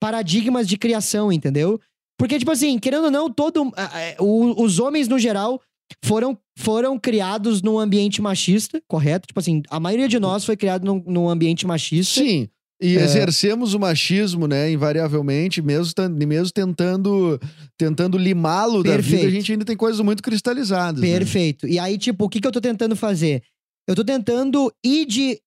paradigmas 0.00 0.66
de 0.68 0.76
criação, 0.78 1.32
entendeu? 1.32 1.80
Porque, 2.18 2.38
tipo 2.38 2.50
assim, 2.52 2.78
querendo 2.78 3.04
ou 3.06 3.10
não, 3.10 3.28
todo. 3.30 3.72
ah, 3.76 4.00
é, 4.00 4.16
o- 4.20 4.62
os 4.62 4.78
homens, 4.78 5.08
no 5.08 5.18
geral, 5.18 5.60
foram, 6.04 6.38
foram 6.58 6.98
criados 6.98 7.62
num 7.62 7.78
ambiente 7.78 8.20
machista, 8.22 8.82
correto? 8.88 9.26
Tipo 9.26 9.40
assim, 9.40 9.62
a 9.70 9.78
maioria 9.80 10.08
de 10.08 10.18
nós 10.18 10.44
foi 10.44 10.56
criado 10.56 10.84
num, 10.84 11.02
num 11.06 11.28
ambiente 11.28 11.66
machista. 11.66 12.20
Sim. 12.20 12.48
E 12.82 12.98
É. 12.98 13.02
exercemos 13.04 13.72
o 13.72 13.78
machismo, 13.78 14.46
né, 14.48 14.70
invariavelmente, 14.70 15.62
mesmo, 15.62 15.92
mesmo 16.26 16.52
tentando, 16.52 17.40
tentando 17.78 18.18
limá-lo 18.18 18.82
da 18.82 18.96
vida, 18.98 19.26
a 19.26 19.30
gente 19.30 19.52
ainda 19.52 19.64
tem 19.64 19.76
coisas 19.76 20.00
muito 20.00 20.22
cristalizadas. 20.22 21.00
né? 21.00 21.06
Perfeito. 21.06 21.66
E 21.68 21.78
aí, 21.78 21.96
tipo, 21.96 22.24
o 22.24 22.28
que, 22.28 22.40
que 22.40 22.46
eu 22.46 22.52
tô 22.52 22.60
tentando 22.60 22.96
fazer? 22.96 23.42
Eu 23.88 23.94
tô 23.94 24.04
tentando 24.04 24.72
ir 24.84 25.06
de, 25.06 25.40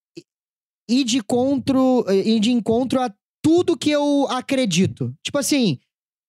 ir 0.90 1.04
de, 1.04 1.18
encontro, 1.18 2.06
ir 2.10 2.40
de 2.40 2.52
encontro 2.52 3.02
a 3.02 3.14
tudo 3.44 3.78
que 3.78 3.90
eu 3.92 4.26
acredito. 4.30 5.14
Tipo 5.24 5.38
assim, 5.38 5.78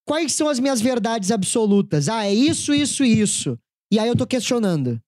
quais 0.06 0.32
são 0.32 0.48
as 0.48 0.58
minhas 0.58 0.80
verdades 0.80 1.30
absolutas? 1.30 2.08
Ah, 2.08 2.26
é 2.26 2.34
isso, 2.34 2.74
isso 2.74 3.04
e 3.04 3.20
isso. 3.20 3.58
E 3.92 3.98
aí 3.98 4.08
eu 4.08 4.16
tô 4.16 4.26
questionando. 4.26 5.00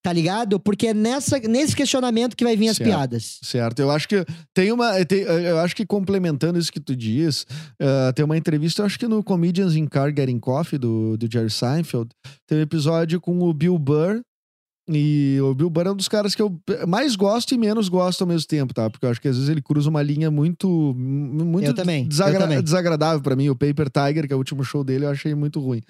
Tá 0.00 0.12
ligado? 0.12 0.60
Porque 0.60 0.86
é 0.86 0.94
nessa, 0.94 1.40
nesse 1.40 1.74
questionamento 1.74 2.36
que 2.36 2.44
vai 2.44 2.56
vir 2.56 2.68
as 2.68 2.76
Certo. 2.76 2.88
piadas. 2.88 3.38
Certo, 3.42 3.80
eu 3.80 3.90
acho 3.90 4.08
que 4.08 4.24
tem 4.54 4.70
uma. 4.70 5.04
tem- 5.04 5.22
eu 5.22 5.58
acho 5.58 5.74
que 5.74 5.84
complementando 5.84 6.56
isso 6.58 6.72
que 6.72 6.78
tu 6.80 6.94
diz, 6.94 7.44
ah, 7.82 8.12
tem 8.14 8.24
uma 8.24 8.36
entrevista, 8.36 8.80
eu 8.80 8.86
acho 8.86 8.96
que 8.98 9.08
no 9.08 9.24
Comedians 9.24 9.74
in 9.74 9.86
Car 9.86 10.14
Getting 10.16 10.38
Coffee, 10.38 10.78
do, 10.78 11.16
do 11.18 11.28
Jerry 11.30 11.50
Seinfeld, 11.50 12.10
tem 12.46 12.58
um 12.58 12.62
episódio 12.62 13.20
com 13.20 13.40
o 13.40 13.52
Bill 13.52 13.76
Burr. 13.76 14.20
E 14.90 15.38
o 15.42 15.54
Bill 15.54 15.68
Burr 15.68 15.86
é 15.86 15.90
um 15.92 15.96
dos 15.96 16.08
caras 16.08 16.34
que 16.34 16.40
eu 16.40 16.58
mais 16.86 17.14
gosto 17.14 17.54
e 17.54 17.58
menos 17.58 17.88
gosto 17.90 18.22
ao 18.22 18.26
mesmo 18.26 18.46
tempo, 18.48 18.72
tá? 18.72 18.88
Porque 18.88 19.04
eu 19.04 19.10
acho 19.10 19.20
que 19.20 19.28
às 19.28 19.34
vezes 19.36 19.50
ele 19.50 19.60
cruza 19.60 19.90
uma 19.90 20.00
linha 20.02 20.30
muito. 20.30 20.94
muito 20.96 21.74
também, 21.74 22.06
desagra- 22.08 22.62
desagradável 22.62 23.20
pra 23.20 23.36
mim. 23.36 23.48
O 23.50 23.54
Paper 23.56 23.88
Tiger, 23.90 24.26
que 24.26 24.32
é 24.32 24.36
o 24.36 24.38
último 24.38 24.64
show 24.64 24.82
dele, 24.82 25.04
eu 25.04 25.10
achei 25.10 25.34
muito 25.34 25.60
ruim. 25.60 25.82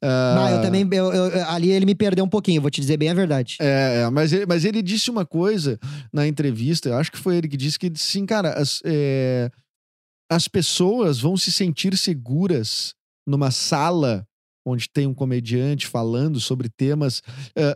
Ah, 0.00 0.44
Ah, 0.46 0.50
eu 0.52 0.62
também. 0.62 0.88
eu- 0.92 1.12
eu- 1.12 1.48
ali 1.50 1.70
ele 1.70 1.84
me 1.84 1.94
perdeu 1.94 2.24
um 2.24 2.28
pouquinho, 2.28 2.60
vou 2.62 2.70
te 2.70 2.80
dizer 2.80 2.96
bem 2.96 3.08
a 3.10 3.14
verdade. 3.14 3.56
é, 3.60 4.02
é, 4.04 4.10
mas, 4.10 4.32
ele, 4.32 4.46
mas 4.46 4.64
ele 4.64 4.80
disse 4.82 5.10
uma 5.10 5.26
coisa 5.26 5.78
na 6.12 6.26
entrevista, 6.26 6.88
eu 6.90 6.94
acho 6.96 7.10
que 7.10 7.18
foi 7.18 7.36
ele 7.36 7.48
que 7.48 7.56
disse 7.56 7.78
que, 7.78 7.90
sim, 7.96 8.24
cara, 8.24 8.52
as, 8.52 8.80
é, 8.84 9.50
as 10.30 10.46
pessoas 10.46 11.18
vão 11.20 11.36
se 11.36 11.50
sentir 11.50 11.96
seguras 11.98 12.94
numa 13.26 13.50
sala 13.50 14.24
onde 14.64 14.88
tem 14.88 15.06
um 15.06 15.14
comediante 15.14 15.86
falando 15.86 16.40
sobre 16.40 16.68
temas 16.68 17.22
ah, 17.56 17.74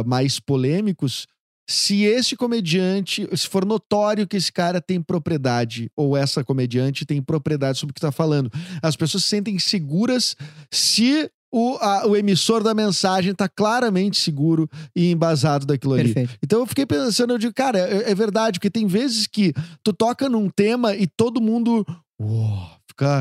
ah, 0.00 0.04
mais 0.06 0.40
polêmicos, 0.40 1.26
se 1.68 2.02
esse 2.04 2.36
comediante, 2.36 3.26
se 3.34 3.46
for 3.48 3.64
notório 3.64 4.26
que 4.26 4.36
esse 4.36 4.52
cara 4.52 4.80
tem 4.82 5.00
propriedade, 5.00 5.90
ou 5.96 6.14
essa 6.16 6.44
comediante 6.44 7.06
tem 7.06 7.22
propriedade 7.22 7.78
sobre 7.78 7.92
o 7.92 7.94
que 7.94 7.98
está 8.00 8.12
falando. 8.12 8.50
As 8.82 8.96
pessoas 8.96 9.22
se 9.24 9.30
sentem 9.30 9.58
seguras 9.58 10.36
se 10.70 11.30
o, 11.50 11.78
a- 11.80 12.06
o 12.06 12.16
emissor 12.16 12.62
da 12.62 12.74
mensagem 12.74 13.30
está 13.32 13.48
claramente 13.48 14.18
seguro 14.18 14.68
e 14.94 15.10
embasado 15.10 15.64
daquilo 15.64 15.94
ali. 15.94 16.12
Perfeito. 16.12 16.38
Então 16.42 16.58
eu 16.60 16.66
fiquei 16.66 16.84
pensando, 16.84 17.32
eu 17.32 17.38
digo, 17.38 17.54
cara, 17.54 17.78
é, 17.78 18.10
é 18.10 18.14
verdade, 18.14 18.58
porque 18.58 18.68
tem 18.70 18.86
vezes 18.86 19.26
que 19.26 19.54
tu 19.82 19.92
toca 19.92 20.28
num 20.28 20.50
tema 20.50 20.94
e 20.94 21.06
todo 21.06 21.40
mundo 21.40 21.86
uou, 22.20 22.70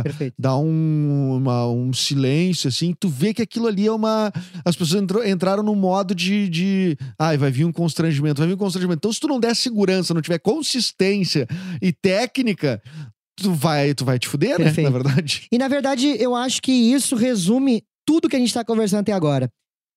Perfeito. 0.04 0.36
dá 0.38 0.56
um, 0.58 1.36
uma- 1.38 1.68
um 1.68 1.92
silêncio, 1.94 2.68
assim, 2.68 2.94
tu 3.00 3.10
vê 3.10 3.34
que 3.34 3.42
aquilo 3.42 3.68
ali 3.68 3.88
é 3.88 3.92
uma. 3.92 4.32
As 4.64 4.76
pessoas 4.76 5.02
entrou- 5.02 5.26
entraram 5.26 5.64
num 5.64 5.76
modo 5.76 6.14
de, 6.14 6.48
de. 6.50 6.98
Ai, 7.18 7.38
vai 7.38 7.52
vir 7.52 7.66
um 7.66 7.72
constrangimento, 7.72 8.38
vai 8.40 8.48
vir 8.48 8.54
um 8.54 8.58
constrangimento. 8.58 8.98
Então, 9.00 9.12
se 9.14 9.20
tu 9.20 9.28
não 9.28 9.40
der 9.40 9.56
segurança, 9.56 10.14
não 10.14 10.22
tiver 10.22 10.40
consistência 10.40 11.48
e 11.82 11.92
técnica, 11.92 12.82
tu 13.36 13.52
vai, 13.54 13.94
tu 13.94 14.06
vai 14.06 14.20
te 14.20 14.28
fuder, 14.28 14.58
né? 14.60 14.66
Perfeito. 14.66 14.90
Na 14.92 14.98
verdade. 14.98 15.48
E 15.52 15.58
na 15.58 15.68
verdade, 15.68 16.16
eu 16.20 16.36
acho 16.36 16.62
que 16.62 16.72
isso 16.72 17.16
resume 17.16 17.84
tudo 18.06 18.28
que 18.30 18.36
a 18.36 18.40
gente 18.40 18.54
tá 18.54 18.64
conversando 18.66 19.02
até 19.02 19.12
agora. 19.14 19.50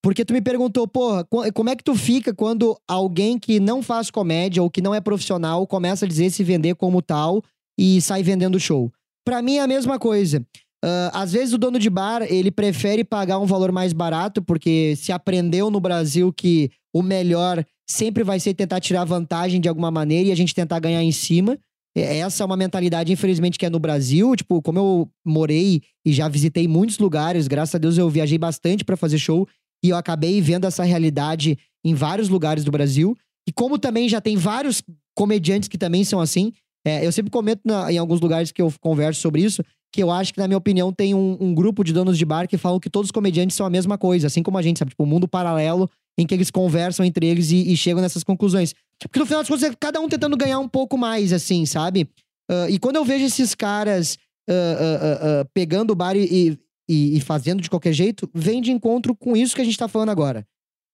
Porque 0.03 0.25
tu 0.25 0.33
me 0.33 0.41
perguntou, 0.41 0.87
porra, 0.87 1.25
co- 1.25 1.51
como 1.53 1.69
é 1.71 1.75
que 1.75 1.83
tu 1.83 1.95
fica 1.97 2.33
quando 2.33 2.79
alguém 2.87 3.39
que 3.39 3.59
não 3.59 3.83
faz 3.83 4.11
comédia 4.11 4.63
ou 4.63 4.71
que 4.71 4.81
não 4.81 4.95
é 4.95 5.01
profissional 5.01 5.67
começa 5.67 6.05
a 6.05 6.09
dizer 6.09 6.31
se 6.31 6.45
vender 6.45 6.77
como 6.77 7.03
tal 7.03 7.43
e 7.77 8.01
sai 8.01 8.23
vendendo 8.23 8.61
show? 8.61 8.93
Pra 9.27 9.43
mim 9.43 9.57
é 9.57 9.61
a 9.61 9.67
mesma 9.67 9.99
coisa. 9.99 10.47
Ah, 10.85 11.23
às 11.23 11.33
vezes 11.33 11.53
o 11.53 11.59
dono 11.59 11.81
de 11.81 11.91
bar, 11.91 12.23
ele 12.23 12.51
prefere 12.51 13.03
pagar 13.03 13.41
um 13.41 13.47
valor 13.47 13.73
mais 13.73 13.93
barato, 13.93 14.41
porque 14.41 14.95
se 14.97 15.11
aprendeu 15.11 15.69
no 15.69 15.81
Brasil 15.81 16.33
que 16.33 16.71
o 16.95 17.03
melhor 17.03 17.65
sempre 17.89 18.23
vai 18.23 18.39
ser 18.39 18.55
tentar 18.55 18.79
tirar 18.79 19.05
vantagem 19.05 19.61
de 19.61 19.69
alguma 19.69 19.91
maneira 19.91 20.29
e 20.29 20.33
a 20.33 20.37
gente 20.37 20.55
tentar 20.55 20.79
ganhar 20.79 21.03
em 21.03 21.11
cima. 21.11 21.59
Essa 21.97 22.45
é 22.45 22.47
uma 22.47 22.57
mentalidade, 22.57 23.13
infelizmente, 23.13 23.59
que 23.59 23.67
é 23.67 23.71
no 23.71 23.81
Brasil. 23.81 24.37
Tipo, 24.37 24.63
como 24.63 24.79
eu 24.79 25.11
morei 25.25 25.83
e 26.05 26.13
já 26.13 26.29
visitei 26.29 26.69
muitos 26.69 26.99
lugares, 26.99 27.49
graças 27.49 27.75
a 27.75 27.79
Deus 27.79 27.99
eu 27.99 28.09
viajei 28.09 28.39
bastante 28.39 28.85
pra 28.85 28.97
fazer 28.97 29.19
show 29.19 29.49
e 29.83 29.89
eu 29.89 29.97
acabei 29.97 30.41
vendo 30.41 30.67
essa 30.67 30.85
realidade 30.85 31.59
em 31.85 31.95
vários 31.95 32.29
lugares 32.29 32.63
do 32.63 32.71
Brasil. 32.71 33.17
E 33.49 33.53
como 33.53 33.79
também 33.79 34.09
já 34.09 34.21
tem 34.21 34.37
vários 34.37 34.83
comediantes 35.17 35.69
que 35.69 35.79
também 35.79 36.05
são 36.05 36.21
assim, 36.21 36.53
é, 36.87 37.05
eu 37.07 37.11
sempre 37.11 37.31
comento 37.31 37.63
na- 37.65 37.91
em 37.93 37.99
alguns 37.99 38.21
lugares 38.21 38.53
que 38.53 38.63
eu 38.63 38.73
converso 38.81 39.21
sobre 39.21 39.43
isso, 39.43 39.63
que 39.93 40.03
eu 40.03 40.11
acho 40.11 40.33
que, 40.33 40.39
na 40.39 40.47
minha 40.47 40.59
opinião, 40.59 40.93
tem 40.93 41.15
um, 41.15 41.37
um 41.41 41.55
grupo 41.55 41.83
de 41.83 41.93
donos 41.93 42.17
de 42.19 42.25
bar 42.25 42.47
que 42.47 42.57
falam 42.57 42.79
que 42.79 42.89
todos 42.91 43.09
os 43.09 43.13
comediantes 43.13 43.57
são 43.57 43.67
a 43.67 43.71
mesma 43.71 43.99
coisa, 43.99 44.27
assim 44.27 44.43
como 44.43 44.57
a 44.59 44.63
gente, 44.63 44.79
sabe? 44.79 44.91
Tipo, 44.91 45.05
um 45.05 45.07
mundo 45.07 45.27
paralelo 45.27 45.89
em 46.19 46.27
que 46.27 46.35
eles 46.35 46.51
conversam 46.51 47.05
entre 47.05 47.27
eles 47.27 47.51
e, 47.51 47.73
e 47.73 47.77
chegam 47.77 48.01
nessas 48.03 48.23
conclusões. 48.25 48.75
Porque 49.03 49.19
no 49.19 49.27
final 49.27 49.41
das 49.41 49.49
contas 49.49 49.65
é 49.65 49.75
cada 49.79 50.01
um 50.01 50.09
tentando 50.09 50.37
ganhar 50.37 50.59
um 50.59 50.69
pouco 50.69 50.97
mais, 50.97 51.33
assim, 51.33 51.67
sabe? 51.67 52.09
Ah, 52.51 52.71
e 52.71 52.79
quando 52.79 52.97
eu 52.97 53.05
vejo 53.05 53.25
esses 53.25 53.55
caras 53.55 54.17
ah, 54.49 55.41
ah, 55.43 55.45
pegando 55.53 55.91
o 55.93 55.97
bar 55.97 56.17
e, 56.17 56.57
e- 56.89 57.17
e 57.17 57.21
fazendo 57.21 57.61
de 57.61 57.69
qualquer 57.69 57.93
jeito, 57.93 58.31
vem 58.33 58.63
de 58.63 58.71
encontro 58.71 59.15
com 59.15 59.37
isso 59.37 59.55
que 59.57 59.61
a 59.61 59.65
gente 59.65 59.77
tá 59.77 59.89
falando 59.89 60.11
agora. 60.11 60.47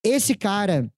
Esse 0.05 0.35
cara 0.35 0.91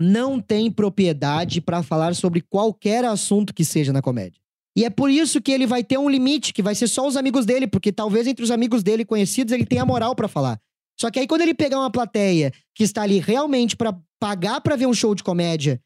não 0.00 0.40
tem 0.40 0.70
propriedade 0.70 1.60
pra 1.60 1.82
falar 1.82 2.14
sobre 2.14 2.40
qualquer 2.40 3.04
assunto 3.04 3.54
que 3.54 3.64
seja 3.64 3.92
na 3.92 4.02
comédia. 4.02 4.40
E 4.76 4.84
é 4.84 4.90
por 4.90 5.08
isso 5.08 5.40
que 5.40 5.52
ele 5.52 5.66
vai 5.66 5.84
ter 5.84 5.98
um 5.98 6.08
limite, 6.08 6.52
que 6.52 6.62
vai 6.62 6.74
ser 6.74 6.88
só 6.88 7.06
os 7.06 7.16
amigos 7.16 7.46
dele, 7.46 7.66
porque 7.66 7.92
talvez 7.92 8.26
entre 8.26 8.44
os 8.44 8.50
amigos 8.50 8.82
dele 8.82 9.04
conhecidos 9.04 9.52
ele 9.52 9.64
tenha 9.64 9.84
moral 9.84 10.16
pra 10.16 10.26
falar. 10.26 10.60
Só 10.98 11.10
que 11.10 11.18
aí 11.18 11.26
quando 11.26 11.42
ele 11.42 11.54
pegar 11.54 11.78
uma 11.78 11.90
plateia 11.90 12.52
que 12.74 12.82
está 12.82 13.02
ali 13.02 13.18
realmente 13.20 13.76
pra 13.76 13.96
pagar 14.18 14.60
pra 14.60 14.76
ver 14.76 14.86
um 14.86 14.94
show 14.94 15.14
de 15.14 15.22
comédia 15.22 15.80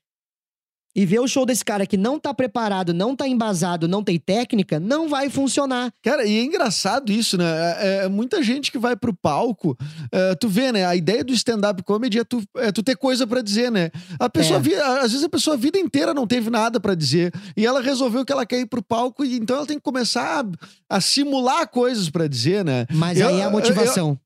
e 0.99 1.07
ver 1.07 1.21
o 1.21 1.29
show 1.29 1.47
desse 1.47 1.65
cara 1.65 1.87
que 1.87 1.97
não 1.97 2.19
tá 2.19 2.35
preparado, 2.35 2.93
não 2.93 3.15
tá 3.15 3.29
embasado, 3.29 3.87
não 3.87 4.03
tem 4.03 4.19
técnica, 4.19 4.81
não 4.81 5.09
vai 5.09 5.31
funcionar. 5.31 5.93
Cara, 6.03 6.27
e 6.27 6.37
é 6.39 6.43
engraçado 6.43 7.13
isso, 7.13 7.39
né? 7.39 7.45
É, 7.79 8.01
é 8.05 8.09
muita 8.09 8.43
gente 8.43 8.73
que 8.73 8.79
vai 8.79 8.97
pro 8.97 9.15
palco. 9.15 9.77
é, 10.11 10.35
tu 10.35 10.49
vê, 10.49 10.73
né? 10.73 10.85
A 10.85 10.97
ideia 10.97 11.23
do 11.23 11.33
stand-up 11.33 11.83
comedy 11.85 12.19
é 12.19 12.25
tu, 12.25 12.43
é 12.57 12.73
tu 12.73 12.83
ter 12.83 12.97
coisa 12.97 13.27
pra 13.29 13.41
dizer, 13.43 13.71
né? 13.71 13.91
A 14.19 14.29
pessoa, 14.29 14.59
É. 14.59 14.61
vi- 14.61 14.75
às 14.75 15.13
vezes 15.13 15.23
a 15.23 15.29
pessoa 15.29 15.55
a 15.55 15.59
vida 15.59 15.79
inteira 15.79 16.13
não 16.13 16.27
teve 16.27 16.51
nada 16.51 16.81
pra 16.81 16.95
dizer. 16.97 17.33
E 17.57 17.65
ela 17.65 17.81
resolveu 17.81 18.25
que 18.25 18.33
ela 18.33 18.45
quer 18.45 18.59
ir 18.61 18.67
pro 18.67 18.83
palco, 18.83 19.25
e 19.25 19.37
então 19.37 19.55
ela 19.57 19.67
tem 19.67 19.77
que 19.77 19.83
começar 19.85 20.45
a, 20.91 20.97
a 20.97 21.01
simular 21.01 21.69
coisas 21.69 22.11
pra 22.11 22.27
dizer, 22.27 22.65
né? 22.65 22.87
Mas 22.93 23.21
Eu- 23.21 23.29
aí 23.29 23.41
é 23.41 23.45
a 23.45 23.51
motivação. 23.51 24.09
Eu, 24.09 24.13
eu 24.15 24.21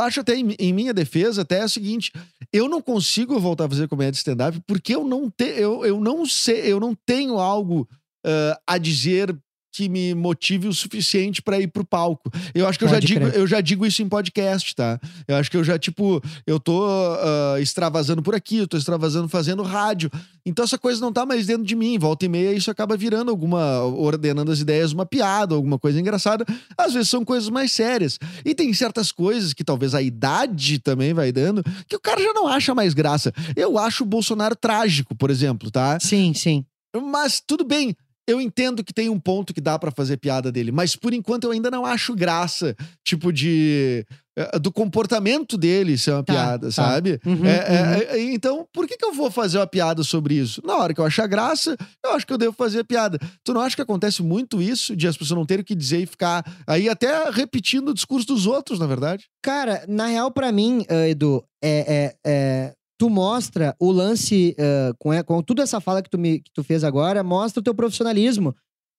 acho 0.00 0.20
até, 0.20 0.36
em, 0.36 0.54
em 0.58 0.72
minha 0.72 0.94
defesa, 0.94 1.42
até 1.42 1.58
é 1.58 1.64
o 1.64 1.68
seguinte: 1.68 2.12
eu 2.52 2.68
não 2.68 2.80
consigo 2.80 3.38
voltar 3.40 3.64
a 3.64 3.68
fazer 3.68 3.88
comédia 3.88 4.18
stand-up 4.18 4.60
porque 4.66 4.94
eu 4.94 5.04
não, 5.04 5.30
te, 5.30 5.44
eu, 5.44 5.84
eu 5.84 6.00
não 6.00 6.24
sei, 6.26 6.72
eu 6.72 6.78
não 6.78 6.94
tenho 7.06 7.38
algo 7.38 7.88
ah, 8.24 8.60
a 8.66 8.78
dizer 8.78 9.36
que 9.72 9.88
me 9.88 10.14
motive 10.14 10.68
o 10.68 10.74
suficiente 10.74 11.40
pra 11.40 11.58
ir 11.58 11.68
pro 11.68 11.84
palco. 11.84 12.30
Eu 12.54 12.68
acho 12.68 12.78
que 12.78 12.84
eu 12.84 12.88
já, 12.88 12.96
Pode 12.96 13.06
digo, 13.06 13.20
crer. 13.20 13.34
eu 13.34 13.46
já 13.46 13.60
digo 13.62 13.86
isso 13.86 14.02
em 14.02 14.08
podcast, 14.08 14.76
tá? 14.76 15.00
Eu 15.26 15.36
acho 15.36 15.50
que 15.50 15.56
eu 15.56 15.64
já, 15.64 15.78
tipo, 15.78 16.22
eu 16.46 16.60
tô 16.60 16.84
ah, 16.86 17.56
extravasando 17.58 18.22
por 18.22 18.34
aqui, 18.34 18.58
eu 18.58 18.68
tô 18.68 18.76
extravasando 18.76 19.28
fazendo 19.28 19.62
rádio. 19.62 20.10
Então 20.44 20.64
essa 20.64 20.76
coisa 20.76 21.00
não 21.00 21.12
tá 21.12 21.24
mais 21.24 21.46
dentro 21.46 21.64
de 21.64 21.74
mim. 21.74 21.98
Volta 21.98 22.26
e 22.26 22.28
meia, 22.28 22.52
isso 22.52 22.70
acaba 22.70 22.96
virando 22.96 23.30
alguma. 23.30 23.82
ordenando 23.82 24.52
as 24.52 24.60
ideias, 24.60 24.92
uma 24.92 25.06
piada, 25.06 25.54
alguma 25.54 25.78
coisa 25.78 25.98
engraçada. 25.98 26.44
Às 26.76 26.92
vezes 26.92 27.08
são 27.08 27.24
coisas 27.24 27.48
mais 27.48 27.72
sérias. 27.72 28.18
E 28.44 28.54
tem 28.54 28.72
certas 28.74 29.10
coisas 29.10 29.54
que 29.54 29.64
talvez 29.64 29.94
a 29.94 30.02
idade 30.02 30.78
também 30.80 31.14
vai 31.14 31.32
dando, 31.32 31.64
que 31.88 31.96
o 31.96 32.00
cara 32.00 32.20
já 32.22 32.32
não 32.34 32.46
acha 32.46 32.74
mais 32.74 32.92
graça. 32.92 33.32
Eu 33.56 33.78
acho 33.78 34.02
o 34.02 34.06
Bolsonaro 34.06 34.54
trágico, 34.54 35.14
por 35.14 35.30
exemplo, 35.30 35.70
tá? 35.70 35.98
Sim, 35.98 36.34
sim. 36.34 36.64
Mas 36.94 37.40
tudo 37.40 37.64
bem. 37.64 37.96
Eu 38.28 38.40
entendo 38.40 38.84
que 38.84 38.92
tem 38.94 39.08
um 39.08 39.18
ponto 39.18 39.52
que 39.52 39.60
dá 39.60 39.78
pra 39.78 39.90
fazer 39.90 40.16
piada 40.16 40.52
dele, 40.52 40.70
mas 40.70 40.94
por 40.94 41.12
enquanto 41.12 41.44
eu 41.44 41.50
ainda 41.50 41.70
não 41.70 41.84
acho 41.84 42.14
graça, 42.14 42.76
tipo 43.04 43.32
de 43.32 44.06
eh, 44.38 44.58
do 44.60 44.70
comportamento 44.72 45.58
dele 45.58 45.98
ser 45.98 46.12
uma 46.12 46.22
Tá, 46.22 46.32
piada, 46.32 46.66
tá. 46.68 46.72
sabe? 46.72 47.18
Uhum, 47.26 47.44
É, 47.44 47.58
uhum. 47.58 47.92
é, 47.94 48.02
é, 48.18 48.32
então, 48.32 48.66
por 48.72 48.86
que, 48.86 48.96
que 48.96 49.04
eu 49.04 49.12
vou 49.12 49.28
fazer 49.30 49.58
uma 49.58 49.66
piada 49.66 50.04
sobre 50.04 50.34
isso? 50.36 50.62
Na 50.64 50.76
hora 50.76 50.94
que 50.94 51.00
eu 51.00 51.04
achar 51.04 51.26
graça, 51.26 51.76
eu 52.04 52.12
acho 52.12 52.24
que 52.26 52.32
eu 52.32 52.38
devo 52.38 52.52
fazer 52.56 52.80
a 52.80 52.84
piada. 52.84 53.18
Tu 53.44 53.52
não 53.52 53.60
acha 53.60 53.74
que 53.74 53.82
acontece 53.82 54.22
muito 54.22 54.62
isso, 54.62 54.94
de 54.94 55.08
as 55.08 55.16
pessoas 55.16 55.36
não 55.36 55.44
terem 55.44 55.62
o 55.62 55.64
que 55.66 55.74
dizer 55.74 55.98
e 56.02 56.06
ficar 56.06 56.44
aí 56.66 56.88
até 56.88 57.28
repetindo 57.30 57.88
o 57.88 57.94
discurso 57.94 58.26
dos 58.28 58.46
outros, 58.46 58.78
na 58.78 58.86
verdade? 58.86 59.24
Cara, 59.42 59.84
na 59.88 60.06
real, 60.06 60.30
pra 60.30 60.52
mim, 60.52 60.84
ah, 60.88 61.08
Edu, 61.08 61.44
é, 61.62 62.14
é- 62.24 62.30
é, 62.30 62.74
tu 63.02 63.10
mostra 63.10 63.74
o 63.80 63.90
lance 63.90 64.54
ah, 64.56 64.92
com, 64.96 65.10
com 65.24 65.42
tudo 65.42 65.60
essa 65.60 65.80
fala 65.80 66.00
que 66.00 66.08
tu, 66.08 66.16
me, 66.16 66.38
que 66.38 66.52
tu 66.54 66.62
fez 66.62 66.84
agora, 66.84 67.24
mostra 67.24 67.58
o 67.58 67.62
teu 67.62 67.74
profissionalismo. 67.74 68.54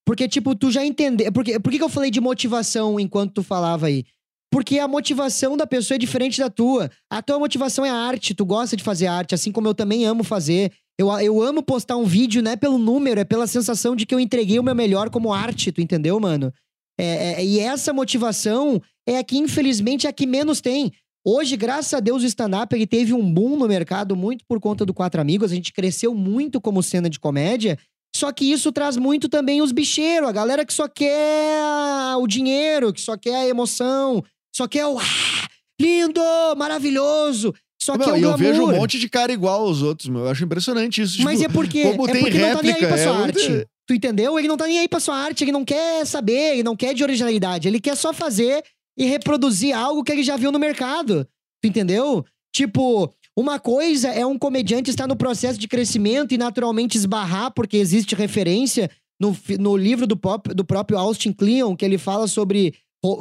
Porque, 0.06 0.28
tipo, 0.28 0.54
tu 0.54 0.70
já 0.70 0.86
entendeu. 0.86 1.32
Porque, 1.32 1.58
por 1.58 1.72
que, 1.72 1.78
que 1.78 1.84
eu 1.86 1.88
falei 1.88 2.12
de 2.12 2.20
motivação 2.20 3.00
enquanto 3.00 3.36
tu 3.36 3.44
falava 3.44 3.86
aí? 3.88 4.04
Porque 4.52 4.78
a 4.78 4.90
motivação 4.90 5.56
da 5.56 5.66
pessoa 5.66 5.96
é 5.96 5.98
diferente 5.98 6.38
da 6.38 6.50
tua. 6.50 6.92
A 7.10 7.22
tua 7.22 7.40
motivação 7.40 7.86
é 7.86 7.90
a 7.90 7.96
arte, 7.96 8.34
tu 8.34 8.46
gosta 8.46 8.76
de 8.76 8.84
fazer 8.84 9.08
arte, 9.08 9.34
assim 9.34 9.54
como 9.54 9.70
eu 9.70 9.74
também 9.74 10.04
amo 10.04 10.22
fazer. 10.22 10.74
Eu, 11.00 11.10
eu 11.22 11.42
amo 11.42 11.64
postar 11.64 11.96
um 11.96 12.04
vídeo, 12.04 12.44
não 12.44 12.52
é 12.52 12.58
pelo 12.58 12.78
número, 12.78 13.22
é 13.22 13.24
pela 13.24 13.48
sensação 13.48 13.96
de 13.96 14.06
que 14.06 14.14
eu 14.14 14.20
entreguei 14.20 14.60
o 14.60 14.64
meu 14.64 14.76
melhor 14.76 15.10
como 15.10 15.32
arte, 15.32 15.72
tu 15.72 15.80
entendeu, 15.80 16.20
mano? 16.20 16.52
É, 17.00 17.06
é, 17.36 17.46
e 17.46 17.58
essa 17.58 17.94
motivação 17.94 18.82
é 19.08 19.18
a 19.18 19.24
que, 19.24 19.38
infelizmente, 19.38 20.08
é 20.08 20.10
a 20.10 20.14
que 20.14 20.28
menos 20.28 20.60
tem. 20.60 20.92
Hoje, 21.26 21.56
graças 21.56 21.94
a 21.94 22.00
Deus, 22.00 22.22
o 22.22 22.26
stand-up 22.26 22.76
ele 22.76 22.86
teve 22.86 23.14
um 23.14 23.34
boom 23.34 23.58
no 23.58 23.68
mercado 23.68 24.16
muito 24.16 24.44
por 24.46 24.60
conta 24.60 24.86
do 24.86 24.94
Quatro 24.94 25.22
Amigos. 25.22 25.52
A 25.52 25.56
gente 25.56 25.72
cresceu 25.72 26.14
muito 26.14 26.60
como 26.60 26.84
cena 26.84 27.10
de 27.10 27.20
comédia. 27.20 27.78
Só 28.16 28.32
que 28.32 28.52
isso 28.52 28.72
traz 28.72 28.98
muito 28.98 29.28
também 29.28 29.62
os 29.62 29.72
bicheiros, 29.72 30.30
a 30.30 30.32
galera 30.32 30.64
que 30.66 30.74
só 30.74 30.88
quer 30.88 32.16
o 32.20 32.28
dinheiro, 32.28 32.94
que 32.94 33.02
só 33.02 33.18
quer 33.18 33.36
a 33.36 33.48
emoção, 33.48 34.24
só 34.56 34.68
quer 34.68 34.86
o 34.86 35.00
ah, 35.00 35.48
lindo, 35.82 36.22
maravilhoso. 36.56 37.54
Só 37.82 37.98
que 37.98 38.08
é 38.10 38.14
o 38.14 38.18
e 38.18 38.22
eu 38.22 38.30
glamour. 38.30 38.38
vejo 38.38 38.64
um 38.64 38.76
monte 38.76 39.00
de 39.00 39.10
cara 39.10 39.34
igual 39.34 39.62
aos 39.62 39.82
outros, 39.82 40.08
meu. 40.10 40.22
Eu 40.22 40.30
acho 40.30 40.44
impressionante 40.44 41.02
isso. 41.02 41.22
Mas 41.24 41.40
tipo, 41.40 41.52
é 41.52 41.54
porque, 41.54 41.80
é 41.80 41.96
porque 41.96 42.14
não 42.38 42.56
tá 42.56 42.62
nem 42.62 42.72
aí 42.74 42.80
réplica, 42.80 42.88
pra 42.88 42.98
sua 42.98 43.12
é 43.12 43.24
arte. 43.24 43.50
muito- 43.50 43.68
Tu 43.86 43.94
entendeu? 43.94 44.40
Ele 44.40 44.48
não 44.48 44.56
tá 44.56 44.66
nem 44.66 44.80
aí 44.80 44.88
pra 44.88 45.00
sua 45.02 45.18
arte, 45.18 45.44
ele 45.44 45.52
não 45.52 45.66
quer 45.66 46.06
saber, 46.06 46.54
ele 46.54 46.64
não 46.64 46.76
quer 46.76 46.94
de 46.94 47.04
originalidade. 47.04 47.68
Ele 47.68 47.82
quer 47.82 47.98
só 47.98 48.14
fazer 48.14 48.64
e 48.98 49.06
reproduzir 49.06 49.76
algo 49.76 50.04
que 50.04 50.12
ele 50.12 50.24
já 50.24 50.38
viu 50.38 50.52
no 50.52 50.60
mercado. 50.60 51.28
Tu 51.62 51.68
entendeu? 51.68 52.26
Tipo, 52.54 53.14
uma 53.36 53.60
coisa 53.60 54.10
é 54.10 54.26
um 54.26 54.38
comediante 54.38 54.90
estar 54.90 55.08
no 55.08 55.16
processo 55.16 55.60
de 55.60 55.68
crescimento 55.68 56.34
e 56.34 56.38
naturalmente 56.38 56.98
esbarrar, 56.98 57.52
porque 57.54 57.78
existe 57.78 58.14
referência 58.16 58.90
no, 59.20 59.36
no 59.60 59.76
livro 59.76 60.06
do, 60.06 60.16
pop- 60.16 60.54
do 60.54 60.64
próprio 60.64 60.98
Austin 60.98 61.32
Kleon, 61.32 61.76
que 61.76 61.86
ele 61.86 61.98
fala 61.98 62.28
sobre 62.28 62.76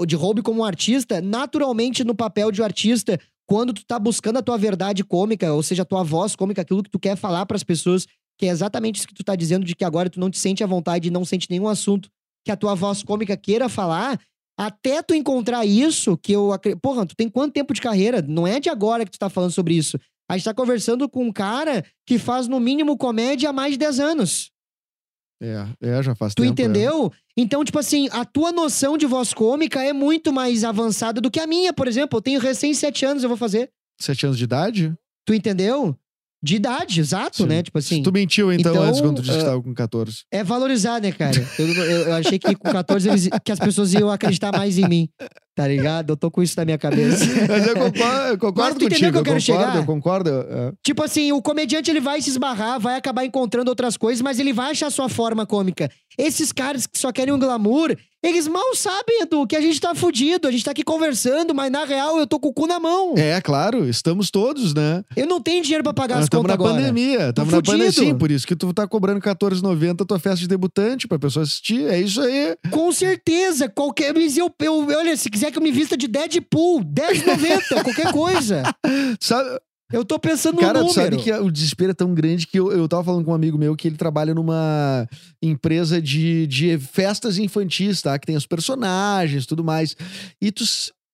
de 0.07 0.15
Roube 0.15 0.43
como 0.43 0.61
um 0.61 0.65
artista, 0.65 1.21
naturalmente 1.21 2.05
no 2.05 2.15
papel 2.15 2.53
de 2.53 2.63
artista, 2.63 3.19
quando 3.49 3.73
tu 3.73 3.85
tá 3.85 3.99
buscando 3.99 4.39
a 4.39 4.43
tua 4.43 4.57
verdade 4.57 5.03
cômica, 5.03 5.53
ou 5.53 5.63
seja, 5.63 5.83
a 5.83 5.85
tua 5.85 6.05
voz 6.05 6.37
cômica, 6.37 6.63
aquilo 6.63 6.85
que 6.85 6.91
tu 6.91 7.01
quer 7.01 7.17
falar 7.17 7.47
pras 7.47 7.65
pessoas, 7.65 8.07
que 8.39 8.47
é 8.47 8.49
exatamente 8.49 8.99
isso 8.99 9.09
que 9.09 9.15
tu 9.15 9.25
tá 9.25 9.35
dizendo, 9.35 9.65
de 9.65 9.75
que 9.75 9.85
agora 9.85 10.09
tu 10.09 10.21
não 10.21 10.31
te 10.31 10.39
sente 10.39 10.63
à 10.63 10.67
vontade 10.67 11.09
e 11.09 11.11
não 11.11 11.25
sente 11.25 11.49
nenhum 11.51 11.67
assunto 11.67 12.09
que 12.45 12.53
a 12.53 12.57
tua 12.57 12.75
voz 12.75 13.03
cômica 13.03 13.37
queira 13.37 13.69
falar, 13.69 14.21
até 14.59 15.03
tu 15.03 15.15
encontrar 15.15 15.65
isso, 15.65 16.17
que 16.17 16.33
eu 16.33 16.53
acredito. 16.53 16.81
Porra, 16.81 17.07
tu 17.07 17.15
tem 17.17 17.29
quanto 17.29 17.53
tempo 17.53 17.73
de 17.73 17.81
carreira? 17.81 18.23
Não 18.23 18.47
é 18.47 18.61
de 18.61 18.69
agora 18.69 19.05
que 19.05 19.11
tu 19.11 19.19
tá 19.19 19.29
falando 19.31 19.51
sobre 19.53 19.75
isso. 19.75 19.99
A 20.31 20.37
gente 20.37 20.45
tá 20.45 20.55
conversando 20.55 21.09
com 21.09 21.25
um 21.25 21.33
cara 21.33 21.85
que 22.07 22.19
faz 22.19 22.47
no 22.49 22.59
mínimo 22.61 22.97
comédia 22.97 23.51
há 23.51 23.53
mais 23.53 23.73
de 23.73 23.79
10 23.79 24.01
anos. 24.01 24.51
É, 25.43 25.67
é, 25.81 26.03
já 26.03 26.15
faz 26.15 26.35
Tu 26.35 26.43
tempo. 26.43 26.49
é. 26.49 26.65
entendeu? 26.65 27.13
Então, 27.37 27.65
tipo 27.65 27.79
assim, 27.79 28.09
a 28.13 28.25
tua 28.25 28.53
noção 28.53 28.97
de 28.97 29.07
voz 29.07 29.35
cômica 29.35 29.83
é 29.83 29.93
muito 29.93 30.33
mais 30.33 30.63
avançada 30.63 31.21
do 31.21 31.31
que 31.31 31.41
a 31.41 31.47
minha, 31.47 31.73
por 31.73 31.89
exemplo. 31.89 32.19
Eu 32.19 32.23
tenho 32.23 32.41
recém 32.41 32.73
7 32.73 33.05
anos, 33.05 33.23
eu 33.23 33.29
vou 33.29 33.37
fazer. 33.39 33.71
Sete 34.01 34.25
anos 34.27 34.39
de 34.39 34.45
idade? 34.45 34.95
Tu 35.27 35.35
entendeu? 35.35 35.97
De 36.45 36.57
idade, 36.57 36.99
exato, 37.01 37.37
Sim. 37.39 37.47
né? 37.47 37.63
Tipo 37.63 37.79
assim. 37.79 38.03
Tu 38.03 38.11
mentiu, 38.13 38.53
então, 38.53 38.73
Então, 38.73 38.83
antes, 38.85 39.01
quando 39.01 39.17
tu 39.17 39.23
disse 39.23 39.37
que 39.39 39.43
ah, 39.45 39.47
tava 39.47 39.63
com 39.63 39.73
14. 39.73 40.25
É 40.31 40.43
valorizar, 40.43 41.01
né, 41.01 41.13
cara? 41.13 41.37
Eu, 41.59 41.67
eu- 41.69 41.85
eu 42.09 42.15
achei 42.15 42.37
que 42.39 42.55
com 42.57 42.73
14 42.73 43.09
eles- 43.09 43.29
que 43.45 43.53
as 43.53 43.59
pessoas 43.61 43.93
iam 43.95 44.11
acreditar 44.11 44.51
mais 44.51 44.77
em 44.77 44.89
mim. 44.89 45.09
Tá 45.55 45.69
ligado? 45.69 46.11
Eu 46.11 46.17
tô 46.17 46.31
com 46.31 46.43
isso 46.43 46.55
na 46.57 46.65
minha 46.65 46.79
cabeça. 46.79 47.25
Mas 47.47 47.67
eu 47.67 47.75
concordo, 47.75 48.27
eu 48.29 48.39
concordo 48.39 48.61
Mas 48.63 48.75
tu 48.75 48.85
entendeu 48.87 49.13
contigo. 49.13 49.13
que 49.13 49.19
eu 49.19 49.23
quero 49.23 49.41
concordo, 49.41 49.43
chegar? 49.45 49.77
eu 49.77 49.85
concordo. 49.85 50.31
é. 50.31 50.73
Tipo 50.83 51.03
assim, 51.05 51.31
o 51.31 51.43
comediante 51.43 51.91
ele 51.91 52.01
vai 52.01 52.21
se 52.23 52.31
esbarrar, 52.31 52.81
vai 52.81 52.97
acabar 52.97 53.25
encontrando 53.25 53.69
outras 53.71 53.97
coisas, 53.97 54.21
mas 54.23 54.39
ele 54.41 54.53
vai 54.53 54.71
achar 54.73 54.91
sua 54.91 55.09
forma 55.09 55.45
cômica. 55.47 55.91
Esses 56.19 56.51
caras 56.53 56.87
que 56.87 56.99
só 56.99 57.13
querem 57.13 57.33
um 57.35 57.39
glamour, 57.39 57.95
eles 58.23 58.47
mal 58.47 58.75
sabem, 58.75 59.23
Edu, 59.23 59.47
que 59.47 59.57
a 59.57 59.61
gente 59.61 59.81
tá 59.81 59.95
fudido. 59.95 60.47
A 60.47 60.51
gente 60.51 60.65
tá 60.65 60.71
aqui 60.71 60.85
conversando, 60.85 61.55
mas 61.55 61.71
na 61.71 61.85
real 61.85 62.19
eu 62.19 62.27
tô 62.27 62.39
com 62.39 62.49
o 62.49 62.53
cu 62.53 62.67
na 62.67 62.79
mão. 62.79 63.15
É, 63.17 63.41
claro, 63.41 63.89
estamos 63.89 64.31
todos, 64.31 64.73
né? 64.75 65.03
Eu 65.17 65.27
não 65.27 65.41
tenho 65.41 65.63
dinheiro 65.63 65.83
pra 65.83 65.93
pagar 65.93 66.15
Nós 66.15 66.23
as 66.23 66.27
estamos 66.27 66.45
contas 66.45 66.59
na 66.59 66.65
agora. 66.65 66.81
pandemia. 66.81 67.29
Estamos 67.31 67.53
na 67.53 67.63
pandemia. 67.63 67.93
Sim, 67.93 68.17
por 68.17 68.31
isso 68.31 68.47
que 68.47 68.55
tu 68.55 68.73
tá 68.73 68.87
cobrando 68.87 69.21
R$14,90 69.21 70.03
a 70.03 70.05
tua 70.05 70.19
festa 70.19 70.39
de 70.39 70.49
debutante 70.49 71.09
pra 71.09 71.19
pessoa 71.19 71.43
assistir. 71.43 71.87
É 71.87 71.99
isso 72.01 72.21
aí. 72.21 72.57
Com 72.71 72.93
certeza, 72.93 73.69
qualquer. 73.69 74.15
Mas 74.15 74.37
eu, 74.37 74.53
eu, 74.61 74.87
olha, 74.87 75.17
se 75.17 75.29
quiser 75.29 75.51
que 75.51 75.59
eu 75.59 75.63
me 75.63 75.73
vista 75.73 75.97
de 75.97 76.07
Deadpool, 76.07 76.83
10,90, 76.85 77.83
qualquer 77.83 78.13
coisa. 78.13 78.63
Sabe, 79.21 79.59
Eu 79.93 80.05
tô 80.05 80.19
pensando 80.19 80.59
cara, 80.59 80.81
no 80.81 80.87
tu 80.87 80.95
sabe 80.95 81.17
número. 81.17 81.23
que 81.23 81.33
o 81.33 81.51
desespero 81.51 81.91
é 81.91 81.95
tão 81.95 82.15
grande 82.15 82.47
que 82.47 82.59
eu, 82.59 82.73
eu 82.73 82.89
tava 82.89 83.05
falando 83.05 83.25
com 83.25 83.31
um 83.31 83.35
amigo 83.35 83.59
meu 83.59 83.77
que 83.77 83.89
ele 83.89 83.97
trabalha 83.97 84.35
numa 84.35 85.07
empresa 85.43 86.01
de, 86.01 86.47
de 86.47 86.79
festas 86.79 87.39
infantis, 87.39 88.01
tá? 88.03 88.19
Que 88.19 88.27
tem 88.27 88.37
os 88.37 88.47
personagens 88.47 89.45
e 89.45 89.47
tudo 89.47 89.63
mais. 89.63 89.95
E 90.41 90.51
tu, 90.51 90.65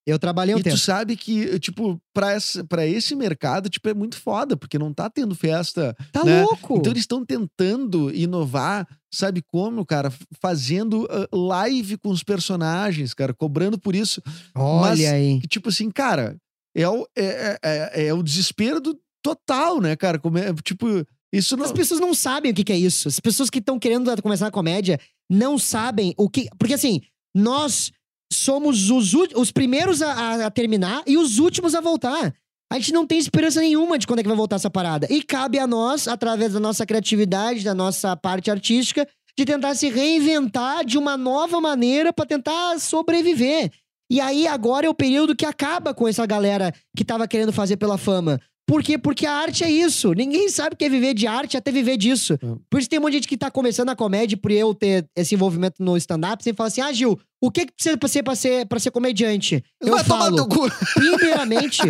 Eu 0.06 0.18
trabalhei 0.18 0.54
um 0.54 0.58
e 0.58 0.62
tempo. 0.62 0.76
tu 0.76 0.80
sabe 0.80 1.16
que, 1.16 1.58
tipo, 1.58 2.00
pra, 2.14 2.32
essa, 2.32 2.64
pra 2.64 2.86
esse 2.86 3.14
mercado, 3.14 3.68
tipo, 3.68 3.88
é 3.88 3.94
muito 3.94 4.16
foda, 4.16 4.56
porque 4.56 4.78
não 4.78 4.92
tá 4.94 5.10
tendo 5.10 5.34
festa 5.34 5.94
Tá 6.12 6.24
né? 6.24 6.42
louco. 6.42 6.76
Então 6.78 6.92
eles 6.92 7.02
estão 7.02 7.24
tentando 7.26 8.14
inovar, 8.14 8.86
sabe 9.12 9.42
como, 9.42 9.84
cara? 9.84 10.10
Fazendo 10.40 11.06
ah, 11.10 11.28
live 11.36 11.98
com 11.98 12.10
os 12.10 12.22
personagens, 12.22 13.12
cara, 13.12 13.34
cobrando 13.34 13.78
por 13.78 13.94
isso. 13.94 14.22
Olha 14.54 14.80
mas- 14.90 15.04
aí. 15.04 15.40
Que, 15.40 15.48
tipo 15.48 15.68
assim, 15.68 15.90
cara, 15.90 16.36
é 16.82 16.88
o, 16.88 17.06
é, 17.16 17.58
é, 17.62 18.06
é 18.06 18.14
o 18.14 18.22
desespero 18.22 18.80
do 18.80 18.98
total, 19.22 19.80
né, 19.80 19.96
cara? 19.96 20.18
Como 20.18 20.38
é, 20.38 20.52
tipo, 20.62 20.86
isso 21.32 21.56
não. 21.56 21.64
As 21.64 21.72
pessoas 21.72 22.00
não 22.00 22.14
sabem 22.14 22.52
o 22.52 22.54
que, 22.54 22.64
que 22.64 22.72
é 22.72 22.78
isso. 22.78 23.08
As 23.08 23.20
pessoas 23.20 23.50
que 23.50 23.58
estão 23.58 23.78
querendo 23.78 24.22
começar 24.22 24.46
a 24.46 24.50
comédia 24.50 24.98
não 25.30 25.58
sabem 25.58 26.14
o 26.16 26.28
que. 26.28 26.48
Porque 26.58 26.74
assim, 26.74 27.02
nós 27.34 27.92
somos 28.32 28.90
os, 28.90 29.12
os 29.34 29.50
primeiros 29.50 30.02
a, 30.02 30.46
a- 30.46 30.50
terminar 30.50 31.02
e 31.06 31.16
os 31.18 31.38
últimos 31.38 31.74
a 31.74 31.80
voltar. 31.80 32.34
A 32.70 32.78
gente 32.78 32.92
não 32.92 33.06
tem 33.06 33.18
esperança 33.18 33.60
nenhuma 33.60 33.98
de 33.98 34.06
quando 34.06 34.18
é 34.18 34.22
que 34.22 34.28
vai 34.28 34.36
voltar 34.36 34.56
essa 34.56 34.70
parada. 34.70 35.06
E 35.10 35.22
cabe 35.22 35.58
a 35.58 35.66
nós, 35.66 36.06
através 36.06 36.52
da 36.52 36.60
nossa 36.60 36.84
criatividade, 36.84 37.64
da 37.64 37.74
nossa 37.74 38.14
parte 38.14 38.50
artística, 38.50 39.08
de 39.36 39.44
tentar 39.44 39.74
se 39.74 39.88
reinventar 39.88 40.84
de 40.84 40.98
uma 40.98 41.16
nova 41.16 41.60
maneira 41.60 42.12
pra 42.12 42.26
tentar 42.26 42.78
sobreviver. 42.78 43.72
E 44.10 44.20
aí 44.20 44.46
agora 44.46 44.86
é 44.86 44.88
o 44.88 44.94
período 44.94 45.36
que 45.36 45.44
acaba 45.44 45.92
com 45.92 46.08
essa 46.08 46.24
galera 46.24 46.72
que 46.96 47.04
tava 47.04 47.28
querendo 47.28 47.52
fazer 47.52 47.76
pela 47.76 47.98
fama. 47.98 48.40
Por 48.66 48.82
quê? 48.82 48.98
Porque 48.98 49.24
a 49.24 49.32
arte 49.32 49.64
é 49.64 49.70
isso. 49.70 50.12
Ninguém 50.12 50.50
sabe 50.50 50.74
o 50.74 50.76
que 50.76 50.84
é 50.84 50.90
viver 50.90 51.14
de 51.14 51.26
arte 51.26 51.56
até 51.56 51.72
viver 51.72 51.96
disso. 51.96 52.38
Hum. 52.42 52.58
Por 52.68 52.78
isso 52.78 52.88
tem 52.88 52.98
um 52.98 53.02
monte 53.02 53.12
de 53.12 53.16
gente 53.16 53.28
que 53.28 53.36
tá 53.36 53.50
começando 53.50 53.88
a 53.88 53.96
comédia, 53.96 54.36
por 54.36 54.50
eu 54.50 54.74
ter 54.74 55.06
esse 55.16 55.34
envolvimento 55.34 55.82
no 55.82 55.96
stand-up, 55.96 56.44
sempre 56.44 56.58
fala 56.58 56.68
assim: 56.68 56.82
ah, 56.82 56.92
Gil, 56.92 57.18
o 57.40 57.50
que, 57.50 57.64
que 57.64 57.72
precisa 57.72 57.96
pra 57.96 58.08
ser, 58.08 58.22
pra 58.22 58.34
ser, 58.36 58.66
pra 58.66 58.78
ser 58.78 58.90
comediante? 58.90 59.64
Eu 59.80 59.94
Vai 59.94 60.04
tomar 60.04 60.24
falo, 60.24 60.36
no 60.36 60.48
teu 60.48 60.48
cu. 60.48 60.70
primeiramente, 60.94 61.80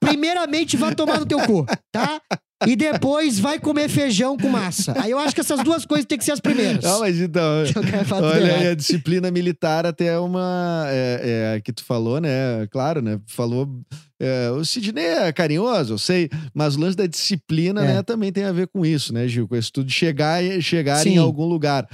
primeiramente 0.00 0.76
vai 0.76 0.92
tomar 0.92 1.20
no 1.20 1.26
teu 1.26 1.38
cu, 1.40 1.64
tá? 1.92 2.20
E 2.66 2.74
depois 2.74 3.38
vai 3.38 3.58
comer 3.60 3.88
feijão 3.88 4.36
com 4.36 4.48
massa. 4.48 4.92
Aí 5.00 5.12
eu 5.12 5.18
acho 5.18 5.34
que 5.34 5.40
essas 5.40 5.62
duas 5.62 5.86
coisas 5.86 6.04
têm 6.06 6.18
que 6.18 6.24
ser 6.24 6.32
as 6.32 6.40
primeiras. 6.40 6.82
Não, 6.82 7.00
mas 7.00 7.20
então. 7.20 7.42
Olha 8.20 8.56
aí, 8.56 8.68
a 8.68 8.74
disciplina 8.74 9.30
militar 9.30 9.86
até 9.86 10.06
é 10.06 10.18
uma. 10.18 10.86
É, 10.88 11.54
é, 11.56 11.60
que 11.60 11.72
tu 11.72 11.84
falou, 11.84 12.20
né? 12.20 12.66
Claro, 12.70 13.00
né? 13.00 13.20
Falou. 13.26 13.68
É, 14.20 14.50
o 14.50 14.64
Sidney 14.64 15.04
é 15.04 15.32
carinhoso, 15.32 15.94
eu 15.94 15.98
sei, 15.98 16.28
mas 16.54 16.76
o 16.76 16.80
lance 16.80 16.96
da 16.96 17.06
disciplina, 17.06 17.84
É. 17.84 17.94
né, 17.94 18.02
também 18.02 18.32
tem 18.32 18.44
a 18.44 18.52
ver 18.52 18.66
com 18.68 18.84
isso, 18.84 19.12
né, 19.14 19.26
Gil? 19.28 19.46
Com 19.48 19.56
isso 19.56 19.72
tudo 19.72 19.86
de 19.86 19.92
chegar, 19.94 20.42
chegar 20.60 21.06
em 21.06 21.18
algum 21.18 21.44
lugar. 21.46 21.88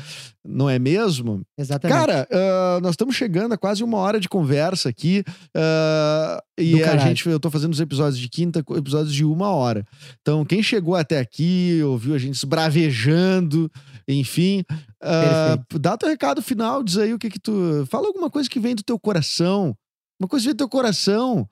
Não 0.46 0.68
é 0.68 0.78
mesmo? 0.78 1.40
Exatamente. 1.56 1.96
Cara, 1.98 2.28
ah, 2.30 2.78
nós 2.82 2.90
estamos 2.92 3.16
chegando 3.16 3.52
a 3.54 3.56
quase 3.58 3.82
uma 3.82 3.96
hora 3.98 4.20
de 4.20 4.28
conversa 4.28 4.90
aqui. 4.90 5.24
ah, 5.56 6.42
e 6.58 6.82
a 6.82 6.96
gente, 6.98 7.26
eu 7.28 7.40
tô 7.40 7.50
fazendo 7.50 7.72
os 7.72 7.80
episódios 7.80 8.18
de 8.18 8.28
quinta, 8.28 8.62
episódios 8.76 9.12
de 9.14 9.24
uma 9.24 9.50
hora. 9.50 9.84
Então, 10.20 10.44
quem 10.44 10.62
chegou 10.62 10.94
até 10.96 11.18
aqui, 11.18 11.80
ouviu 11.84 12.14
a 12.14 12.18
gente 12.18 12.34
esbravejando, 12.36 13.70
enfim. 14.06 14.64
ah, 15.02 15.58
dá 15.80 15.96
teu 15.96 16.08
recado 16.08 16.42
final, 16.42 16.82
diz 16.82 16.98
aí 16.98 17.12
o 17.14 17.18
que 17.18 17.30
que 17.30 17.38
tu. 17.40 17.86
Fala 17.90 18.06
alguma 18.06 18.30
coisa 18.30 18.48
que 18.48 18.60
vem 18.60 18.74
do 18.74 18.82
teu 18.82 18.98
coração. 18.98 19.74
Uma 20.20 20.28
coisa 20.28 20.42
que 20.44 20.48
vem 20.48 20.54
do 20.54 20.58
teu 20.58 20.68
coração. 20.68 21.48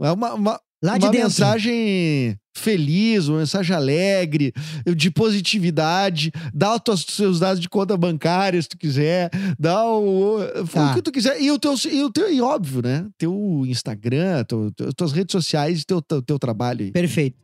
É 0.00 0.10
uma, 0.10 0.34
uma, 0.34 0.60
Lá 0.82 0.98
de 0.98 1.06
uma 1.06 1.12
dentro. 1.12 1.28
mensagem 1.28 2.36
feliz, 2.56 3.26
uma 3.26 3.38
mensagem 3.38 3.74
alegre, 3.74 4.52
de 4.96 5.10
positividade. 5.10 6.30
Dá 6.52 6.74
os 6.88 7.06
seus 7.08 7.40
dados 7.40 7.58
de 7.60 7.68
conta 7.68 7.96
bancária, 7.96 8.60
se 8.60 8.68
tu 8.68 8.76
quiser. 8.78 9.30
Dá 9.58 9.84
o, 9.90 10.38
Tá. 10.72 10.90
o 10.90 10.94
que 10.94 11.02
tu 11.02 11.10
quiser. 11.10 11.40
E 11.40 11.50
o 11.50 11.58
teu, 11.58 11.74
e, 11.90 12.02
o 12.02 12.10
teu, 12.10 12.32
e 12.32 12.40
óbvio, 12.40 12.82
né? 12.82 13.06
Teu 13.18 13.64
Instagram, 13.66 14.44
teu, 14.44 14.70
tuas 14.96 15.12
redes 15.12 15.32
sociais, 15.32 15.84
teu, 15.84 16.02
teu, 16.02 16.20
teu 16.22 16.38
trabalho. 16.38 16.92
Perfeito. 16.92 17.36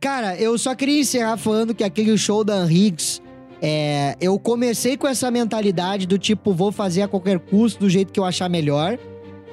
Cara, 0.00 0.36
eu 0.36 0.56
só 0.58 0.74
queria 0.74 1.00
encerrar 1.00 1.36
falando 1.36 1.74
que 1.74 1.84
aquele 1.84 2.16
show 2.18 2.44
da 2.44 2.64
Higgs, 2.70 3.20
é, 3.62 4.14
eu 4.20 4.38
comecei 4.38 4.96
com 4.96 5.06
essa 5.06 5.30
mentalidade 5.30 6.06
do 6.06 6.18
tipo, 6.18 6.52
vou 6.52 6.70
fazer 6.72 7.02
a 7.02 7.08
qualquer 7.08 7.38
custo, 7.40 7.80
do 7.80 7.90
jeito 7.90 8.12
que 8.12 8.20
eu 8.20 8.24
achar 8.24 8.48
melhor. 8.48 8.98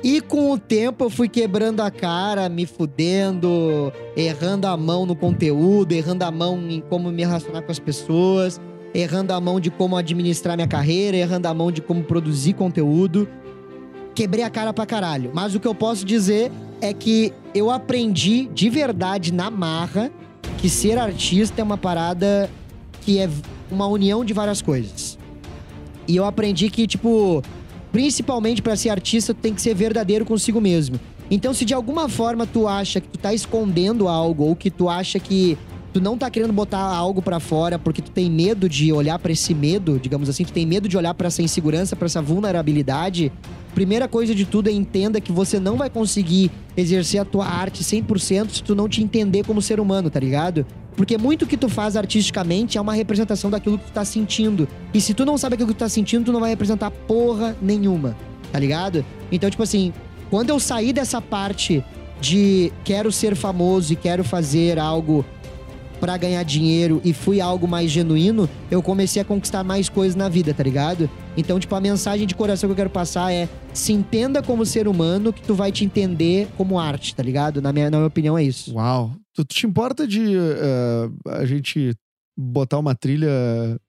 E 0.04 0.20
com 0.20 0.52
o 0.52 0.60
tempo 0.60 1.06
eu 1.06 1.10
fui 1.10 1.30
quebrando 1.30 1.80
a 1.80 1.90
cara, 1.90 2.50
me 2.50 2.66
fudendo, 2.66 3.92
errando 4.18 4.68
a 4.68 4.76
mão 4.76 5.06
no 5.06 5.16
conteúdo, 5.16 5.94
errando 5.94 6.24
a 6.24 6.32
mão 6.32 6.60
em 6.70 6.82
como 6.82 7.10
me 7.10 7.24
relacionar 7.24 7.62
com 7.62 7.72
as 7.72 7.80
pessoas. 7.80 8.60
errando 8.94 9.34
a 9.34 9.42
mão 9.42 9.60
de 9.60 9.72
como 9.72 9.98
administrar 9.98 10.56
minha 10.56 10.68
carreira, 10.68 11.18
errando 11.18 11.48
a 11.48 11.54
mão 11.54 11.72
de 11.72 11.82
como 11.82 12.04
produzir 12.04 12.54
conteúdo. 12.54 13.28
Quebrei 14.14 14.44
a 14.44 14.50
cara 14.50 14.72
pra 14.72 14.86
caralho. 14.86 15.32
Mas 15.34 15.56
o 15.56 15.60
que 15.60 15.68
eu 15.68 15.74
posso 15.74 16.06
dizer 16.06 16.52
é 16.80 16.94
que 16.94 17.34
eu 17.56 17.72
aprendi 17.72 18.46
de 18.54 18.70
verdade 18.70 19.34
na 19.34 19.50
marra 19.50 20.12
que 20.58 20.70
ser 20.70 21.00
artista 21.00 21.62
é 21.62 21.64
uma 21.64 21.78
parada 21.78 22.50
que 23.02 23.20
é 23.20 23.28
uma 23.72 23.88
união 23.88 24.24
de 24.24 24.34
várias 24.34 24.62
coisas. 24.62 25.18
E 26.08 26.16
eu 26.16 26.26
aprendi 26.26 26.70
que, 26.70 26.86
tipo, 26.86 27.42
principalmente 27.94 28.60
pra 28.60 28.76
ser 28.76 28.90
artista, 28.90 29.36
tu 29.36 29.40
tem 29.40 29.54
que 29.54 29.62
ser 29.62 29.76
verdadeiro 29.76 30.26
consigo 30.26 30.60
mesmo. 30.60 31.00
Então, 31.30 31.54
se 31.54 31.64
de 31.64 31.76
alguma 31.76 32.10
forma 32.10 32.46
tu 32.48 32.68
acha 32.68 33.00
que 33.00 33.08
tu 33.08 33.20
tá 33.20 33.34
escondendo 33.34 34.08
algo 34.08 34.44
ou 34.44 34.56
que 34.56 34.72
tu 34.72 34.90
acha 34.90 35.20
que 35.20 35.58
tu 35.94 36.02
não 36.02 36.18
tá 36.18 36.28
querendo 36.30 36.52
botar 36.52 36.80
algo 36.80 37.22
pra 37.22 37.40
fora 37.40 37.78
porque 37.78 38.02
tu 38.02 38.10
tem 38.10 38.32
medo 38.32 38.68
de 38.68 38.92
olhar 38.92 39.20
pra 39.20 39.32
esse 39.32 39.54
medo, 39.54 40.00
digamos 40.00 40.28
assim, 40.28 40.44
tu 40.44 40.52
tem 40.52 40.66
medo 40.66 40.90
de 40.90 40.98
olhar 40.98 41.14
pra 41.14 41.28
essa 41.28 41.44
insegurança, 41.44 41.96
pra 41.96 42.08
essa 42.08 42.20
vulnerabilidade, 42.20 43.32
primeira 43.76 44.08
coisa 44.08 44.34
de 44.34 44.44
tudo 44.44 44.70
é 44.70 44.72
entenda 44.72 45.22
que 45.22 45.32
você 45.32 45.60
não 45.60 45.78
vai 45.78 45.92
conseguir 45.92 46.50
exercer 46.76 47.22
a 47.22 47.26
tua 47.26 47.46
arte 47.46 47.84
100% 47.84 48.50
se 48.50 48.64
tu 48.64 48.74
não 48.74 48.90
te 48.90 49.04
entender 49.04 49.46
como 49.46 49.62
ser 49.62 49.80
humano, 49.80 50.10
tá 50.10 50.20
ligado? 50.20 50.66
Porque 50.96 51.18
muito 51.18 51.46
que 51.46 51.58
tu 51.58 51.68
faz 51.70 51.96
artisticamente 51.96 52.78
é 52.78 52.82
uma 52.82 52.94
representação 52.94 53.50
daquilo 53.50 53.78
que 53.78 53.86
tu 53.86 53.92
tá 53.92 54.06
sentindo. 54.06 54.68
E 54.94 55.02
se 55.02 55.14
tu 55.14 55.26
não 55.26 55.38
sabe 55.38 55.56
aquilo 55.56 55.70
que 55.70 55.76
tu 55.76 55.80
tá 55.80 55.90
sentindo, 55.90 56.26
tu 56.26 56.32
não 56.32 56.40
vai 56.40 56.50
representar 56.50 56.92
porra 56.92 57.56
nenhuma, 57.62 58.16
tá 58.52 58.60
ligado? 58.60 59.04
Então, 59.32 59.50
tipo 59.50 59.64
assim, 59.64 59.92
quando 60.30 60.50
eu 60.50 60.60
saí 60.60 60.94
dessa 60.94 61.22
parte 61.22 61.84
de 62.22 62.72
quero 62.84 63.12
ser 63.12 63.36
famoso 63.36 63.94
e 63.94 63.96
quero 63.96 64.24
fazer 64.24 64.80
algo 64.80 65.26
pra 66.00 66.18
ganhar 66.18 66.44
dinheiro 66.44 67.02
e 67.04 67.14
fui 67.14 67.40
algo 67.40 67.68
mais 67.68 67.90
genuíno, 67.90 68.50
eu 68.70 68.84
comecei 68.84 69.22
a 69.22 69.26
conquistar 69.26 69.64
mais 69.64 69.88
coisas 69.88 70.16
na 70.16 70.28
vida, 70.28 70.54
tá 70.54 70.62
ligado? 70.62 71.10
Então, 71.38 71.60
tipo, 71.60 71.74
a 71.76 71.80
mensagem 71.80 72.28
de 72.28 72.36
coração 72.36 72.68
que 72.68 72.72
eu 72.72 72.76
quero 72.76 72.90
passar 72.90 73.32
é 73.32 73.48
se 73.74 73.94
entenda 73.94 74.44
como 74.44 74.66
ser 74.66 74.88
humano 74.88 75.32
que 75.32 75.42
tu 75.42 75.56
vai 75.56 75.72
te 75.72 75.86
entender 75.86 76.50
como 76.58 76.78
arte, 76.78 77.16
tá 77.16 77.24
ligado? 77.24 77.62
Na 77.62 77.72
minha, 77.72 77.90
na 77.90 77.98
minha 77.98 78.08
opinião 78.08 78.38
é 78.38 78.44
isso. 78.44 78.74
Uau. 78.76 79.12
Tu, 79.34 79.44
te 79.46 79.66
importa 79.66 80.08
de 80.08 80.36
eh, 80.36 81.10
a 81.28 81.46
gente 81.46 81.96
botar 82.38 82.80
uma 82.80 82.96
trilha 82.96 83.30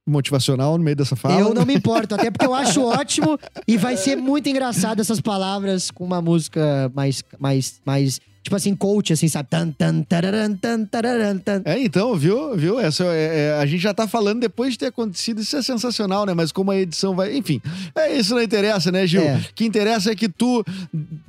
motivacional 0.07 0.76
no 0.76 0.84
meio 0.84 0.97
dessa 0.97 1.16
fala? 1.16 1.40
Eu 1.40 1.55
não 1.55 1.64
me 1.64 1.74
importo, 1.74 2.14
até 2.14 2.30
porque 2.30 2.47
eu 2.47 2.55
acho 2.55 2.82
ótimo 2.84 3.38
e 3.66 3.76
vai 3.76 3.97
ser 3.97 4.16
muito 4.16 4.49
engraçado 4.49 5.01
essas 5.01 5.20
palavras 5.20 5.90
com 5.90 6.05
uma 6.05 6.20
música 6.20 6.90
mais, 6.95 7.22
mais, 7.38 7.80
mais 7.84 8.20
tipo 8.45 8.55
assim, 8.55 8.76
coach, 8.76 9.12
assim, 9.12 9.26
sabe? 9.26 9.49
Tan, 9.49 9.70
tan, 9.70 10.03
tararan, 10.03 10.55
tan, 10.55 10.84
tararan, 10.84 11.38
tan. 11.38 11.62
É, 11.64 11.80
então, 11.82 12.14
viu? 12.14 12.55
viu? 12.55 12.78
Essa, 12.78 13.05
é, 13.07 13.49
é, 13.57 13.59
a 13.59 13.64
gente 13.66 13.80
já 13.80 13.95
tá 13.95 14.07
falando 14.07 14.40
depois 14.40 14.74
de 14.74 14.78
ter 14.80 14.86
acontecido. 14.86 15.40
Isso 15.40 15.57
é 15.57 15.62
sensacional, 15.62 16.26
né? 16.26 16.34
Mas 16.34 16.53
como 16.53 16.70
a 16.70 16.76
edição 16.76 17.16
vai. 17.16 17.34
Enfim, 17.34 17.61
é 17.97 18.14
isso 18.16 18.34
não 18.34 18.42
interessa, 18.42 18.92
né, 18.92 19.07
Gil? 19.07 19.22
É. 19.22 19.36
O 19.38 19.55
que 19.55 19.64
interessa 19.64 20.12
é 20.12 20.14
que 20.14 20.28
tu 20.28 20.62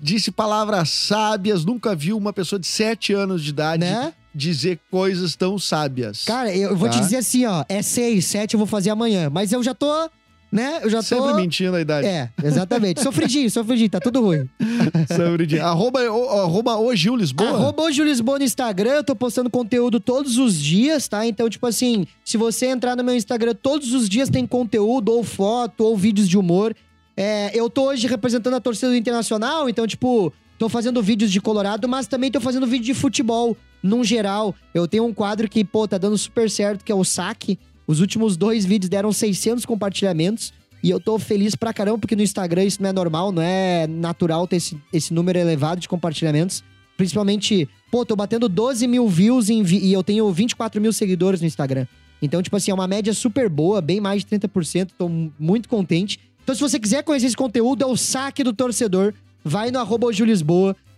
disse 0.03 0.30
palavras 0.30 0.89
sábias, 0.89 1.63
nunca 1.63 1.95
viu 1.95 2.18
uma 2.18 2.34
pessoa 2.34 2.59
de 2.59 2.68
sete 2.68 3.13
anos 3.13 3.41
de 3.43 3.49
idade 3.51 3.86
Né? 3.86 4.13
dizer 4.34 4.78
coisas 4.91 5.34
tão 5.38 5.57
sábias. 5.57 6.26
Cara, 6.26 6.53
eu 6.53 6.76
vou 6.76 6.89
te 6.89 6.97
Tá. 6.97 6.99
dizer 7.03 7.16
assim, 7.18 7.45
ó, 7.45 7.63
é 7.70 7.82
seis, 7.82 8.26
sete 8.26 8.55
eu 8.55 8.57
vou 8.57 8.68
fazer 8.68 8.89
amanhã, 8.89 9.30
mas 9.30 9.53
eu 9.53 9.63
já 9.63 9.74
tô, 9.74 10.09
né? 10.56 10.80
Eu 10.82 10.89
já 10.89 10.99
tô 10.99 11.03
Sempre 11.03 11.34
mentindo 11.34 11.76
a 11.76 11.82
idade. 11.82 12.08
É, 12.08 12.30
exatamente. 12.41 13.01
Sofridinho, 13.01 13.51
sofridinho, 13.51 13.89
tá 13.89 13.99
tudo 13.99 14.22
ruim. 14.22 14.49
De... 15.45 15.60
arroba, 15.60 15.99
o, 16.10 16.30
arroba 16.39 16.78
o 16.78 16.95
Gil 16.95 17.18
Lisboa. 17.18 17.49
Arroba 17.49 17.84
o 17.84 17.91
Gil 17.91 18.06
Lisboa 18.06 18.39
no 18.39 18.45
Instagram, 18.45 18.91
eu 18.91 19.03
tô 19.03 19.14
postando 19.16 19.49
conteúdo 19.49 19.99
todos 19.99 20.38
os 20.38 20.56
dias, 20.56 21.10
tá? 21.10 21.26
Então, 21.26 21.49
tipo 21.49 21.68
assim, 21.68 22.08
se 22.24 22.38
você 22.38 22.68
entrar 22.68 22.95
no 22.95 23.03
meu 23.03 23.14
Instagram, 23.14 23.53
todos 23.53 23.93
os 23.93 24.08
dias 24.08 24.30
tem 24.30 24.47
conteúdo, 24.47 25.12
ou 25.12 25.24
foto, 25.24 25.84
ou 25.84 25.97
vídeos 25.97 26.30
de 26.30 26.38
humor. 26.38 26.74
É, 27.18 27.51
eu 27.53 27.70
tô 27.70 27.89
hoje 27.89 28.08
representando 28.08 28.53
a 28.56 28.62
torcida 28.62 28.89
do 28.89 28.95
Internacional, 28.95 29.68
então, 29.68 29.86
tipo, 29.86 30.32
tô 30.58 30.70
fazendo 30.70 31.03
vídeos 31.03 31.32
de 31.32 31.41
Colorado, 31.41 31.88
mas 31.88 32.08
também 32.08 32.32
tô 32.32 32.39
fazendo 32.39 32.66
vídeo 32.66 32.86
de 32.86 32.93
futebol, 32.93 33.58
num 33.84 34.06
geral. 34.06 34.56
Eu 34.74 34.88
tenho 34.88 35.06
um 35.06 35.14
quadro 35.14 35.49
que, 35.49 35.66
pô, 35.66 35.86
tá 35.86 35.97
dando 35.97 36.18
super 36.18 36.49
certo, 36.49 36.86
que 36.86 36.91
é 36.91 36.95
o 36.95 37.03
saque. 37.03 37.60
Os 37.88 38.00
últimos 38.00 38.36
dois 38.38 38.66
vídeos 38.66 38.90
deram 38.90 39.12
600 39.12 39.66
compartilhamentos. 39.66 40.54
E 40.84 40.90
eu 40.90 41.00
tô 41.00 41.18
feliz 41.18 41.56
pra 41.56 41.74
caramba, 41.74 41.98
porque 41.98 42.16
no 42.16 42.22
Instagram 42.22 42.64
isso 42.64 42.82
não 42.82 42.90
é 42.90 42.94
normal, 42.94 43.32
não 43.32 43.42
é 43.42 43.88
natural 43.88 44.48
ter 44.48 44.58
esse, 44.58 44.78
esse 44.94 45.14
número 45.14 45.40
elevado 45.40 45.82
de 45.82 45.90
compartilhamentos. 45.90 46.64
Principalmente, 46.96 47.68
pô, 47.92 48.06
tô 48.06 48.16
batendo 48.16 48.48
12 48.48 48.88
mil 48.88 49.08
views 49.08 49.48
vi- 49.48 49.80
e 49.84 49.92
eu 49.92 50.04
tenho 50.04 50.32
24 50.32 50.80
mil 50.80 50.94
seguidores 50.94 51.42
no 51.42 51.48
Instagram. 51.48 51.86
Então, 52.22 52.42
tipo 52.42 52.56
assim, 52.56 52.72
é 52.72 52.74
uma 52.74 52.88
média 52.88 53.14
super 53.14 53.50
boa, 53.50 53.82
bem 53.82 54.00
mais 54.00 54.22
de 54.24 54.28
30%. 54.28 54.90
Tô 54.98 55.10
mu- 55.10 55.32
muito 55.40 55.68
contente. 55.68 56.20
Então, 56.44 56.56
se 56.56 56.62
você 56.62 56.80
quiser 56.80 57.04
conhecer 57.04 57.26
esse 57.28 57.36
conteúdo, 57.36 57.84
é 57.84 57.86
o 57.88 57.98
saque 57.98 58.44
do 58.44 58.54
torcedor. 58.54 59.14
Vai 59.44 59.72
no 59.72 59.80
arroba. 59.80 60.08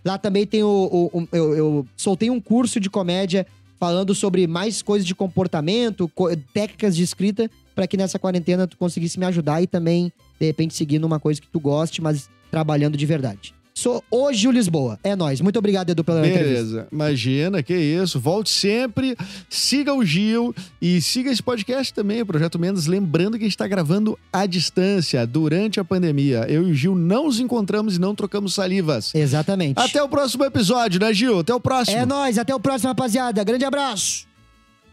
Lá 0.04 0.16
também 0.16 0.46
tem 0.46 0.62
o. 0.62 0.68
o- 1.12 1.18
o- 1.22 1.28
eu, 1.32 1.54
eu 1.56 1.86
soltei 1.96 2.30
um 2.30 2.40
curso 2.40 2.78
de 2.78 2.88
comédia 2.88 3.46
falando 3.78 4.14
sobre 4.14 4.46
mais 4.46 4.82
coisas 4.82 5.06
de 5.06 5.14
comportamento, 5.14 6.08
co- 6.14 6.28
técnicas 6.52 6.96
de 6.96 7.02
escrita, 7.02 7.50
pra 7.74 7.86
que 7.86 7.96
nessa 7.96 8.18
quarentena 8.18 8.66
tu 8.66 8.76
conseguisse 8.76 9.18
me 9.18 9.26
ajudar 9.26 9.62
e 9.62 9.66
também, 9.66 10.12
de 10.40 10.46
repente, 10.46 10.74
seguir 10.74 10.98
numa 10.98 11.20
coisa 11.20 11.40
que 11.40 11.46
tu 11.48 11.60
goste, 11.60 12.02
mas 12.02 12.28
trabalhando 12.50 12.96
de 12.96 13.06
verdade. 13.06 13.54
Sou 13.78 14.02
o 14.10 14.32
Gil 14.32 14.50
Lisboa. 14.50 14.98
É 15.04 15.14
nóis. 15.14 15.40
Muito 15.40 15.56
obrigado, 15.56 15.88
Edu, 15.90 16.02
pela 16.02 16.18
entrevista. 16.18 16.48
Beleza, 16.48 16.88
imagina, 16.90 17.62
que 17.62 17.76
isso. 17.76 18.18
Volte 18.18 18.50
sempre, 18.50 19.16
siga 19.48 19.94
o 19.94 20.04
Gil 20.04 20.52
e 20.82 21.00
siga 21.00 21.30
esse 21.30 21.40
podcast 21.40 21.94
também, 21.94 22.20
o 22.20 22.26
Projeto 22.26 22.58
Mendes. 22.58 22.86
Lembrando 22.86 23.38
que 23.38 23.44
a 23.44 23.46
gente 23.46 23.52
está 23.52 23.68
gravando 23.68 24.18
à 24.32 24.46
distância, 24.46 25.24
durante 25.24 25.78
a 25.78 25.84
pandemia. 25.84 26.44
Eu 26.48 26.66
e 26.66 26.72
o 26.72 26.74
Gil 26.74 26.96
não 26.96 27.26
nos 27.26 27.38
encontramos 27.38 27.94
e 27.94 28.00
não 28.00 28.16
trocamos 28.16 28.52
salivas. 28.52 29.14
Exatamente. 29.14 29.78
Até 29.78 30.02
o 30.02 30.08
próximo 30.08 30.44
episódio, 30.44 30.98
né, 30.98 31.14
Gil? 31.14 31.38
Até 31.38 31.54
o 31.54 31.60
próximo. 31.60 31.98
É 31.98 32.04
nóis. 32.04 32.36
Até 32.36 32.52
o 32.52 32.58
próximo, 32.58 32.88
rapaziada. 32.88 33.44
Grande 33.44 33.64
abraço. 33.64 34.26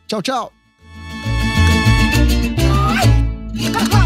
Tchau, 0.06 0.22
tchau. 0.22 0.54
Ha 3.74 3.98
ha! 3.98 4.05